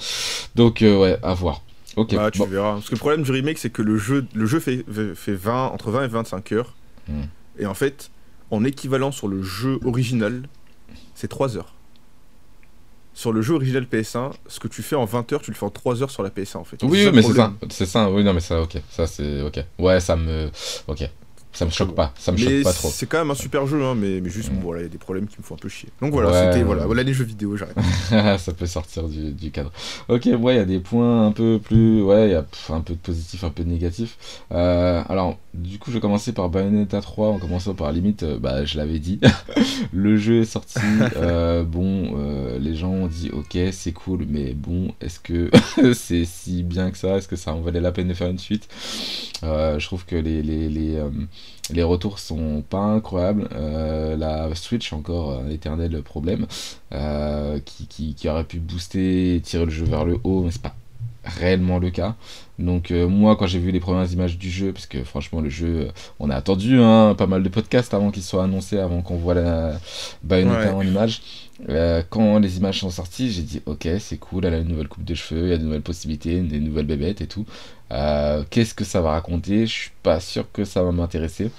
Donc, 0.54 0.82
euh, 0.82 0.98
ouais, 0.98 1.18
à 1.22 1.34
voir. 1.34 1.62
Ok, 1.96 2.14
Bah, 2.14 2.30
tu 2.30 2.38
bon. 2.38 2.46
verras. 2.46 2.74
Parce 2.74 2.88
que 2.88 2.94
le 2.94 2.98
problème 2.98 3.22
du 3.22 3.30
remake, 3.30 3.58
c'est 3.58 3.70
que 3.70 3.82
le 3.82 3.98
jeu, 3.98 4.24
le 4.34 4.46
jeu 4.46 4.60
fait, 4.60 4.84
fait 5.14 5.34
20, 5.34 5.66
entre 5.68 5.90
20 5.90 6.04
et 6.04 6.08
25 6.08 6.52
heures. 6.52 6.74
Hmm. 7.08 7.22
Et 7.58 7.66
en 7.66 7.74
fait, 7.74 8.10
en 8.50 8.64
équivalent 8.64 9.12
sur 9.12 9.28
le 9.28 9.42
jeu 9.42 9.78
original, 9.84 10.42
c'est 11.14 11.28
3 11.28 11.56
heures. 11.56 11.74
Sur 13.14 13.32
le 13.32 13.42
jeu 13.42 13.54
original 13.54 13.84
PS1, 13.84 14.30
ce 14.46 14.58
que 14.58 14.68
tu 14.68 14.82
fais 14.82 14.96
en 14.96 15.04
20 15.04 15.32
heures, 15.34 15.42
tu 15.42 15.50
le 15.50 15.56
fais 15.56 15.66
en 15.66 15.70
3 15.70 16.02
heures 16.02 16.10
sur 16.10 16.22
la 16.22 16.30
PS1 16.30 16.56
en 16.56 16.64
fait. 16.64 16.82
Oui, 16.82 17.04
oui, 17.04 17.10
mais 17.12 17.20
c'est 17.22 17.34
ça, 17.34 17.52
c'est 17.68 17.84
ça, 17.86 18.10
oui, 18.10 18.24
non, 18.24 18.32
mais 18.32 18.40
ça, 18.40 18.62
ok, 18.62 18.78
ça 18.88 19.06
c'est 19.06 19.42
ok. 19.42 19.62
Ouais, 19.78 20.00
ça 20.00 20.16
me. 20.16 20.50
Ok, 20.88 21.06
ça 21.52 21.64
me 21.64 21.70
choque 21.70 21.94
pas, 21.94 22.12
ça 22.18 22.32
me 22.32 22.36
choque 22.36 22.62
pas 22.62 22.72
trop. 22.72 22.88
c'est 22.92 23.06
quand 23.06 23.18
même 23.18 23.30
un 23.30 23.34
super 23.34 23.66
jeu, 23.66 23.82
hein, 23.84 23.94
mais, 23.94 24.20
mais 24.20 24.30
juste, 24.30 24.50
bon, 24.50 24.60
voilà, 24.60 24.80
il 24.80 24.84
y 24.84 24.86
a 24.86 24.90
des 24.90 24.98
problèmes 24.98 25.26
qui 25.26 25.36
me 25.38 25.44
font 25.44 25.54
un 25.54 25.58
peu 25.58 25.68
chier. 25.68 25.90
Donc 26.00 26.12
voilà, 26.12 26.30
Ouais, 26.30 26.50
c'était 26.52 26.64
voilà, 26.64 26.86
voilà 26.86 27.02
les 27.02 27.12
jeux 27.12 27.24
vidéo, 27.24 27.56
j'arrête. 27.56 27.76
ça 28.40 28.52
peut 28.52 28.66
sortir 28.66 29.08
du, 29.08 29.32
du 29.32 29.50
cadre. 29.50 29.70
Ok, 30.08 30.26
ouais, 30.26 30.54
il 30.54 30.58
y 30.58 30.60
a 30.60 30.64
des 30.64 30.80
points 30.80 31.26
un 31.26 31.32
peu 31.32 31.60
plus. 31.62 32.02
Ouais, 32.02 32.28
il 32.28 32.32
y 32.32 32.34
a 32.34 32.44
un 32.70 32.80
peu 32.80 32.94
de 32.94 32.98
positif, 32.98 33.44
un 33.44 33.50
peu 33.50 33.64
de 33.64 33.68
négatif. 33.68 34.16
Euh, 34.52 35.02
alors, 35.08 35.38
du 35.54 35.78
coup, 35.78 35.90
je 35.90 35.96
vais 35.96 36.00
commencer 36.00 36.32
par 36.32 36.48
Bayonetta 36.48 37.00
3, 37.00 37.28
en 37.28 37.38
commençant 37.38 37.74
par 37.74 37.92
limite, 37.92 38.22
euh, 38.22 38.38
bah, 38.38 38.64
je 38.64 38.78
l'avais 38.78 38.98
dit. 38.98 39.20
le 39.92 40.16
jeu 40.16 40.40
est 40.40 40.44
sorti. 40.46 40.78
euh, 41.16 41.64
bon, 41.64 42.14
euh, 42.16 42.58
gens 42.82 42.90
ont 42.92 43.06
dit, 43.08 43.30
ok, 43.32 43.56
c'est 43.72 43.92
cool, 43.92 44.26
mais 44.28 44.54
bon, 44.54 44.94
est-ce 45.00 45.20
que 45.20 45.50
c'est 45.94 46.24
si 46.24 46.62
bien 46.62 46.90
que 46.90 46.98
ça? 46.98 47.16
Est-ce 47.16 47.28
que 47.28 47.36
ça 47.36 47.54
en 47.54 47.60
valait 47.60 47.80
la 47.80 47.92
peine 47.92 48.08
de 48.08 48.14
faire 48.14 48.28
une 48.30 48.38
suite? 48.38 48.68
Euh, 49.44 49.78
Je 49.78 49.86
trouve 49.86 50.04
que 50.06 50.16
les, 50.16 50.42
les, 50.42 50.68
les, 50.68 50.96
euh, 50.96 51.86
retours 51.86 52.18
sont 52.18 52.62
pas 52.68 52.78
incroyables. 52.80 53.48
Euh, 53.54 54.16
la 54.16 54.54
Switch, 54.54 54.92
encore 54.92 55.40
un 55.40 55.48
éternel 55.50 56.02
problème 56.02 56.46
qui, 57.64 57.86
qui, 57.88 58.14
qui 58.14 58.28
aurait 58.28 58.44
pu 58.44 58.58
booster 58.60 59.36
et 59.36 59.40
tirer 59.40 59.64
le 59.64 59.70
jeu 59.70 59.84
vers 59.84 60.04
le 60.04 60.18
haut, 60.24 60.42
mais 60.42 60.50
c'est 60.50 60.62
pas 60.62 60.74
réellement 61.24 61.78
le 61.78 61.90
cas. 61.90 62.14
Donc 62.58 62.90
euh, 62.90 63.08
moi 63.08 63.36
quand 63.36 63.46
j'ai 63.46 63.58
vu 63.58 63.70
les 63.70 63.80
premières 63.80 64.10
images 64.12 64.38
du 64.38 64.50
jeu, 64.50 64.72
parce 64.72 64.86
que 64.86 65.02
franchement 65.04 65.40
le 65.40 65.50
jeu, 65.50 65.86
euh, 65.88 65.90
on 66.20 66.30
a 66.30 66.36
attendu 66.36 66.78
hein, 66.80 67.14
pas 67.16 67.26
mal 67.26 67.42
de 67.42 67.48
podcasts 67.48 67.94
avant 67.94 68.10
qu'il 68.10 68.22
soit 68.22 68.44
annoncé, 68.44 68.78
avant 68.78 69.02
qu'on 69.02 69.16
voit 69.16 69.34
la 69.34 69.72
Bayonetta 70.22 70.60
Ouais. 70.60 70.68
en 70.70 70.82
images. 70.82 71.22
Euh, 71.68 72.02
quand 72.10 72.38
les 72.40 72.56
images 72.58 72.80
sont 72.80 72.90
sorties, 72.90 73.30
j'ai 73.30 73.42
dit 73.42 73.62
ok 73.66 73.88
c'est 74.00 74.18
cool, 74.18 74.44
elle 74.46 74.54
a 74.54 74.58
une 74.58 74.68
nouvelle 74.68 74.88
coupe 74.88 75.04
de 75.04 75.14
cheveux, 75.14 75.46
il 75.46 75.50
y 75.50 75.52
a 75.52 75.58
de 75.58 75.64
nouvelles 75.64 75.82
possibilités, 75.82 76.40
des 76.40 76.60
nouvelles 76.60 76.86
bébêtes 76.86 77.20
et 77.20 77.26
tout. 77.26 77.46
Euh, 77.92 78.42
Qu'est-ce 78.50 78.74
que 78.74 78.84
ça 78.84 79.00
va 79.00 79.12
raconter? 79.12 79.66
Je 79.66 79.72
suis 79.72 79.90
pas 80.02 80.18
sûr 80.20 80.44
que 80.52 80.64
ça 80.64 80.82
va 80.82 80.92
m'intéresser. 80.92 81.50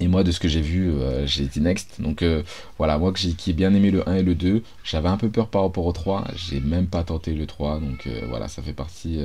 Et 0.00 0.08
moi, 0.08 0.24
de 0.24 0.30
ce 0.30 0.40
que 0.40 0.48
j'ai 0.48 0.60
vu, 0.60 0.90
euh, 0.90 1.26
j'ai 1.26 1.46
dit 1.46 1.60
next. 1.60 2.00
Donc 2.00 2.22
euh, 2.22 2.42
voilà, 2.76 2.98
moi 2.98 3.12
qui 3.12 3.34
ai 3.48 3.52
bien 3.54 3.72
aimé 3.72 3.90
le 3.90 4.06
1 4.08 4.16
et 4.16 4.22
le 4.22 4.34
2, 4.34 4.62
j'avais 4.84 5.08
un 5.08 5.16
peu 5.16 5.30
peur 5.30 5.48
par 5.48 5.62
rapport 5.62 5.86
au 5.86 5.92
3. 5.92 6.24
J'ai 6.34 6.60
même 6.60 6.86
pas 6.86 7.02
tenté 7.02 7.32
le 7.32 7.46
3. 7.46 7.80
Donc 7.80 8.06
euh, 8.06 8.26
voilà, 8.28 8.48
ça 8.48 8.62
fait 8.62 8.74
partie 8.74 9.20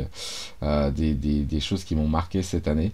des 0.61 1.59
choses 1.59 1.83
qui 1.83 1.95
m'ont 1.95 2.07
marqué 2.07 2.41
cette 2.41 2.67
année. 2.67 2.91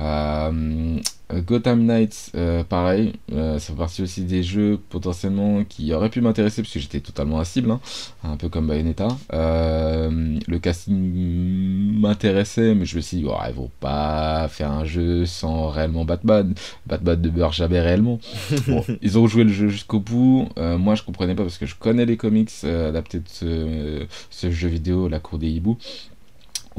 Euh, 0.00 1.00
Gotham 1.34 1.84
Knights, 1.84 2.30
euh, 2.34 2.64
pareil, 2.64 3.12
euh, 3.32 3.58
ça 3.58 3.72
fait 3.72 3.78
partie 3.78 4.02
aussi 4.02 4.22
des 4.22 4.42
jeux 4.42 4.80
potentiellement 4.88 5.62
qui 5.64 5.92
auraient 5.92 6.08
pu 6.08 6.22
m'intéresser 6.22 6.62
parce 6.62 6.72
que 6.72 6.80
j'étais 6.80 7.00
totalement 7.00 7.38
à 7.38 7.44
cible, 7.44 7.70
hein, 7.70 7.80
un 8.24 8.36
peu 8.36 8.48
comme 8.48 8.66
Bayonetta. 8.66 9.08
Euh, 9.34 10.38
le 10.46 10.58
casting 10.58 12.00
m'intéressait, 12.00 12.74
mais 12.74 12.86
je 12.86 12.96
me 12.96 13.02
suis 13.02 13.18
dit, 13.18 13.26
oh, 13.28 13.36
ils 13.46 13.54
vont 13.54 13.70
pas 13.80 14.48
faire 14.48 14.72
un 14.72 14.84
jeu 14.84 15.26
sans 15.26 15.68
réellement 15.68 16.06
Batman. 16.06 16.54
Batman 16.86 17.20
ne 17.20 17.30
meurt 17.30 17.54
jamais 17.54 17.80
réellement. 17.80 18.18
Bon, 18.66 18.84
ils 19.02 19.18
ont 19.18 19.26
joué 19.26 19.44
le 19.44 19.52
jeu 19.52 19.68
jusqu'au 19.68 20.00
bout. 20.00 20.48
Moi, 20.56 20.94
je 20.94 21.02
comprenais 21.02 21.34
pas 21.34 21.42
parce 21.42 21.58
que 21.58 21.64
je 21.66 21.74
connais 21.74 22.04
les 22.04 22.16
comics 22.16 22.50
adaptés 22.64 23.20
de 23.20 23.28
ce, 23.28 24.06
ce 24.30 24.50
jeu 24.50 24.68
vidéo, 24.68 25.08
La 25.08 25.20
Cour 25.20 25.38
des 25.38 25.48
Hiboux, 25.48 25.78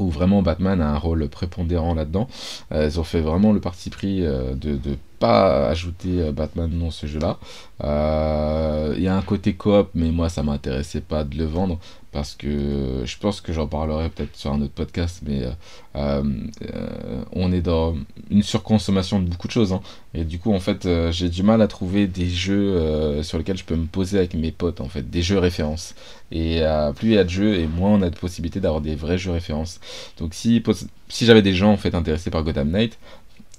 où 0.00 0.10
vraiment 0.10 0.42
Batman 0.42 0.80
a 0.80 0.88
un 0.90 0.98
rôle 0.98 1.28
prépondérant 1.28 1.94
là-dedans. 1.94 2.28
Euh, 2.72 2.88
ils 2.90 2.98
ont 3.00 3.04
fait 3.04 3.20
vraiment 3.20 3.52
le 3.52 3.60
parti 3.60 3.90
pris 3.90 4.24
euh, 4.24 4.54
de 4.54 4.70
ne 4.70 4.94
pas 5.18 5.68
ajouter 5.68 6.22
euh, 6.22 6.32
Batman 6.32 6.70
dans 6.78 6.90
ce 6.90 7.06
jeu-là. 7.06 7.38
Euh, 7.84 8.94
Il 8.96 9.02
y 9.02 9.08
a 9.08 9.16
un 9.16 9.22
côté 9.22 9.54
coop, 9.54 9.90
mais 9.94 10.10
moi, 10.10 10.28
ça 10.28 10.42
m'intéressait 10.42 11.00
pas 11.02 11.24
de 11.24 11.36
le 11.36 11.44
vendre 11.44 11.78
parce 12.12 12.34
que 12.34 13.02
je 13.04 13.16
pense 13.18 13.40
que 13.40 13.52
j'en 13.52 13.66
parlerai 13.68 14.08
peut-être 14.10 14.36
sur 14.36 14.52
un 14.52 14.60
autre 14.62 14.72
podcast, 14.72 15.22
mais 15.26 15.44
euh, 15.44 15.52
euh, 15.96 17.22
on 17.32 17.52
est 17.52 17.60
dans 17.60 17.96
une 18.30 18.42
surconsommation 18.42 19.20
de 19.20 19.28
beaucoup 19.28 19.46
de 19.46 19.52
choses. 19.52 19.72
hein. 19.72 19.80
Et 20.14 20.24
du 20.24 20.38
coup, 20.38 20.52
en 20.52 20.58
fait, 20.60 20.86
euh, 20.86 21.12
j'ai 21.12 21.28
du 21.28 21.42
mal 21.42 21.62
à 21.62 21.68
trouver 21.68 22.06
des 22.08 22.28
jeux 22.28 23.22
sur 23.22 23.38
lesquels 23.38 23.56
je 23.58 23.64
peux 23.64 23.76
me 23.76 23.86
poser 23.86 24.18
avec 24.18 24.34
mes 24.34 24.50
potes, 24.50 24.80
en 24.80 24.88
fait, 24.88 25.08
des 25.08 25.22
jeux 25.22 25.38
références. 25.38 25.94
Et 26.32 26.62
plus 26.96 27.08
il 27.10 27.14
y 27.14 27.18
a 27.18 27.24
de 27.24 27.28
jeux, 27.30 27.54
et 27.58 27.66
moins 27.66 27.90
on 27.90 28.02
a 28.02 28.10
de 28.10 28.16
possibilités 28.18 28.60
d'avoir 28.60 28.80
des 28.80 28.94
vrais 28.96 29.18
jeux 29.18 29.32
références. 29.32 29.80
Donc 30.18 30.34
si, 30.34 30.62
si 31.08 31.26
j'avais 31.26 31.42
des 31.42 31.54
gens 31.54 31.72
en 31.72 31.76
fait 31.76 31.94
intéressés 31.94 32.30
par 32.30 32.42
Gotham 32.44 32.70
Knight, 32.70 32.98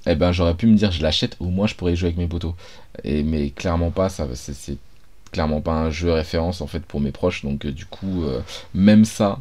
eh 0.08 0.16
ben 0.16 0.32
j'aurais 0.32 0.56
pu 0.56 0.68
me 0.68 0.76
dire 0.76 0.92
je 0.92 1.02
l'achète, 1.04 1.38
au 1.40 1.46
moins 1.46 1.68
je 1.68 1.76
pourrais 1.76 1.96
jouer 1.96 2.08
avec 2.08 2.18
mes 2.18 2.28
potos. 2.28 2.54
Et 3.04 3.24
mais 3.24 3.50
clairement 3.52 3.92
pas, 3.92 4.10
ça, 4.10 4.28
c'est 4.34 4.78
clairement 5.32 5.62
pas 5.62 5.74
un 5.74 5.90
jeu 5.90 6.12
référence 6.12 6.62
en 6.62 6.68
fait 6.68 6.82
pour 6.86 7.00
mes 7.02 7.12
proches. 7.12 7.44
Donc 7.44 7.66
euh, 7.66 7.72
du 7.72 7.86
coup, 7.86 8.24
euh, 8.24 8.42
même 8.74 9.06
ça. 9.06 9.40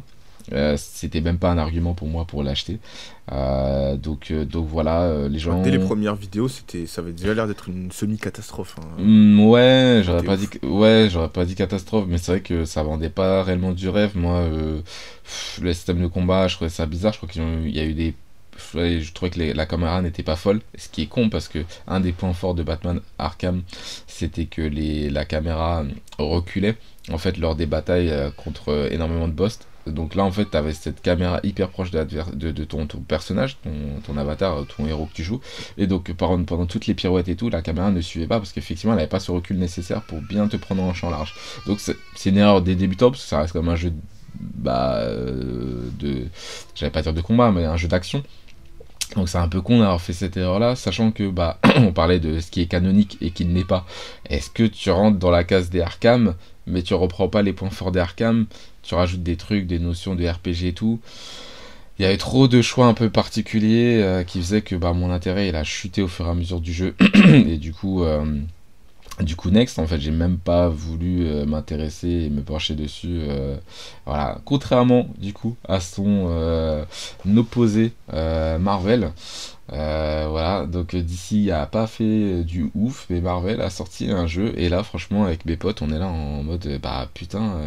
euh, 0.53 0.75
c'était 0.77 1.21
même 1.21 1.37
pas 1.37 1.51
un 1.51 1.57
argument 1.57 1.93
pour 1.93 2.07
moi 2.07 2.25
pour 2.25 2.43
l'acheter. 2.43 2.79
Euh, 3.31 3.95
donc, 3.95 4.31
euh, 4.31 4.43
donc 4.43 4.67
voilà, 4.67 5.27
les 5.29 5.39
gens. 5.39 5.61
Dès 5.61 5.71
les 5.71 5.79
premières 5.79 6.15
vidéos, 6.15 6.47
c'était, 6.49 6.85
ça 6.87 7.01
avait 7.01 7.13
déjà 7.13 7.33
l'air 7.33 7.47
d'être 7.47 7.69
une 7.69 7.91
semi-catastrophe. 7.91 8.75
hein. 8.81 8.87
Hmm, 8.97 9.39
ouais, 9.47 10.01
j'aurais 10.03 10.23
pas 10.23 10.33
ouf. 10.33 10.49
dit 10.49 10.65
ouais, 10.65 11.07
j'aurais 11.09 11.29
pas 11.29 11.45
dit 11.45 11.55
catastrophe, 11.55 12.05
mais 12.09 12.17
c'est 12.17 12.31
vrai 12.31 12.41
que 12.41 12.65
ça 12.65 12.83
vendait 12.83 13.09
pas 13.09 13.43
réellement 13.43 13.71
du 13.71 13.87
rêve. 13.87 14.17
Moi, 14.17 14.43
pff, 15.23 15.59
le 15.61 15.73
système 15.73 16.01
de 16.01 16.07
combat, 16.07 16.47
je 16.47 16.55
trouvais 16.55 16.69
ça 16.69 16.85
bizarre. 16.85 17.13
Je 17.13 17.17
crois 17.19 17.29
qu'il 17.29 17.69
y 17.69 17.79
a 17.79 17.85
eu 17.85 17.93
des 17.93 18.13
je 18.73 19.11
trouvais 19.13 19.31
que 19.31 19.39
la 19.39 19.65
caméra 19.65 20.01
n'était 20.01 20.23
pas 20.23 20.35
folle, 20.35 20.61
ce 20.75 20.89
qui 20.89 21.03
est 21.03 21.07
con 21.07 21.29
parce 21.29 21.47
que 21.47 21.59
un 21.87 21.99
des 21.99 22.11
points 22.11 22.33
forts 22.33 22.55
de 22.55 22.63
Batman 22.63 23.01
Arkham, 23.17 23.63
c'était 24.07 24.45
que 24.45 24.61
les, 24.61 25.09
la 25.09 25.25
caméra 25.25 25.83
reculait 26.17 26.77
en 27.11 27.17
fait 27.17 27.37
lors 27.37 27.55
des 27.55 27.65
batailles 27.65 28.11
euh, 28.11 28.29
contre 28.31 28.69
euh, 28.69 28.89
énormément 28.91 29.27
de 29.27 29.33
boss. 29.33 29.59
Donc 29.87 30.13
là, 30.13 30.23
en 30.23 30.31
fait, 30.31 30.49
tu 30.49 30.55
avais 30.55 30.73
cette 30.73 31.01
caméra 31.01 31.39
hyper 31.43 31.69
proche 31.69 31.89
de, 31.89 32.63
ton, 32.65 32.85
personnage, 33.07 33.57
ton, 34.05 34.17
avatar, 34.17 34.65
ton 34.67 34.85
héros 34.85 35.07
que 35.07 35.13
tu 35.13 35.23
joues. 35.23 35.41
Et 35.77 35.87
donc, 35.87 36.13
pendant, 36.13 36.65
toutes 36.67 36.85
les 36.85 36.93
pirouettes 36.93 37.29
et 37.29 37.35
tout, 37.35 37.49
la 37.49 37.63
caméra 37.63 37.89
ne 37.89 37.99
suivait 37.99 38.27
pas 38.27 38.37
parce 38.37 38.51
qu'effectivement, 38.51 38.93
elle 38.93 38.99
n'avait 38.99 39.09
pas 39.09 39.19
ce 39.19 39.31
recul 39.31 39.57
nécessaire 39.57 40.03
pour 40.03 40.21
bien 40.21 40.47
te 40.47 40.57
prendre 40.57 40.83
en 40.83 40.93
champ 40.93 41.09
large. 41.09 41.33
Donc, 41.65 41.79
c'est 41.79 41.95
c'est 42.15 42.29
une 42.29 42.37
erreur 42.37 42.61
des 42.61 42.75
débutants 42.75 43.09
parce 43.09 43.23
que 43.23 43.29
ça 43.29 43.41
reste 43.41 43.53
comme 43.53 43.69
un 43.69 43.75
jeu 43.75 43.91
bah, 44.39 44.97
euh, 44.99 45.89
de. 45.99 46.27
J'allais 46.75 46.91
pas 46.91 47.01
dire 47.01 47.13
de 47.13 47.21
combat, 47.21 47.51
mais 47.51 47.65
un 47.65 47.77
jeu 47.77 47.87
d'action. 47.87 48.23
Donc 49.15 49.29
c'est 49.29 49.37
un 49.37 49.47
peu 49.47 49.61
con 49.61 49.79
d'avoir 49.79 50.01
fait 50.01 50.13
cette 50.13 50.37
erreur-là, 50.37 50.75
sachant 50.75 51.11
que 51.11 51.29
bah 51.29 51.59
on 51.77 51.91
parlait 51.91 52.19
de 52.19 52.39
ce 52.39 52.49
qui 52.49 52.61
est 52.61 52.67
canonique 52.67 53.17
et 53.21 53.31
qui 53.31 53.45
ne 53.45 53.53
l'est 53.53 53.67
pas. 53.67 53.85
Est-ce 54.29 54.49
que 54.49 54.63
tu 54.63 54.89
rentres 54.89 55.19
dans 55.19 55.31
la 55.31 55.43
case 55.43 55.69
des 55.69 55.81
Arkham, 55.81 56.35
mais 56.67 56.81
tu 56.81 56.93
reprends 56.93 57.27
pas 57.27 57.41
les 57.41 57.53
points 57.53 57.69
forts 57.69 57.91
des 57.91 57.99
Arkham, 57.99 58.45
tu 58.83 58.95
rajoutes 58.95 59.23
des 59.23 59.35
trucs, 59.35 59.67
des 59.67 59.79
notions 59.79 60.15
de 60.15 60.27
RPG 60.27 60.67
et 60.67 60.73
tout. 60.73 60.99
Il 61.99 62.03
y 62.03 62.05
avait 62.05 62.17
trop 62.17 62.47
de 62.47 62.61
choix 62.61 62.87
un 62.87 62.93
peu 62.93 63.09
particuliers 63.09 64.01
euh, 64.01 64.23
qui 64.23 64.39
faisaient 64.39 64.61
que 64.61 64.75
bah, 64.75 64.93
mon 64.93 65.11
intérêt 65.11 65.49
il 65.49 65.55
a 65.55 65.63
chuté 65.63 66.01
au 66.01 66.07
fur 66.07 66.25
et 66.25 66.29
à 66.29 66.33
mesure 66.33 66.61
du 66.61 66.73
jeu. 66.73 66.95
Et 67.27 67.57
du 67.57 67.73
coup 67.73 68.03
euh, 68.03 68.25
du 69.23 69.35
coup 69.35 69.49
next 69.49 69.79
en 69.79 69.87
fait 69.87 69.99
j'ai 69.99 70.11
même 70.11 70.37
pas 70.37 70.69
voulu 70.69 71.25
euh, 71.25 71.45
m'intéresser 71.45 72.09
et 72.09 72.29
me 72.29 72.41
pencher 72.41 72.75
dessus 72.75 73.21
euh, 73.27 73.55
voilà. 74.05 74.39
Contrairement 74.45 75.07
du 75.17 75.33
coup 75.33 75.55
à 75.67 75.79
son 75.79 76.27
euh, 76.29 76.85
opposé 77.35 77.93
Marvel 78.11 79.11
voilà. 79.67 80.65
Donc 80.67 80.95
DC 80.95 81.49
a 81.51 81.65
pas 81.65 81.87
fait 81.87 82.43
du 82.43 82.71
ouf 82.75 83.07
mais 83.09 83.21
Marvel 83.21 83.61
a 83.61 83.69
sorti 83.69 84.11
un 84.11 84.27
jeu. 84.27 84.53
Et 84.57 84.69
là 84.69 84.83
franchement 84.83 85.25
avec 85.25 85.45
mes 85.45 85.57
potes 85.57 85.81
on 85.81 85.91
est 85.91 85.99
là 85.99 86.07
en 86.07 86.43
mode 86.43 86.79
bah 86.81 87.07
putain 87.13 87.59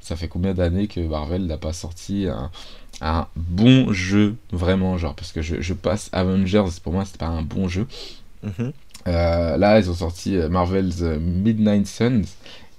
ça 0.00 0.16
fait 0.16 0.28
combien 0.28 0.54
d'années 0.54 0.86
que 0.86 1.00
Marvel 1.00 1.46
n'a 1.46 1.58
pas 1.58 1.72
sorti 1.72 2.26
un, 3.00 3.26
bon 3.36 3.92
jeu 3.92 4.36
vraiment 4.52 4.98
genre. 4.98 5.14
Parce 5.14 5.32
que 5.32 5.42
je, 5.42 5.72
passe 5.74 6.08
Avengers 6.12 6.64
pour 6.82 6.92
moi 6.92 7.04
c'est 7.04 7.18
pas 7.18 7.26
un 7.26 7.42
bon 7.42 7.68
jeu. 7.68 7.86
Mhm. 8.42 8.52
euh, 8.60 8.72
là, 9.56 9.78
ils 9.78 9.90
ont 9.90 9.94
sorti 9.94 10.36
euh, 10.36 10.48
Marvel's 10.48 11.02
euh, 11.02 11.18
Midnight 11.18 11.86
Suns. 11.86 12.22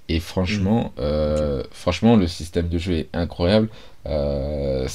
Et 0.08 0.18
franchement, 0.18 0.92
euh, 0.98 1.62
franchement, 1.70 2.16
le 2.16 2.26
système 2.26 2.68
de 2.68 2.78
jeu 2.78 2.94
est 2.94 3.08
incroyable. 3.12 3.68
Euh, 4.06 4.88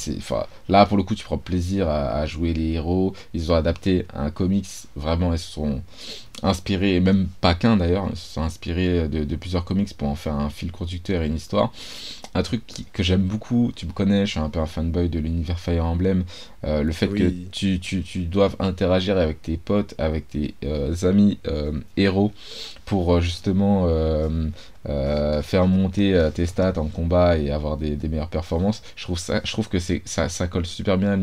là, 0.68 0.86
pour 0.86 0.98
le 0.98 1.04
coup, 1.04 1.16
tu 1.16 1.24
prends 1.24 1.38
plaisir 1.38 1.88
à, 1.88 2.18
à 2.18 2.26
jouer 2.26 2.54
les 2.54 2.74
héros. 2.74 3.14
Ils 3.34 3.52
ont 3.52 3.56
adapté 3.56 4.06
un 4.14 4.30
comics. 4.30 4.68
Vraiment, 4.96 5.32
ils 5.32 5.40
sont 5.40 5.82
inspirés, 6.44 6.96
et 6.96 7.00
même 7.00 7.28
pas 7.42 7.56
qu'un 7.56 7.78
d'ailleurs, 7.78 8.08
ils 8.12 8.18
se 8.18 8.34
sont 8.34 8.42
inspirés 8.42 9.08
de, 9.08 9.24
de 9.24 9.36
plusieurs 9.36 9.66
comics 9.66 9.96
pour 9.98 10.08
en 10.10 10.16
faire 10.16 10.36
un 10.36 10.50
fil 10.50 10.72
conducteur 10.72 11.22
et 11.24 11.28
une 11.28 11.36
histoire. 11.36 11.72
Un 12.38 12.44
truc 12.44 12.68
qui- 12.68 12.86
que 12.92 13.02
j'aime 13.02 13.22
beaucoup, 13.22 13.72
tu 13.76 13.86
me 13.86 13.94
connais, 13.94 14.26
je 14.26 14.32
suis 14.32 14.40
un 14.42 14.50
peu 14.50 14.60
un 14.60 14.66
fanboy 14.66 15.08
de 15.08 15.20
l'univers 15.20 15.60
Fire 15.60 15.86
Emblem. 15.86 16.24
euh, 16.66 16.82
le 16.84 16.92
fait 16.94 17.08
Oui. 17.08 17.20
que 17.20 17.30
tu, 17.52 17.80
tu, 17.80 18.02
tu 18.02 18.20
doives 18.26 18.56
interagir 18.60 19.18
avec 19.18 19.42
tes 19.42 19.56
potes, 19.56 19.94
avec 20.00 20.28
tes 20.28 20.56
euh, 20.66 20.94
amis 21.04 21.38
euh, 21.48 21.72
héros 21.96 22.32
pour 22.86 23.22
justement 23.22 23.88
faire 25.44 25.68
monter 25.68 26.30
tes 26.34 26.46
stats 26.46 26.78
en 26.78 26.88
combat 26.88 27.38
et 27.38 27.52
avoir 27.52 27.78
des, 27.78 27.96
des 27.96 28.08
meilleures 28.08 28.30
performances. 28.30 28.82
Je 28.96 29.04
trouve, 29.04 29.18
ça, 29.20 29.42
je 29.44 29.52
trouve 29.52 29.70
que 29.70 29.80
c'est, 29.80 30.02
ça, 30.06 30.30
ça 30.30 30.48
colle 30.48 30.66
super 30.66 30.98
bien 30.98 31.12
à 31.12 31.16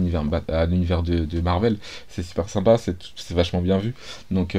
l'univers, 0.66 1.02
de, 1.02 1.24
de 1.24 1.40
Marvel. 1.40 1.76
C'est 2.08 2.22
super 2.22 2.48
sympa, 2.48 2.78
c'est, 2.78 2.96
c'est 3.16 3.34
vachement 3.34 3.60
bien 3.60 3.78
vu. 3.78 3.94
Donc, 4.30 4.56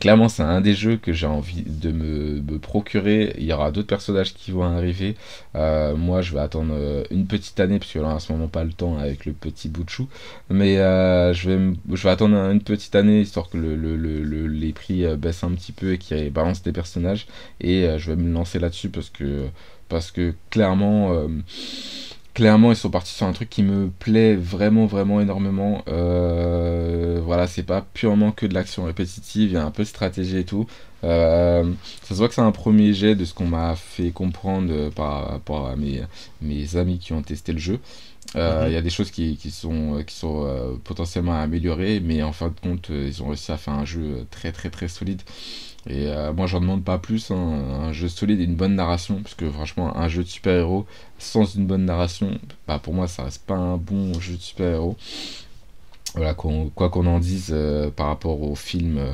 clairement, 0.00 0.28
c'est 0.28 0.42
un 0.42 0.60
des 0.60 0.74
jeux 0.74 0.96
que 0.96 1.12
j'ai 1.12 1.26
envie 1.26 1.62
de 1.62 1.90
me, 1.92 2.58
procurer. 2.58 3.34
Il 3.38 3.44
y 3.44 3.52
aura 3.52 3.70
d'autres 3.70 3.86
personnages 3.88 4.34
qui 4.34 4.50
vont 4.50 4.64
arriver. 4.64 5.16
Euh, 5.54 5.94
moi, 5.96 6.22
je 6.22 6.32
vais 6.32 6.40
attendre 6.40 6.72
euh, 6.74 7.04
une 7.10 7.26
petite 7.26 7.58
année, 7.60 7.78
parce 7.78 7.92
que 7.92 7.98
là, 7.98 8.08
en 8.08 8.18
ce 8.18 8.32
moment, 8.32 8.48
pas 8.48 8.64
le 8.64 8.72
temps 8.72 8.98
avec 8.98 9.26
le 9.26 9.32
petit 9.32 9.68
bout 9.68 9.84
de 9.84 9.90
chou. 9.90 10.08
Mais 10.50 10.78
euh, 10.78 11.32
je, 11.34 11.50
vais, 11.50 12.08
attendre 12.10 12.36
une 12.36 12.62
petite 12.62 12.94
année, 12.94 13.20
histoire 13.20 13.48
que 13.50 13.58
le, 13.58 13.76
le- 13.76 13.96
le- 13.96 14.22
le- 14.22 14.46
les 14.46 14.72
prix 14.72 15.04
baissent 15.16 15.44
un 15.44 15.52
petit 15.52 15.72
peu 15.72 15.92
et 15.94 15.98
qu'ils 15.98 16.30
balancent 16.32 16.62
des 16.62 16.72
personnages. 16.72 17.26
Et 17.60 17.88
je 17.98 18.10
vais 18.10 18.16
me 18.16 18.32
lancer 18.32 18.58
là-dessus, 18.58 18.88
parce 18.90 19.10
que, 19.10 19.46
parce 19.88 20.10
que 20.10 20.34
clairement... 20.50 21.28
Clairement, 22.38 22.70
ils 22.70 22.76
sont 22.76 22.90
partis 22.90 23.12
sur 23.14 23.26
un 23.26 23.32
truc 23.32 23.50
qui 23.50 23.64
me 23.64 23.88
plaît 23.90 24.36
vraiment, 24.36 24.86
vraiment 24.86 25.20
énormément. 25.20 25.82
Euh, 25.88 27.20
voilà, 27.24 27.48
c'est 27.48 27.64
pas 27.64 27.82
purement 27.94 28.30
que 28.30 28.46
de 28.46 28.54
l'action 28.54 28.84
répétitive, 28.84 29.50
il 29.50 29.54
y 29.54 29.56
a 29.56 29.64
un 29.64 29.72
peu 29.72 29.82
de 29.82 29.88
stratégie 29.88 30.36
et 30.38 30.44
tout. 30.44 30.64
Euh, 31.02 31.64
ça 32.02 32.10
se 32.10 32.14
voit 32.14 32.28
que 32.28 32.34
c'est 32.34 32.40
un 32.40 32.52
premier 32.52 32.94
jet 32.94 33.16
de 33.16 33.24
ce 33.24 33.34
qu'on 33.34 33.46
m'a 33.48 33.74
fait 33.74 34.12
comprendre 34.12 34.68
euh, 34.70 34.90
par 34.90 35.30
rapport 35.30 35.66
à 35.68 35.74
mes, 35.74 36.02
mes 36.40 36.76
amis 36.76 36.98
qui 37.00 37.12
ont 37.12 37.22
testé 37.22 37.52
le 37.52 37.58
jeu. 37.58 37.80
Euh, 38.36 38.66
Il 38.68 38.68
Mhm. 38.68 38.74
y 38.74 38.76
a 38.76 38.82
des 38.82 38.90
choses 38.90 39.10
qui, 39.10 39.36
qui 39.36 39.50
sont, 39.50 40.04
qui 40.06 40.14
sont 40.16 40.78
potentiellement 40.84 41.34
à 41.34 41.40
améliorer, 41.40 42.00
mais 42.00 42.22
en 42.22 42.32
fin 42.32 42.48
de 42.48 42.60
compte, 42.60 42.90
ils 42.90 43.22
ont 43.22 43.28
réussi 43.28 43.52
à 43.52 43.56
faire 43.58 43.74
un 43.74 43.84
jeu 43.86 44.26
très, 44.30 44.52
très, 44.52 44.70
très 44.70 44.88
solide. 44.88 45.22
Et 45.86 46.08
euh, 46.08 46.32
moi, 46.32 46.46
j'en 46.46 46.60
demande 46.60 46.84
pas 46.84 46.98
plus, 46.98 47.30
hein, 47.30 47.36
un 47.36 47.92
jeu 47.92 48.08
solide 48.08 48.40
et 48.40 48.44
une 48.44 48.56
bonne 48.56 48.74
narration, 48.74 49.22
parce 49.22 49.34
que 49.34 49.48
franchement, 49.50 49.96
un 49.96 50.08
jeu 50.08 50.24
de 50.24 50.28
super-héros 50.28 50.86
sans 51.18 51.44
une 51.54 51.66
bonne 51.66 51.84
narration, 51.84 52.38
bah, 52.66 52.78
pour 52.78 52.94
moi, 52.94 53.08
ça 53.08 53.24
reste 53.24 53.44
pas 53.46 53.54
un 53.54 53.76
bon 53.76 54.18
jeu 54.20 54.34
de 54.34 54.40
super-héros. 54.40 54.96
Voilà, 56.14 56.34
quoi 56.34 56.88
qu'on 56.88 57.06
en 57.06 57.18
dise 57.18 57.50
euh, 57.52 57.90
par 57.90 58.06
rapport 58.06 58.42
aux 58.42 58.54
films 58.54 58.98
euh, 58.98 59.12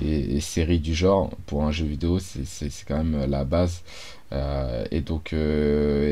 et, 0.00 0.40
séries 0.40 0.78
du 0.78 0.94
genre, 0.94 1.30
pour 1.46 1.64
un 1.64 1.72
jeu 1.72 1.84
vidéo, 1.84 2.18
c'est 2.18 2.70
quand 2.86 3.02
même 3.02 3.26
la 3.28 3.44
base. 3.44 3.82
Et, 4.90 5.00
donc, 5.00 5.34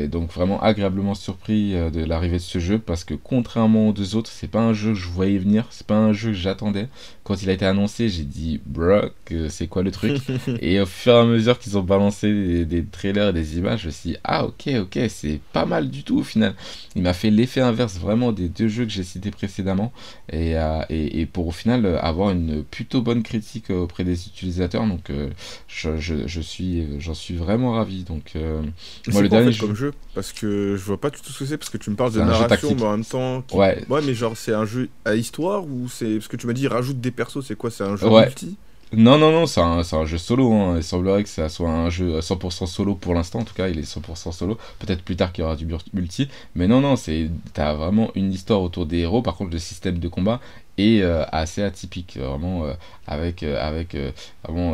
donc 0.09 0.31
vraiment 0.31 0.61
agréablement 0.61 1.13
surpris 1.13 1.73
de 1.73 2.03
l'arrivée 2.03 2.37
de 2.37 2.41
ce 2.41 2.59
jeu 2.59 2.79
parce 2.79 3.03
que 3.03 3.13
contrairement 3.13 3.89
aux 3.89 3.93
deux 3.93 4.15
autres, 4.15 4.31
c'est 4.31 4.47
pas 4.47 4.61
un 4.61 4.73
jeu 4.73 4.93
que 4.93 4.99
je 4.99 5.09
voyais 5.09 5.37
venir, 5.37 5.67
c'est 5.69 5.85
pas 5.85 5.97
un 5.97 6.13
jeu 6.13 6.29
que 6.31 6.37
j'attendais. 6.37 6.87
Quand 7.25 7.41
il 7.41 7.49
a 7.49 7.53
été 7.53 7.65
annoncé, 7.65 8.07
j'ai 8.07 8.23
dit, 8.23 8.61
que 9.25 9.49
c'est 9.49 9.67
quoi 9.67 9.83
le 9.83 9.91
truc 9.91 10.17
Et 10.61 10.79
au 10.79 10.85
fur 10.85 11.13
et 11.13 11.17
à 11.17 11.25
mesure 11.25 11.57
qu'ils 11.59 11.77
ont 11.77 11.81
balancé 11.81 12.31
des, 12.31 12.65
des 12.65 12.85
trailers 12.85 13.29
et 13.29 13.33
des 13.33 13.57
images, 13.57 13.81
je 13.81 13.87
me 13.87 13.91
suis 13.91 14.09
dit, 14.11 14.17
ah 14.23 14.45
ok, 14.45 14.69
ok, 14.81 14.99
c'est 15.09 15.39
pas 15.53 15.65
mal 15.65 15.89
du 15.89 16.03
tout 16.03 16.19
au 16.19 16.23
final. 16.23 16.53
Il 16.95 17.01
m'a 17.01 17.13
fait 17.13 17.29
l'effet 17.31 17.61
inverse 17.61 17.97
vraiment 17.97 18.31
des 18.31 18.49
deux 18.49 18.67
jeux 18.67 18.85
que 18.85 18.91
j'ai 18.91 19.03
cités 19.03 19.31
précédemment. 19.31 19.91
Et, 20.31 20.57
euh, 20.57 20.81
et, 20.89 21.21
et 21.21 21.25
pour 21.25 21.47
au 21.47 21.51
final 21.51 21.85
euh, 21.85 21.99
avoir 21.99 22.29
une 22.31 22.63
plutôt 22.63 23.01
bonne 23.01 23.23
critique 23.23 23.69
auprès 23.69 24.03
des 24.03 24.27
utilisateurs. 24.27 24.85
Donc 24.85 25.09
euh, 25.09 25.29
je, 25.67 25.97
je, 25.97 26.27
je 26.27 26.41
suis, 26.41 26.85
j'en 26.99 27.13
suis 27.13 27.35
vraiment 27.35 27.71
ravi. 27.73 28.03
Donc 28.03 28.33
euh, 28.35 28.61
moi, 29.11 29.21
le 29.21 29.29
quoi, 29.29 29.37
en 29.39 29.41
dernier 29.41 29.51
fait, 29.51 29.59
jeu- 29.59 29.67
comme 29.67 29.75
jeu? 29.75 29.91
Parce 30.13 30.31
que 30.31 30.75
je 30.77 30.83
vois 30.83 30.99
pas 30.99 31.09
du 31.09 31.19
tout 31.21 31.31
ce 31.31 31.39
que 31.39 31.45
c'est, 31.45 31.57
parce 31.57 31.69
que 31.69 31.77
tu 31.77 31.89
me 31.89 31.95
parles 31.95 32.13
de 32.13 32.19
narration, 32.21 32.75
mais 32.75 32.83
en 32.83 32.91
même 32.91 33.05
temps. 33.05 33.41
qui- 33.41 33.57
Ouais. 33.57 33.83
Ouais, 33.89 34.01
mais 34.01 34.13
genre, 34.13 34.37
c'est 34.37 34.53
un 34.53 34.65
jeu 34.65 34.89
à 35.03 35.15
histoire 35.15 35.65
ou 35.65 35.89
c'est. 35.89 36.15
Parce 36.15 36.27
que 36.27 36.37
tu 36.37 36.47
m'as 36.47 36.53
dit, 36.53 36.67
rajoute 36.67 36.99
des 37.01 37.11
persos, 37.15 37.45
c'est 37.47 37.55
quoi 37.57 37.71
C'est 37.71 37.83
un 37.83 37.95
jeu 37.95 38.07
Ouais. 38.07 38.25
multi? 38.25 38.57
Non, 38.93 39.17
non, 39.17 39.31
non, 39.31 39.45
c'est 39.47 39.61
un, 39.61 39.81
c'est 39.83 39.95
un 39.95 40.05
jeu 40.05 40.19
solo. 40.19 40.53
hein. 40.53 40.75
Il 40.77 40.83
semblerait 40.83 41.23
que 41.23 41.29
ça 41.29 41.49
soit 41.49 41.69
un 41.69 41.89
jeu 41.89 42.19
100% 42.21 42.67
solo 42.67 42.93
pour 42.95 43.13
l'instant. 43.15 43.39
En 43.39 43.43
tout 43.43 43.55
cas, 43.55 43.67
il 43.67 43.79
est 43.79 43.81
100% 43.81 44.31
solo. 44.31 44.57
Peut-être 44.79 45.01
plus 45.01 45.15
tard 45.15 45.33
qu'il 45.33 45.41
y 45.41 45.45
aura 45.45 45.55
du 45.55 45.67
multi. 45.93 46.29
Mais 46.53 46.67
non, 46.67 46.81
non, 46.81 46.95
c'est 46.95 47.29
t'as 47.53 47.73
vraiment 47.73 48.11
une 48.15 48.31
histoire 48.31 48.61
autour 48.61 48.85
des 48.85 48.99
héros. 48.99 49.21
Par 49.23 49.35
contre, 49.35 49.51
le 49.51 49.59
système 49.59 49.97
de 49.97 50.07
combat 50.07 50.39
est 50.77 51.01
euh, 51.01 51.23
assez 51.31 51.61
atypique. 51.63 52.17
Vraiment, 52.17 52.65
euh, 52.65 52.73
avec, 53.07 53.43
euh, 53.43 53.61
avec 53.61 53.95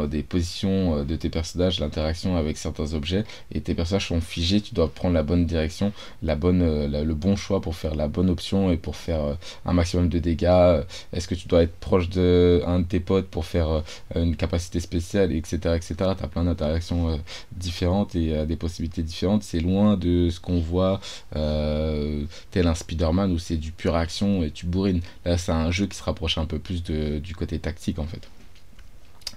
des 0.10 0.24
positions 0.24 1.04
de 1.04 1.16
tes 1.16 1.30
personnages, 1.30 1.80
l'interaction 1.80 2.38
avec 2.38 2.58
certains 2.58 2.94
objets. 2.94 3.24
Et 3.52 3.62
tes 3.62 3.74
personnages 3.74 4.08
sont 4.08 4.22
figés. 4.22 4.62
Tu 4.62 4.74
dois 4.74 4.90
prendre 4.90 5.14
la 5.14 5.24
bonne 5.24 5.46
direction, 5.46 5.92
la 6.24 6.36
bonne, 6.36 6.92
le 6.92 7.14
bon 7.14 7.36
choix 7.36 7.62
pour 7.62 7.76
faire 7.76 7.96
la 7.96 8.08
bonne 8.08 8.30
option 8.30 8.72
et 8.72 8.78
pour 8.78 8.96
faire 8.96 9.38
un 9.66 9.74
maximum 9.74 10.10
de 10.10 10.20
dégâts. 10.20 10.82
Est-ce 11.14 11.28
que 11.28 11.36
tu 11.36 11.48
dois 11.48 11.64
être 11.64 11.76
proche 11.76 12.10
de 12.10 12.62
un 12.66 12.80
de 12.80 12.86
tes 12.86 13.00
potes 13.00 13.28
pour 13.28 13.46
faire 13.46 13.84
une 14.16 14.36
capacité 14.36 14.80
spéciale, 14.80 15.32
etc. 15.34 15.76
etc. 15.76 15.96
Tu 15.98 16.24
as 16.24 16.28
plein 16.28 16.44
d'interactions 16.44 17.20
différentes 17.52 18.16
et 18.16 18.46
des 18.46 18.56
possibilités 18.56 19.04
différentes. 19.04 19.44
C'est 19.44 19.60
loin 19.60 19.98
de 19.98 20.30
ce 20.30 20.40
qu'on 20.40 20.60
voit 20.60 21.00
tel 21.32 22.68
un 22.68 22.76
Spider-Man 22.76 23.32
où 23.32 23.40
c'est 23.40 23.58
du 23.58 23.72
pure 23.72 23.96
action 23.96 24.44
et 24.44 24.52
tu 24.52 24.66
bourrines. 24.66 25.02
Là, 25.26 25.38
c'est 25.38 25.52
un 25.52 25.72
jeu 25.72 25.88
qui 25.92 25.98
se 25.98 26.04
rapproche 26.04 26.38
un 26.38 26.46
peu 26.46 26.60
plus 26.60 26.84
de, 26.84 27.20
du 27.20 27.36
côté 27.36 27.60
tactique 27.60 28.00
en 28.00 28.06
fait. 28.06 28.28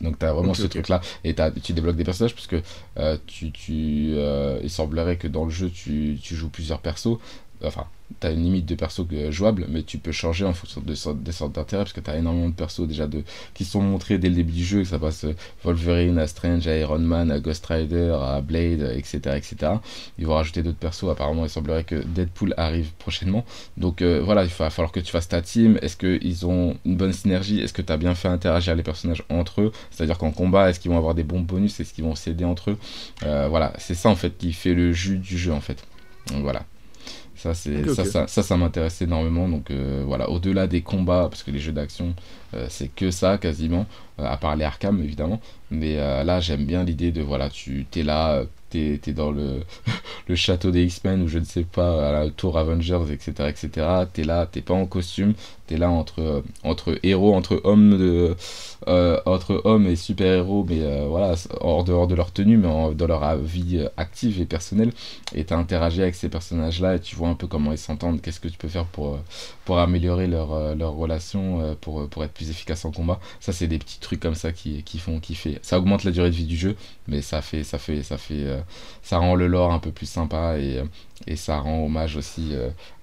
Donc 0.01 0.19
tu 0.19 0.27
as 0.27 0.33
vraiment 0.33 0.55
ce 0.55 0.63
truc 0.67 0.89
là 0.89 1.01
et 1.23 1.35
t'as- 1.35 1.51
tu 1.53 1.73
débloques 1.73 1.97
des 1.97 2.05
personnages 2.05 2.35
parce 2.35 2.49
que 2.49 2.61
euh, 2.99 3.17
tu, 3.27 3.53
tu, 3.53 4.09
euh, 4.15 4.59
il 4.63 4.71
semblerait 4.71 5.17
que 5.19 5.29
dans 5.29 5.45
le 5.45 5.51
jeu 5.51 5.71
tu, 5.71 6.19
tu 6.21 6.35
joues 6.35 6.49
plusieurs 6.51 6.81
persos. 6.81 7.19
Enfin, 7.63 7.87
tu 8.21 8.27
as 8.27 8.31
une 8.31 8.43
limite 8.45 8.67
de 8.67 8.75
persos 8.75 9.07
que- 9.09 9.31
jouables, 9.31 9.67
mais 9.69 9.83
tu 9.83 9.99
peux 9.99 10.13
changer 10.13 10.45
en 10.45 10.53
fonction 10.53 10.81
des 10.83 10.95
sortes 10.95 11.19
d'intérêts 11.53 11.83
parce 11.85 11.93
que 11.93 12.01
tu 12.01 12.11
as 12.11 12.17
énormément 12.19 12.49
de 12.49 12.55
persos 12.55 12.87
déjà 12.87 13.07
qui 13.55 13.65
sont 13.65 13.81
montrés 13.83 14.19
dès 14.19 14.29
le 14.29 14.35
début 14.37 14.53
du 14.53 14.65
jeu, 14.65 14.81
que 14.83 14.89
ça 14.89 14.99
passe 14.99 15.25
euh, 15.25 15.35
Wolverine 15.65 16.19
à 16.19 16.27
Strange, 16.27 16.67
à 16.69 16.77
Iron 16.77 16.99
Man, 16.99 17.31
à 17.31 17.39
Ghost 17.41 17.65
Rider, 17.67 18.17
à 18.21 18.41
Blade, 18.41 18.83
euh, 18.83 18.97
etc. 18.97 19.37
etc. 19.37 19.73
Ils 20.19 20.27
vont 20.27 20.35
rajouter 20.35 20.63
d'autres 20.63 20.79
persos, 20.79 21.09
apparemment 21.11 21.45
il 21.45 21.51
semblerait 21.51 21.85
que 21.85 21.97
Deadpool 22.05 22.55
arrive 22.57 22.93
prochainement. 22.99 23.45
Donc 23.77 24.03
euh, 24.03 24.21
voilà, 24.23 24.45
il 24.45 24.51
va 24.51 24.71
falloir 24.71 24.93
que 24.93 25.01
tu 25.01 25.11
fasses 25.11 25.29
ta 25.29 25.41
team. 25.43 25.79
Est-ce 25.83 25.97
qu'ils 25.97 26.47
ont 26.47 26.77
une 26.85 26.97
bonne 26.97 27.13
synergie? 27.13 27.61
Est-ce 27.61 27.73
que 27.73 27.83
tu 27.83 27.93
as 27.93 27.97
bien 27.97 28.15
fait 28.15 28.29
interagir 28.29 28.75
les 28.75 28.83
personnages 28.83 29.23
entre 29.31 29.63
eux? 29.63 29.73
C'est-à-dire 29.91 30.19
qu'en 30.19 30.31
combat, 30.31 30.71
est-ce 30.71 30.81
qu'ils 30.81 30.91
vont 30.91 30.99
avoir 30.99 31.15
des 31.15 31.25
bons 31.25 31.41
bonus? 31.41 31.81
Est-ce 31.81 31.93
qu'ils 31.95 32.05
vont 32.05 32.15
s'aider 32.15 32.45
entre 32.45 32.71
eux? 32.73 32.79
Euh, 33.25 33.49
Voilà, 33.49 33.73
c'est 33.79 33.95
ça 33.95 34.09
en 34.09 34.17
fait 34.17 34.37
qui 34.37 34.53
fait 34.53 34.75
le 34.75 34.93
jus 34.93 35.19
du 35.19 35.39
jeu 35.39 35.53
en 35.53 35.61
fait. 35.61 35.83
Donc 36.33 36.43
voilà. 36.43 36.65
Ça, 37.37 37.53
c'est, 37.55 37.89
ça, 37.89 38.05
ça, 38.05 38.27
ça, 38.29 38.43
ça 38.43 38.57
m'intéresse 38.57 39.03
énormément. 39.03 39.49
Donc 39.49 39.71
euh, 39.71 40.03
voilà, 40.07 40.31
au-delà 40.31 40.67
des 40.67 40.83
combats, 40.83 41.27
parce 41.31 41.43
que 41.43 41.51
les 41.51 41.59
jeux 41.59 41.73
d'action, 41.73 42.15
euh, 42.55 42.67
c'est 42.69 42.89
que 42.89 43.11
ça 43.11 43.39
quasiment, 43.39 43.87
euh, 44.21 44.25
à 44.25 44.37
part 44.37 44.57
les 44.57 44.65
Arkham 44.65 45.03
évidemment. 45.03 45.41
Mais 45.71 45.97
là, 45.97 46.39
j'aime 46.39 46.65
bien 46.67 46.85
l'idée 46.85 47.11
de 47.11 47.21
voilà, 47.21 47.51
tu 47.51 47.85
t'es 47.91 48.05
là, 48.05 48.45
t'es, 48.71 49.01
t'es 49.03 49.13
dans 49.13 49.33
le, 49.33 49.63
le 50.29 50.37
château 50.37 50.71
des 50.71 50.85
X-Men 50.85 51.23
ou 51.23 51.29
je 51.29 51.39
ne 51.41 51.45
sais 51.45 51.65
pas, 51.65 52.11
à 52.11 52.13
la 52.13 52.31
tour 52.31 52.57
Avengers, 52.57 53.01
etc. 53.11 53.49
etc. 53.49 53.87
T'es 54.13 54.23
là, 54.23 54.47
t'es 54.47 54.61
pas 54.61 54.75
en 54.75 54.87
costume, 54.87 55.35
t'es 55.67 55.77
là 55.77 55.91
entre, 55.91 56.45
entre 56.63 56.97
héros, 57.03 57.35
entre 57.35 57.61
hommes, 57.65 57.99
de, 57.99 58.37
entre 58.87 59.61
hommes 59.65 59.87
et 59.87 59.97
super-héros, 59.97 60.65
mais 60.69 61.07
voilà, 61.09 61.35
hors 61.61 61.85
dehors 61.85 62.07
de 62.07 62.15
leur 62.15 62.31
tenue, 62.33 62.57
mais 62.57 62.69
en- 62.69 62.93
dans 62.93 63.07
leur 63.07 63.37
vie 63.39 63.85
active 63.97 64.41
et 64.41 64.45
personnelle. 64.47 64.93
Et 65.35 65.45
tu 65.45 65.55
interagi 65.55 66.03
avec 66.03 66.15
ces 66.15 66.29
personnages-là 66.29 66.97
et 66.97 67.01
tu 67.01 67.17
vois 67.17 67.24
un 67.29 67.35
peu 67.35 67.47
comment 67.47 67.73
ils 67.73 67.79
s'entendent, 67.79 68.21
qu'est-ce 68.21 68.41
que 68.41 68.49
tu 68.49 68.59
peux 68.59 68.69
faire 68.69 68.87
pour, 68.87 69.15
euh, 69.15 69.19
pour 69.65 69.79
améliorer 69.79 70.27
leur, 70.27 70.53
euh, 70.53 70.75
leur 70.75 70.93
relation, 70.93 71.61
euh, 71.61 71.75
pour, 71.81 72.09
pour 72.09 72.25
être 72.25 72.33
plus 72.33 72.51
efficace 72.51 72.85
en 72.85 72.91
combat. 72.91 73.21
Ça, 73.41 73.53
c'est 73.53 73.67
des 73.67 73.79
petits 73.79 74.01
trucs 74.01 74.21
comme 74.21 74.35
ça 74.35 74.53
qui, 74.53 74.83
qui 74.83 74.99
font 74.99 75.21
kiffer. 75.21 75.59
Ça 75.63 75.79
augmente 75.79 76.05
la 76.05 76.11
durée 76.11 76.31
de 76.31 76.35
vie 76.35 76.47
du 76.47 76.57
jeu, 76.57 76.77
mais 77.09 77.23
ça 77.23 77.43
fait, 77.43 77.65
ça 77.65 77.79
fait, 77.79 78.03
ça 78.03 78.19
fait, 78.19 78.47
ça 79.03 79.19
rend 79.19 79.35
le 79.35 79.47
lore 79.47 79.73
un 79.73 79.79
peu 79.79 79.91
plus 79.91 80.07
sympa 80.07 80.59
et, 80.59 80.83
et 81.27 81.37
ça 81.37 81.59
rend 81.59 81.85
hommage 81.85 82.17
aussi 82.17 82.53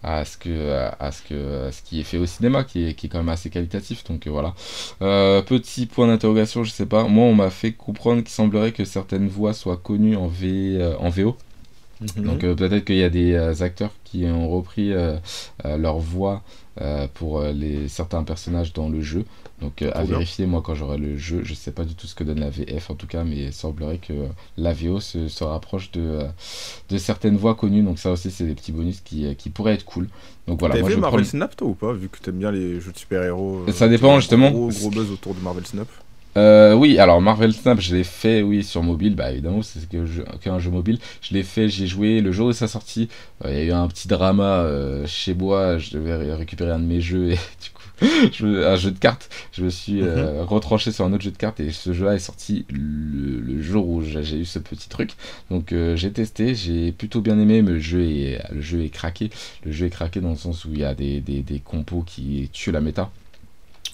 à 0.04 0.26
ce 0.26 0.38
que, 0.38 0.90
à 1.00 1.12
ce 1.12 1.22
que, 1.22 1.70
ce 1.72 1.82
qui 1.82 2.00
est 2.00 2.04
fait 2.04 2.18
au 2.18 2.26
cinéma, 2.26 2.64
qui 2.64 2.86
est, 2.86 2.94
qui 2.94 3.08
est 3.08 3.10
quand 3.10 3.20
même 3.20 3.30
assez 3.30 3.50
qualitatif. 3.50 4.04
Donc 4.06 4.28
voilà. 4.28 4.54
Petit 5.00 5.86
point 5.86 6.08
d'interrogation, 6.08 6.64
je 6.64 6.72
sais 6.72 6.86
pas. 6.86 7.04
Moi, 7.08 7.26
on 7.26 7.36
m'a 7.36 7.50
fait 7.50 7.74
comprendre 7.74 8.22
qu'il 8.22 8.32
semblerait 8.32 8.72
que 8.72 8.86
certaines 8.86 9.28
voix 9.28 9.54
soient 9.54 9.78
connues 9.78 10.16
en, 10.16 10.28
V, 10.28 10.96
en 11.00 11.10
VO. 11.10 11.38
Mhm. 12.02 12.24
Donc 12.24 12.44
euh, 12.44 12.56
peut-être 12.56 12.86
qu'il 12.86 12.98
y 12.98 13.04
a 13.04 13.10
des 13.10 13.34
euh, 13.34 13.54
acteurs 13.62 13.92
qui 14.04 14.26
ont 14.26 14.50
repris 14.50 14.92
euh, 14.92 15.18
leur 15.64 16.00
voix 16.00 16.44
pour 17.14 17.44
les, 17.44 17.88
certains 17.90 18.24
personnages 18.24 18.74
dans 18.74 18.90
le 18.90 19.02
jeu. 19.02 19.26
Donc 19.62 19.84
à 19.84 20.04
bien. 20.04 20.14
vérifier, 20.16 20.48
moi 20.48 20.64
quand 20.64 20.74
j'aurai 20.74 20.98
le 20.98 21.16
jeu, 21.16 21.42
je 21.44 21.54
sais 21.54 21.72
pas 21.72 21.84
du 21.84 21.94
tout 21.94 22.08
ce 22.08 22.16
que 22.16 22.24
donne 22.24 22.40
la 22.40 22.50
VF 22.50 22.90
en 22.90 22.96
tout 22.96 23.06
cas, 23.06 23.24
mais 23.24 23.36
il 23.36 23.54
semblerait 23.54 24.00
que 24.00 24.14
la 24.58 24.74
VO 24.74 25.00
se, 25.00 25.28
se 25.28 25.44
rapproche 25.44 25.92
de, 25.92 26.22
de 26.90 26.98
certaines 26.98 27.38
voix 27.38 27.54
connues. 27.54 27.84
Donc 27.84 28.00
ça 28.00 28.12
aussi 28.12 28.32
c'est 28.32 28.46
des 28.46 28.56
petits 28.56 28.72
bonus 28.72 29.02
qui, 29.02 29.36
qui 29.36 29.50
pourraient 29.50 29.74
être 29.74 29.86
cool. 29.86 30.08
Donc 30.48 30.60
voilà, 30.60 30.76
T'as 30.76 30.90
prends 30.90 30.98
Marvel 30.98 31.26
Snap 31.26 31.56
toi 31.56 31.68
ou 31.68 31.76
pas 31.76 31.94
Vu 31.94 32.10
que 32.10 32.18
t'aimes 32.18 32.40
bien 32.40 32.52
les 32.52 32.80
jeux 32.80 32.94
de 32.94 32.98
super-héros. 32.98 33.66
Ça 33.72 33.88
dépend, 33.88 34.20
justement. 34.20 34.50
Gros, 34.50 34.70
gros 34.70 34.90
buzz 34.90 35.12
autour 35.12 35.36
de 35.36 35.42
Marvel 35.42 35.68
Snap. 35.68 35.88
Euh, 36.38 36.74
oui, 36.74 36.98
alors 36.98 37.22
Marvel 37.22 37.52
Snap, 37.54 37.82
je 37.82 37.94
l'ai 37.94 38.06
fait, 38.06 38.42
oui, 38.42 38.64
sur 38.64 38.84
mobile, 38.84 39.16
bah 39.16 39.32
évidemment, 39.32 39.62
c'est 39.62 39.88
que 39.90 40.06
je- 40.06 40.22
qu'un 40.42 40.60
jeu 40.60 40.72
mobile. 40.72 40.98
Je 41.22 41.34
l'ai 41.34 41.44
fait, 41.44 41.68
j'ai 41.68 41.88
joué 41.88 42.22
le 42.22 42.32
jour 42.32 42.48
de 42.48 42.54
sa 42.54 42.68
sortie. 42.70 43.10
euh, 43.44 43.52
Il 43.52 43.58
y 43.58 43.62
a 43.62 43.66
eu 43.66 43.72
un 43.72 43.88
petit 43.90 44.08
drama 44.08 44.60
euh, 44.64 45.06
chez 45.08 45.34
moi, 45.34 45.78
je 45.78 45.92
devais 45.92 46.16
ré- 46.16 46.34
récupérer 46.34 46.72
un 46.72 46.80
de 46.80 46.86
mes 46.86 47.02
jeux 47.02 47.32
et 47.32 47.36
du 47.62 47.70
coup, 47.74 47.84
je 48.32 48.64
un 48.66 48.76
jeu 48.78 48.92
de 48.92 48.98
cartes. 49.00 49.30
Je 49.52 49.64
me 49.66 49.70
suis 49.70 50.02
euh, 50.02 50.44
retranché 50.46 50.92
sur 50.94 51.04
un 51.06 51.12
autre 51.14 51.24
jeu 51.24 51.32
de 51.32 51.38
cartes 51.38 51.60
et 51.60 51.72
ce 51.72 51.92
jeu-là 51.92 52.16
est 52.16 52.20
sorti 52.20 52.66
le, 52.70 53.42
le 53.42 53.62
jour 53.62 53.88
où 53.90 54.02
j'ai 54.02 54.24
j'ai 54.24 54.38
eu 54.38 54.46
ce 54.46 54.60
petit 54.60 54.88
truc. 54.90 55.12
Donc 55.50 55.74
euh, 55.74 55.96
j'ai 55.98 56.12
testé, 56.14 56.56
j'ai 56.56 56.94
plutôt 56.94 57.20
bien 57.22 57.38
aimé, 57.40 57.62
mais 57.62 57.72
le 57.74 57.80
jeu 57.80 58.04
est, 58.10 58.42
le 58.54 58.62
jeu 58.62 58.84
est 58.84 58.90
craqué. 58.90 59.30
Le 59.66 59.72
jeu 59.74 59.88
est 59.88 59.90
craqué 59.90 60.22
dans 60.22 60.30
le 60.32 60.36
sens 60.38 60.64
où 60.66 60.70
il 60.72 60.80
y 60.80 60.84
a 60.86 60.96
des, 60.96 61.20
des, 61.20 61.42
des 61.44 61.60
compos 61.60 62.04
qui 62.06 62.50
tuent 62.54 62.72
la 62.72 62.80
méta. 62.82 63.12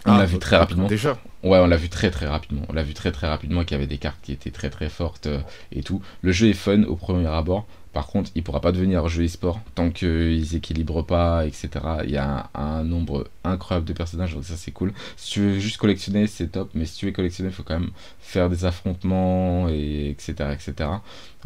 On 0.07 0.13
Ah, 0.13 0.19
l'a 0.19 0.25
vu 0.25 0.39
très 0.39 0.55
rapidement. 0.57 0.87
Déjà. 0.87 1.17
Ouais, 1.43 1.57
on 1.59 1.67
l'a 1.67 1.77
vu 1.77 1.89
très 1.89 2.09
très 2.11 2.25
rapidement. 2.27 2.63
On 2.69 2.73
l'a 2.73 2.83
vu 2.83 2.93
très 2.93 3.11
très 3.11 3.27
rapidement 3.27 3.63
qu'il 3.63 3.73
y 3.75 3.79
avait 3.79 3.87
des 3.87 3.97
cartes 3.97 4.19
qui 4.21 4.31
étaient 4.31 4.51
très 4.51 4.69
très 4.69 4.89
fortes 4.89 5.27
euh, 5.27 5.39
et 5.71 5.83
tout. 5.83 6.01
Le 6.21 6.31
jeu 6.31 6.47
est 6.49 6.53
fun 6.53 6.83
au 6.83 6.95
premier 6.95 7.27
abord. 7.27 7.65
Par 7.93 8.07
contre, 8.07 8.29
il 8.35 8.43
pourra 8.43 8.61
pas 8.61 8.71
devenir 8.71 9.03
un 9.03 9.07
jeu 9.07 9.25
e-sport 9.25 9.59
tant 9.75 9.89
qu'ils 9.89 10.55
équilibrent 10.55 11.05
pas, 11.05 11.45
etc. 11.47 11.69
Il 12.03 12.11
y 12.11 12.17
a 12.17 12.49
un, 12.53 12.61
un 12.61 12.83
nombre 12.83 13.27
incroyable 13.43 13.87
de 13.87 13.93
personnages, 13.93 14.35
donc 14.35 14.43
ça 14.45 14.55
c'est 14.55 14.71
cool. 14.71 14.93
Si 15.15 15.31
tu 15.31 15.39
veux 15.41 15.59
juste 15.59 15.77
collectionner, 15.77 16.27
c'est 16.27 16.47
top, 16.49 16.69
mais 16.75 16.85
si 16.85 16.97
tu 16.97 17.05
veux 17.07 17.11
collectionner, 17.11 17.49
il 17.49 17.55
faut 17.55 17.63
quand 17.63 17.79
même 17.79 17.89
faire 18.19 18.49
des 18.49 18.65
affrontements, 18.65 19.67
et 19.69 20.09
etc. 20.11 20.35
etc. 20.53 20.89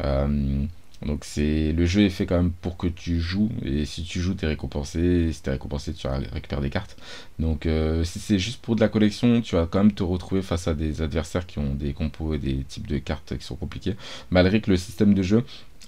Euh, 0.04 0.64
donc 1.06 1.24
c'est 1.24 1.72
le 1.72 1.86
jeu 1.86 2.02
est 2.02 2.10
fait 2.10 2.26
quand 2.26 2.36
même 2.36 2.52
pour 2.52 2.76
que 2.76 2.86
tu 2.86 3.20
joues 3.20 3.50
et 3.64 3.84
si 3.84 4.02
tu 4.02 4.20
joues 4.20 4.34
t'es 4.34 4.46
récompensé 4.46 5.00
et 5.00 5.32
si 5.32 5.42
t'es 5.42 5.50
récompensé 5.50 5.92
tu 5.92 6.06
récupères 6.06 6.60
des 6.60 6.70
cartes 6.70 6.96
donc 7.38 7.66
euh, 7.66 8.04
si 8.04 8.18
c'est 8.18 8.38
juste 8.38 8.60
pour 8.62 8.76
de 8.76 8.80
la 8.80 8.88
collection 8.88 9.40
tu 9.40 9.56
vas 9.56 9.66
quand 9.66 9.78
même 9.78 9.92
te 9.92 10.02
retrouver 10.02 10.42
face 10.42 10.68
à 10.68 10.74
des 10.74 11.02
adversaires 11.02 11.46
qui 11.46 11.58
ont 11.58 11.74
des 11.74 11.92
compos 11.92 12.34
et 12.34 12.38
des 12.38 12.64
types 12.64 12.86
de 12.86 12.98
cartes 12.98 13.36
qui 13.36 13.44
sont 13.44 13.56
compliqués 13.56 13.96
malgré 14.30 14.60
que 14.60 14.70
le 14.70 14.76
système 14.76 15.14
de 15.14 15.22
jeu 15.22 15.44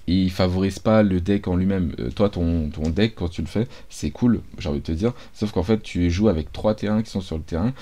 il 0.07 0.31
favorise 0.31 0.79
pas 0.79 1.03
le 1.03 1.19
deck 1.19 1.47
en 1.47 1.55
lui-même. 1.55 1.93
Euh, 1.99 2.11
toi, 2.11 2.29
ton, 2.29 2.69
deck, 2.89 3.15
quand 3.15 3.29
tu 3.29 3.41
le 3.41 3.47
fais, 3.47 3.67
c'est 3.89 4.11
cool, 4.11 4.41
j'ai 4.59 4.69
envie 4.69 4.79
de 4.79 4.85
te 4.85 4.91
dire. 4.91 5.13
Sauf 5.33 5.51
qu'en 5.51 5.63
fait, 5.63 5.81
tu 5.81 6.11
joues 6.11 6.29
avec 6.29 6.51
3 6.51 6.75
terrains 6.75 7.01
qui 7.01 7.09
sont 7.09 7.21
sur 7.21 7.37
le 7.37 7.43
terrain. 7.43 7.73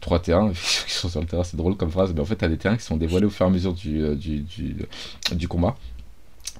3 0.00 0.20
terrains 0.20 0.52
qui 0.86 0.92
sont 0.92 1.08
sur 1.08 1.20
le 1.20 1.26
terrain, 1.26 1.44
c'est 1.44 1.56
drôle 1.56 1.76
comme 1.76 1.90
phrase, 1.90 2.12
mais 2.14 2.20
en 2.20 2.24
fait, 2.24 2.36
tu 2.36 2.48
des 2.48 2.58
terrains 2.58 2.76
qui 2.76 2.84
sont 2.84 2.96
dévoilés 2.96 3.26
au 3.26 3.30
fur 3.30 3.46
et 3.46 3.48
à 3.48 3.52
mesure 3.52 3.72
du, 3.72 4.02
euh, 4.02 4.14
du, 4.14 4.44
du 5.32 5.48
combat. 5.48 5.76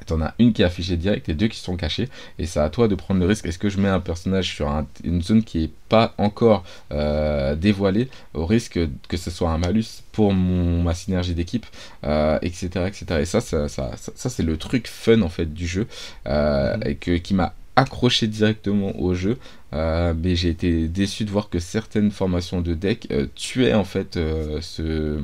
T'en 0.04 0.20
as 0.20 0.34
une 0.38 0.52
qui 0.52 0.62
est 0.62 0.64
affichée 0.64 0.96
direct 0.96 1.28
et 1.28 1.34
deux 1.34 1.48
qui 1.48 1.58
sont 1.58 1.76
cachées. 1.76 2.08
Et 2.38 2.46
c'est 2.46 2.60
à 2.60 2.68
toi 2.68 2.86
de 2.86 2.94
prendre 2.94 3.18
le 3.20 3.26
risque. 3.26 3.46
Est-ce 3.46 3.58
que 3.58 3.68
je 3.68 3.78
mets 3.80 3.88
un 3.88 3.98
personnage 4.00 4.54
sur 4.54 4.68
un- 4.68 4.86
une 5.04 5.22
zone 5.22 5.42
qui 5.42 5.64
est 5.64 5.70
pas 5.88 6.14
encore 6.18 6.64
euh, 6.92 7.54
dévoilée 7.56 8.08
au 8.34 8.46
risque 8.46 8.78
que 9.08 9.16
ce 9.16 9.30
soit 9.30 9.50
un 9.50 9.58
malus 9.58 10.02
pour 10.12 10.32
mon, 10.32 10.82
ma 10.82 10.94
synergie 10.94 11.34
d'équipe, 11.34 11.66
euh, 12.04 12.38
etc., 12.42 12.86
etc. 12.88 13.20
Et 13.20 13.24
ça, 13.24 13.40
ça, 13.40 13.68
ça, 13.68 13.92
ça, 13.96 14.12
ça, 14.14 14.30
c'est 14.30 14.42
le 14.42 14.56
truc 14.56 14.86
fun 14.88 15.22
en 15.22 15.28
fait 15.28 15.52
du 15.52 15.66
jeu 15.66 15.86
euh, 16.26 16.76
et 16.84 16.94
que, 16.96 17.16
qui 17.16 17.34
m'a 17.34 17.54
accroché 17.76 18.26
directement 18.26 18.98
au 19.00 19.14
jeu. 19.14 19.38
Euh, 19.74 20.14
mais 20.16 20.36
j'ai 20.36 20.48
été 20.50 20.88
déçu 20.88 21.24
de 21.24 21.30
voir 21.30 21.48
que 21.50 21.58
certaines 21.58 22.10
formations 22.10 22.60
de 22.60 22.74
deck 22.74 23.08
euh, 23.10 23.26
tuaient 23.34 23.74
en 23.74 23.84
fait 23.84 24.16
euh, 24.16 24.60
ce, 24.62 25.20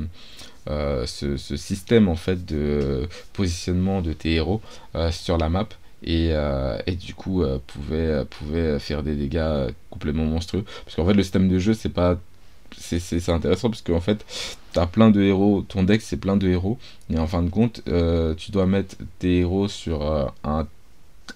ce, 0.67 1.37
ce 1.37 1.57
système 1.57 2.07
en 2.07 2.15
fait 2.15 2.45
de 2.45 3.07
positionnement 3.33 4.01
de 4.01 4.13
tes 4.13 4.33
héros 4.35 4.61
euh, 4.95 5.11
sur 5.11 5.37
la 5.37 5.49
map. 5.49 5.67
Et, 6.05 6.31
euh, 6.31 6.77
et 6.85 6.93
du 6.97 7.13
coup 7.13 7.43
euh, 7.43 7.59
pouvait, 7.65 8.25
pouvait 8.25 8.77
faire 8.79 9.03
des 9.03 9.15
dégâts 9.15 9.37
euh, 9.37 9.71
complètement 9.89 10.25
monstrueux. 10.25 10.65
Parce 10.83 10.97
qu'en 10.97 11.05
fait 11.05 11.13
le 11.13 11.23
système 11.23 11.47
de 11.47 11.59
jeu 11.59 11.73
c'est 11.73 11.89
pas 11.89 12.17
c'est 12.77 13.29
intéressant 13.29 13.69
parce 13.69 13.81
qu'en 13.83 14.01
fait 14.01 14.25
t'as 14.73 14.85
plein 14.87 15.11
de 15.11 15.21
héros 15.21 15.61
ton 15.61 15.83
deck 15.83 16.01
c'est 16.01 16.17
plein 16.17 16.35
de 16.35 16.47
héros. 16.49 16.77
Et 17.09 17.17
en 17.17 17.27
fin 17.27 17.41
de 17.41 17.49
compte 17.49 17.81
euh, 17.87 18.35
tu 18.35 18.51
dois 18.51 18.65
mettre 18.65 18.97
tes 19.19 19.39
héros 19.39 19.69
sur 19.69 20.01
euh, 20.11 20.25
un 20.43 20.67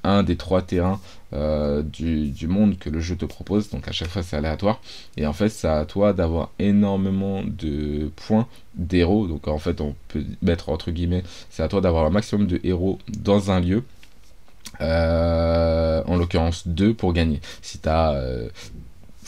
un 0.04 0.24
des 0.24 0.36
trois 0.36 0.62
terrains 0.62 1.00
euh, 1.34 1.82
du, 1.84 2.48
monde 2.48 2.78
que 2.78 2.90
le 2.90 3.00
jeu 3.00 3.16
te 3.16 3.26
propose. 3.26 3.70
Donc 3.70 3.88
à 3.88 3.92
chaque 3.92 4.10
fois 4.10 4.24
c'est 4.24 4.38
aléatoire. 4.38 4.82
Et 5.18 5.26
en 5.26 5.34
fait 5.34 5.50
c'est 5.50 5.68
à 5.68 5.86
toi 5.86 6.14
d'avoir 6.14 6.52
énormément 6.60 7.44
de 7.44 8.12
points 8.16 8.48
d'héros. 8.76 9.28
Donc 9.28 9.48
en 9.48 9.60
fait 9.60 9.82
on 9.82 9.96
peut 10.08 10.24
mettre 10.42 10.70
entre 10.70 10.92
guillemets 10.92 11.24
c'est 11.50 11.64
à 11.64 11.68
toi 11.68 11.82
d'avoir 11.82 12.06
un 12.06 12.10
maximum 12.12 12.48
de 12.48 12.60
héros 12.64 13.00
dans 13.10 13.52
un 13.52 13.60
lieu. 13.60 13.84
Euh, 14.82 16.04
en 16.06 16.18
l'occurrence 16.18 16.68
2 16.68 16.94
pour 16.94 17.14
gagner. 17.14 17.42
Si 17.62 17.80
tu 17.80 17.90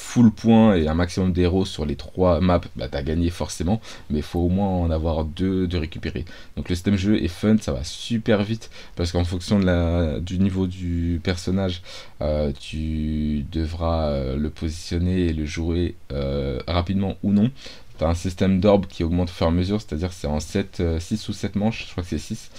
full 0.10 0.32
point 0.32 0.76
et 0.76 0.88
un 0.88 0.96
maximum 0.96 1.32
d'héros 1.32 1.66
sur 1.66 1.86
les 1.86 1.96
trois 1.96 2.42
maps, 2.42 2.62
bah 2.76 2.88
t'as 2.90 3.04
gagné 3.04 3.30
forcément, 3.30 3.80
mais 4.10 4.20
il 4.20 4.24
faut 4.24 4.40
au 4.40 4.50
moins 4.50 4.68
en 4.68 4.90
avoir 4.90 5.24
deux 5.24 5.68
de 5.68 5.78
récupérer. 5.78 6.26
Donc 6.58 6.68
le 6.68 6.74
système 6.74 6.96
jeu 6.96 7.22
est 7.24 7.28
fun, 7.28 7.58
ça 7.62 7.74
va 7.74 7.84
super 7.84 8.42
vite 8.42 8.72
parce 8.96 9.12
qu'en 9.12 9.24
fonction 9.24 9.60
du 10.20 10.40
niveau 10.40 10.66
du 10.66 11.22
personnage, 11.24 11.84
euh, 12.22 12.52
tu 12.60 13.46
devras 13.52 14.08
euh, 14.08 14.36
le 14.36 14.50
positionner 14.50 15.28
et 15.28 15.34
le 15.34 15.46
jouer 15.46 15.94
euh, 16.12 16.60
rapidement 16.68 17.16
ou 17.22 17.32
non. 17.32 17.52
T'as 18.00 18.08
un 18.08 18.14
système 18.14 18.62
d'orbe 18.62 18.88
qui 18.88 19.04
augmente 19.04 19.30
au 19.30 19.34
fur 19.34 19.46
et 19.46 19.50
à 19.50 19.52
mesure, 19.52 19.82
c'est-à-dire 19.82 20.14
c'est 20.14 20.26
en 20.26 20.40
7, 20.40 20.82
6 21.00 21.28
ou 21.28 21.34
7 21.34 21.58
manches, 21.58 21.86
je 21.86 21.92
crois 21.92 22.02
que 22.02 22.10
c'est 22.10 22.18
6. 22.18 22.50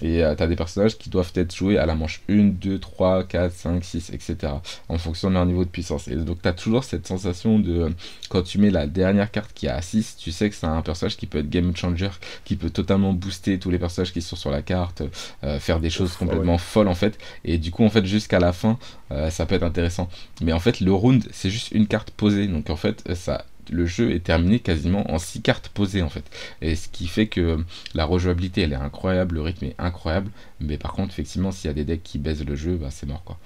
Et 0.00 0.24
euh, 0.24 0.34
t'as 0.34 0.46
des 0.46 0.56
personnages 0.56 0.96
qui 0.96 1.10
doivent 1.10 1.32
être 1.34 1.54
joués 1.54 1.76
à 1.76 1.84
la 1.84 1.94
manche 1.94 2.22
1, 2.30 2.44
2, 2.44 2.78
3, 2.78 3.24
4, 3.24 3.52
5, 3.52 3.84
6, 3.84 4.10
etc. 4.10 4.54
En 4.88 4.96
fonction 4.96 5.28
de 5.28 5.34
leur 5.34 5.44
niveau 5.44 5.64
de 5.64 5.68
puissance. 5.68 6.08
Et 6.08 6.16
donc 6.16 6.38
t'as 6.40 6.54
toujours 6.54 6.82
cette 6.84 7.06
sensation 7.06 7.58
de 7.58 7.92
quand 8.30 8.42
tu 8.42 8.58
mets 8.58 8.70
la 8.70 8.86
dernière 8.86 9.30
carte 9.30 9.52
qui 9.52 9.66
est 9.66 9.70
à 9.70 9.82
6, 9.82 10.16
tu 10.16 10.32
sais 10.32 10.48
que 10.48 10.56
c'est 10.56 10.66
un 10.66 10.80
personnage 10.80 11.18
qui 11.18 11.26
peut 11.26 11.38
être 11.38 11.50
game 11.50 11.76
changer, 11.76 12.08
qui 12.44 12.56
peut 12.56 12.70
totalement 12.70 13.12
booster 13.12 13.58
tous 13.58 13.70
les 13.70 13.78
personnages 13.78 14.14
qui 14.14 14.22
sont 14.22 14.36
sur 14.36 14.50
la 14.50 14.62
carte, 14.62 15.02
euh, 15.44 15.58
faire 15.58 15.78
des 15.78 15.90
choses 15.90 16.14
complètement 16.16 16.52
ouais. 16.52 16.58
folles 16.58 16.88
en 16.88 16.94
fait. 16.94 17.18
Et 17.44 17.58
du 17.58 17.70
coup 17.70 17.84
en 17.84 17.90
fait 17.90 18.06
jusqu'à 18.06 18.38
la 18.38 18.54
fin, 18.54 18.78
euh, 19.12 19.28
ça 19.28 19.44
peut 19.44 19.56
être 19.56 19.62
intéressant. 19.62 20.08
Mais 20.40 20.52
en 20.52 20.60
fait 20.60 20.80
le 20.80 20.92
round 20.92 21.22
c'est 21.32 21.50
juste 21.50 21.72
une 21.72 21.86
carte 21.86 22.10
posée. 22.12 22.46
Donc 22.46 22.70
en 22.70 22.76
fait 22.76 23.02
ça 23.14 23.44
le 23.70 23.86
jeu 23.86 24.12
est 24.12 24.24
terminé 24.24 24.60
quasiment 24.60 25.10
en 25.12 25.18
6 25.18 25.42
cartes 25.42 25.68
posées 25.68 26.02
en 26.02 26.08
fait. 26.08 26.24
Et 26.62 26.76
ce 26.76 26.88
qui 26.88 27.06
fait 27.06 27.26
que 27.26 27.58
la 27.94 28.04
rejouabilité 28.04 28.62
elle 28.62 28.72
est 28.72 28.76
incroyable, 28.76 29.36
le 29.36 29.42
rythme 29.42 29.66
est 29.66 29.74
incroyable. 29.78 30.30
Mais 30.60 30.78
par 30.78 30.92
contre, 30.92 31.12
effectivement, 31.12 31.52
s'il 31.52 31.68
y 31.68 31.70
a 31.70 31.74
des 31.74 31.84
decks 31.84 32.02
qui 32.02 32.18
baisent 32.18 32.44
le 32.44 32.56
jeu, 32.56 32.76
bah, 32.76 32.88
c'est 32.90 33.06
mort 33.06 33.22
quoi. 33.24 33.38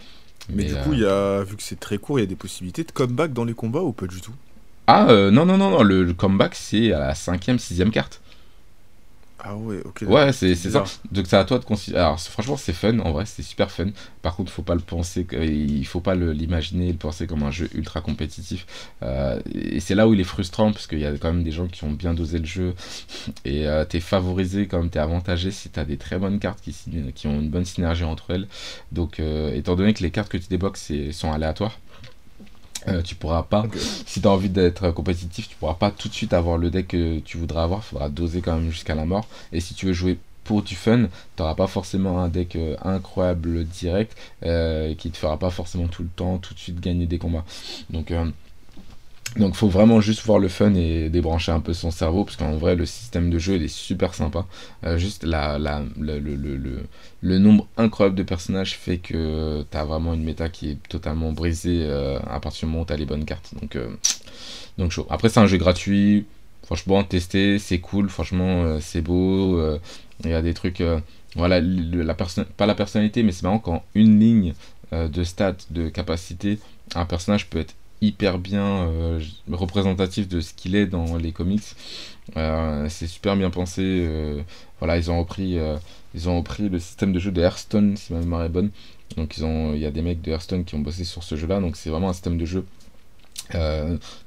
Mais, 0.52 0.64
du 0.64 0.74
euh, 0.74 0.82
coup, 0.82 0.92
il 0.94 1.00
y 1.00 1.06
a, 1.06 1.44
vu 1.44 1.56
que 1.56 1.62
c'est 1.62 1.78
très 1.78 1.98
court, 1.98 2.18
il 2.18 2.22
y 2.22 2.24
a 2.24 2.28
des 2.28 2.34
possibilités 2.34 2.82
de 2.82 2.90
comeback 2.90 3.32
dans 3.32 3.44
les 3.44 3.54
combats 3.54 3.82
ou 3.82 3.92
pas 3.92 4.06
du 4.06 4.20
tout? 4.20 4.32
Ah 4.86 5.08
euh, 5.10 5.30
non, 5.30 5.46
non, 5.46 5.56
non, 5.56 5.70
non, 5.70 5.82
le, 5.82 6.02
le 6.02 6.14
comeback 6.14 6.54
c'est 6.54 6.92
à 6.92 6.98
la 6.98 7.14
cinquième, 7.14 7.58
sixième 7.58 7.90
carte. 7.90 8.20
Ah 9.42 9.56
ouais, 9.56 9.80
ok. 9.84 10.04
Ouais, 10.06 10.32
c'est 10.32 10.54
ça. 10.54 10.84
Donc 11.10 11.26
c'est 11.26 11.36
à 11.36 11.44
toi 11.44 11.58
de 11.58 11.64
considérer. 11.64 12.02
Alors 12.02 12.20
franchement, 12.20 12.56
c'est 12.56 12.72
fun, 12.72 12.98
en 12.98 13.12
vrai, 13.12 13.24
c'est 13.26 13.42
super 13.42 13.70
fun. 13.70 13.86
Par 14.22 14.36
contre, 14.36 14.52
faut 14.52 14.62
pas 14.62 14.74
le 14.74 14.80
penser, 14.80 15.26
il 15.32 15.86
faut 15.86 16.00
pas 16.00 16.14
l'imaginer, 16.14 16.92
le 16.92 16.98
penser 16.98 17.26
comme 17.26 17.42
un 17.42 17.50
jeu 17.50 17.68
ultra 17.74 18.00
compétitif. 18.00 18.66
Euh, 19.02 19.40
et 19.54 19.80
c'est 19.80 19.94
là 19.94 20.08
où 20.08 20.14
il 20.14 20.20
est 20.20 20.24
frustrant, 20.24 20.72
parce 20.72 20.86
qu'il 20.86 20.98
y 20.98 21.06
a 21.06 21.12
quand 21.12 21.32
même 21.32 21.44
des 21.44 21.52
gens 21.52 21.66
qui 21.66 21.84
ont 21.84 21.90
bien 21.90 22.14
dosé 22.14 22.38
le 22.38 22.44
jeu. 22.44 22.74
Et 23.44 23.66
euh, 23.66 23.84
t'es 23.84 24.00
favorisé, 24.00 24.66
quand 24.66 24.78
même, 24.78 24.90
t'es 24.90 24.98
avantagé 24.98 25.50
si 25.50 25.70
t'as 25.70 25.84
des 25.84 25.96
très 25.96 26.18
bonnes 26.18 26.38
cartes 26.38 26.60
qui, 26.60 27.26
ont 27.26 27.40
une 27.40 27.50
bonne 27.50 27.64
synergie 27.64 28.04
entre 28.04 28.32
elles. 28.32 28.46
Donc, 28.92 29.20
euh, 29.20 29.54
étant 29.54 29.76
donné 29.76 29.94
que 29.94 30.02
les 30.02 30.10
cartes 30.10 30.30
que 30.30 30.38
tu 30.38 30.48
débloques 30.48 30.78
sont 31.12 31.32
aléatoires. 31.32 31.78
Euh, 32.88 33.02
tu 33.02 33.14
pourras 33.14 33.42
pas, 33.42 33.64
si 34.06 34.20
tu 34.20 34.26
as 34.26 34.30
envie 34.30 34.48
d'être 34.48 34.90
compétitif, 34.90 35.48
tu 35.48 35.56
pourras 35.56 35.74
pas 35.74 35.90
tout 35.90 36.08
de 36.08 36.14
suite 36.14 36.32
avoir 36.32 36.58
le 36.58 36.70
deck 36.70 36.88
que 36.88 37.18
tu 37.20 37.38
voudras 37.38 37.64
avoir, 37.64 37.84
faudra 37.84 38.08
doser 38.08 38.40
quand 38.40 38.56
même 38.56 38.70
jusqu'à 38.70 38.94
la 38.94 39.04
mort. 39.04 39.26
Et 39.52 39.60
si 39.60 39.74
tu 39.74 39.86
veux 39.86 39.92
jouer 39.92 40.18
pour 40.50 40.62
du 40.62 40.74
fun, 40.74 41.08
t'auras 41.36 41.54
pas 41.54 41.68
forcément 41.68 42.20
un 42.20 42.28
deck 42.28 42.56
euh, 42.56 42.76
incroyable 42.82 43.64
direct 43.64 44.16
euh, 44.44 44.94
qui 44.96 45.10
te 45.10 45.16
fera 45.16 45.38
pas 45.38 45.50
forcément 45.50 45.86
tout 45.86 46.02
le 46.02 46.08
temps, 46.08 46.38
tout 46.38 46.54
de 46.54 46.58
suite 46.58 46.80
gagner 46.80 47.06
des 47.06 47.18
combats. 47.18 47.44
Donc, 47.90 48.10
euh, 48.10 48.26
donc 49.36 49.54
faut 49.54 49.68
vraiment 49.68 50.00
juste 50.00 50.22
voir 50.24 50.40
le 50.40 50.48
fun 50.48 50.74
et 50.74 51.08
débrancher 51.08 51.52
un 51.52 51.60
peu 51.60 51.72
son 51.72 51.92
cerveau 51.92 52.24
parce 52.24 52.36
qu'en 52.36 52.56
vrai 52.56 52.74
le 52.74 52.84
système 52.84 53.30
de 53.30 53.38
jeu 53.38 53.56
il 53.56 53.62
est 53.62 53.68
super 53.68 54.12
sympa. 54.14 54.44
Euh, 54.84 54.98
juste 54.98 55.22
la, 55.24 55.56
la, 55.58 55.82
le, 55.98 56.18
le, 56.18 56.34
le, 56.34 56.82
le- 57.22 57.38
nombre 57.38 57.66
incroyable 57.76 58.16
de 58.16 58.24
personnages 58.24 58.76
fait 58.76 58.98
que 58.98 59.62
t'as 59.70 59.84
vraiment 59.84 60.14
une 60.14 60.24
méta 60.24 60.48
qui 60.48 60.70
est 60.70 60.78
totalement 60.88 61.30
brisée 61.32 61.82
euh, 61.84 62.18
à 62.28 62.40
partir 62.40 62.66
du 62.66 62.72
moment 62.72 62.82
où 62.82 62.86
t'as 62.86 62.96
les 62.96 63.06
bonnes 63.06 63.24
cartes. 63.24 63.54
Donc, 63.60 63.76
euh, 63.76 63.88
donc 64.78 64.92
chaud. 64.92 65.06
Après 65.10 65.28
c'est 65.28 65.40
un 65.40 65.46
jeu 65.46 65.58
gratuit. 65.58 66.26
franchement, 66.64 67.04
tester, 67.04 67.58
c'est 67.58 67.78
cool. 67.80 68.08
Franchement, 68.10 68.78
c'est 68.80 69.02
beau. 69.02 69.60
Il 70.24 70.30
y 70.30 70.34
a 70.34 70.42
des 70.42 70.54
trucs. 70.54 70.82
voilà, 71.36 71.60
la 71.60 72.14
pas 72.14 72.66
la 72.66 72.74
personnalité, 72.74 73.22
mais 73.22 73.32
c'est 73.32 73.42
marrant 73.44 73.58
quand 73.58 73.84
une 73.94 74.20
ligne 74.20 74.54
de 74.92 75.24
stats, 75.24 75.56
de 75.70 75.88
capacité, 75.88 76.58
un 76.94 77.04
personnage 77.06 77.48
peut 77.50 77.60
être 77.60 77.74
hyper 78.00 78.38
bien 78.38 78.88
euh, 78.88 79.20
représentatif 79.50 80.28
de 80.28 80.40
ce 80.40 80.54
qu'il 80.54 80.74
est 80.74 80.86
dans 80.86 81.16
les 81.16 81.32
comics. 81.32 81.62
Euh, 82.36 82.88
c'est 82.88 83.06
super 83.06 83.36
bien 83.36 83.50
pensé. 83.50 83.82
euh, 83.84 84.42
voilà, 84.78 84.96
ils 84.96 85.10
ont 85.10 85.18
repris, 85.18 85.54
le 85.54 86.78
système 86.78 87.12
de 87.12 87.18
jeu 87.18 87.32
de 87.32 87.42
Hearthstone, 87.42 87.96
si 87.96 88.12
ma 88.12 88.20
mémoire 88.20 88.44
est 88.44 88.48
bonne. 88.48 88.70
Donc 89.16 89.36
ils 89.36 89.44
ont, 89.44 89.74
il 89.74 89.80
y 89.80 89.86
a 89.86 89.90
des 89.90 90.02
mecs 90.02 90.22
de 90.22 90.30
Hearthstone 90.30 90.64
qui 90.64 90.74
ont 90.74 90.80
bossé 90.80 91.04
sur 91.04 91.22
ce 91.22 91.36
jeu-là. 91.36 91.60
Donc 91.60 91.76
c'est 91.76 91.90
vraiment 91.90 92.10
un 92.10 92.12
système 92.12 92.38
de 92.38 92.46
jeu 92.46 92.64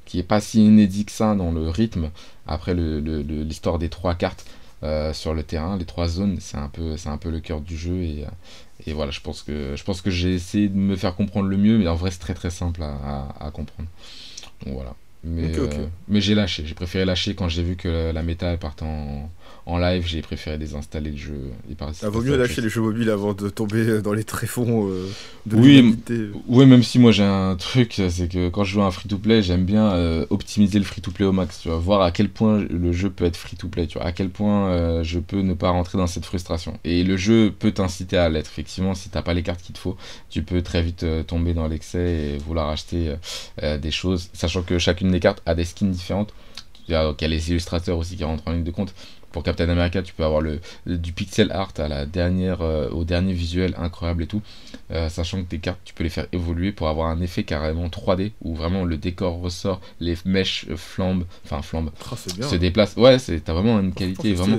qui 0.05 0.19
est 0.19 0.23
pas 0.23 0.41
si 0.41 0.65
inédit 0.65 1.05
que 1.05 1.11
ça 1.11 1.33
dans 1.33 1.51
le 1.51 1.69
rythme. 1.69 2.09
Après 2.45 2.73
l'histoire 2.75 3.79
des 3.79 3.87
trois 3.87 4.15
cartes 4.15 4.45
sur 5.13 5.33
le 5.33 5.43
terrain, 5.43 5.77
les 5.77 5.85
trois 5.85 6.09
zones, 6.09 6.37
c'est 6.41 6.57
un 6.57 6.67
peu, 6.67 7.29
le 7.29 7.39
cœur 7.39 7.61
du 7.61 7.77
jeu 7.77 8.25
et 8.85 8.93
voilà, 8.93 9.11
je 9.11 9.21
pense 9.21 9.43
que, 9.43 9.75
je 9.75 9.83
pense 9.83 10.01
que 10.01 10.09
j'ai 10.11 10.33
essayé 10.33 10.69
de 10.69 10.75
me 10.75 10.95
faire 10.95 11.15
comprendre 11.15 11.47
le 11.49 11.57
mieux, 11.57 11.77
mais 11.77 11.87
en 11.87 11.95
vrai 11.95 12.11
c'est 12.11 12.19
très 12.19 12.33
très 12.33 12.49
simple 12.51 12.83
à, 12.83 12.87
à- 13.39 13.47
à 13.47 13.51
comprendre. 13.51 13.89
Donc 14.65 14.75
voilà. 14.75 14.95
Mais, 15.23 15.53
euh, 15.55 15.87
mais 16.07 16.21
j'ai 16.21 16.35
lâché, 16.35 16.65
j'ai 16.65 16.75
préféré 16.75 17.05
lâcher 17.05 17.35
quand 17.35 17.49
j'ai 17.49 17.63
vu 17.63 17.77
que 17.77 18.11
la 18.13 18.23
méta 18.23 18.47
elle 18.51 18.59
partait 18.59 18.85
en, 18.85 19.29
en 19.65 19.77
live, 19.77 20.03
j'ai 20.05 20.21
préféré 20.21 20.57
désinstaller 20.57 21.11
le 21.11 21.17
jeu. 21.17 21.39
et 21.71 21.75
passer- 21.75 22.01
Ça 22.01 22.09
vaut 22.09 22.21
mieux 22.21 22.35
lâcher 22.35 22.61
les 22.61 22.67
jeux 22.67 22.81
mobiles 22.81 23.09
avant 23.09 23.33
de 23.33 23.47
tomber 23.47 24.01
dans 24.01 24.11
les 24.11 24.25
tréfonds 24.25 24.89
euh, 24.89 25.07
de 25.45 25.55
Oui. 25.55 25.95
Ouais, 26.47 26.65
même 26.65 26.83
si 26.83 26.99
moi 26.99 27.11
j'ai 27.13 27.23
un 27.23 27.55
truc, 27.55 28.01
c'est 28.09 28.27
que 28.27 28.49
quand 28.49 28.65
je 28.65 28.73
joue 28.73 28.81
à 28.81 28.85
un 28.85 28.91
free-to-play, 28.91 29.41
j'aime 29.41 29.63
bien 29.63 29.91
euh, 29.93 30.25
optimiser 30.29 30.79
le 30.79 30.83
free-to-play 30.85 31.25
au 31.25 31.31
max, 31.31 31.61
tu 31.61 31.69
vois, 31.69 31.77
voir 31.77 32.01
à 32.01 32.11
quel 32.11 32.27
point 32.27 32.59
le 32.69 32.91
jeu 32.91 33.09
peut 33.09 33.23
être 33.23 33.37
free-to-play, 33.37 33.87
tu 33.87 33.97
vois, 33.97 34.07
à 34.07 34.11
quel 34.11 34.29
point 34.29 34.67
euh, 34.67 35.03
je 35.03 35.19
peux 35.19 35.39
ne 35.41 35.53
pas 35.53 35.69
rentrer 35.69 35.97
dans 35.97 36.07
cette 36.07 36.25
frustration. 36.25 36.77
Et 36.83 37.03
le 37.05 37.15
jeu 37.15 37.53
peut 37.57 37.71
t'inciter 37.71 38.17
à 38.17 38.27
l'être, 38.27 38.47
effectivement, 38.51 38.93
si 38.95 39.07
t'as 39.09 39.21
pas 39.21 39.33
les 39.33 39.43
cartes 39.43 39.61
qu'il 39.61 39.75
te 39.75 39.79
faut, 39.79 39.95
tu 40.29 40.43
peux 40.43 40.61
très 40.61 40.81
vite 40.81 41.03
euh, 41.03 41.23
tomber 41.23 41.53
dans 41.53 41.67
l'excès 41.69 42.33
et 42.33 42.37
vouloir 42.37 42.67
acheter 42.69 43.15
des 43.61 43.91
choses, 43.91 44.29
sachant 44.33 44.61
que 44.61 44.77
chacune 44.77 45.09
des 45.11 45.19
cartes 45.21 45.41
a 45.45 45.55
des 45.55 45.63
skins 45.63 45.89
différentes. 45.91 46.33
Il 46.89 46.91
y 46.91 46.95
a 46.95 47.13
les 47.29 47.49
illustrateurs 47.49 47.97
aussi 47.97 48.17
qui 48.17 48.25
rentrent 48.25 48.43
en 48.45 48.51
ligne 48.51 48.63
de 48.65 48.71
compte. 48.71 48.93
Pour 49.33 49.43
Captain 49.43 49.67
America, 49.67 50.01
tu 50.01 50.13
peux 50.13 50.23
avoir 50.23 50.39
le, 50.39 50.61
le- 50.85 50.97
du 50.97 51.11
pixel 51.11 51.51
art 51.51 51.73
à 51.77 51.89
la 51.89 52.05
dernière, 52.05 52.61
euh, 52.61 52.89
au 52.91 53.03
dernier 53.03 53.33
visuel 53.33 53.75
incroyable 53.77 54.23
et 54.23 54.27
tout. 54.27 54.41
Euh, 54.91 55.09
sachant 55.09 55.43
que 55.43 55.49
tes 55.49 55.59
cartes, 55.59 55.79
tu 55.83 55.93
peux 55.93 56.03
les 56.05 56.09
faire 56.09 56.27
évoluer 56.31 56.71
pour 56.71 56.87
avoir 56.87 57.09
un 57.09 57.19
effet 57.19 57.43
carrément 57.43 57.87
3D 57.87 58.31
où 58.41 58.55
vraiment 58.55 58.85
le 58.85 58.95
décor 58.97 59.41
ressort, 59.41 59.81
les 59.99 60.15
mèches 60.23 60.65
euh, 60.69 60.77
flambent, 60.77 61.25
enfin 61.45 61.61
flambent, 61.61 61.91
bien. 62.35 62.47
se 62.47 62.55
déplacent. 62.55 62.95
Ouais, 62.95 63.17
t'as 63.19 63.53
vraiment 63.53 63.79
une 63.79 63.93
qualité 63.93 64.33
vraiment 64.35 64.57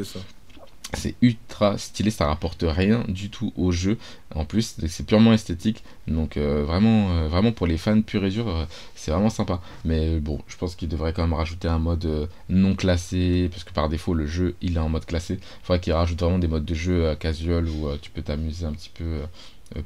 c'est 0.96 1.14
ultra 1.22 1.78
stylé, 1.78 2.10
ça 2.10 2.26
rapporte 2.26 2.64
rien 2.66 3.04
du 3.08 3.30
tout 3.30 3.52
au 3.56 3.72
jeu. 3.72 3.98
En 4.34 4.44
plus, 4.44 4.76
c'est 4.88 5.06
purement 5.06 5.32
esthétique. 5.32 5.84
Donc 6.08 6.36
euh, 6.36 6.64
vraiment, 6.64 7.10
euh, 7.12 7.28
vraiment 7.28 7.52
pour 7.52 7.66
les 7.66 7.76
fans 7.78 8.00
pur 8.02 8.24
et 8.24 8.30
dur, 8.30 8.48
euh, 8.48 8.64
c'est 8.94 9.10
vraiment 9.10 9.30
sympa. 9.30 9.60
Mais 9.84 10.18
bon, 10.20 10.40
je 10.48 10.56
pense 10.56 10.74
qu'il 10.74 10.88
devrait 10.88 11.12
quand 11.12 11.22
même 11.22 11.32
rajouter 11.34 11.68
un 11.68 11.78
mode 11.78 12.28
non 12.48 12.74
classé, 12.74 13.48
parce 13.50 13.64
que 13.64 13.72
par 13.72 13.88
défaut 13.88 14.14
le 14.14 14.26
jeu 14.26 14.54
il 14.62 14.76
est 14.76 14.80
en 14.80 14.88
mode 14.88 15.06
classé. 15.06 15.34
Il 15.34 15.64
faudrait 15.66 15.80
qu'il 15.80 15.92
rajoute 15.92 16.20
vraiment 16.20 16.38
des 16.38 16.48
modes 16.48 16.64
de 16.64 16.74
jeu 16.74 17.14
casual 17.16 17.68
où 17.68 17.88
tu 18.00 18.10
peux 18.10 18.22
t'amuser 18.22 18.66
un 18.66 18.72
petit 18.72 18.90
peu. 18.92 19.20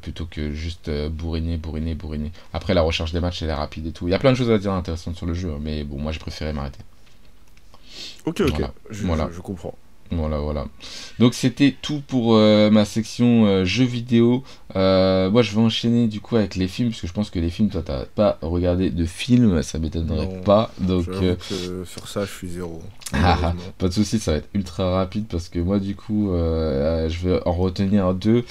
plutôt 0.02 0.26
que 0.26 0.52
juste 0.52 0.90
bourriner, 1.08 1.56
bourriner, 1.56 1.94
bourriner. 1.94 2.30
Après, 2.52 2.74
la 2.74 2.82
recherche 2.82 3.12
des 3.12 3.20
matchs, 3.20 3.42
elle 3.42 3.48
est 3.50 3.54
rapide 3.54 3.86
et 3.86 3.92
tout. 3.92 4.06
Il 4.08 4.10
y 4.10 4.14
a 4.14 4.18
plein 4.18 4.32
de 4.32 4.36
choses 4.36 4.50
à 4.50 4.58
dire 4.58 4.72
intéressantes 4.72 5.16
sur 5.16 5.24
le 5.24 5.32
jeu, 5.34 5.52
mais 5.60 5.84
bon, 5.84 5.98
moi 5.98 6.12
j'ai 6.12 6.18
préféré 6.18 6.52
m'arrêter. 6.52 6.80
Ok, 8.26 8.40
ok. 8.40 8.50
Voilà. 8.50 8.72
Je, 8.90 9.06
Voilà. 9.06 9.28
je- 9.30 9.36
je 9.36 9.40
comprends. 9.40 9.74
Voilà, 10.10 10.38
voilà. 10.38 10.66
Donc 11.18 11.34
c'était 11.34 11.74
tout 11.82 12.02
pour 12.06 12.34
euh, 12.34 12.70
ma 12.70 12.84
section 12.84 13.46
euh, 13.46 13.64
jeux 13.64 13.84
vidéo. 13.84 14.42
Euh, 14.76 15.30
moi 15.30 15.42
je 15.42 15.54
vais 15.54 15.60
enchaîner 15.60 16.06
du 16.06 16.20
coup 16.20 16.36
avec 16.36 16.54
les 16.54 16.68
films, 16.68 16.90
parce 16.90 17.00
que 17.02 17.06
je 17.06 17.12
pense 17.12 17.30
que 17.30 17.38
les 17.38 17.50
films, 17.50 17.68
toi 17.68 17.82
t'as 17.84 18.04
pas 18.04 18.38
regardé 18.40 18.90
de 18.90 19.04
films, 19.04 19.62
ça 19.62 19.78
m'étonnerait 19.78 20.40
pas. 20.44 20.72
Donc 20.80 21.06
que 21.06 21.36
sur 21.84 22.08
ça, 22.08 22.24
je 22.24 22.30
suis 22.30 22.48
zéro. 22.48 22.82
Ah, 23.14 23.38
ah, 23.42 23.54
pas 23.78 23.88
de 23.88 23.94
soucis, 23.94 24.18
ça 24.18 24.32
va 24.32 24.36
être 24.36 24.50
ultra 24.52 24.90
rapide 24.90 25.24
parce 25.30 25.48
que 25.48 25.58
moi 25.58 25.78
du 25.78 25.96
coup 25.96 26.28
je 26.30 27.26
vais 27.26 27.40
en 27.46 27.52
retenir 27.52 28.12
deux 28.12 28.44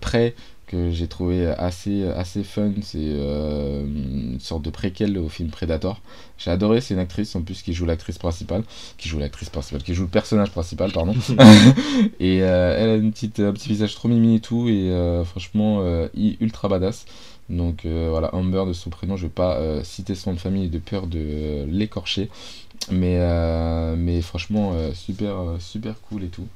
prêts 0.00 0.34
que 0.66 0.90
j'ai 0.90 1.06
trouvé 1.06 1.46
assez, 1.46 2.06
assez 2.08 2.42
fun. 2.42 2.72
C'est 2.82 2.98
euh, 3.00 3.84
une 3.84 4.40
sorte 4.40 4.62
de 4.62 4.70
préquel 4.70 5.16
au 5.18 5.28
film 5.28 5.50
Predator. 5.50 6.00
J'ai 6.38 6.50
adoré, 6.50 6.80
c'est 6.80 6.94
une 6.94 7.00
actrice 7.00 7.34
en 7.34 7.42
plus 7.42 7.62
qui 7.62 7.72
joue 7.72 7.86
l'actrice 7.86 8.18
principale, 8.18 8.62
qui 8.98 9.08
joue 9.08 9.18
l'actrice 9.18 9.48
principale, 9.48 9.82
qui 9.82 9.94
joue 9.94 10.02
le 10.02 10.08
personnage 10.08 10.50
principal, 10.50 10.92
pardon. 10.92 11.14
et 12.20 12.42
euh, 12.42 12.76
elle 12.78 12.90
a 12.90 12.94
une 12.96 13.12
petite, 13.12 13.40
un 13.40 13.52
petit 13.52 13.68
visage 13.68 13.94
trop 13.94 14.08
mimi 14.08 14.36
et 14.36 14.40
tout, 14.40 14.68
et 14.68 14.90
euh, 14.90 15.24
franchement 15.24 15.78
euh, 15.80 16.08
ultra 16.14 16.68
badass. 16.68 17.06
Donc 17.48 17.86
voilà, 17.86 18.34
Amber 18.34 18.64
de 18.66 18.72
son 18.72 18.90
prénom, 18.90 19.16
je 19.16 19.26
vais 19.26 19.32
pas 19.32 19.60
citer 19.84 20.16
son 20.16 20.30
nom 20.30 20.34
de 20.34 20.40
famille 20.40 20.68
de 20.68 20.80
peur 20.80 21.06
de 21.06 21.64
l'écorcher. 21.68 22.28
Mais, 22.90 23.20
mais 23.96 24.20
franchement, 24.20 24.72
super, 24.94 25.36
super 25.60 25.94
cool 26.00 26.24
et 26.24 26.28
tout. 26.28 26.48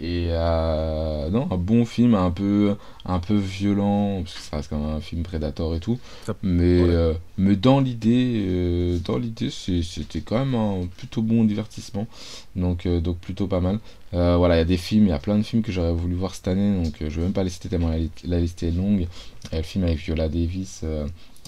Et 0.00 0.28
euh, 0.30 1.28
non, 1.30 1.48
un 1.50 1.56
bon 1.56 1.84
film, 1.84 2.14
un 2.14 2.30
peu, 2.30 2.76
un 3.04 3.18
peu 3.18 3.34
violent, 3.34 4.20
parce 4.22 4.34
que 4.34 4.40
ça 4.42 4.56
reste 4.56 4.70
quand 4.70 4.78
même 4.78 4.94
un 4.96 5.00
film 5.00 5.22
Predator 5.24 5.74
et 5.74 5.80
tout. 5.80 5.98
Ça- 6.24 6.36
Mais, 6.42 6.80
ouais. 6.82 6.88
euh, 6.90 7.14
mais 7.36 7.56
dans 7.56 7.80
l'idée, 7.80 8.44
euh, 8.48 8.98
dans 9.04 9.18
l'idée, 9.18 9.50
c'était 9.50 10.20
quand 10.20 10.38
même 10.38 10.54
un 10.54 10.86
plutôt 10.96 11.20
bon 11.22 11.42
divertissement. 11.44 12.06
Donc, 12.54 12.86
donc 12.86 13.18
plutôt 13.18 13.48
pas 13.48 13.60
mal. 13.60 13.80
Voilà, 14.12 14.54
il 14.54 14.58
y 14.58 14.62
a 14.62 14.64
des 14.64 14.76
films, 14.76 15.06
il 15.06 15.10
y 15.10 15.12
a 15.12 15.18
plein 15.18 15.36
de 15.36 15.42
films 15.42 15.62
que 15.62 15.72
j'aurais 15.72 15.92
voulu 15.92 16.14
voir 16.14 16.34
cette 16.34 16.48
année, 16.48 16.82
donc 16.84 16.94
je 17.00 17.06
vais 17.08 17.22
même 17.22 17.32
pas 17.32 17.44
les 17.44 17.50
citer 17.50 17.68
tellement 17.68 17.88
la, 17.90 17.98
li- 17.98 18.10
la 18.24 18.38
liste 18.40 18.62
est 18.62 18.70
longue. 18.70 19.06
Le 19.52 19.62
film 19.62 19.84
avec 19.84 19.98
Viola 19.98 20.28
Davis, 20.28 20.84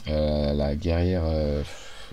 la 0.06 0.74
guerrière. 0.74 1.22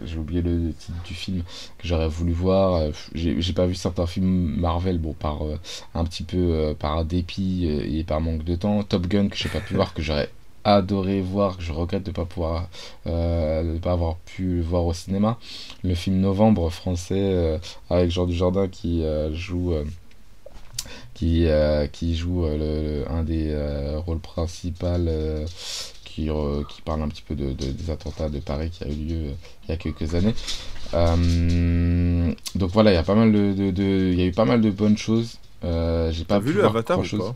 J'ai 0.05 0.17
oublié 0.17 0.41
le 0.41 0.73
titre 0.73 0.97
du 1.05 1.13
film 1.13 1.43
que 1.77 1.87
j'aurais 1.87 2.07
voulu 2.07 2.33
voir. 2.33 2.75
Euh, 2.75 2.91
J'ai 3.13 3.53
pas 3.53 3.65
vu 3.65 3.75
certains 3.75 4.07
films 4.07 4.55
Marvel, 4.59 4.97
bon, 4.97 5.13
par 5.13 5.45
euh, 5.45 5.59
un 5.93 6.03
petit 6.05 6.23
peu 6.23 6.37
euh, 6.37 6.73
par 6.73 7.05
dépit 7.05 7.65
et 7.67 8.03
par 8.03 8.21
manque 8.21 8.43
de 8.43 8.55
temps. 8.55 8.83
Top 8.83 9.07
Gun 9.07 9.29
que 9.29 9.37
j'ai 9.37 9.49
pas 9.49 9.59
pu 9.59 9.73
voir, 9.75 9.93
que 9.93 10.01
j'aurais 10.01 10.29
adoré 10.63 11.21
voir, 11.21 11.57
que 11.57 11.63
je 11.63 11.71
regrette 11.71 12.03
de 12.03 12.11
pas 12.11 12.25
pouvoir, 12.25 12.67
de 13.05 13.77
pas 13.79 13.93
avoir 13.93 14.17
pu 14.17 14.57
le 14.57 14.61
voir 14.61 14.85
au 14.85 14.93
cinéma. 14.93 15.37
Le 15.83 15.95
film 15.95 16.19
Novembre 16.19 16.69
français 16.69 17.59
avec 17.89 18.11
Jean 18.11 18.25
Dujardin 18.25 18.67
qui 18.67 19.03
joue. 19.31 19.73
qui, 21.13 21.47
qui 21.93 22.15
joue 22.15 22.45
un 22.45 23.23
des 23.23 23.55
rôles 24.05 24.19
principaux 24.19 24.87
qui, 26.17 26.29
euh, 26.31 26.63
qui 26.67 26.81
parle 26.81 27.01
un 27.03 27.09
petit 27.09 27.21
peu 27.21 27.35
de, 27.35 27.53
de- 27.53 27.71
des 27.71 27.91
attentats 27.91 28.29
de 28.29 28.39
Paris 28.39 28.71
qui 28.71 28.83
a 28.83 28.87
eu 28.87 28.95
lieu 28.95 29.15
euh, 29.27 29.33
il 29.67 29.69
y 29.69 29.73
a 29.73 29.77
quelques 29.77 30.15
années. 30.15 30.33
Euh, 30.93 32.33
donc 32.55 32.71
voilà, 32.71 32.91
il 32.91 32.95
y 32.95 32.97
a 32.97 33.03
pas 33.03 33.15
mal 33.15 33.31
de, 33.31 33.53
il 34.13 34.19
y 34.19 34.23
a 34.23 34.25
eu 34.25 34.31
pas 34.31 34.45
mal 34.45 34.61
de 34.61 34.71
bonnes 34.71 34.97
choses. 34.97 35.37
J'ai 35.63 36.25
pas 36.25 36.39
vu 36.39 36.53
le 36.53 36.65
Avatar 36.65 36.99
ou 36.99 37.03
pas? 37.17 37.35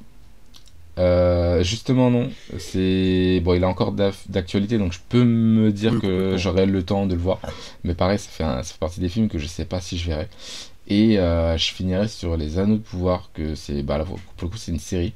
Euh, 1.00 1.64
justement 1.64 2.12
non, 2.12 2.30
c'est 2.60 3.40
bon, 3.44 3.54
il 3.54 3.64
est 3.64 3.66
encore 3.66 3.94
d'actualité, 4.28 4.78
donc 4.78 4.92
je 4.92 5.00
peux 5.08 5.24
me 5.24 5.72
dire 5.72 5.94
Oui, 5.94 6.02
que 6.02 6.36
j'aurai 6.38 6.66
le 6.66 6.84
temps 6.84 7.06
de 7.06 7.16
le 7.16 7.22
voir. 7.22 7.40
Mais 7.86 7.94
pareil, 7.94 8.20
ça 8.20 8.30
fait, 8.30 8.44
un- 8.44 8.62
ça 8.62 8.74
fait 8.74 8.80
partie 8.80 9.00
des 9.00 9.08
films 9.10 9.30
que 9.30 9.40
je 9.40 9.48
sais 9.48 9.66
pas 9.66 9.80
si 9.80 9.98
je 9.98 10.08
verrai. 10.08 10.28
Et 10.88 11.18
euh, 11.20 11.58
je 11.58 11.72
finirai 11.72 12.08
sur 12.10 12.36
les 12.36 12.60
Anneaux 12.60 12.76
de 12.76 12.82
pouvoir, 12.82 13.30
que 13.34 13.56
c'est 13.56 13.84
bah 13.84 14.04
pour 14.06 14.20
le 14.42 14.48
coup 14.50 14.58
c'est 14.58 14.72
une 14.72 14.80
série 14.80 15.14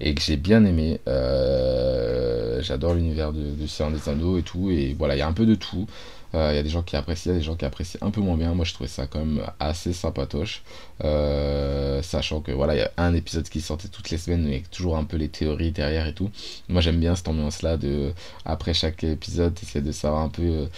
et 0.00 0.14
que 0.14 0.20
j'ai 0.22 0.36
bien 0.36 0.64
aimé. 0.64 1.00
Euh, 1.08 2.60
J'adore 2.62 2.94
l'univers 2.94 3.32
de, 3.32 3.40
de 3.40 3.54
des 3.54 4.08
Anneaux 4.08 4.38
et 4.38 4.42
tout, 4.42 4.70
et 4.70 4.94
voilà, 4.98 5.16
il 5.16 5.18
y 5.18 5.22
a 5.22 5.28
un 5.28 5.32
peu 5.32 5.46
de 5.46 5.54
tout. 5.54 5.86
Euh, 6.34 6.50
Il 6.52 6.56
y 6.56 6.58
a 6.58 6.62
des 6.62 6.70
gens 6.70 6.82
qui 6.82 6.96
apprécient, 6.96 7.32
il 7.32 7.34
y 7.34 7.36
a 7.36 7.40
des 7.40 7.44
gens 7.44 7.56
qui 7.56 7.66
apprécient 7.66 8.00
un 8.00 8.10
peu 8.10 8.22
moins 8.22 8.38
bien. 8.38 8.54
Moi, 8.54 8.64
je 8.64 8.72
trouvais 8.72 8.88
ça 8.88 9.06
quand 9.06 9.18
même 9.18 9.42
assez 9.60 9.92
sympatoche. 9.92 10.62
Euh, 11.04 12.00
sachant 12.02 12.40
que 12.40 12.52
voilà, 12.52 12.74
il 12.74 12.78
y 12.78 12.82
a 12.82 12.90
un 12.96 13.12
épisode 13.14 13.46
qui 13.48 13.60
sortait 13.60 13.88
toutes 13.88 14.08
les 14.08 14.16
semaines, 14.16 14.46
mais 14.48 14.62
toujours 14.70 14.96
un 14.96 15.04
peu 15.04 15.18
les 15.18 15.28
théories 15.28 15.72
derrière 15.72 16.06
et 16.06 16.14
tout. 16.14 16.30
Moi, 16.70 16.80
j'aime 16.80 17.00
bien 17.00 17.14
cette 17.16 17.28
ambiance-là 17.28 17.76
de 17.76 18.12
après 18.46 18.72
chaque 18.72 19.04
épisode, 19.04 19.58
essayer 19.62 19.84
de 19.84 19.92
savoir 19.92 20.22
un 20.22 20.30
peu 20.30 20.68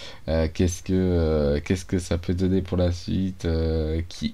qu'est-ce 0.53 1.85
que 1.85 1.99
ça 1.99 2.17
peut 2.17 2.33
donner 2.33 2.61
pour 2.61 2.75
la 2.77 2.91
suite, 2.91 3.47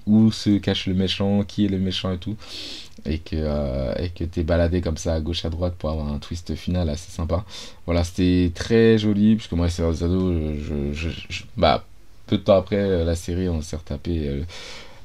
où 0.06 0.32
se 0.32 0.58
cache 0.58 0.86
le 0.86 0.94
méchant, 0.94 1.44
qui 1.44 1.66
est 1.66 1.68
le 1.68 1.78
méchant 1.78 2.12
et 2.12 2.18
tout. 2.18 2.36
Et 3.04 3.18
que 3.18 3.34
euh, 3.36 3.94
et 3.98 4.10
que 4.10 4.22
t'es 4.24 4.44
baladé 4.44 4.80
comme 4.80 4.96
ça 4.96 5.14
à 5.14 5.20
gauche 5.20 5.44
à 5.44 5.50
droite 5.50 5.74
pour 5.78 5.90
avoir 5.90 6.06
un 6.12 6.18
twist 6.18 6.54
final 6.54 6.88
assez 6.88 7.10
sympa. 7.10 7.44
Voilà, 7.86 8.04
c'était 8.04 8.52
très 8.54 8.96
joli, 8.98 9.34
puisque 9.36 9.52
moi, 9.52 9.68
c'est 9.68 9.82
ados, 9.82 10.34
je, 10.60 10.92
je, 10.92 11.42
bah, 11.56 11.84
peu 12.26 12.38
de 12.38 12.42
temps 12.42 12.56
après 12.56 12.76
euh, 12.76 13.04
la 13.04 13.16
série, 13.16 13.48
on 13.48 13.60
s'est 13.62 13.76
retapé 13.76 14.28
euh, 14.28 14.42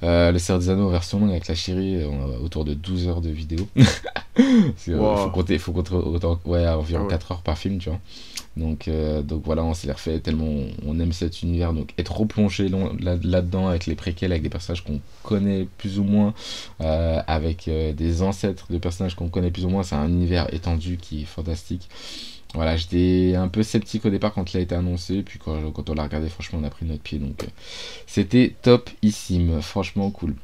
Euh, 0.04 0.32
le 0.32 0.38
Seigneur 0.40 0.60
des 0.60 0.70
Anneaux 0.70 0.90
version 0.90 1.20
longue 1.20 1.32
avec 1.32 1.48
la 1.48 1.56
chérie, 1.56 2.06
on 2.06 2.32
a 2.32 2.38
autour 2.40 2.66
de 2.66 2.76
12 2.76 3.08
heures 3.08 3.22
de 3.22 3.30
vidéo. 3.32 3.68
Wow. 4.88 5.18
faut 5.18 5.30
compter, 5.32 5.58
faut 5.58 5.72
compter 5.72 5.96
autant, 5.96 6.40
ouais, 6.46 6.68
environ 6.68 7.02
Ah 7.02 7.04
ouais. 7.06 7.10
4 7.10 7.32
heures 7.32 7.42
par 7.42 7.58
film, 7.58 7.80
tu 7.80 7.90
vois. 7.90 8.00
Donc, 8.58 8.88
euh, 8.88 9.22
donc 9.22 9.44
voilà, 9.46 9.64
on 9.64 9.74
s'est 9.74 9.92
refait 9.92 10.20
tellement 10.20 10.66
on, 10.86 11.00
aime 11.00 11.14
cet 11.14 11.42
univers. 11.44 11.74
Donc 11.74 11.94
être 11.98 12.16
replongé 12.18 12.70
long- 12.70 12.96
là- 13.00 13.18
là-dedans 13.24 13.68
avec 13.68 13.86
les 13.86 13.96
préquels, 13.96 14.32
avec 14.32 14.44
des 14.44 14.50
personnages 14.50 14.84
qu'on 14.84 15.00
connaît 15.24 15.68
plus 15.78 16.00
ou 16.00 16.04
moins, 16.04 16.34
euh, 16.82 17.22
avec 17.28 17.68
euh, 17.68 17.94
des 17.94 18.22
ancêtres 18.22 18.72
de 18.72 18.78
personnages 18.78 19.16
qu'on 19.16 19.30
connaît 19.30 19.52
plus 19.52 19.66
ou 19.66 19.70
moins, 19.70 19.84
c'est 19.84 19.96
un 19.96 20.08
univers 20.08 20.54
étendu 20.54 20.98
qui 20.98 21.22
est 21.22 21.26
fantastique. 21.26 21.90
Voilà, 22.54 22.78
j'étais 22.78 23.36
un 23.36 23.50
peu 23.50 23.62
sceptique 23.64 24.06
au 24.06 24.10
départ 24.10 24.34
quand 24.34 24.54
il 24.54 24.58
a 24.58 24.62
été 24.62 24.74
annoncé, 24.74 25.22
puis 25.22 25.38
quand, 25.38 25.90
on 25.90 25.94
l'a 25.94 26.04
regardé, 26.04 26.30
franchement, 26.30 26.60
on 26.62 26.66
a 26.66 26.70
pris 26.70 26.86
notre 26.86 27.04
pied. 27.04 27.20
Donc 27.20 27.46
c'était 28.08 28.56
topissime, 28.62 29.62
franchement 29.62 30.10
cool. 30.12 30.36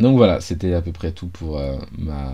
Donc 0.00 0.16
voilà, 0.16 0.40
c'était 0.40 0.74
à 0.74 0.82
peu 0.82 0.92
près 0.92 1.12
tout 1.12 1.28
pour 1.28 1.60
ma 1.98 2.32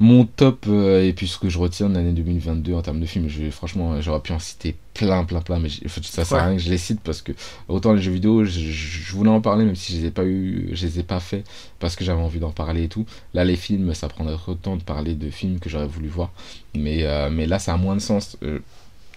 mon 0.00 0.24
top 0.26 0.66
euh, 0.68 1.02
et 1.04 1.12
puis 1.12 1.28
ce 1.28 1.38
que 1.38 1.48
je 1.48 1.58
retiens 1.58 1.88
de 1.88 1.94
l'année 1.94 2.12
2022 2.12 2.74
en 2.74 2.82
termes 2.82 3.00
de 3.00 3.06
films. 3.06 3.28
Je, 3.28 3.50
franchement, 3.50 3.94
euh, 3.94 4.00
j'aurais 4.00 4.20
pu 4.20 4.32
en 4.32 4.38
citer 4.38 4.76
plein, 4.92 5.24
plein, 5.24 5.40
plein, 5.40 5.58
mais 5.58 5.68
ça 6.02 6.24
sert 6.24 6.38
à 6.38 6.46
rien 6.46 6.56
que 6.56 6.62
je 6.62 6.70
les 6.70 6.78
cite 6.78 7.00
parce 7.00 7.22
que 7.22 7.32
autant 7.68 7.92
les 7.92 8.02
jeux 8.02 8.12
vidéo, 8.12 8.44
je, 8.44 8.58
je 8.58 9.12
voulais 9.12 9.30
en 9.30 9.40
parler 9.40 9.64
même 9.64 9.76
si 9.76 9.92
je 9.92 9.98
les 10.00 10.06
ai 10.06 10.10
pas 10.10 10.24
eu, 10.24 10.68
je 10.72 10.86
les 10.86 11.00
ai 11.00 11.02
pas 11.02 11.20
fait 11.20 11.44
parce 11.78 11.96
que 11.96 12.04
j'avais 12.04 12.20
envie 12.22 12.40
d'en 12.40 12.50
parler 12.50 12.84
et 12.84 12.88
tout. 12.88 13.06
Là, 13.34 13.44
les 13.44 13.56
films, 13.56 13.94
ça 13.94 14.08
prendrait 14.08 14.36
trop 14.36 14.54
de 14.54 14.58
temps 14.58 14.76
de 14.76 14.82
parler 14.82 15.14
de 15.14 15.30
films 15.30 15.58
que 15.60 15.70
j'aurais 15.70 15.86
voulu 15.86 16.08
voir, 16.08 16.32
mais 16.74 17.04
euh, 17.04 17.30
mais 17.30 17.46
là, 17.46 17.58
ça 17.58 17.74
a 17.74 17.76
moins 17.76 17.94
de 17.96 18.00
sens. 18.00 18.36
Euh, 18.42 18.58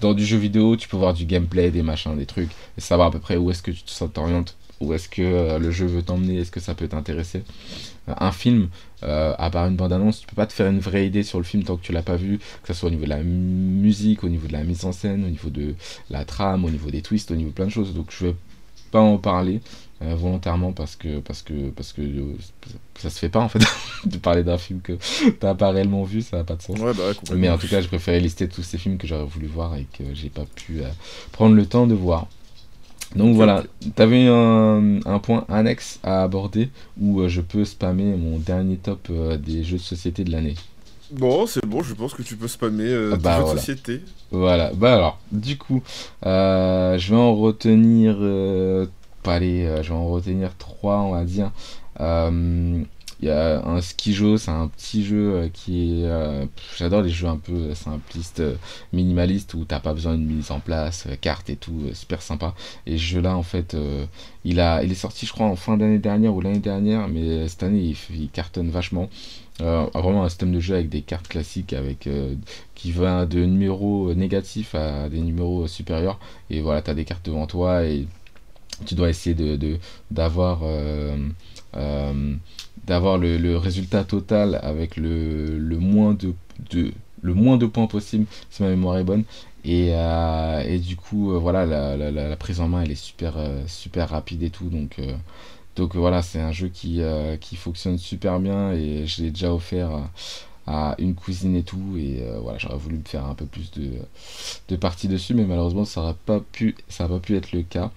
dans 0.02 0.14
du 0.14 0.26
jeu 0.26 0.38
vidéo, 0.38 0.76
tu 0.78 0.88
peux 0.88 0.98
voir 0.98 1.14
du 1.14 1.26
gameplay, 1.26 1.72
des 1.72 1.82
machins, 1.82 2.16
des 2.16 2.28
trucs, 2.28 2.52
et 2.78 2.82
savoir 2.82 3.08
à 3.08 3.12
peu 3.12 3.20
près 3.20 3.38
où 3.38 3.49
est-ce 3.52 3.64
que 3.64 3.72
tu 3.72 3.82
te- 3.84 4.04
t'orientes, 4.06 4.56
où 4.80 4.94
est-ce 4.94 5.10
que 5.10 5.58
le 5.58 5.72
jeu 5.72 5.88
veut 5.88 6.04
t'emmener, 6.04 6.40
est-ce 6.41 6.52
que 6.52 6.60
ça 6.60 6.76
peut 6.76 6.88
t'intéresser. 6.88 7.41
Un 8.08 8.32
film, 8.32 8.70
euh, 9.04 9.34
à 9.38 9.50
part 9.50 9.68
une 9.68 9.76
bande-annonce, 9.76 10.22
tu 10.22 10.28
peux 10.28 10.36
pas 10.36 10.46
te 10.46 10.54
faire 10.54 10.68
une 10.68 10.80
vraie 10.80 11.06
idée 11.08 11.24
sur 11.24 11.40
le 11.40 11.44
film 11.44 11.64
tant 11.64 11.78
que 11.78 11.84
tu 11.84 11.92
l'as 11.92 12.02
pas 12.02 12.16
vu, 12.16 12.38
que 12.38 12.68
ce 12.68 12.74
soit 12.74 12.88
au 12.88 12.92
niveau 12.92 13.04
de 13.04 13.10
la 13.10 13.22
musique, 13.22 14.24
au 14.24 14.30
niveau 14.30 14.48
de 14.48 14.54
la 14.54 14.64
mise 14.64 14.86
en 14.86 14.92
scène, 14.92 15.26
au 15.26 15.30
niveau 15.30 15.50
de 15.50 15.76
la 16.10 16.26
trame, 16.26 16.66
au 16.66 16.70
niveau 16.70 16.90
des 16.90 17.02
twists, 17.02 17.32
au 17.32 17.36
niveau 17.36 17.50
de 17.50 17.56
plein 17.56 17.66
de 17.66 17.72
choses. 17.72 17.94
Donc 17.94 18.08
je 18.12 18.28
vais 18.28 18.36
pas 18.92 19.02
en 19.02 19.18
parler 19.18 19.62
euh, 20.02 20.16
volontairement 20.16 20.72
parce 20.74 20.96
que 20.96 21.20
parce 21.20 21.42
que 21.42 21.70
parce 21.72 21.92
que 21.92 22.02
euh, 22.02 22.36
ça 22.98 23.10
se 23.10 23.20
fait 23.20 23.30
pas 23.30 23.40
en 23.40 23.50
fait 23.50 23.60
de 24.06 24.18
parler 24.18 24.44
d'un 24.44 24.58
film 24.58 24.80
que 24.82 24.98
t'as 25.40 25.56
pas 25.56 25.72
réellement 25.72 26.04
vu, 26.04 26.22
ça 26.22 26.40
a 26.40 26.44
pas 26.44 26.56
de 26.56 26.62
sens. 26.62 26.80
Ouais, 26.80 26.94
bah 26.94 27.10
ouais. 27.10 27.36
Mais 27.36 27.50
en 27.50 27.58
tout 27.58 27.68
cas, 27.68 27.82
je 27.82 27.88
préférais 27.88 28.20
lister 28.20 28.48
tous 28.48 28.64
ces 28.64 28.78
films 28.78 28.98
que 28.98 29.08
j'aurais 29.08 29.26
voulu 29.26 29.48
voir 29.48 29.76
et 29.76 29.86
que 29.98 30.04
j'ai 30.14 30.30
pas 30.30 30.46
pu 30.56 30.82
prendre 31.32 31.56
le 31.56 31.66
temps 31.66 31.88
de 31.88 31.96
voir. 31.96 32.28
Donc 33.16 33.36
voilà, 33.36 33.64
t'avais 33.96 34.28
un, 34.28 35.00
un 35.06 35.20
point 35.20 35.46
annexe 35.50 36.00
à 36.04 36.24
aborder 36.24 36.70
où 37.00 37.22
euh, 37.22 37.28
je 37.30 37.42
peux 37.42 37.66
spammer 37.66 38.16
mon 38.16 38.38
dernier 38.38 38.78
top 38.78 39.08
euh, 39.10 39.38
des 39.38 39.64
jeux 39.64 39.78
de 39.78 39.82
société 39.82 40.24
de 40.24 40.32
l'année. 40.32 40.56
Bon, 41.10 41.48
c'est 41.48 41.66
bon, 41.66 41.82
je 41.84 41.94
pense 41.94 42.14
que 42.14 42.22
tu 42.22 42.36
peux 42.36 42.50
spammer 42.50 42.84
euh, 42.84 43.14
Ah 43.14 43.16
bah 43.16 43.38
jeux 43.38 43.44
de 43.46 43.60
société. 43.60 44.02
Voilà, 44.32 44.72
bah 44.74 44.94
alors, 44.96 45.20
du 45.32 45.58
coup, 45.58 45.82
euh, 46.26 46.98
je 46.98 47.12
vais 47.12 47.20
en 47.20 47.34
retenir, 47.34 48.18
euh, 48.20 48.86
je 49.26 49.90
vais 49.90 49.92
en 49.92 50.08
retenir 50.10 50.56
trois, 50.58 51.00
on 51.00 51.12
va 51.12 51.24
dire. 51.24 51.52
Euh, 52.02 52.84
Il 53.19 53.27
y 53.27 53.31
a 53.31 53.65
un 53.65 53.81
skijo, 53.81 54.38
c'est 54.38 54.52
un 54.52 54.68
petit 54.68 55.03
jeu 55.03 55.34
euh, 55.34 55.49
qui 55.52 56.02
est, 56.02 56.06
euh, 56.06 56.45
j'adore 56.77 57.02
les 57.02 57.10
jeux 57.10 57.27
un 57.27 57.38
peu 57.38 57.53
euh, 57.53 57.76
simplistes, 57.76 58.44
minimalistes 58.94 59.56
où 59.56 59.65
t'as 59.65 59.80
pas 59.80 59.94
besoin 59.95 60.15
d'une 60.15 60.27
mise 60.27 60.52
en 60.52 60.60
place, 60.60 61.07
carte 61.19 61.49
et 61.49 61.56
tout, 61.56 61.81
super 61.94 62.22
sympa. 62.22 62.53
Et 62.85 62.91
ce 62.98 63.03
jeu-là, 63.03 63.35
en 63.35 63.41
fait, 63.41 63.76
il 64.45 64.60
a, 64.60 64.84
il 64.84 64.91
est 64.91 64.95
sorti, 64.95 65.26
je 65.26 65.34
crois, 65.34 65.48
en 65.48 65.56
fin 65.56 65.77
d'année 65.77 65.98
dernière 65.98 66.35
ou 66.35 66.41
l'année 66.41 66.60
dernière, 66.60 67.07
mais 67.07 67.48
cette 67.48 67.64
année, 67.64 67.95
il, 68.11 68.30
cartonne 68.30 68.69
vachement. 68.69 69.10
Euh, 69.61 69.88
vraiment 69.95 70.23
un 70.23 70.30
système 70.30 70.52
de 70.52 70.60
jeu 70.60 70.76
avec 70.76 70.89
des 70.89 71.02
cartes 71.02 71.27
classiques, 71.27 71.73
avec 71.73 72.07
qui 72.76 72.91
va 72.91 73.26
de 73.26 73.44
numéros 73.45 74.14
négatifs 74.14 74.76
à 74.76 75.10
des 75.10 75.19
numéros 75.22 75.68
supérieurs. 75.68 76.19
Et 76.52 76.61
voilà, 76.61 76.84
tu 76.84 76.91
as 76.91 76.94
des 76.94 77.06
cartes 77.06 77.26
devant 77.26 77.48
toi 77.48 77.84
et 77.84 78.06
tu 78.85 78.94
dois 78.94 79.10
essayer 79.10 79.35
de 79.35 79.80
d'avoir 80.11 80.61
d'avoir 82.86 83.18
le, 83.18 83.58
résultat 83.58 84.04
total 84.04 84.60
avec 84.64 84.98
le, 84.98 85.58
le 85.58 85.78
moins 85.78 86.14
de, 86.14 86.34
de 86.72 86.91
le 87.22 87.34
moins 87.34 87.58
de 87.58 87.66
points 87.66 87.88
possible 87.88 88.26
si 88.49 88.64
ma 88.64 88.70
mémoire 88.70 88.98
est 88.98 89.04
bonne. 89.04 89.24
Et, 89.66 89.90
euh, 89.91 90.62
et 90.66 90.80
du 90.80 90.95
coup 90.95 91.34
euh, 91.34 91.38
voilà 91.38 91.66
la, 91.66 91.98
la, 91.98 92.36
prise 92.38 92.62
en 92.62 92.70
main 92.70 92.84
elle 92.84 92.91
est 92.91 92.95
super 92.95 93.38
euh, 93.38 93.64
super 93.68 94.10
rapide 94.10 94.44
et 94.44 94.49
tout. 94.49 94.70
Donc 94.70 94.99
euh, 94.99 95.14
donc 95.76 95.95
euh, 95.95 95.99
voilà 95.99 96.22
c'est 96.22 96.40
un 96.40 96.52
jeu 96.52 96.70
qui, 96.70 97.02
euh, 97.02 97.38
qui 97.38 97.56
fonctionne 97.56 97.98
super 97.98 98.40
bien 98.40 98.72
et 98.72 99.06
je 99.06 99.24
l'ai 99.24 99.32
déjà 99.32 99.54
offert 99.54 99.90
à, 100.68 100.95
une 100.99 101.16
cousine 101.16 101.56
et 101.56 101.64
tout. 101.64 101.98
Et 101.98 102.22
euh, 102.22 102.40
voilà 102.41 102.58
j'aurais 102.60 102.78
voulu 102.78 102.98
me 102.98 103.04
faire 103.04 103.26
un 103.26 103.36
peu 103.36 103.45
plus 103.45 103.72
de, 103.72 103.91
de 104.70 104.76
parties 104.76 105.08
dessus 105.08 105.34
mais 105.34 105.45
malheureusement 105.45 105.86
ça 105.86 106.02
n'a 106.04 106.14
pas 106.14 106.40
pu 106.40 106.76
ça 106.88 107.08
pas 107.08 107.20
pu 107.20 107.36
être 107.36 107.52
le 107.52 107.64
cas. 107.64 107.91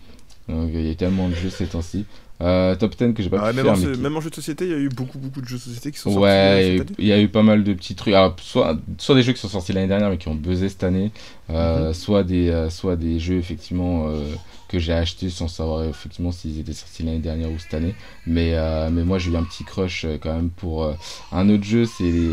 Donc 0.48 0.70
il 0.74 0.86
y 0.86 0.90
a 0.90 0.94
tellement 0.94 1.28
de 1.28 1.34
jeux 1.34 1.50
ces 1.50 1.66
temps-ci 1.66 2.04
Euh, 2.42 2.74
top 2.74 2.96
10 2.96 3.12
que 3.12 3.22
j'ai 3.22 3.28
pas 3.28 3.38
Ah, 3.42 3.50
pu 3.50 3.56
même, 3.56 3.64
faire 3.66 3.74
en, 3.74 3.76
mais 3.76 3.84
jeu- 3.84 3.92
qui- 3.94 4.00
même 4.00 4.16
en 4.16 4.20
jeu 4.22 4.30
de 4.30 4.34
société, 4.34 4.64
il 4.64 4.70
y 4.70 4.74
a 4.74 4.78
eu 4.78 4.88
beaucoup, 4.88 5.18
beaucoup 5.18 5.42
de 5.42 5.46
jeux 5.46 5.56
de 5.58 5.60
société 5.62 5.90
qui 5.92 5.98
sont 5.98 6.10
sortis 6.10 6.22
Ouais, 6.24 6.78
il 6.98 7.06
y 7.06 7.12
a 7.12 7.20
eu- 7.20 7.28
pas 7.28 7.42
mal 7.42 7.62
de 7.64 7.74
petits 7.74 7.94
trucs. 7.94 8.14
Alors, 8.14 8.34
soit, 8.40 8.78
soit 8.96 9.14
des 9.14 9.22
jeux 9.22 9.34
qui 9.34 9.40
sont 9.40 9.48
sortis 9.48 9.74
l'année 9.74 9.88
dernière 9.88 10.08
mais 10.08 10.16
qui 10.16 10.28
ont 10.28 10.34
buzzé 10.34 10.70
cette 10.70 10.82
année, 10.84 11.10
euh, 11.50 11.88
Mhm. 11.88 11.94
soit, 11.94 12.24
des, 12.24 12.48
euh, 12.48 12.70
soit 12.70 12.96
des 12.96 13.18
jeux 13.18 13.36
effectivement 13.36 14.08
euh, 14.08 14.22
que 14.68 14.78
j'ai 14.78 14.92
achetés 14.94 15.28
sans 15.28 15.48
savoir 15.48 15.84
effectivement 15.84 16.32
s'ils 16.32 16.58
étaient 16.60 16.72
sortis 16.72 17.02
l'année 17.02 17.18
dernière 17.18 17.50
ou 17.50 17.58
cette 17.58 17.74
année. 17.74 17.94
Mais, 18.26 18.54
mais 18.90 19.02
moi 19.04 19.18
j'ai 19.18 19.30
eu 19.32 19.36
un 19.36 19.44
petit 19.44 19.64
crush 19.64 20.06
quand 20.22 20.32
même 20.34 20.48
pour 20.50 20.94
un 21.32 21.48
autre 21.50 21.64
jeu, 21.64 21.84
c'est 21.84 22.04
les 22.04 22.30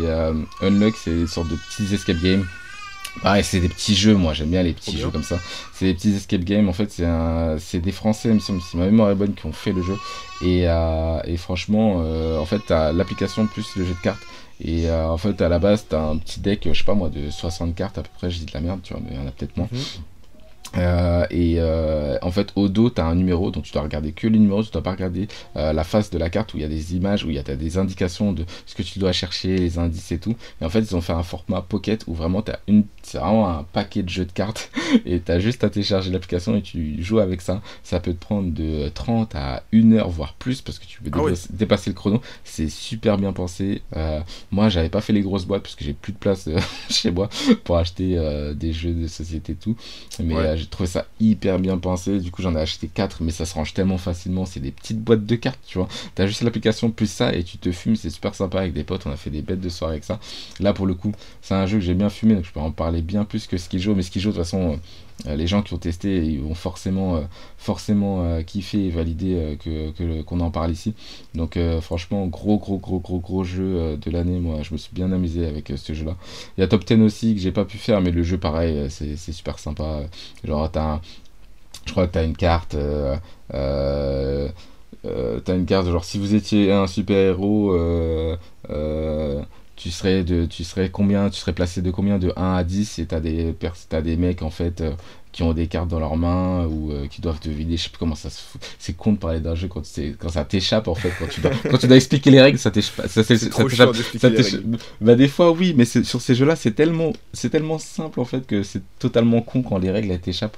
Unlock, 0.62 0.94
c'est 0.96 1.14
des 1.14 1.26
sortes 1.26 1.48
de 1.48 1.56
petits 1.56 1.92
escape 1.94 2.16
games. 2.22 2.46
Pareil, 3.22 3.42
c'est 3.44 3.60
des 3.60 3.68
petits 3.68 3.94
jeux, 3.96 4.14
moi 4.14 4.32
j'aime 4.34 4.50
bien 4.50 4.62
les 4.62 4.72
petits 4.72 4.92
bien. 4.92 5.02
jeux 5.04 5.10
comme 5.10 5.22
ça. 5.22 5.38
C'est 5.74 5.86
des 5.86 5.94
petits 5.94 6.14
escape 6.14 6.42
games, 6.44 6.68
en 6.68 6.72
fait, 6.72 6.90
c'est 6.90 7.04
un- 7.06 7.56
c'est 7.58 7.80
des 7.80 7.92
Français, 7.92 8.32
si 8.40 8.76
ma 8.76 8.84
mémoire 8.86 9.10
est 9.10 9.14
bonne, 9.14 9.34
qui 9.34 9.46
ont 9.46 9.52
fait 9.52 9.72
le 9.72 9.82
jeu. 9.82 9.96
Et, 10.42 10.64
euh, 10.68 11.20
et 11.24 11.36
franchement, 11.36 12.02
euh, 12.04 12.38
en 12.38 12.44
fait, 12.46 12.60
t'as 12.66 12.92
l'application 12.92 13.46
plus 13.46 13.66
le 13.76 13.84
jeu 13.84 13.92
de 13.94 14.02
cartes. 14.02 14.22
Et 14.60 14.88
euh, 14.88 15.06
en 15.08 15.18
fait, 15.18 15.40
à 15.40 15.48
la 15.48 15.58
base, 15.58 15.86
t'as 15.88 16.00
un 16.00 16.16
petit 16.16 16.40
deck, 16.40 16.68
je 16.72 16.76
sais 16.78 16.84
pas 16.84 16.94
moi, 16.94 17.08
de 17.10 17.30
60 17.30 17.74
cartes 17.74 17.98
à 17.98 18.02
peu 18.02 18.08
près, 18.18 18.30
je 18.30 18.38
dis 18.38 18.46
de 18.46 18.52
la 18.54 18.60
merde, 18.60 18.80
tu 18.82 18.92
vois, 18.92 19.02
mais 19.04 19.10
il 19.14 19.20
y 19.20 19.22
en 19.22 19.26
a 19.26 19.30
peut-être 19.30 19.56
moins. 19.56 19.68
Mhm. 19.70 19.78
Euh, 20.76 21.26
et 21.30 21.56
euh, 21.58 22.18
en 22.22 22.30
fait, 22.30 22.52
au 22.56 22.68
dos, 22.68 22.90
tu 22.90 23.00
as 23.00 23.06
un 23.06 23.14
numéro, 23.14 23.50
donc 23.50 23.64
tu 23.64 23.72
dois 23.72 23.82
regarder 23.82 24.12
que 24.12 24.26
les 24.26 24.38
numéros, 24.38 24.62
tu 24.62 24.70
dois 24.70 24.82
pas 24.82 24.92
regarder 24.92 25.28
euh, 25.56 25.72
la 25.72 25.84
face 25.84 26.10
de 26.10 26.18
la 26.18 26.30
carte 26.30 26.54
où 26.54 26.58
il 26.58 26.60
y 26.60 26.64
a 26.64 26.68
des 26.68 26.94
images, 26.94 27.24
où 27.24 27.30
il 27.30 27.36
y 27.36 27.38
a 27.38 27.42
des 27.42 27.78
indications 27.78 28.32
de 28.32 28.44
ce 28.66 28.74
que 28.74 28.82
tu 28.82 28.98
dois 28.98 29.12
chercher, 29.12 29.56
les 29.56 29.78
indices 29.78 30.12
et 30.12 30.18
tout. 30.18 30.36
Et 30.60 30.64
en 30.64 30.68
fait, 30.68 30.80
ils 30.80 30.94
ont 30.96 31.00
fait 31.00 31.12
un 31.12 31.22
format 31.22 31.62
pocket 31.62 32.04
où 32.06 32.14
vraiment 32.14 32.42
t'as 32.42 32.58
une, 32.66 32.84
c'est 33.02 33.18
vraiment 33.18 33.48
un 33.48 33.64
paquet 33.72 34.02
de 34.02 34.08
jeux 34.08 34.24
de 34.24 34.32
cartes 34.32 34.70
et 35.06 35.20
tu 35.20 35.32
as 35.32 35.40
juste 35.40 35.64
à 35.64 35.70
télécharger 35.70 36.10
l'application 36.10 36.56
et 36.56 36.62
tu 36.62 37.02
joues 37.02 37.20
avec 37.20 37.40
ça. 37.40 37.62
Ça 37.82 38.00
peut 38.00 38.12
te 38.12 38.20
prendre 38.20 38.52
de 38.52 38.88
30 38.88 39.34
à 39.34 39.62
1 39.72 39.92
heure, 39.92 40.10
voire 40.10 40.34
plus, 40.34 40.60
parce 40.60 40.78
que 40.78 40.86
tu 40.86 41.00
peux 41.02 41.10
Ah 41.14 41.32
dépasser, 41.50 41.90
le 41.90 41.94
chrono. 41.94 42.20
C'est 42.44 42.68
super 42.68 43.16
bien 43.16 43.32
pensé. 43.32 43.82
Euh, 43.96 44.20
moi, 44.50 44.68
j'avais 44.68 44.88
pas 44.88 45.00
fait 45.00 45.12
les 45.12 45.22
grosses 45.22 45.46
boîtes 45.46 45.62
parce 45.62 45.74
que 45.74 45.84
j'ai 45.84 45.94
plus 45.94 46.12
de 46.12 46.18
place 46.18 46.48
euh, 46.48 46.58
chez 46.90 47.10
moi 47.10 47.28
pour 47.64 47.78
acheter 47.78 48.18
euh, 48.18 48.54
des 48.54 48.72
jeux 48.72 48.92
de 48.92 49.06
société 49.06 49.52
et 49.52 49.56
tout. 49.56 49.76
Mais 50.22 50.34
Ouais. 50.34 50.57
J'ai 50.58 50.66
trouvé 50.66 50.88
ça 50.88 51.06
hyper 51.20 51.58
bien 51.58 51.78
pensé. 51.78 52.20
Du 52.20 52.30
coup, 52.30 52.42
j'en 52.42 52.54
ai 52.54 52.60
acheté 52.60 52.88
4, 52.88 53.22
mais 53.22 53.30
ça 53.30 53.46
se 53.46 53.54
range 53.54 53.74
tellement 53.74 53.98
facilement. 53.98 54.44
C'est 54.46 54.60
des 54.60 54.70
petites 54.70 55.00
boîtes 55.00 55.24
de 55.26 55.36
cartes, 55.36 55.60
tu 55.66 55.78
vois. 55.78 55.88
T'as 56.14 56.26
juste 56.26 56.42
l'application 56.42 56.90
plus 56.90 57.10
ça 57.10 57.34
et 57.34 57.44
tu 57.44 57.58
te 57.58 57.72
fumes. 57.72 57.96
C'est 57.96 58.10
super 58.10 58.34
sympa 58.34 58.60
avec 58.60 58.72
des 58.72 58.84
potes. 58.84 59.06
On 59.06 59.10
a 59.10 59.16
fait 59.16 59.30
des 59.30 59.42
bêtes 59.42 59.60
de 59.60 59.68
soirée 59.68 59.94
avec 59.94 60.04
ça. 60.04 60.20
Là, 60.60 60.72
pour 60.72 60.86
le 60.86 60.94
coup, 60.94 61.12
c'est 61.42 61.54
un 61.54 61.66
jeu 61.66 61.78
que 61.78 61.84
j'ai 61.84 61.94
bien 61.94 62.10
fumé, 62.10 62.34
donc 62.34 62.44
je 62.44 62.52
peux 62.52 62.60
en 62.60 62.72
parler 62.72 63.02
bien 63.02 63.24
plus 63.24 63.46
que 63.46 63.56
Skijo. 63.56 63.94
Mais 63.94 64.02
Skijo, 64.02 64.30
de 64.30 64.36
toute 64.36 64.44
façon, 64.44 64.78
les 65.26 65.46
gens 65.46 65.62
qui 65.62 65.74
ont 65.74 65.78
testé, 65.78 66.24
ils 66.24 66.40
vont 66.40 66.54
forcément, 66.54 67.16
euh, 67.16 67.20
forcément 67.56 68.22
euh, 68.24 68.42
kiffer 68.42 68.86
et 68.86 68.90
valider 68.90 69.34
euh, 69.34 69.56
que 69.92 70.22
qu'on 70.22 70.40
en 70.40 70.50
parle 70.50 70.70
ici. 70.70 70.94
Donc, 71.34 71.56
euh, 71.56 71.80
franchement, 71.80 72.26
gros, 72.26 72.58
gros, 72.58 72.78
gros, 72.78 73.00
gros, 73.00 73.18
gros 73.18 73.44
jeu 73.44 73.64
euh, 73.64 73.96
de 73.96 74.10
l'année. 74.10 74.38
Moi, 74.38 74.58
je 74.62 74.72
me 74.72 74.78
suis 74.78 74.94
bien 74.94 75.10
amusé 75.12 75.46
avec 75.46 75.70
euh, 75.70 75.76
ce 75.76 75.92
jeu-là. 75.92 76.16
Il 76.56 76.60
y 76.60 76.64
a 76.64 76.68
Top 76.68 76.84
10 76.84 77.02
aussi 77.02 77.34
que 77.34 77.40
j'ai 77.40 77.52
pas 77.52 77.64
pu 77.64 77.78
faire, 77.78 78.00
mais 78.00 78.10
le 78.12 78.22
jeu, 78.22 78.38
pareil, 78.38 78.76
euh, 78.78 78.88
c'est 78.88 79.16
super 79.32 79.58
sympa. 79.58 80.02
Genre, 80.44 80.70
t'as 80.70 80.82
un- 80.94 81.00
je 81.86 81.92
crois 81.92 82.06
que 82.06 82.12
t'as 82.12 82.24
une 82.24 82.36
carte. 82.36 82.74
euh, 82.74 83.16
euh, 83.54 84.48
euh, 85.06 85.40
t'as 85.40 85.56
une 85.56 85.66
carte, 85.66 85.86
genre, 85.88 86.04
si 86.04 86.18
vous 86.18 86.34
étiez 86.34 86.72
un 86.72 86.86
super-héros, 86.86 87.72
euh, 87.74 88.36
euh, 88.70 89.42
tu 89.78 89.90
serais 89.90 91.52
placé 91.52 91.82
de 91.82 91.90
combien 91.90 92.18
de 92.18 92.32
1 92.36 92.54
à 92.56 92.64
10 92.64 92.98
et 92.98 93.06
t'as 93.06 93.20
t'as 93.88 94.02
des 94.02 94.16
mecs 94.16 94.42
en 94.42 94.50
fait 94.50 94.80
euh, 94.80 94.92
qui 95.38 95.44
ont 95.44 95.52
des 95.52 95.68
cartes 95.68 95.86
dans 95.86 96.00
leurs 96.00 96.16
mains 96.16 96.66
ou 96.66 96.90
euh, 96.90 97.06
qui 97.06 97.20
doivent 97.20 97.38
deviner. 97.40 97.76
Je 97.76 97.84
sais 97.84 97.90
pas 97.90 97.98
comment 98.00 98.16
ça 98.16 98.28
se 98.28 98.40
fout. 98.42 98.60
C'est 98.80 98.96
con 98.96 99.12
de 99.12 99.18
parler 99.18 99.38
d'un 99.38 99.54
jeu 99.54 99.68
quand, 99.68 99.84
c'est- 99.86 100.16
quand 100.18 100.30
ça 100.30 100.44
t'échappe 100.44 100.88
en 100.88 100.96
fait. 100.96 101.12
Quand 101.16 101.28
tu, 101.30 101.40
dois, 101.40 101.52
quand 101.70 101.78
tu 101.78 101.86
dois 101.86 101.94
expliquer 101.96 102.32
les 102.32 102.40
règles, 102.42 102.58
ça 102.58 102.72
t'échappe. 102.72 103.06
Ça, 103.06 103.22
t'échappe- 103.22 103.52
d'expliquer. 103.92 104.26
Bah 105.00 105.14
des 105.14 105.28
fois 105.28 105.52
oui, 105.52 105.74
mais 105.76 105.84
sur 105.84 106.20
ces 106.20 106.34
jeux-là, 106.34 106.56
c'est 106.56 106.72
tellement, 106.72 107.12
c'est 107.32 107.50
tellement 107.50 107.78
simple 107.78 108.18
en 108.18 108.24
fait 108.24 108.48
que 108.48 108.64
c'est 108.64 108.82
totalement 108.98 109.40
con 109.40 109.62
quand 109.62 109.78
les 109.78 109.92
règles 109.92 110.18
t'échappent. 110.18 110.56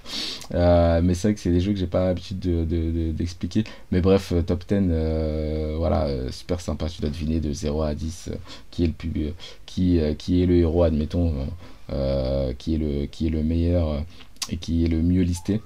Euh, 0.54 1.02
mais 1.04 1.12
c'est 1.12 1.28
vrai 1.28 1.34
que 1.34 1.40
c'est 1.40 1.50
des 1.50 1.60
jeux 1.60 1.72
que 1.74 1.78
j'ai 1.78 1.86
pas 1.86 2.06
l'habitude 2.06 2.38
de- 2.38 2.64
de- 2.64 2.90
de- 2.90 3.12
d'expliquer. 3.12 3.64
mais 3.92 4.00
bref, 4.00 4.32
euh, 4.32 4.40
top 4.40 4.64
10, 4.66 4.76
euh, 4.92 5.74
voilà, 5.76 6.08
super 6.30 6.58
sympa. 6.58 6.88
Tu 6.88 7.02
dois 7.02 7.10
deviner 7.10 7.40
de 7.40 7.52
0 7.52 7.82
à 7.82 7.94
10 7.94 8.28
euh, 8.30 8.36
qui 8.70 8.84
est 8.84 8.86
le 8.86 8.92
plus, 8.94 9.34
qui, 9.66 10.00
qui 10.16 10.42
est 10.42 10.46
le 10.46 10.56
héros, 10.56 10.84
admettons, 10.84 11.34
qui 12.58 12.74
est 12.74 12.78
le, 12.78 13.04
qui 13.06 13.26
est 13.26 13.30
le 13.30 13.42
meilleur 13.42 14.02
et 14.50 14.56
qui 14.56 14.84
est 14.84 14.88
le 14.88 15.02
mieux 15.02 15.22
listé. 15.22 15.60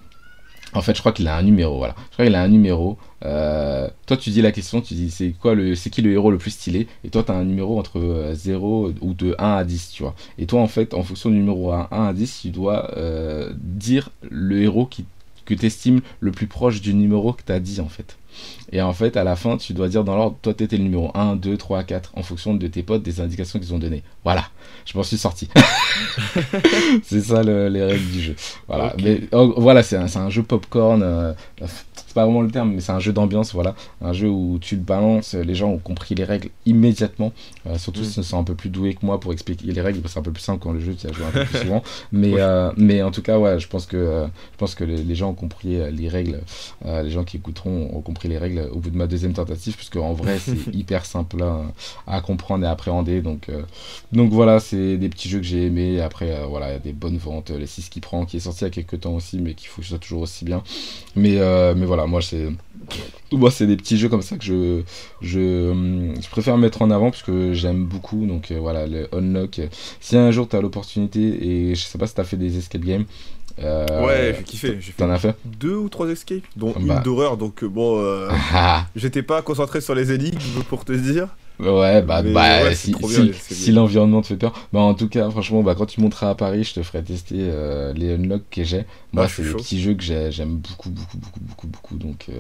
En 0.75 0.83
fait, 0.83 0.95
je 0.95 1.01
crois 1.01 1.13
qu'il 1.13 1.29
a 1.29 1.37
un 1.37 1.43
numéro, 1.43 1.79
voilà. 1.79 1.95
Je 2.11 2.15
crois 2.15 2.25
qu'il 2.27 2.35
a 2.35 2.43
un 2.43 2.49
numéro. 2.49 2.99
Euh, 3.25 3.89
toi, 4.07 4.17
tu 4.17 4.31
dis 4.31 4.43
la 4.43 4.51
question, 4.51 4.81
tu 4.81 4.95
dis 4.95 5.11
c'est 5.11 5.31
quoi 5.31 5.55
le, 5.55 5.77
c'est 5.77 5.89
qui 5.89 6.03
le 6.03 6.13
héros 6.13 6.33
le 6.33 6.39
plus 6.39 6.51
stylé? 6.51 6.89
Et 7.05 7.11
toi, 7.11 7.23
tu 7.23 7.31
as 7.31 7.37
un 7.37 7.45
numéro 7.45 7.79
entre 7.79 8.01
euh, 8.01 8.35
0 8.35 8.93
ou 9.01 9.15
de 9.15 9.37
1 9.39 9.55
à 9.57 9.65
10, 9.65 9.91
tu 9.93 10.03
vois. 10.03 10.17
Et 10.37 10.47
toi, 10.47 10.61
en 10.61 10.67
fait, 10.67 10.93
en 10.95 11.05
fonction 11.05 11.31
du 11.31 11.37
numéro 11.37 11.73
1, 11.73 11.89
1 11.91 12.05
à 12.07 12.13
10, 12.13 12.41
tu 12.43 12.51
dois 12.51 12.91
euh, 12.97 13.53
dire 13.57 14.11
le 14.29 14.63
héros 14.63 14.87
qui, 14.87 15.05
que 15.45 15.55
tu 15.55 15.65
estimes 15.65 16.01
le 16.19 16.33
plus 16.33 16.49
proche 16.49 16.81
du 16.81 16.93
numéro 16.93 17.33
que 17.33 17.43
tu 17.47 17.53
as 17.53 17.61
dit, 17.61 17.81
en 17.81 17.89
fait. 17.89 18.17
Et 18.73 18.81
en 18.83 18.93
fait, 18.93 19.17
à 19.17 19.25
la 19.25 19.37
fin, 19.37 19.57
tu 19.57 19.73
dois 19.75 19.89
dire 19.89 20.05
dans 20.05 20.17
l'ordre, 20.17 20.37
toi, 20.43 20.55
t'étais 20.55 20.77
le 20.77 20.83
numéro 20.85 21.11
1, 21.15 21.37
2, 21.37 21.57
3, 21.57 21.85
4, 21.85 22.13
en 22.17 22.23
fonction 22.23 22.55
de 22.55 22.67
tes 22.67 22.83
potes, 22.83 23.03
des 23.03 23.21
indications 23.21 23.59
qu'ils 23.59 23.73
ont 23.75 23.79
données. 23.79 24.03
Voilà, 24.25 24.45
je 24.85 24.97
m'en 24.97 25.05
suis 25.05 25.19
sorti. 25.19 25.49
c'est 27.03 27.21
ça 27.21 27.43
le- 27.43 27.69
les 27.69 27.83
règles 27.85 28.11
du 28.11 28.21
jeu. 28.23 28.37
Voilà, 28.69 28.95
mais 29.03 29.21
oh, 29.33 29.55
voilà, 29.57 29.83
c'est 29.83 29.97
un, 29.97 30.07
un 30.17 30.31
jeu 30.31 30.43
popcorn. 30.43 31.03
euh, 31.03 31.33
c'est 32.07 32.15
pas 32.15 32.25
vraiment 32.25 32.43
le 32.43 32.51
terme, 32.51 32.73
mais 32.73 32.81
c'est 32.81 32.93
un 32.93 33.01
jeu 33.01 33.13
d'ambiance, 33.13 33.53
voilà. 33.55 33.75
Un 34.01 34.13
jeu 34.13 34.29
où 34.29 34.59
tu 34.61 34.77
le 34.77 34.83
balances, 34.83 35.35
les 35.35 35.55
gens 35.55 35.71
ont 35.71 35.79
compris 35.79 36.15
les 36.15 36.25
règles 36.25 36.49
immédiatement. 36.67 37.33
Euh, 37.67 37.77
surtout 37.79 38.01
Mm. 38.01 38.05
si 38.05 38.21
ils 38.21 38.25
sont 38.25 38.39
un 38.39 38.45
peu 38.45 38.55
plus 38.55 38.71
doués 38.71 38.95
que 38.95 39.05
moi 39.05 39.19
pour 39.21 39.33
expliquer 39.33 39.67
les 39.67 39.81
règles, 39.81 40.01
c'est 40.07 40.19
un 40.19 40.23
peu 40.23 40.31
plus 40.33 40.43
simple 40.43 40.61
quand 40.63 40.73
le 40.73 40.81
jeu, 40.81 40.95
tu 40.95 41.07
as 41.09 41.13
joué 41.13 41.25
un 41.27 41.31
peu 41.31 41.45
plus 41.45 41.59
souvent. 41.63 41.83
Mais, 42.13 42.35
euh, 42.39 42.71
mais 42.77 43.03
en 43.03 43.11
tout 43.11 43.23
cas, 43.23 43.39
ouais, 43.39 43.59
je 43.59 43.67
pense 43.69 43.87
que, 43.87 43.97
euh, 43.97 44.27
je 44.27 44.59
pense 44.59 44.75
que 44.75 44.85
les, 44.85 44.97
les 44.99 45.15
gens 45.15 45.31
ont 45.31 45.35
compris 45.35 45.79
les 45.91 46.09
règles. 46.09 46.41
Les 46.85 47.11
gens 47.11 47.25
qui 47.25 47.37
écouteront 47.39 47.91
ont 47.95 48.01
compris 48.01 48.24
les 48.29 48.39
règles 48.39 48.69
au 48.73 48.79
bout 48.79 48.91
de 48.91 48.97
ma 48.97 49.07
deuxième 49.07 49.33
tentative, 49.33 49.77
puisque 49.77 49.97
en 49.97 50.13
vrai, 50.13 50.39
c'est 50.39 50.57
hyper 50.75 51.05
simple 51.07 51.43
à, 51.43 51.63
à 52.07 52.21
comprendre 52.21 52.65
et 52.65 52.67
à 52.67 52.71
appréhender. 52.71 53.21
Donc, 53.23 53.49
euh, 53.49 53.63
donc 54.13 54.33
voilà, 54.33 54.61
c'est 54.61 54.97
des 54.97 55.09
petits 55.09 55.29
jeux 55.29 55.39
que 55.39 55.45
j'ai 55.45 55.67
aimés. 55.67 56.01
Après, 56.01 56.31
euh, 56.31 56.47
voilà, 56.47 56.71
il 56.71 56.73
y 56.73 56.77
a 56.77 56.81
des 56.81 56.93
bonnes 56.93 57.19
ventes. 57.19 57.51
Les 57.51 57.67
6 57.67 57.89
qui 57.89 58.01
prend, 58.01 58.25
qui 58.25 58.37
est 58.39 58.41
sorti 58.41 58.61
il 58.61 58.65
y 58.65 58.67
a 58.69 58.71
quelques 58.71 59.01
temps 59.01 59.15
aussi, 59.15 59.39
mais 59.41 59.55
qui 59.55 59.67
fonctionne 59.67 59.99
toujours 59.99 60.23
aussi 60.23 60.45
bien. 60.45 60.63
Mais, 61.17 61.39
euh, 61.39 61.75
mais 61.77 61.87
voilà, 61.87 62.07
moi, 62.07 62.23
c'est. 62.23 62.49
Moi, 63.33 63.51
c'est 63.51 63.67
des 63.67 63.77
petits 63.77 63.97
jeux 63.97 64.09
comme 64.09 64.23
ça 64.23 64.37
que 64.37 64.45
je, 64.45 64.83
je, 65.21 65.71
hum, 65.71 66.15
je 66.21 66.29
préfère 66.29 66.57
mettre 66.57 66.83
en 66.83 66.91
avant 66.91 67.11
parce 67.11 67.23
que 67.23 67.53
j'aime 67.53 67.85
beaucoup. 67.85 68.27
Donc 68.27 68.51
euh, 68.51 68.59
voilà, 68.59 68.87
le 68.87 69.09
Unlock. 69.15 69.61
Si 70.01 70.17
un 70.17 70.31
jour 70.31 70.49
tu 70.49 70.57
as 70.57 70.61
l'opportunité, 70.61 71.21
et 71.71 71.75
je 71.75 71.83
sais 71.85 71.99
pas 71.99 72.07
si 72.07 72.15
tu 72.15 72.21
as 72.21 72.25
fait 72.25 72.37
des 72.37 72.59
escape 72.59 72.83
games. 72.83 73.05
Euh, 73.63 74.05
Ouais, 74.07 74.35
j'ai 74.39 74.45
kiffé. 74.45 74.69
J'ai 74.81 74.93
fait 74.93 75.03
T'en 75.03 75.11
as 75.11 75.19
fait 75.19 75.35
deux 75.45 75.77
ou 75.77 75.89
trois 75.89 76.09
escapes, 76.09 76.43
dont 76.57 76.73
Bah. 76.73 76.81
une 76.97 77.03
d'horreur, 77.03 77.37
donc 77.37 77.63
euh, 77.63 77.69
bon, 77.69 77.99
euh, 78.01 78.29
j'étais 78.97 79.23
pas 79.23 79.43
concentré 79.43 79.81
sur 79.81 79.95
les 79.95 80.13
énigmes 80.13 80.39
pour 80.69 80.85
te 80.85 80.93
dire. 80.93 81.29
Ouais, 81.61 82.03
bah, 82.03 82.21
Mais 82.25 82.33
bah 82.33 82.65
ouais, 82.65 82.75
si, 82.75 82.93
si, 83.39 83.71
l'environnement 83.71 84.23
te 84.23 84.27
fait 84.27 84.37
peur. 84.37 84.53
Bah, 84.73 84.81
en 84.81 84.95
tout 84.95 85.09
cas, 85.09 85.31
franchement, 85.31 85.63
bah, 85.63 85.77
quand 85.77 85.87
tu 85.87 86.01
monteras 86.01 86.31
à 86.31 86.35
Paris, 86.35 86.65
je 86.65 86.75
te 86.75 86.83
ferai 86.83 87.01
tester 87.05 87.37
euh, 87.39 87.93
les 87.93 88.15
unlocks 88.15 88.43
que 88.51 88.65
j'ai. 88.65 88.85
Moi, 89.13 89.27
Ah, 89.27 89.29
c'est 89.29 89.45
chaud. 89.45 89.59
petits 89.59 89.81
jeux 89.81 89.95
que 89.95 90.03
j'ai- 90.03 90.33
j'aime 90.33 90.57
beaucoup, 90.57 90.91
beaucoup, 90.91 91.17
beaucoup, 91.17 91.41
beaucoup, 91.41 91.67
beaucoup. 91.69 91.97
Donc, 91.97 92.27
euh, 92.29 92.39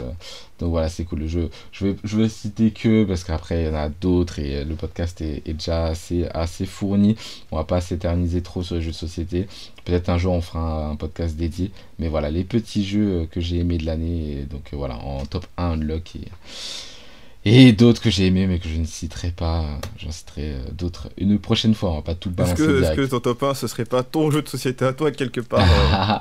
donc 0.58 0.70
voilà, 0.70 0.88
c'est 0.88 1.04
cool. 1.04 1.20
Le 1.20 1.28
jeu, 1.28 1.48
je 1.70 1.86
vais, 1.86 1.96
je 2.02 2.16
vais 2.18 2.28
citer 2.28 2.72
que 2.72 3.04
parce 3.04 3.22
qu'après, 3.22 3.62
il 3.62 3.66
y 3.66 3.70
en 3.70 3.74
a 3.76 3.88
d'autres 3.88 4.40
et 4.40 4.56
euh, 4.56 4.64
le 4.64 4.74
podcast 4.74 5.20
est, 5.20 5.42
est 5.46 5.52
déjà 5.54 5.84
assez, 5.86 6.26
assez 6.34 6.66
fourni. 6.66 7.14
On 7.52 7.56
va 7.56 7.64
pas 7.64 7.80
s'éterniser 7.80 8.42
trop 8.42 8.64
sur 8.64 8.74
les 8.74 8.82
jeux 8.82 8.90
de 8.90 8.96
société. 8.96 9.46
Peut-être 9.84 10.08
un 10.08 10.18
jour, 10.18 10.32
on 10.34 10.40
fera 10.40 10.88
un, 10.88 10.90
un 10.90 10.96
podcast 10.96 11.36
dédié. 11.36 11.70
Mais 12.00 12.08
voilà, 12.08 12.32
les 12.32 12.42
petits 12.42 12.84
jeux 12.84 13.08
euh, 13.22 13.26
que 13.30 13.40
j'ai 13.40 13.58
aimés 13.60 13.78
de 13.78 13.86
l'année. 13.86 14.44
Donc, 14.50 14.62
voilà, 14.72 14.96
en 14.96 15.24
top 15.24 15.46
1 15.56 15.74
unlock. 15.74 16.16
Et, 16.16 16.22
et 17.46 17.72
d'autres 17.72 18.00
que 18.00 18.08
j'ai 18.10 18.26
aimés 18.26 18.46
mais 18.46 18.58
que 18.58 18.68
je 18.68 18.76
ne 18.78 18.84
citerai 18.86 19.30
pas. 19.30 19.64
J'en 19.98 20.10
citerai 20.10 20.52
euh, 20.52 20.58
d'autres 20.72 21.08
une 21.18 21.38
prochaine 21.38 21.74
fois. 21.74 21.90
On 21.92 21.96
va 21.96 22.02
pas 22.02 22.14
tout 22.14 22.30
Est-ce 22.30 22.36
balancer 22.36 22.56
que, 22.56 22.70
est-ce 22.70 22.80
direct. 22.92 22.96
que 22.96 23.06
ton 23.06 23.20
top 23.20 23.42
1 23.42 23.54
ce 23.54 23.66
serait 23.66 23.84
pas 23.84 24.02
ton 24.02 24.30
jeu 24.30 24.40
de 24.42 24.48
société 24.48 24.84
à 24.84 24.92
toi 24.92 25.10
quelque 25.10 25.40
part 25.40 25.60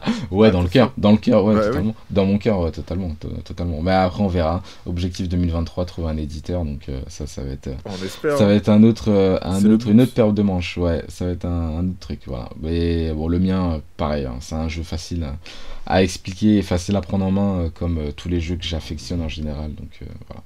euh, 0.02 0.12
ouais, 0.36 0.52
dans 0.52 0.62
le 0.62 0.68
cœur, 0.68 0.92
dans 0.98 1.12
le 1.12 1.18
cœur, 1.18 1.44
ouais, 1.46 1.56
Ouais, 1.56 1.62
totalement. 1.68 1.96
Dans 2.10 2.26
mon 2.26 2.38
cœur, 2.38 2.60
ouais, 2.60 2.72
totalement, 2.72 3.16
to- 3.20 3.30
totalement. 3.46 3.82
Mais 3.82 3.92
après, 3.92 4.22
on 4.22 4.28
verra. 4.28 4.62
Objectif 4.86 5.30
2023, 5.30 5.86
trouver 5.86 6.10
un 6.10 6.18
éditeur. 6.18 6.66
Donc 6.66 6.90
euh, 6.90 7.00
ça, 7.08 7.26
ça 7.28 7.42
va 7.44 7.52
être, 7.52 7.70
On 7.86 8.06
espère. 8.06 8.38
ça 8.38 8.46
va 8.46 8.54
être 8.54 8.70
un 8.70 8.84
autre, 8.84 9.10
euh, 9.10 9.38
un 9.44 9.62
le 9.62 9.76
autre, 9.76 9.88
une 9.90 10.02
autre 10.02 10.14
paire 10.14 10.34
de 10.34 10.42
manches. 10.42 10.78
Ouais, 10.78 11.04
ça 11.08 11.26
va 11.26 11.32
être 11.32 11.46
un, 11.46 11.78
un 11.78 11.86
autre 11.88 12.00
truc. 12.00 12.20
Voilà. 12.26 12.50
Mais 12.62 13.14
bon, 13.14 13.28
le 13.28 13.40
mien, 13.40 13.82
pareil. 13.98 14.26
hein, 14.26 14.36
c'est 14.42 14.56
un 14.56 14.68
jeu 14.68 14.84
facile 14.84 15.24
à, 15.24 15.38
à 15.86 16.04
expliquer 16.04 16.58
et 16.58 16.62
facile 16.64 16.96
à 16.98 17.02
prendre 17.02 17.26
en 17.26 17.32
main, 17.32 17.70
comme 17.74 18.12
tous 18.16 18.28
les 18.30 18.42
jeux 18.42 18.56
que 18.58 18.66
j'affectionne 18.66 19.22
en 19.22 19.30
général. 19.30 19.74
Donc 19.76 20.00
voilà. 20.28 20.44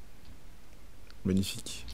Magnifique. 1.28 1.86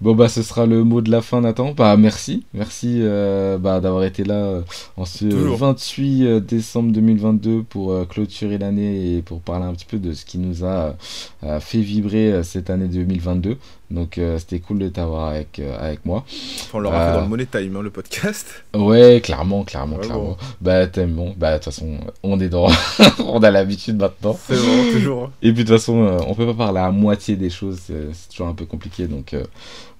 Bon 0.00 0.14
bah 0.14 0.28
ce 0.28 0.42
sera 0.42 0.66
le 0.66 0.82
mot 0.84 1.00
de 1.00 1.10
la 1.10 1.22
fin 1.22 1.40
Nathan. 1.40 1.72
Bah 1.72 1.96
merci, 1.96 2.44
merci 2.54 2.98
euh, 3.02 3.56
bah, 3.58 3.80
d'avoir 3.80 4.02
été 4.04 4.24
là 4.24 4.34
euh, 4.34 4.62
en 4.96 5.04
ce 5.04 5.24
Toujours. 5.26 5.56
28 5.58 6.26
euh, 6.26 6.40
décembre 6.40 6.92
2022 6.92 7.62
pour 7.62 7.92
euh, 7.92 8.04
clôturer 8.04 8.58
l'année 8.58 9.16
et 9.18 9.22
pour 9.22 9.40
parler 9.40 9.64
un 9.66 9.72
petit 9.74 9.84
peu 9.86 9.98
de 9.98 10.12
ce 10.12 10.24
qui 10.24 10.38
nous 10.38 10.64
a 10.64 10.96
euh, 11.44 11.60
fait 11.60 11.80
vibrer 11.80 12.42
cette 12.42 12.68
année 12.70 12.88
2022. 12.88 13.56
Donc 13.90 14.18
c'était 14.38 14.58
cool 14.58 14.78
de 14.78 14.88
t'avoir 14.88 15.28
avec, 15.28 15.60
avec 15.78 16.06
moi. 16.06 16.24
On 16.72 16.78
l'aura 16.78 17.08
fait 17.08 17.12
dans 17.18 17.20
le 17.24 17.28
Money 17.28 17.44
Time, 17.44 17.76
hein, 17.76 17.82
le 17.82 17.90
podcast. 17.90 18.64
Ouais, 18.74 19.20
clairement, 19.22 19.64
clairement, 19.64 19.96
Ouais, 19.96 20.06
clairement. 20.06 20.24
bon. 20.28 20.36
Bah 20.62 20.86
t'aimes 20.86 21.10
bon. 21.12 21.34
Bah 21.36 21.50
de 21.52 21.56
toute 21.56 21.64
façon, 21.74 21.98
on 22.22 22.40
est 22.40 22.48
dans, 22.48 22.68
on 23.18 23.42
a 23.42 23.50
l'habitude 23.50 23.98
maintenant. 23.98 24.34
C'est 24.48 24.54
vraiment 24.54 24.92
toujours. 24.94 25.24
hein. 25.24 25.30
Et 25.42 25.52
puis 25.52 25.64
de 25.64 25.68
toute 25.68 25.76
façon, 25.78 26.16
on 26.26 26.34
peut 26.34 26.46
pas 26.46 26.54
parler 26.54 26.80
à 26.80 26.90
moitié 26.90 27.36
des 27.36 27.50
choses, 27.50 27.80
c'est 27.86 28.28
toujours 28.30 28.48
un 28.48 28.54
peu 28.54 28.64
compliqué. 28.64 29.06
Donc, 29.08 29.36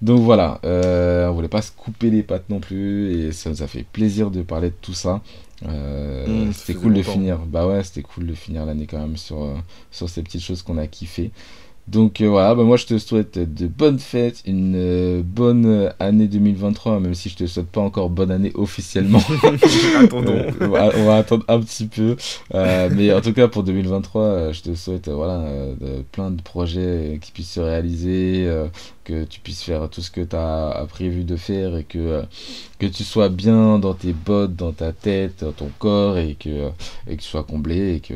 donc 0.03 0.21
voilà, 0.23 0.61
euh, 0.65 1.29
on 1.29 1.35
voulait 1.35 1.49
pas 1.49 1.63
se 1.63 1.73
couper 1.73 2.11
les 2.11 2.23
pattes 2.23 2.49
non 2.51 2.61
plus, 2.61 3.13
et 3.29 3.33
ça 3.33 3.51
nous 3.51 3.63
a 3.63 3.67
fait 3.67 3.85
plaisir 3.85 4.31
de 4.31 4.43
parler 4.43 4.71
de 4.71 4.77
tout 4.81 4.95
ça. 4.95 5.23
Euh, 5.67 6.27
Mmh, 6.27 6.53
c'était 6.53 6.75
cool 6.75 6.95
de 6.95 7.03
longtemps. 7.03 7.03
finir. 7.03 7.39
Bah 7.47 7.67
ouais, 7.67 7.83
c'était 7.85 8.03
cool 8.03 8.27
de 8.27 8.35
finir 8.35 8.67
l'année 8.67 8.87
quand 8.87 8.99
même 8.99 9.17
sur, 9.17 9.43
euh, 9.45 9.55
sur 9.91 10.09
ces 10.09 10.23
petites 10.23 10.41
choses 10.43 10.63
qu'on 10.63 10.79
a 10.79 10.87
kiffé. 10.87 11.31
Donc 11.89 12.21
euh, 12.21 12.29
voilà, 12.29 12.55
bah 12.55 12.63
moi 12.63 12.77
je 12.77 12.87
te 12.87 12.97
souhaite 12.97 13.39
de 13.39 13.67
bonnes 13.67 13.99
fêtes, 13.99 14.43
une 14.47 14.75
euh, 14.77 15.21
bonne 15.25 15.67
euh, 15.67 15.91
année 15.99 16.29
2023, 16.29 17.01
même 17.01 17.15
si 17.15 17.29
je 17.29 17.37
te 17.37 17.47
souhaite 17.47 17.67
pas 17.67 17.81
encore 17.81 18.09
bonne 18.09 18.31
année 18.31 18.53
officiellement. 18.55 19.21
Attendons. 20.01 20.47
On, 20.61 20.69
va, 20.69 20.91
on 20.97 21.05
va 21.07 21.17
attendre 21.17 21.45
un 21.49 21.59
petit 21.61 21.87
peu. 21.87 22.17
Euh, 22.55 22.89
mais 22.95 23.13
en 23.13 23.21
tout 23.21 23.33
cas, 23.33 23.49
pour 23.49 23.65
2023, 23.65 24.23
euh, 24.23 24.53
je 24.53 24.63
te 24.63 24.75
souhaite 24.77 25.09
voilà, 25.09 25.45
de- 25.81 26.03
plein 26.13 26.31
de 26.31 26.41
projets 26.41 27.19
qui 27.21 27.33
puissent 27.33 27.51
se 27.53 27.61
réaliser, 27.61 28.49
que 29.05 29.25
tu 29.25 29.41
puisses 29.41 29.65
faire 29.65 29.91
tout 29.91 30.03
ce 30.03 30.13
que 30.13 30.21
tu 30.21 30.37
as 30.37 30.87
prévu 30.89 31.25
de 31.25 31.35
faire 31.35 31.77
et 31.77 31.83
que, 31.85 32.23
que 32.79 32.87
tu 32.87 33.03
sois 33.03 33.29
bien 33.29 33.81
dans 33.81 33.95
tes 33.95 34.13
bottes, 34.13 34.55
dans 34.55 34.71
ta 34.73 34.93
tête, 34.93 35.43
dans 35.43 35.51
ton 35.53 35.69
corps 35.81 36.17
et 36.17 36.37
que, 36.39 36.69
et 37.09 37.17
que 37.17 37.23
tu 37.23 37.29
sois 37.29 37.43
comblé 37.43 37.97
et 37.97 38.01
que, 38.01 38.15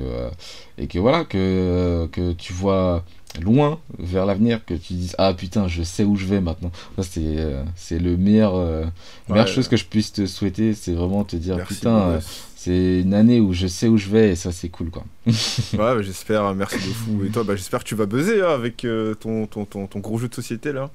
et 0.79 0.87
que 0.87 1.01
voilà, 1.01 1.25
que, 1.25 2.07
que 2.13 2.33
tu 2.33 2.53
vois 2.53 3.03
loin 3.41 3.79
vers 3.99 4.27
l'avenir, 4.27 4.65
que 4.65 4.75
tu 4.75 4.95
dises 4.95 5.15
Ah 5.19 5.33
putain, 5.35 5.69
je 5.69 5.83
sais 5.83 6.05
où 6.05 6.17
je 6.17 6.27
vais 6.27 6.41
maintenant. 6.41 6.71
Ça, 6.97 7.03
c'est 7.03 7.21
euh, 7.25 7.63
c'est 7.75 7.99
le 7.99 8.17
meilleur. 8.17 8.55
euh, 8.57 8.85
la 9.29 9.35
meilleure 9.35 9.49
chose 9.49 9.69
que 9.69 9.77
je 9.77 9.85
puisse 9.85 10.13
te 10.13 10.27
souhaiter, 10.27 10.75
c'est 10.75 10.93
vraiment 10.93 11.25
te 11.25 11.37
dire 11.37 11.57
Merci. 11.57 11.75
putain, 11.75 11.97
euh, 11.99 12.21
c'est 12.57 13.01
une 13.01 13.15
année 13.15 13.41
où 13.41 13.53
je 13.53 13.67
sais 13.67 13.89
où 13.89 13.97
je 13.97 14.09
vais 14.09 14.31
et 14.31 14.37
ça 14.37 14.53
c'est 14.53 14.69
cool 14.69 14.91
quoi. 14.91 15.05
Ouais, 15.73 15.79
bah, 15.79 16.03
j'espère, 16.03 16.55
merci 16.55 16.77
de 16.77 16.81
fou. 16.95 17.23
Et 17.27 17.31
toi, 17.31 17.43
bah, 17.45 17.57
j'espère 17.57 17.81
que 17.81 17.89
tu 17.89 17.95
vas 17.97 18.07
buzzer 18.07 18.43
hein, 18.43 18.51
avec 18.55 18.85
euh, 18.85 19.15
ton, 19.15 19.47
ton, 19.47 19.65
ton, 19.65 19.87
ton 19.87 19.99
gros 19.99 20.19
jeu 20.19 20.29
de 20.29 20.35
société 20.35 20.73
là. 20.73 20.91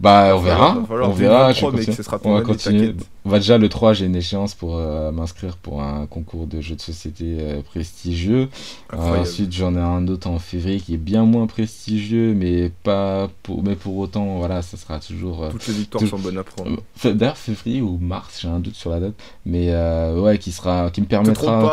Bah 0.00 0.32
on 0.36 0.40
verra, 0.40 0.76
on 0.90 1.10
verra. 1.12 1.52
2023, 1.52 1.52
je 1.52 1.60
vais 1.60 1.66
mec, 1.66 1.76
continuer. 1.76 1.96
ce 1.96 2.02
sera 2.02 2.18
on 2.24 2.34
va 2.34 2.40
continuer. 2.42 2.94
Bah, 3.24 3.38
déjà 3.38 3.56
le 3.56 3.68
3 3.68 3.92
j'ai 3.92 4.06
une 4.06 4.16
échéance 4.16 4.54
pour 4.54 4.76
euh, 4.76 5.12
m'inscrire 5.12 5.56
pour 5.56 5.80
un 5.82 6.06
concours 6.06 6.46
de 6.48 6.60
jeux 6.60 6.74
de 6.74 6.80
société 6.80 7.36
euh, 7.38 7.62
prestigieux. 7.62 8.48
Euh, 8.92 8.96
ensuite 9.20 9.52
j'en 9.52 9.76
ai 9.76 9.80
un 9.80 10.08
autre 10.08 10.26
en 10.28 10.40
février 10.40 10.80
qui 10.80 10.94
est 10.94 10.98
bien 10.98 11.24
moins 11.24 11.46
prestigieux 11.46 12.34
mais 12.34 12.70
pas 12.82 13.30
pour 13.44 13.62
mais 13.62 13.76
pour 13.76 13.96
autant 13.96 14.38
voilà 14.38 14.60
ça 14.62 14.76
sera 14.76 14.98
toujours 14.98 15.44
euh, 15.44 15.50
Toutes 15.50 15.68
les 15.68 15.74
victoires 15.74 16.02
tout- 16.02 16.08
sont 16.10 16.18
bonnes 16.18 16.38
à 16.38 16.42
prendre. 16.44 16.78
Euh, 17.04 17.12
D'ailleurs, 17.14 17.38
février 17.38 17.80
ou 17.80 17.96
mars, 17.98 18.40
j'ai 18.42 18.48
un 18.48 18.58
doute 18.58 18.74
sur 18.74 18.90
la 18.90 18.98
date, 18.98 19.14
mais 19.46 19.68
euh, 19.70 20.18
ouais, 20.20 20.38
qui 20.38 20.50
sera 20.50 20.90
qui 20.90 21.00
me 21.00 21.06
Te 21.06 21.10
permettra. 21.10 21.44
trompe 21.60 21.70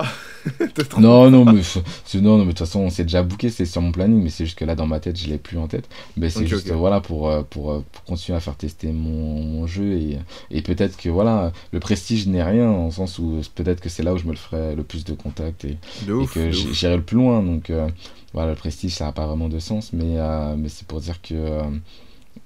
pas. 0.59 0.67
Te 0.75 0.81
trompe 0.83 1.03
Non, 1.03 1.29
non, 1.31 1.45
mais 1.45 1.61
c'est- 2.05 2.21
non, 2.21 2.37
mais 2.37 2.43
de 2.45 2.49
toute 2.49 2.59
façon, 2.59 2.89
c'est 2.89 3.03
déjà 3.03 3.23
booké, 3.23 3.49
c'est 3.49 3.65
sur 3.65 3.81
mon 3.81 3.91
planning, 3.91 4.21
mais 4.21 4.29
c'est 4.29 4.45
juste 4.45 4.57
que 4.57 4.65
là, 4.65 4.75
dans 4.75 4.87
ma 4.87 4.99
tête, 4.99 5.17
je 5.19 5.27
l'ai 5.27 5.37
plus 5.37 5.57
en 5.57 5.67
tête. 5.67 5.87
Mais 6.17 6.29
c'est 6.29 6.39
juste, 6.47 6.67
voilà, 6.77 7.01
pour, 7.01 7.29
euh, 7.29 7.43
pour, 7.43 7.71
euh, 7.71 7.83
pour 7.91 8.03
continuer 8.03 8.37
à 8.37 8.39
faire 8.39 8.55
tester 8.55 8.91
mon, 8.91 9.41
mon 9.43 9.67
jeu 9.67 9.93
et, 9.93 10.17
et 10.51 10.61
peut-être 10.61 10.97
que, 10.97 11.09
voilà, 11.09 11.51
le 11.71 11.79
prestige 11.79 12.27
n'est 12.27 12.43
rien, 12.43 12.69
en 12.69 12.91
sens 12.91 13.19
où 13.19 13.35
euh, 13.37 13.41
peut-être 13.55 13.81
que 13.81 13.89
c'est 13.89 14.03
là 14.03 14.13
où 14.13 14.17
je 14.17 14.25
me 14.25 14.31
le 14.31 14.37
ferai 14.37 14.75
le 14.75 14.83
plus 14.83 15.03
de 15.05 15.13
contacts 15.13 15.65
et, 15.65 15.77
De 16.07 16.11
et 16.13 16.15
ouf. 16.15 16.33
que 16.33 16.51
j'irai 16.51 16.95
le 16.97 17.03
plus 17.03 17.17
loin. 17.17 17.41
Donc, 17.43 17.69
euh, 17.69 17.87
voilà, 18.33 18.49
le 18.51 18.55
prestige, 18.55 18.93
ça 18.93 19.05
n'a 19.05 19.11
pas 19.11 19.27
vraiment 19.27 19.49
de 19.49 19.59
sens, 19.59 19.91
mais, 19.93 20.17
euh, 20.17 20.55
mais 20.57 20.69
c'est 20.69 20.87
pour 20.87 20.99
dire 21.01 21.21
que, 21.21 21.61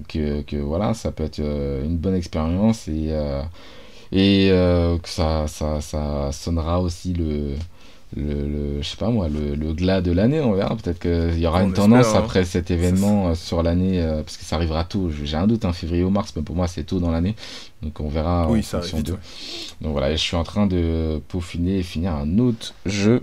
que, 0.07 0.41
que, 0.41 0.57
voilà, 0.57 0.94
ça 0.94 1.12
peut 1.12 1.24
être 1.24 1.40
une 1.40 1.98
bonne 1.98 2.16
expérience 2.16 2.88
et, 2.88 3.12
et 4.12 4.49
euh, 4.52 4.98
que 4.98 5.10
ça, 5.10 5.48
ça, 5.48 5.82
ça 5.82 6.32
sonnera 6.32 6.80
aussi 6.82 7.14
le, 7.14 7.56
le, 8.15 8.23
le- 8.33 8.81
je 8.81 8.87
sais 8.87 8.97
pas 8.97 9.09
moi, 9.09 9.27
le, 9.27 9.55
le 9.55 9.73
glas 9.73 10.01
de 10.01 10.11
l'année, 10.11 10.39
on 10.41 10.53
verra. 10.53 10.75
Peut-être 10.75 10.99
qu'il 10.99 11.39
y 11.39 11.45
aura 11.47 11.61
On 11.63 11.67
une 11.67 11.73
tendance 11.73 12.07
hein. 12.15 12.19
après 12.19 12.45
cet 12.45 12.71
événement 12.71 13.29
euh, 13.29 13.35
sur 13.35 13.61
l'année, 13.63 14.01
euh, 14.01 14.21
parce 14.23 14.37
que 14.37 14.43
ça 14.45 14.55
arrivera 14.55 14.83
tôt. 14.83 15.09
J'ai 15.23 15.37
un 15.37 15.47
doute, 15.47 15.65
un 15.65 15.73
février 15.73 16.03
ou 16.03 16.09
mars, 16.09 16.33
mais 16.35 16.41
pour 16.41 16.55
moi, 16.55 16.67
c'est 16.67 16.83
tôt 16.83 16.99
dans 16.99 17.11
l'année. 17.11 17.35
Donc 17.81 17.99
on 17.99 18.07
verra 18.09 18.47
Oui, 18.49 18.59
en 18.59 18.61
ça 18.63 18.79
fonction 18.79 18.97
arrive 18.97 19.05
vite. 19.05 19.07
de. 19.07 19.11
ouais. 19.13 19.19
Donc 19.81 19.91
voilà, 19.91 20.11
et 20.11 20.17
je 20.17 20.21
suis 20.21 20.35
en 20.37 20.43
train 20.43 20.65
de 20.67 21.19
peaufiner 21.27 21.79
et 21.79 21.83
finir 21.83 22.13
un 22.13 22.37
autre 22.39 22.73
jeu. 22.85 23.21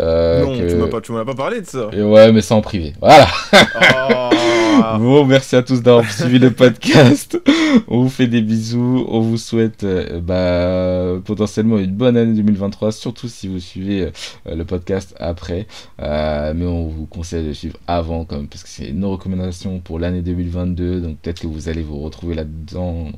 euh, 0.00 0.44
Non, 0.44 0.58
que- 0.58 0.68
tu 0.70 0.76
m'as 0.76 0.86
pas, 0.88 1.00
tu 1.00 1.12
m'en 1.12 1.18
as 1.18 1.24
pas 1.24 1.34
parlé 1.34 1.60
de 1.60 1.66
ça. 1.66 1.88
Et 1.92 2.02
ouais, 2.02 2.32
mais 2.32 2.40
ça 2.40 2.54
en 2.54 2.60
privé. 2.62 2.94
Voilà. 3.00 3.26
Bon, 4.80 5.26
merci 5.26 5.56
à 5.56 5.62
tous 5.62 5.82
d'avoir 5.82 6.10
suivi 6.10 6.38
le 6.38 6.50
podcast. 6.50 7.38
On 7.88 8.02
vous 8.02 8.08
fait 8.08 8.26
des 8.26 8.40
bisous. 8.40 9.04
On 9.08 9.20
vous 9.20 9.36
souhaite 9.36 9.84
euh, 9.84 10.20
bah, 10.20 11.20
potentiellement 11.24 11.78
une 11.78 11.92
bonne 11.92 12.16
année 12.16 12.32
2023, 12.34 12.90
surtout 12.92 13.28
si 13.28 13.46
vous 13.46 13.60
suivez 13.60 14.10
euh, 14.46 14.54
le 14.54 14.64
podcast 14.64 15.14
après. 15.20 15.66
Euh, 16.00 16.54
mais 16.56 16.64
on 16.64 16.86
vous 16.86 17.06
conseille 17.06 17.46
de 17.46 17.52
suivre 17.52 17.76
avant, 17.86 18.24
parce 18.24 18.62
que 18.62 18.68
c'est 18.68 18.92
nos 18.92 19.10
recommandations 19.10 19.80
pour 19.80 19.98
l'année 19.98 20.22
2022. 20.22 21.00
Donc 21.00 21.18
peut-être 21.18 21.40
que 21.40 21.46
vous 21.46 21.68
allez 21.68 21.82
vous 21.82 22.00
retrouver 22.00 22.34
là-dedans. 22.34 23.08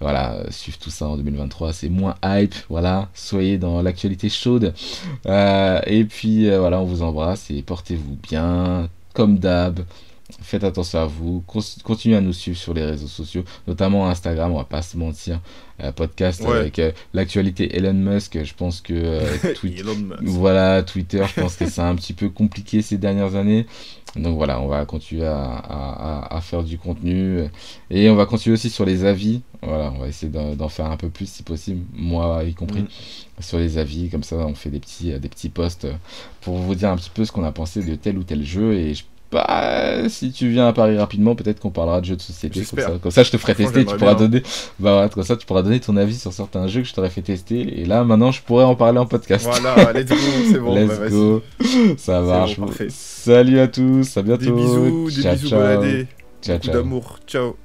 Voilà, 0.00 0.36
suivre 0.50 0.78
tout 0.78 0.90
ça 0.90 1.08
en 1.08 1.16
2023. 1.16 1.72
C'est 1.72 1.88
moins 1.88 2.14
hype. 2.24 2.54
Voilà, 2.68 3.08
soyez 3.14 3.56
dans 3.56 3.80
l'actualité 3.80 4.28
chaude. 4.28 4.74
Et 5.26 6.04
puis 6.04 6.50
voilà, 6.50 6.80
on 6.80 6.84
vous 6.84 7.02
embrasse 7.02 7.50
et 7.50 7.62
portez-vous 7.62 8.18
bien, 8.22 8.88
comme 9.14 9.38
d'hab. 9.38 9.80
Faites 10.40 10.64
attention 10.64 11.00
à 11.00 11.04
vous, 11.04 11.42
Con- 11.46 11.60
continuez 11.82 12.16
à 12.16 12.20
nous 12.22 12.32
suivre 12.32 12.56
sur 12.56 12.72
les 12.72 12.82
réseaux 12.84 13.06
sociaux, 13.08 13.44
notamment 13.68 14.08
Instagram, 14.08 14.52
on 14.52 14.56
va 14.56 14.64
pas 14.64 14.80
se 14.80 14.96
mentir. 14.96 15.38
Euh, 15.82 15.92
podcast 15.92 16.40
Ouais. 16.42 16.56
avec 16.56 16.78
euh, 16.78 16.92
l'actualité 17.12 17.76
Elon 17.76 17.92
Musk, 17.92 18.42
je 18.42 18.54
pense 18.54 18.80
que 18.80 18.94
euh, 18.94 19.20
Twi- 19.54 19.82
voilà, 20.22 20.82
Twitter, 20.82 21.22
je 21.34 21.40
pense 21.42 21.56
que 21.56 21.66
c'est 21.68 21.80
un 21.82 21.94
petit 21.94 22.14
peu 22.14 22.30
compliqué 22.30 22.80
ces 22.80 22.96
dernières 22.96 23.34
années. 23.34 23.66
Donc 24.16 24.36
voilà, 24.36 24.60
on 24.60 24.68
va 24.68 24.86
continuer 24.86 25.26
à, 25.26 25.42
à- 25.44 26.22
à- 26.32 26.36
à 26.36 26.40
faire 26.40 26.62
du 26.62 26.78
contenu. 26.78 27.40
Et 27.90 28.08
on 28.08 28.14
va 28.14 28.24
continuer 28.24 28.54
aussi 28.54 28.70
sur 28.70 28.84
les 28.86 29.04
avis. 29.04 29.42
Voilà, 29.62 29.92
on 29.94 29.98
va 29.98 30.08
essayer 30.08 30.30
d'en 30.32 30.54
d'en 30.54 30.68
faire 30.68 30.86
un 30.86 30.96
peu 30.96 31.08
plus 31.10 31.28
si 31.28 31.42
possible, 31.42 31.80
moi 31.92 32.44
y 32.44 32.54
compris, 32.54 32.82
Mm. 32.82 32.88
sur 33.40 33.58
les 33.58 33.76
avis. 33.76 34.08
Comme 34.08 34.22
ça, 34.22 34.36
on 34.36 34.54
fait 34.54 34.70
des 34.70 34.80
petits, 34.80 35.18
des 35.18 35.28
petits 35.28 35.48
posts 35.50 35.86
pour 36.40 36.56
vous 36.56 36.74
dire 36.76 36.90
un 36.90 36.96
petit 36.96 37.10
peu 37.12 37.24
ce 37.26 37.32
qu'on 37.32 37.44
a 37.44 37.52
pensé 37.52 37.82
de 37.82 37.94
tel 37.96 38.16
ou 38.16 38.22
tel 38.22 38.42
jeu. 38.44 38.74
Et 38.74 38.94
je 38.94 39.02
bah, 39.34 40.08
si 40.08 40.30
tu 40.30 40.48
viens 40.48 40.68
à 40.68 40.72
Paris 40.72 40.96
rapidement, 40.96 41.34
peut-être 41.34 41.58
qu'on 41.58 41.72
parlera 41.72 42.00
de 42.00 42.06
jeux 42.06 42.14
de 42.14 42.22
société. 42.22 42.62
Comme 42.64 42.78
ça, 42.78 42.92
comme 43.02 43.10
ça, 43.10 43.24
je 43.24 43.32
te 43.32 43.36
ferai 43.36 43.56
tester. 43.56 43.84
Tu 43.84 43.96
pourras 43.96 44.14
bien. 44.14 44.28
donner, 44.28 44.42
bah, 44.78 44.92
voilà, 44.92 45.08
comme 45.08 45.24
ça, 45.24 45.34
tu 45.34 45.44
pourras 45.44 45.62
donner 45.62 45.80
ton 45.80 45.96
avis 45.96 46.14
sur 46.14 46.32
certains 46.32 46.68
jeux 46.68 46.82
que 46.82 46.86
je 46.86 46.94
t'aurais 46.94 47.10
fait 47.10 47.22
tester. 47.22 47.80
Et 47.80 47.84
là, 47.84 48.04
maintenant, 48.04 48.30
je 48.30 48.40
pourrais 48.42 48.62
en 48.62 48.76
parler 48.76 49.00
en 49.00 49.06
podcast. 49.06 49.44
Voilà, 49.44 49.92
let's 49.98 50.08
go, 50.08 50.16
c'est 50.52 50.60
bon. 50.60 50.74
Let's 50.76 51.00
bah, 51.00 51.08
go. 51.08 51.42
Ça 51.96 52.20
bon, 52.20 52.28
marche. 52.28 52.60
parfait. 52.60 52.86
Salut 52.90 53.58
à 53.58 53.66
tous. 53.66 54.16
À 54.16 54.22
bientôt. 54.22 54.44
Des 54.44 54.52
bisous, 54.52 55.10
des 55.10 55.22
ciao, 55.22 55.34
bisous, 55.34 55.48
ciao. 55.48 56.58
ciao. 56.60 56.72
d'amour. 56.72 57.18
Ciao. 57.26 57.56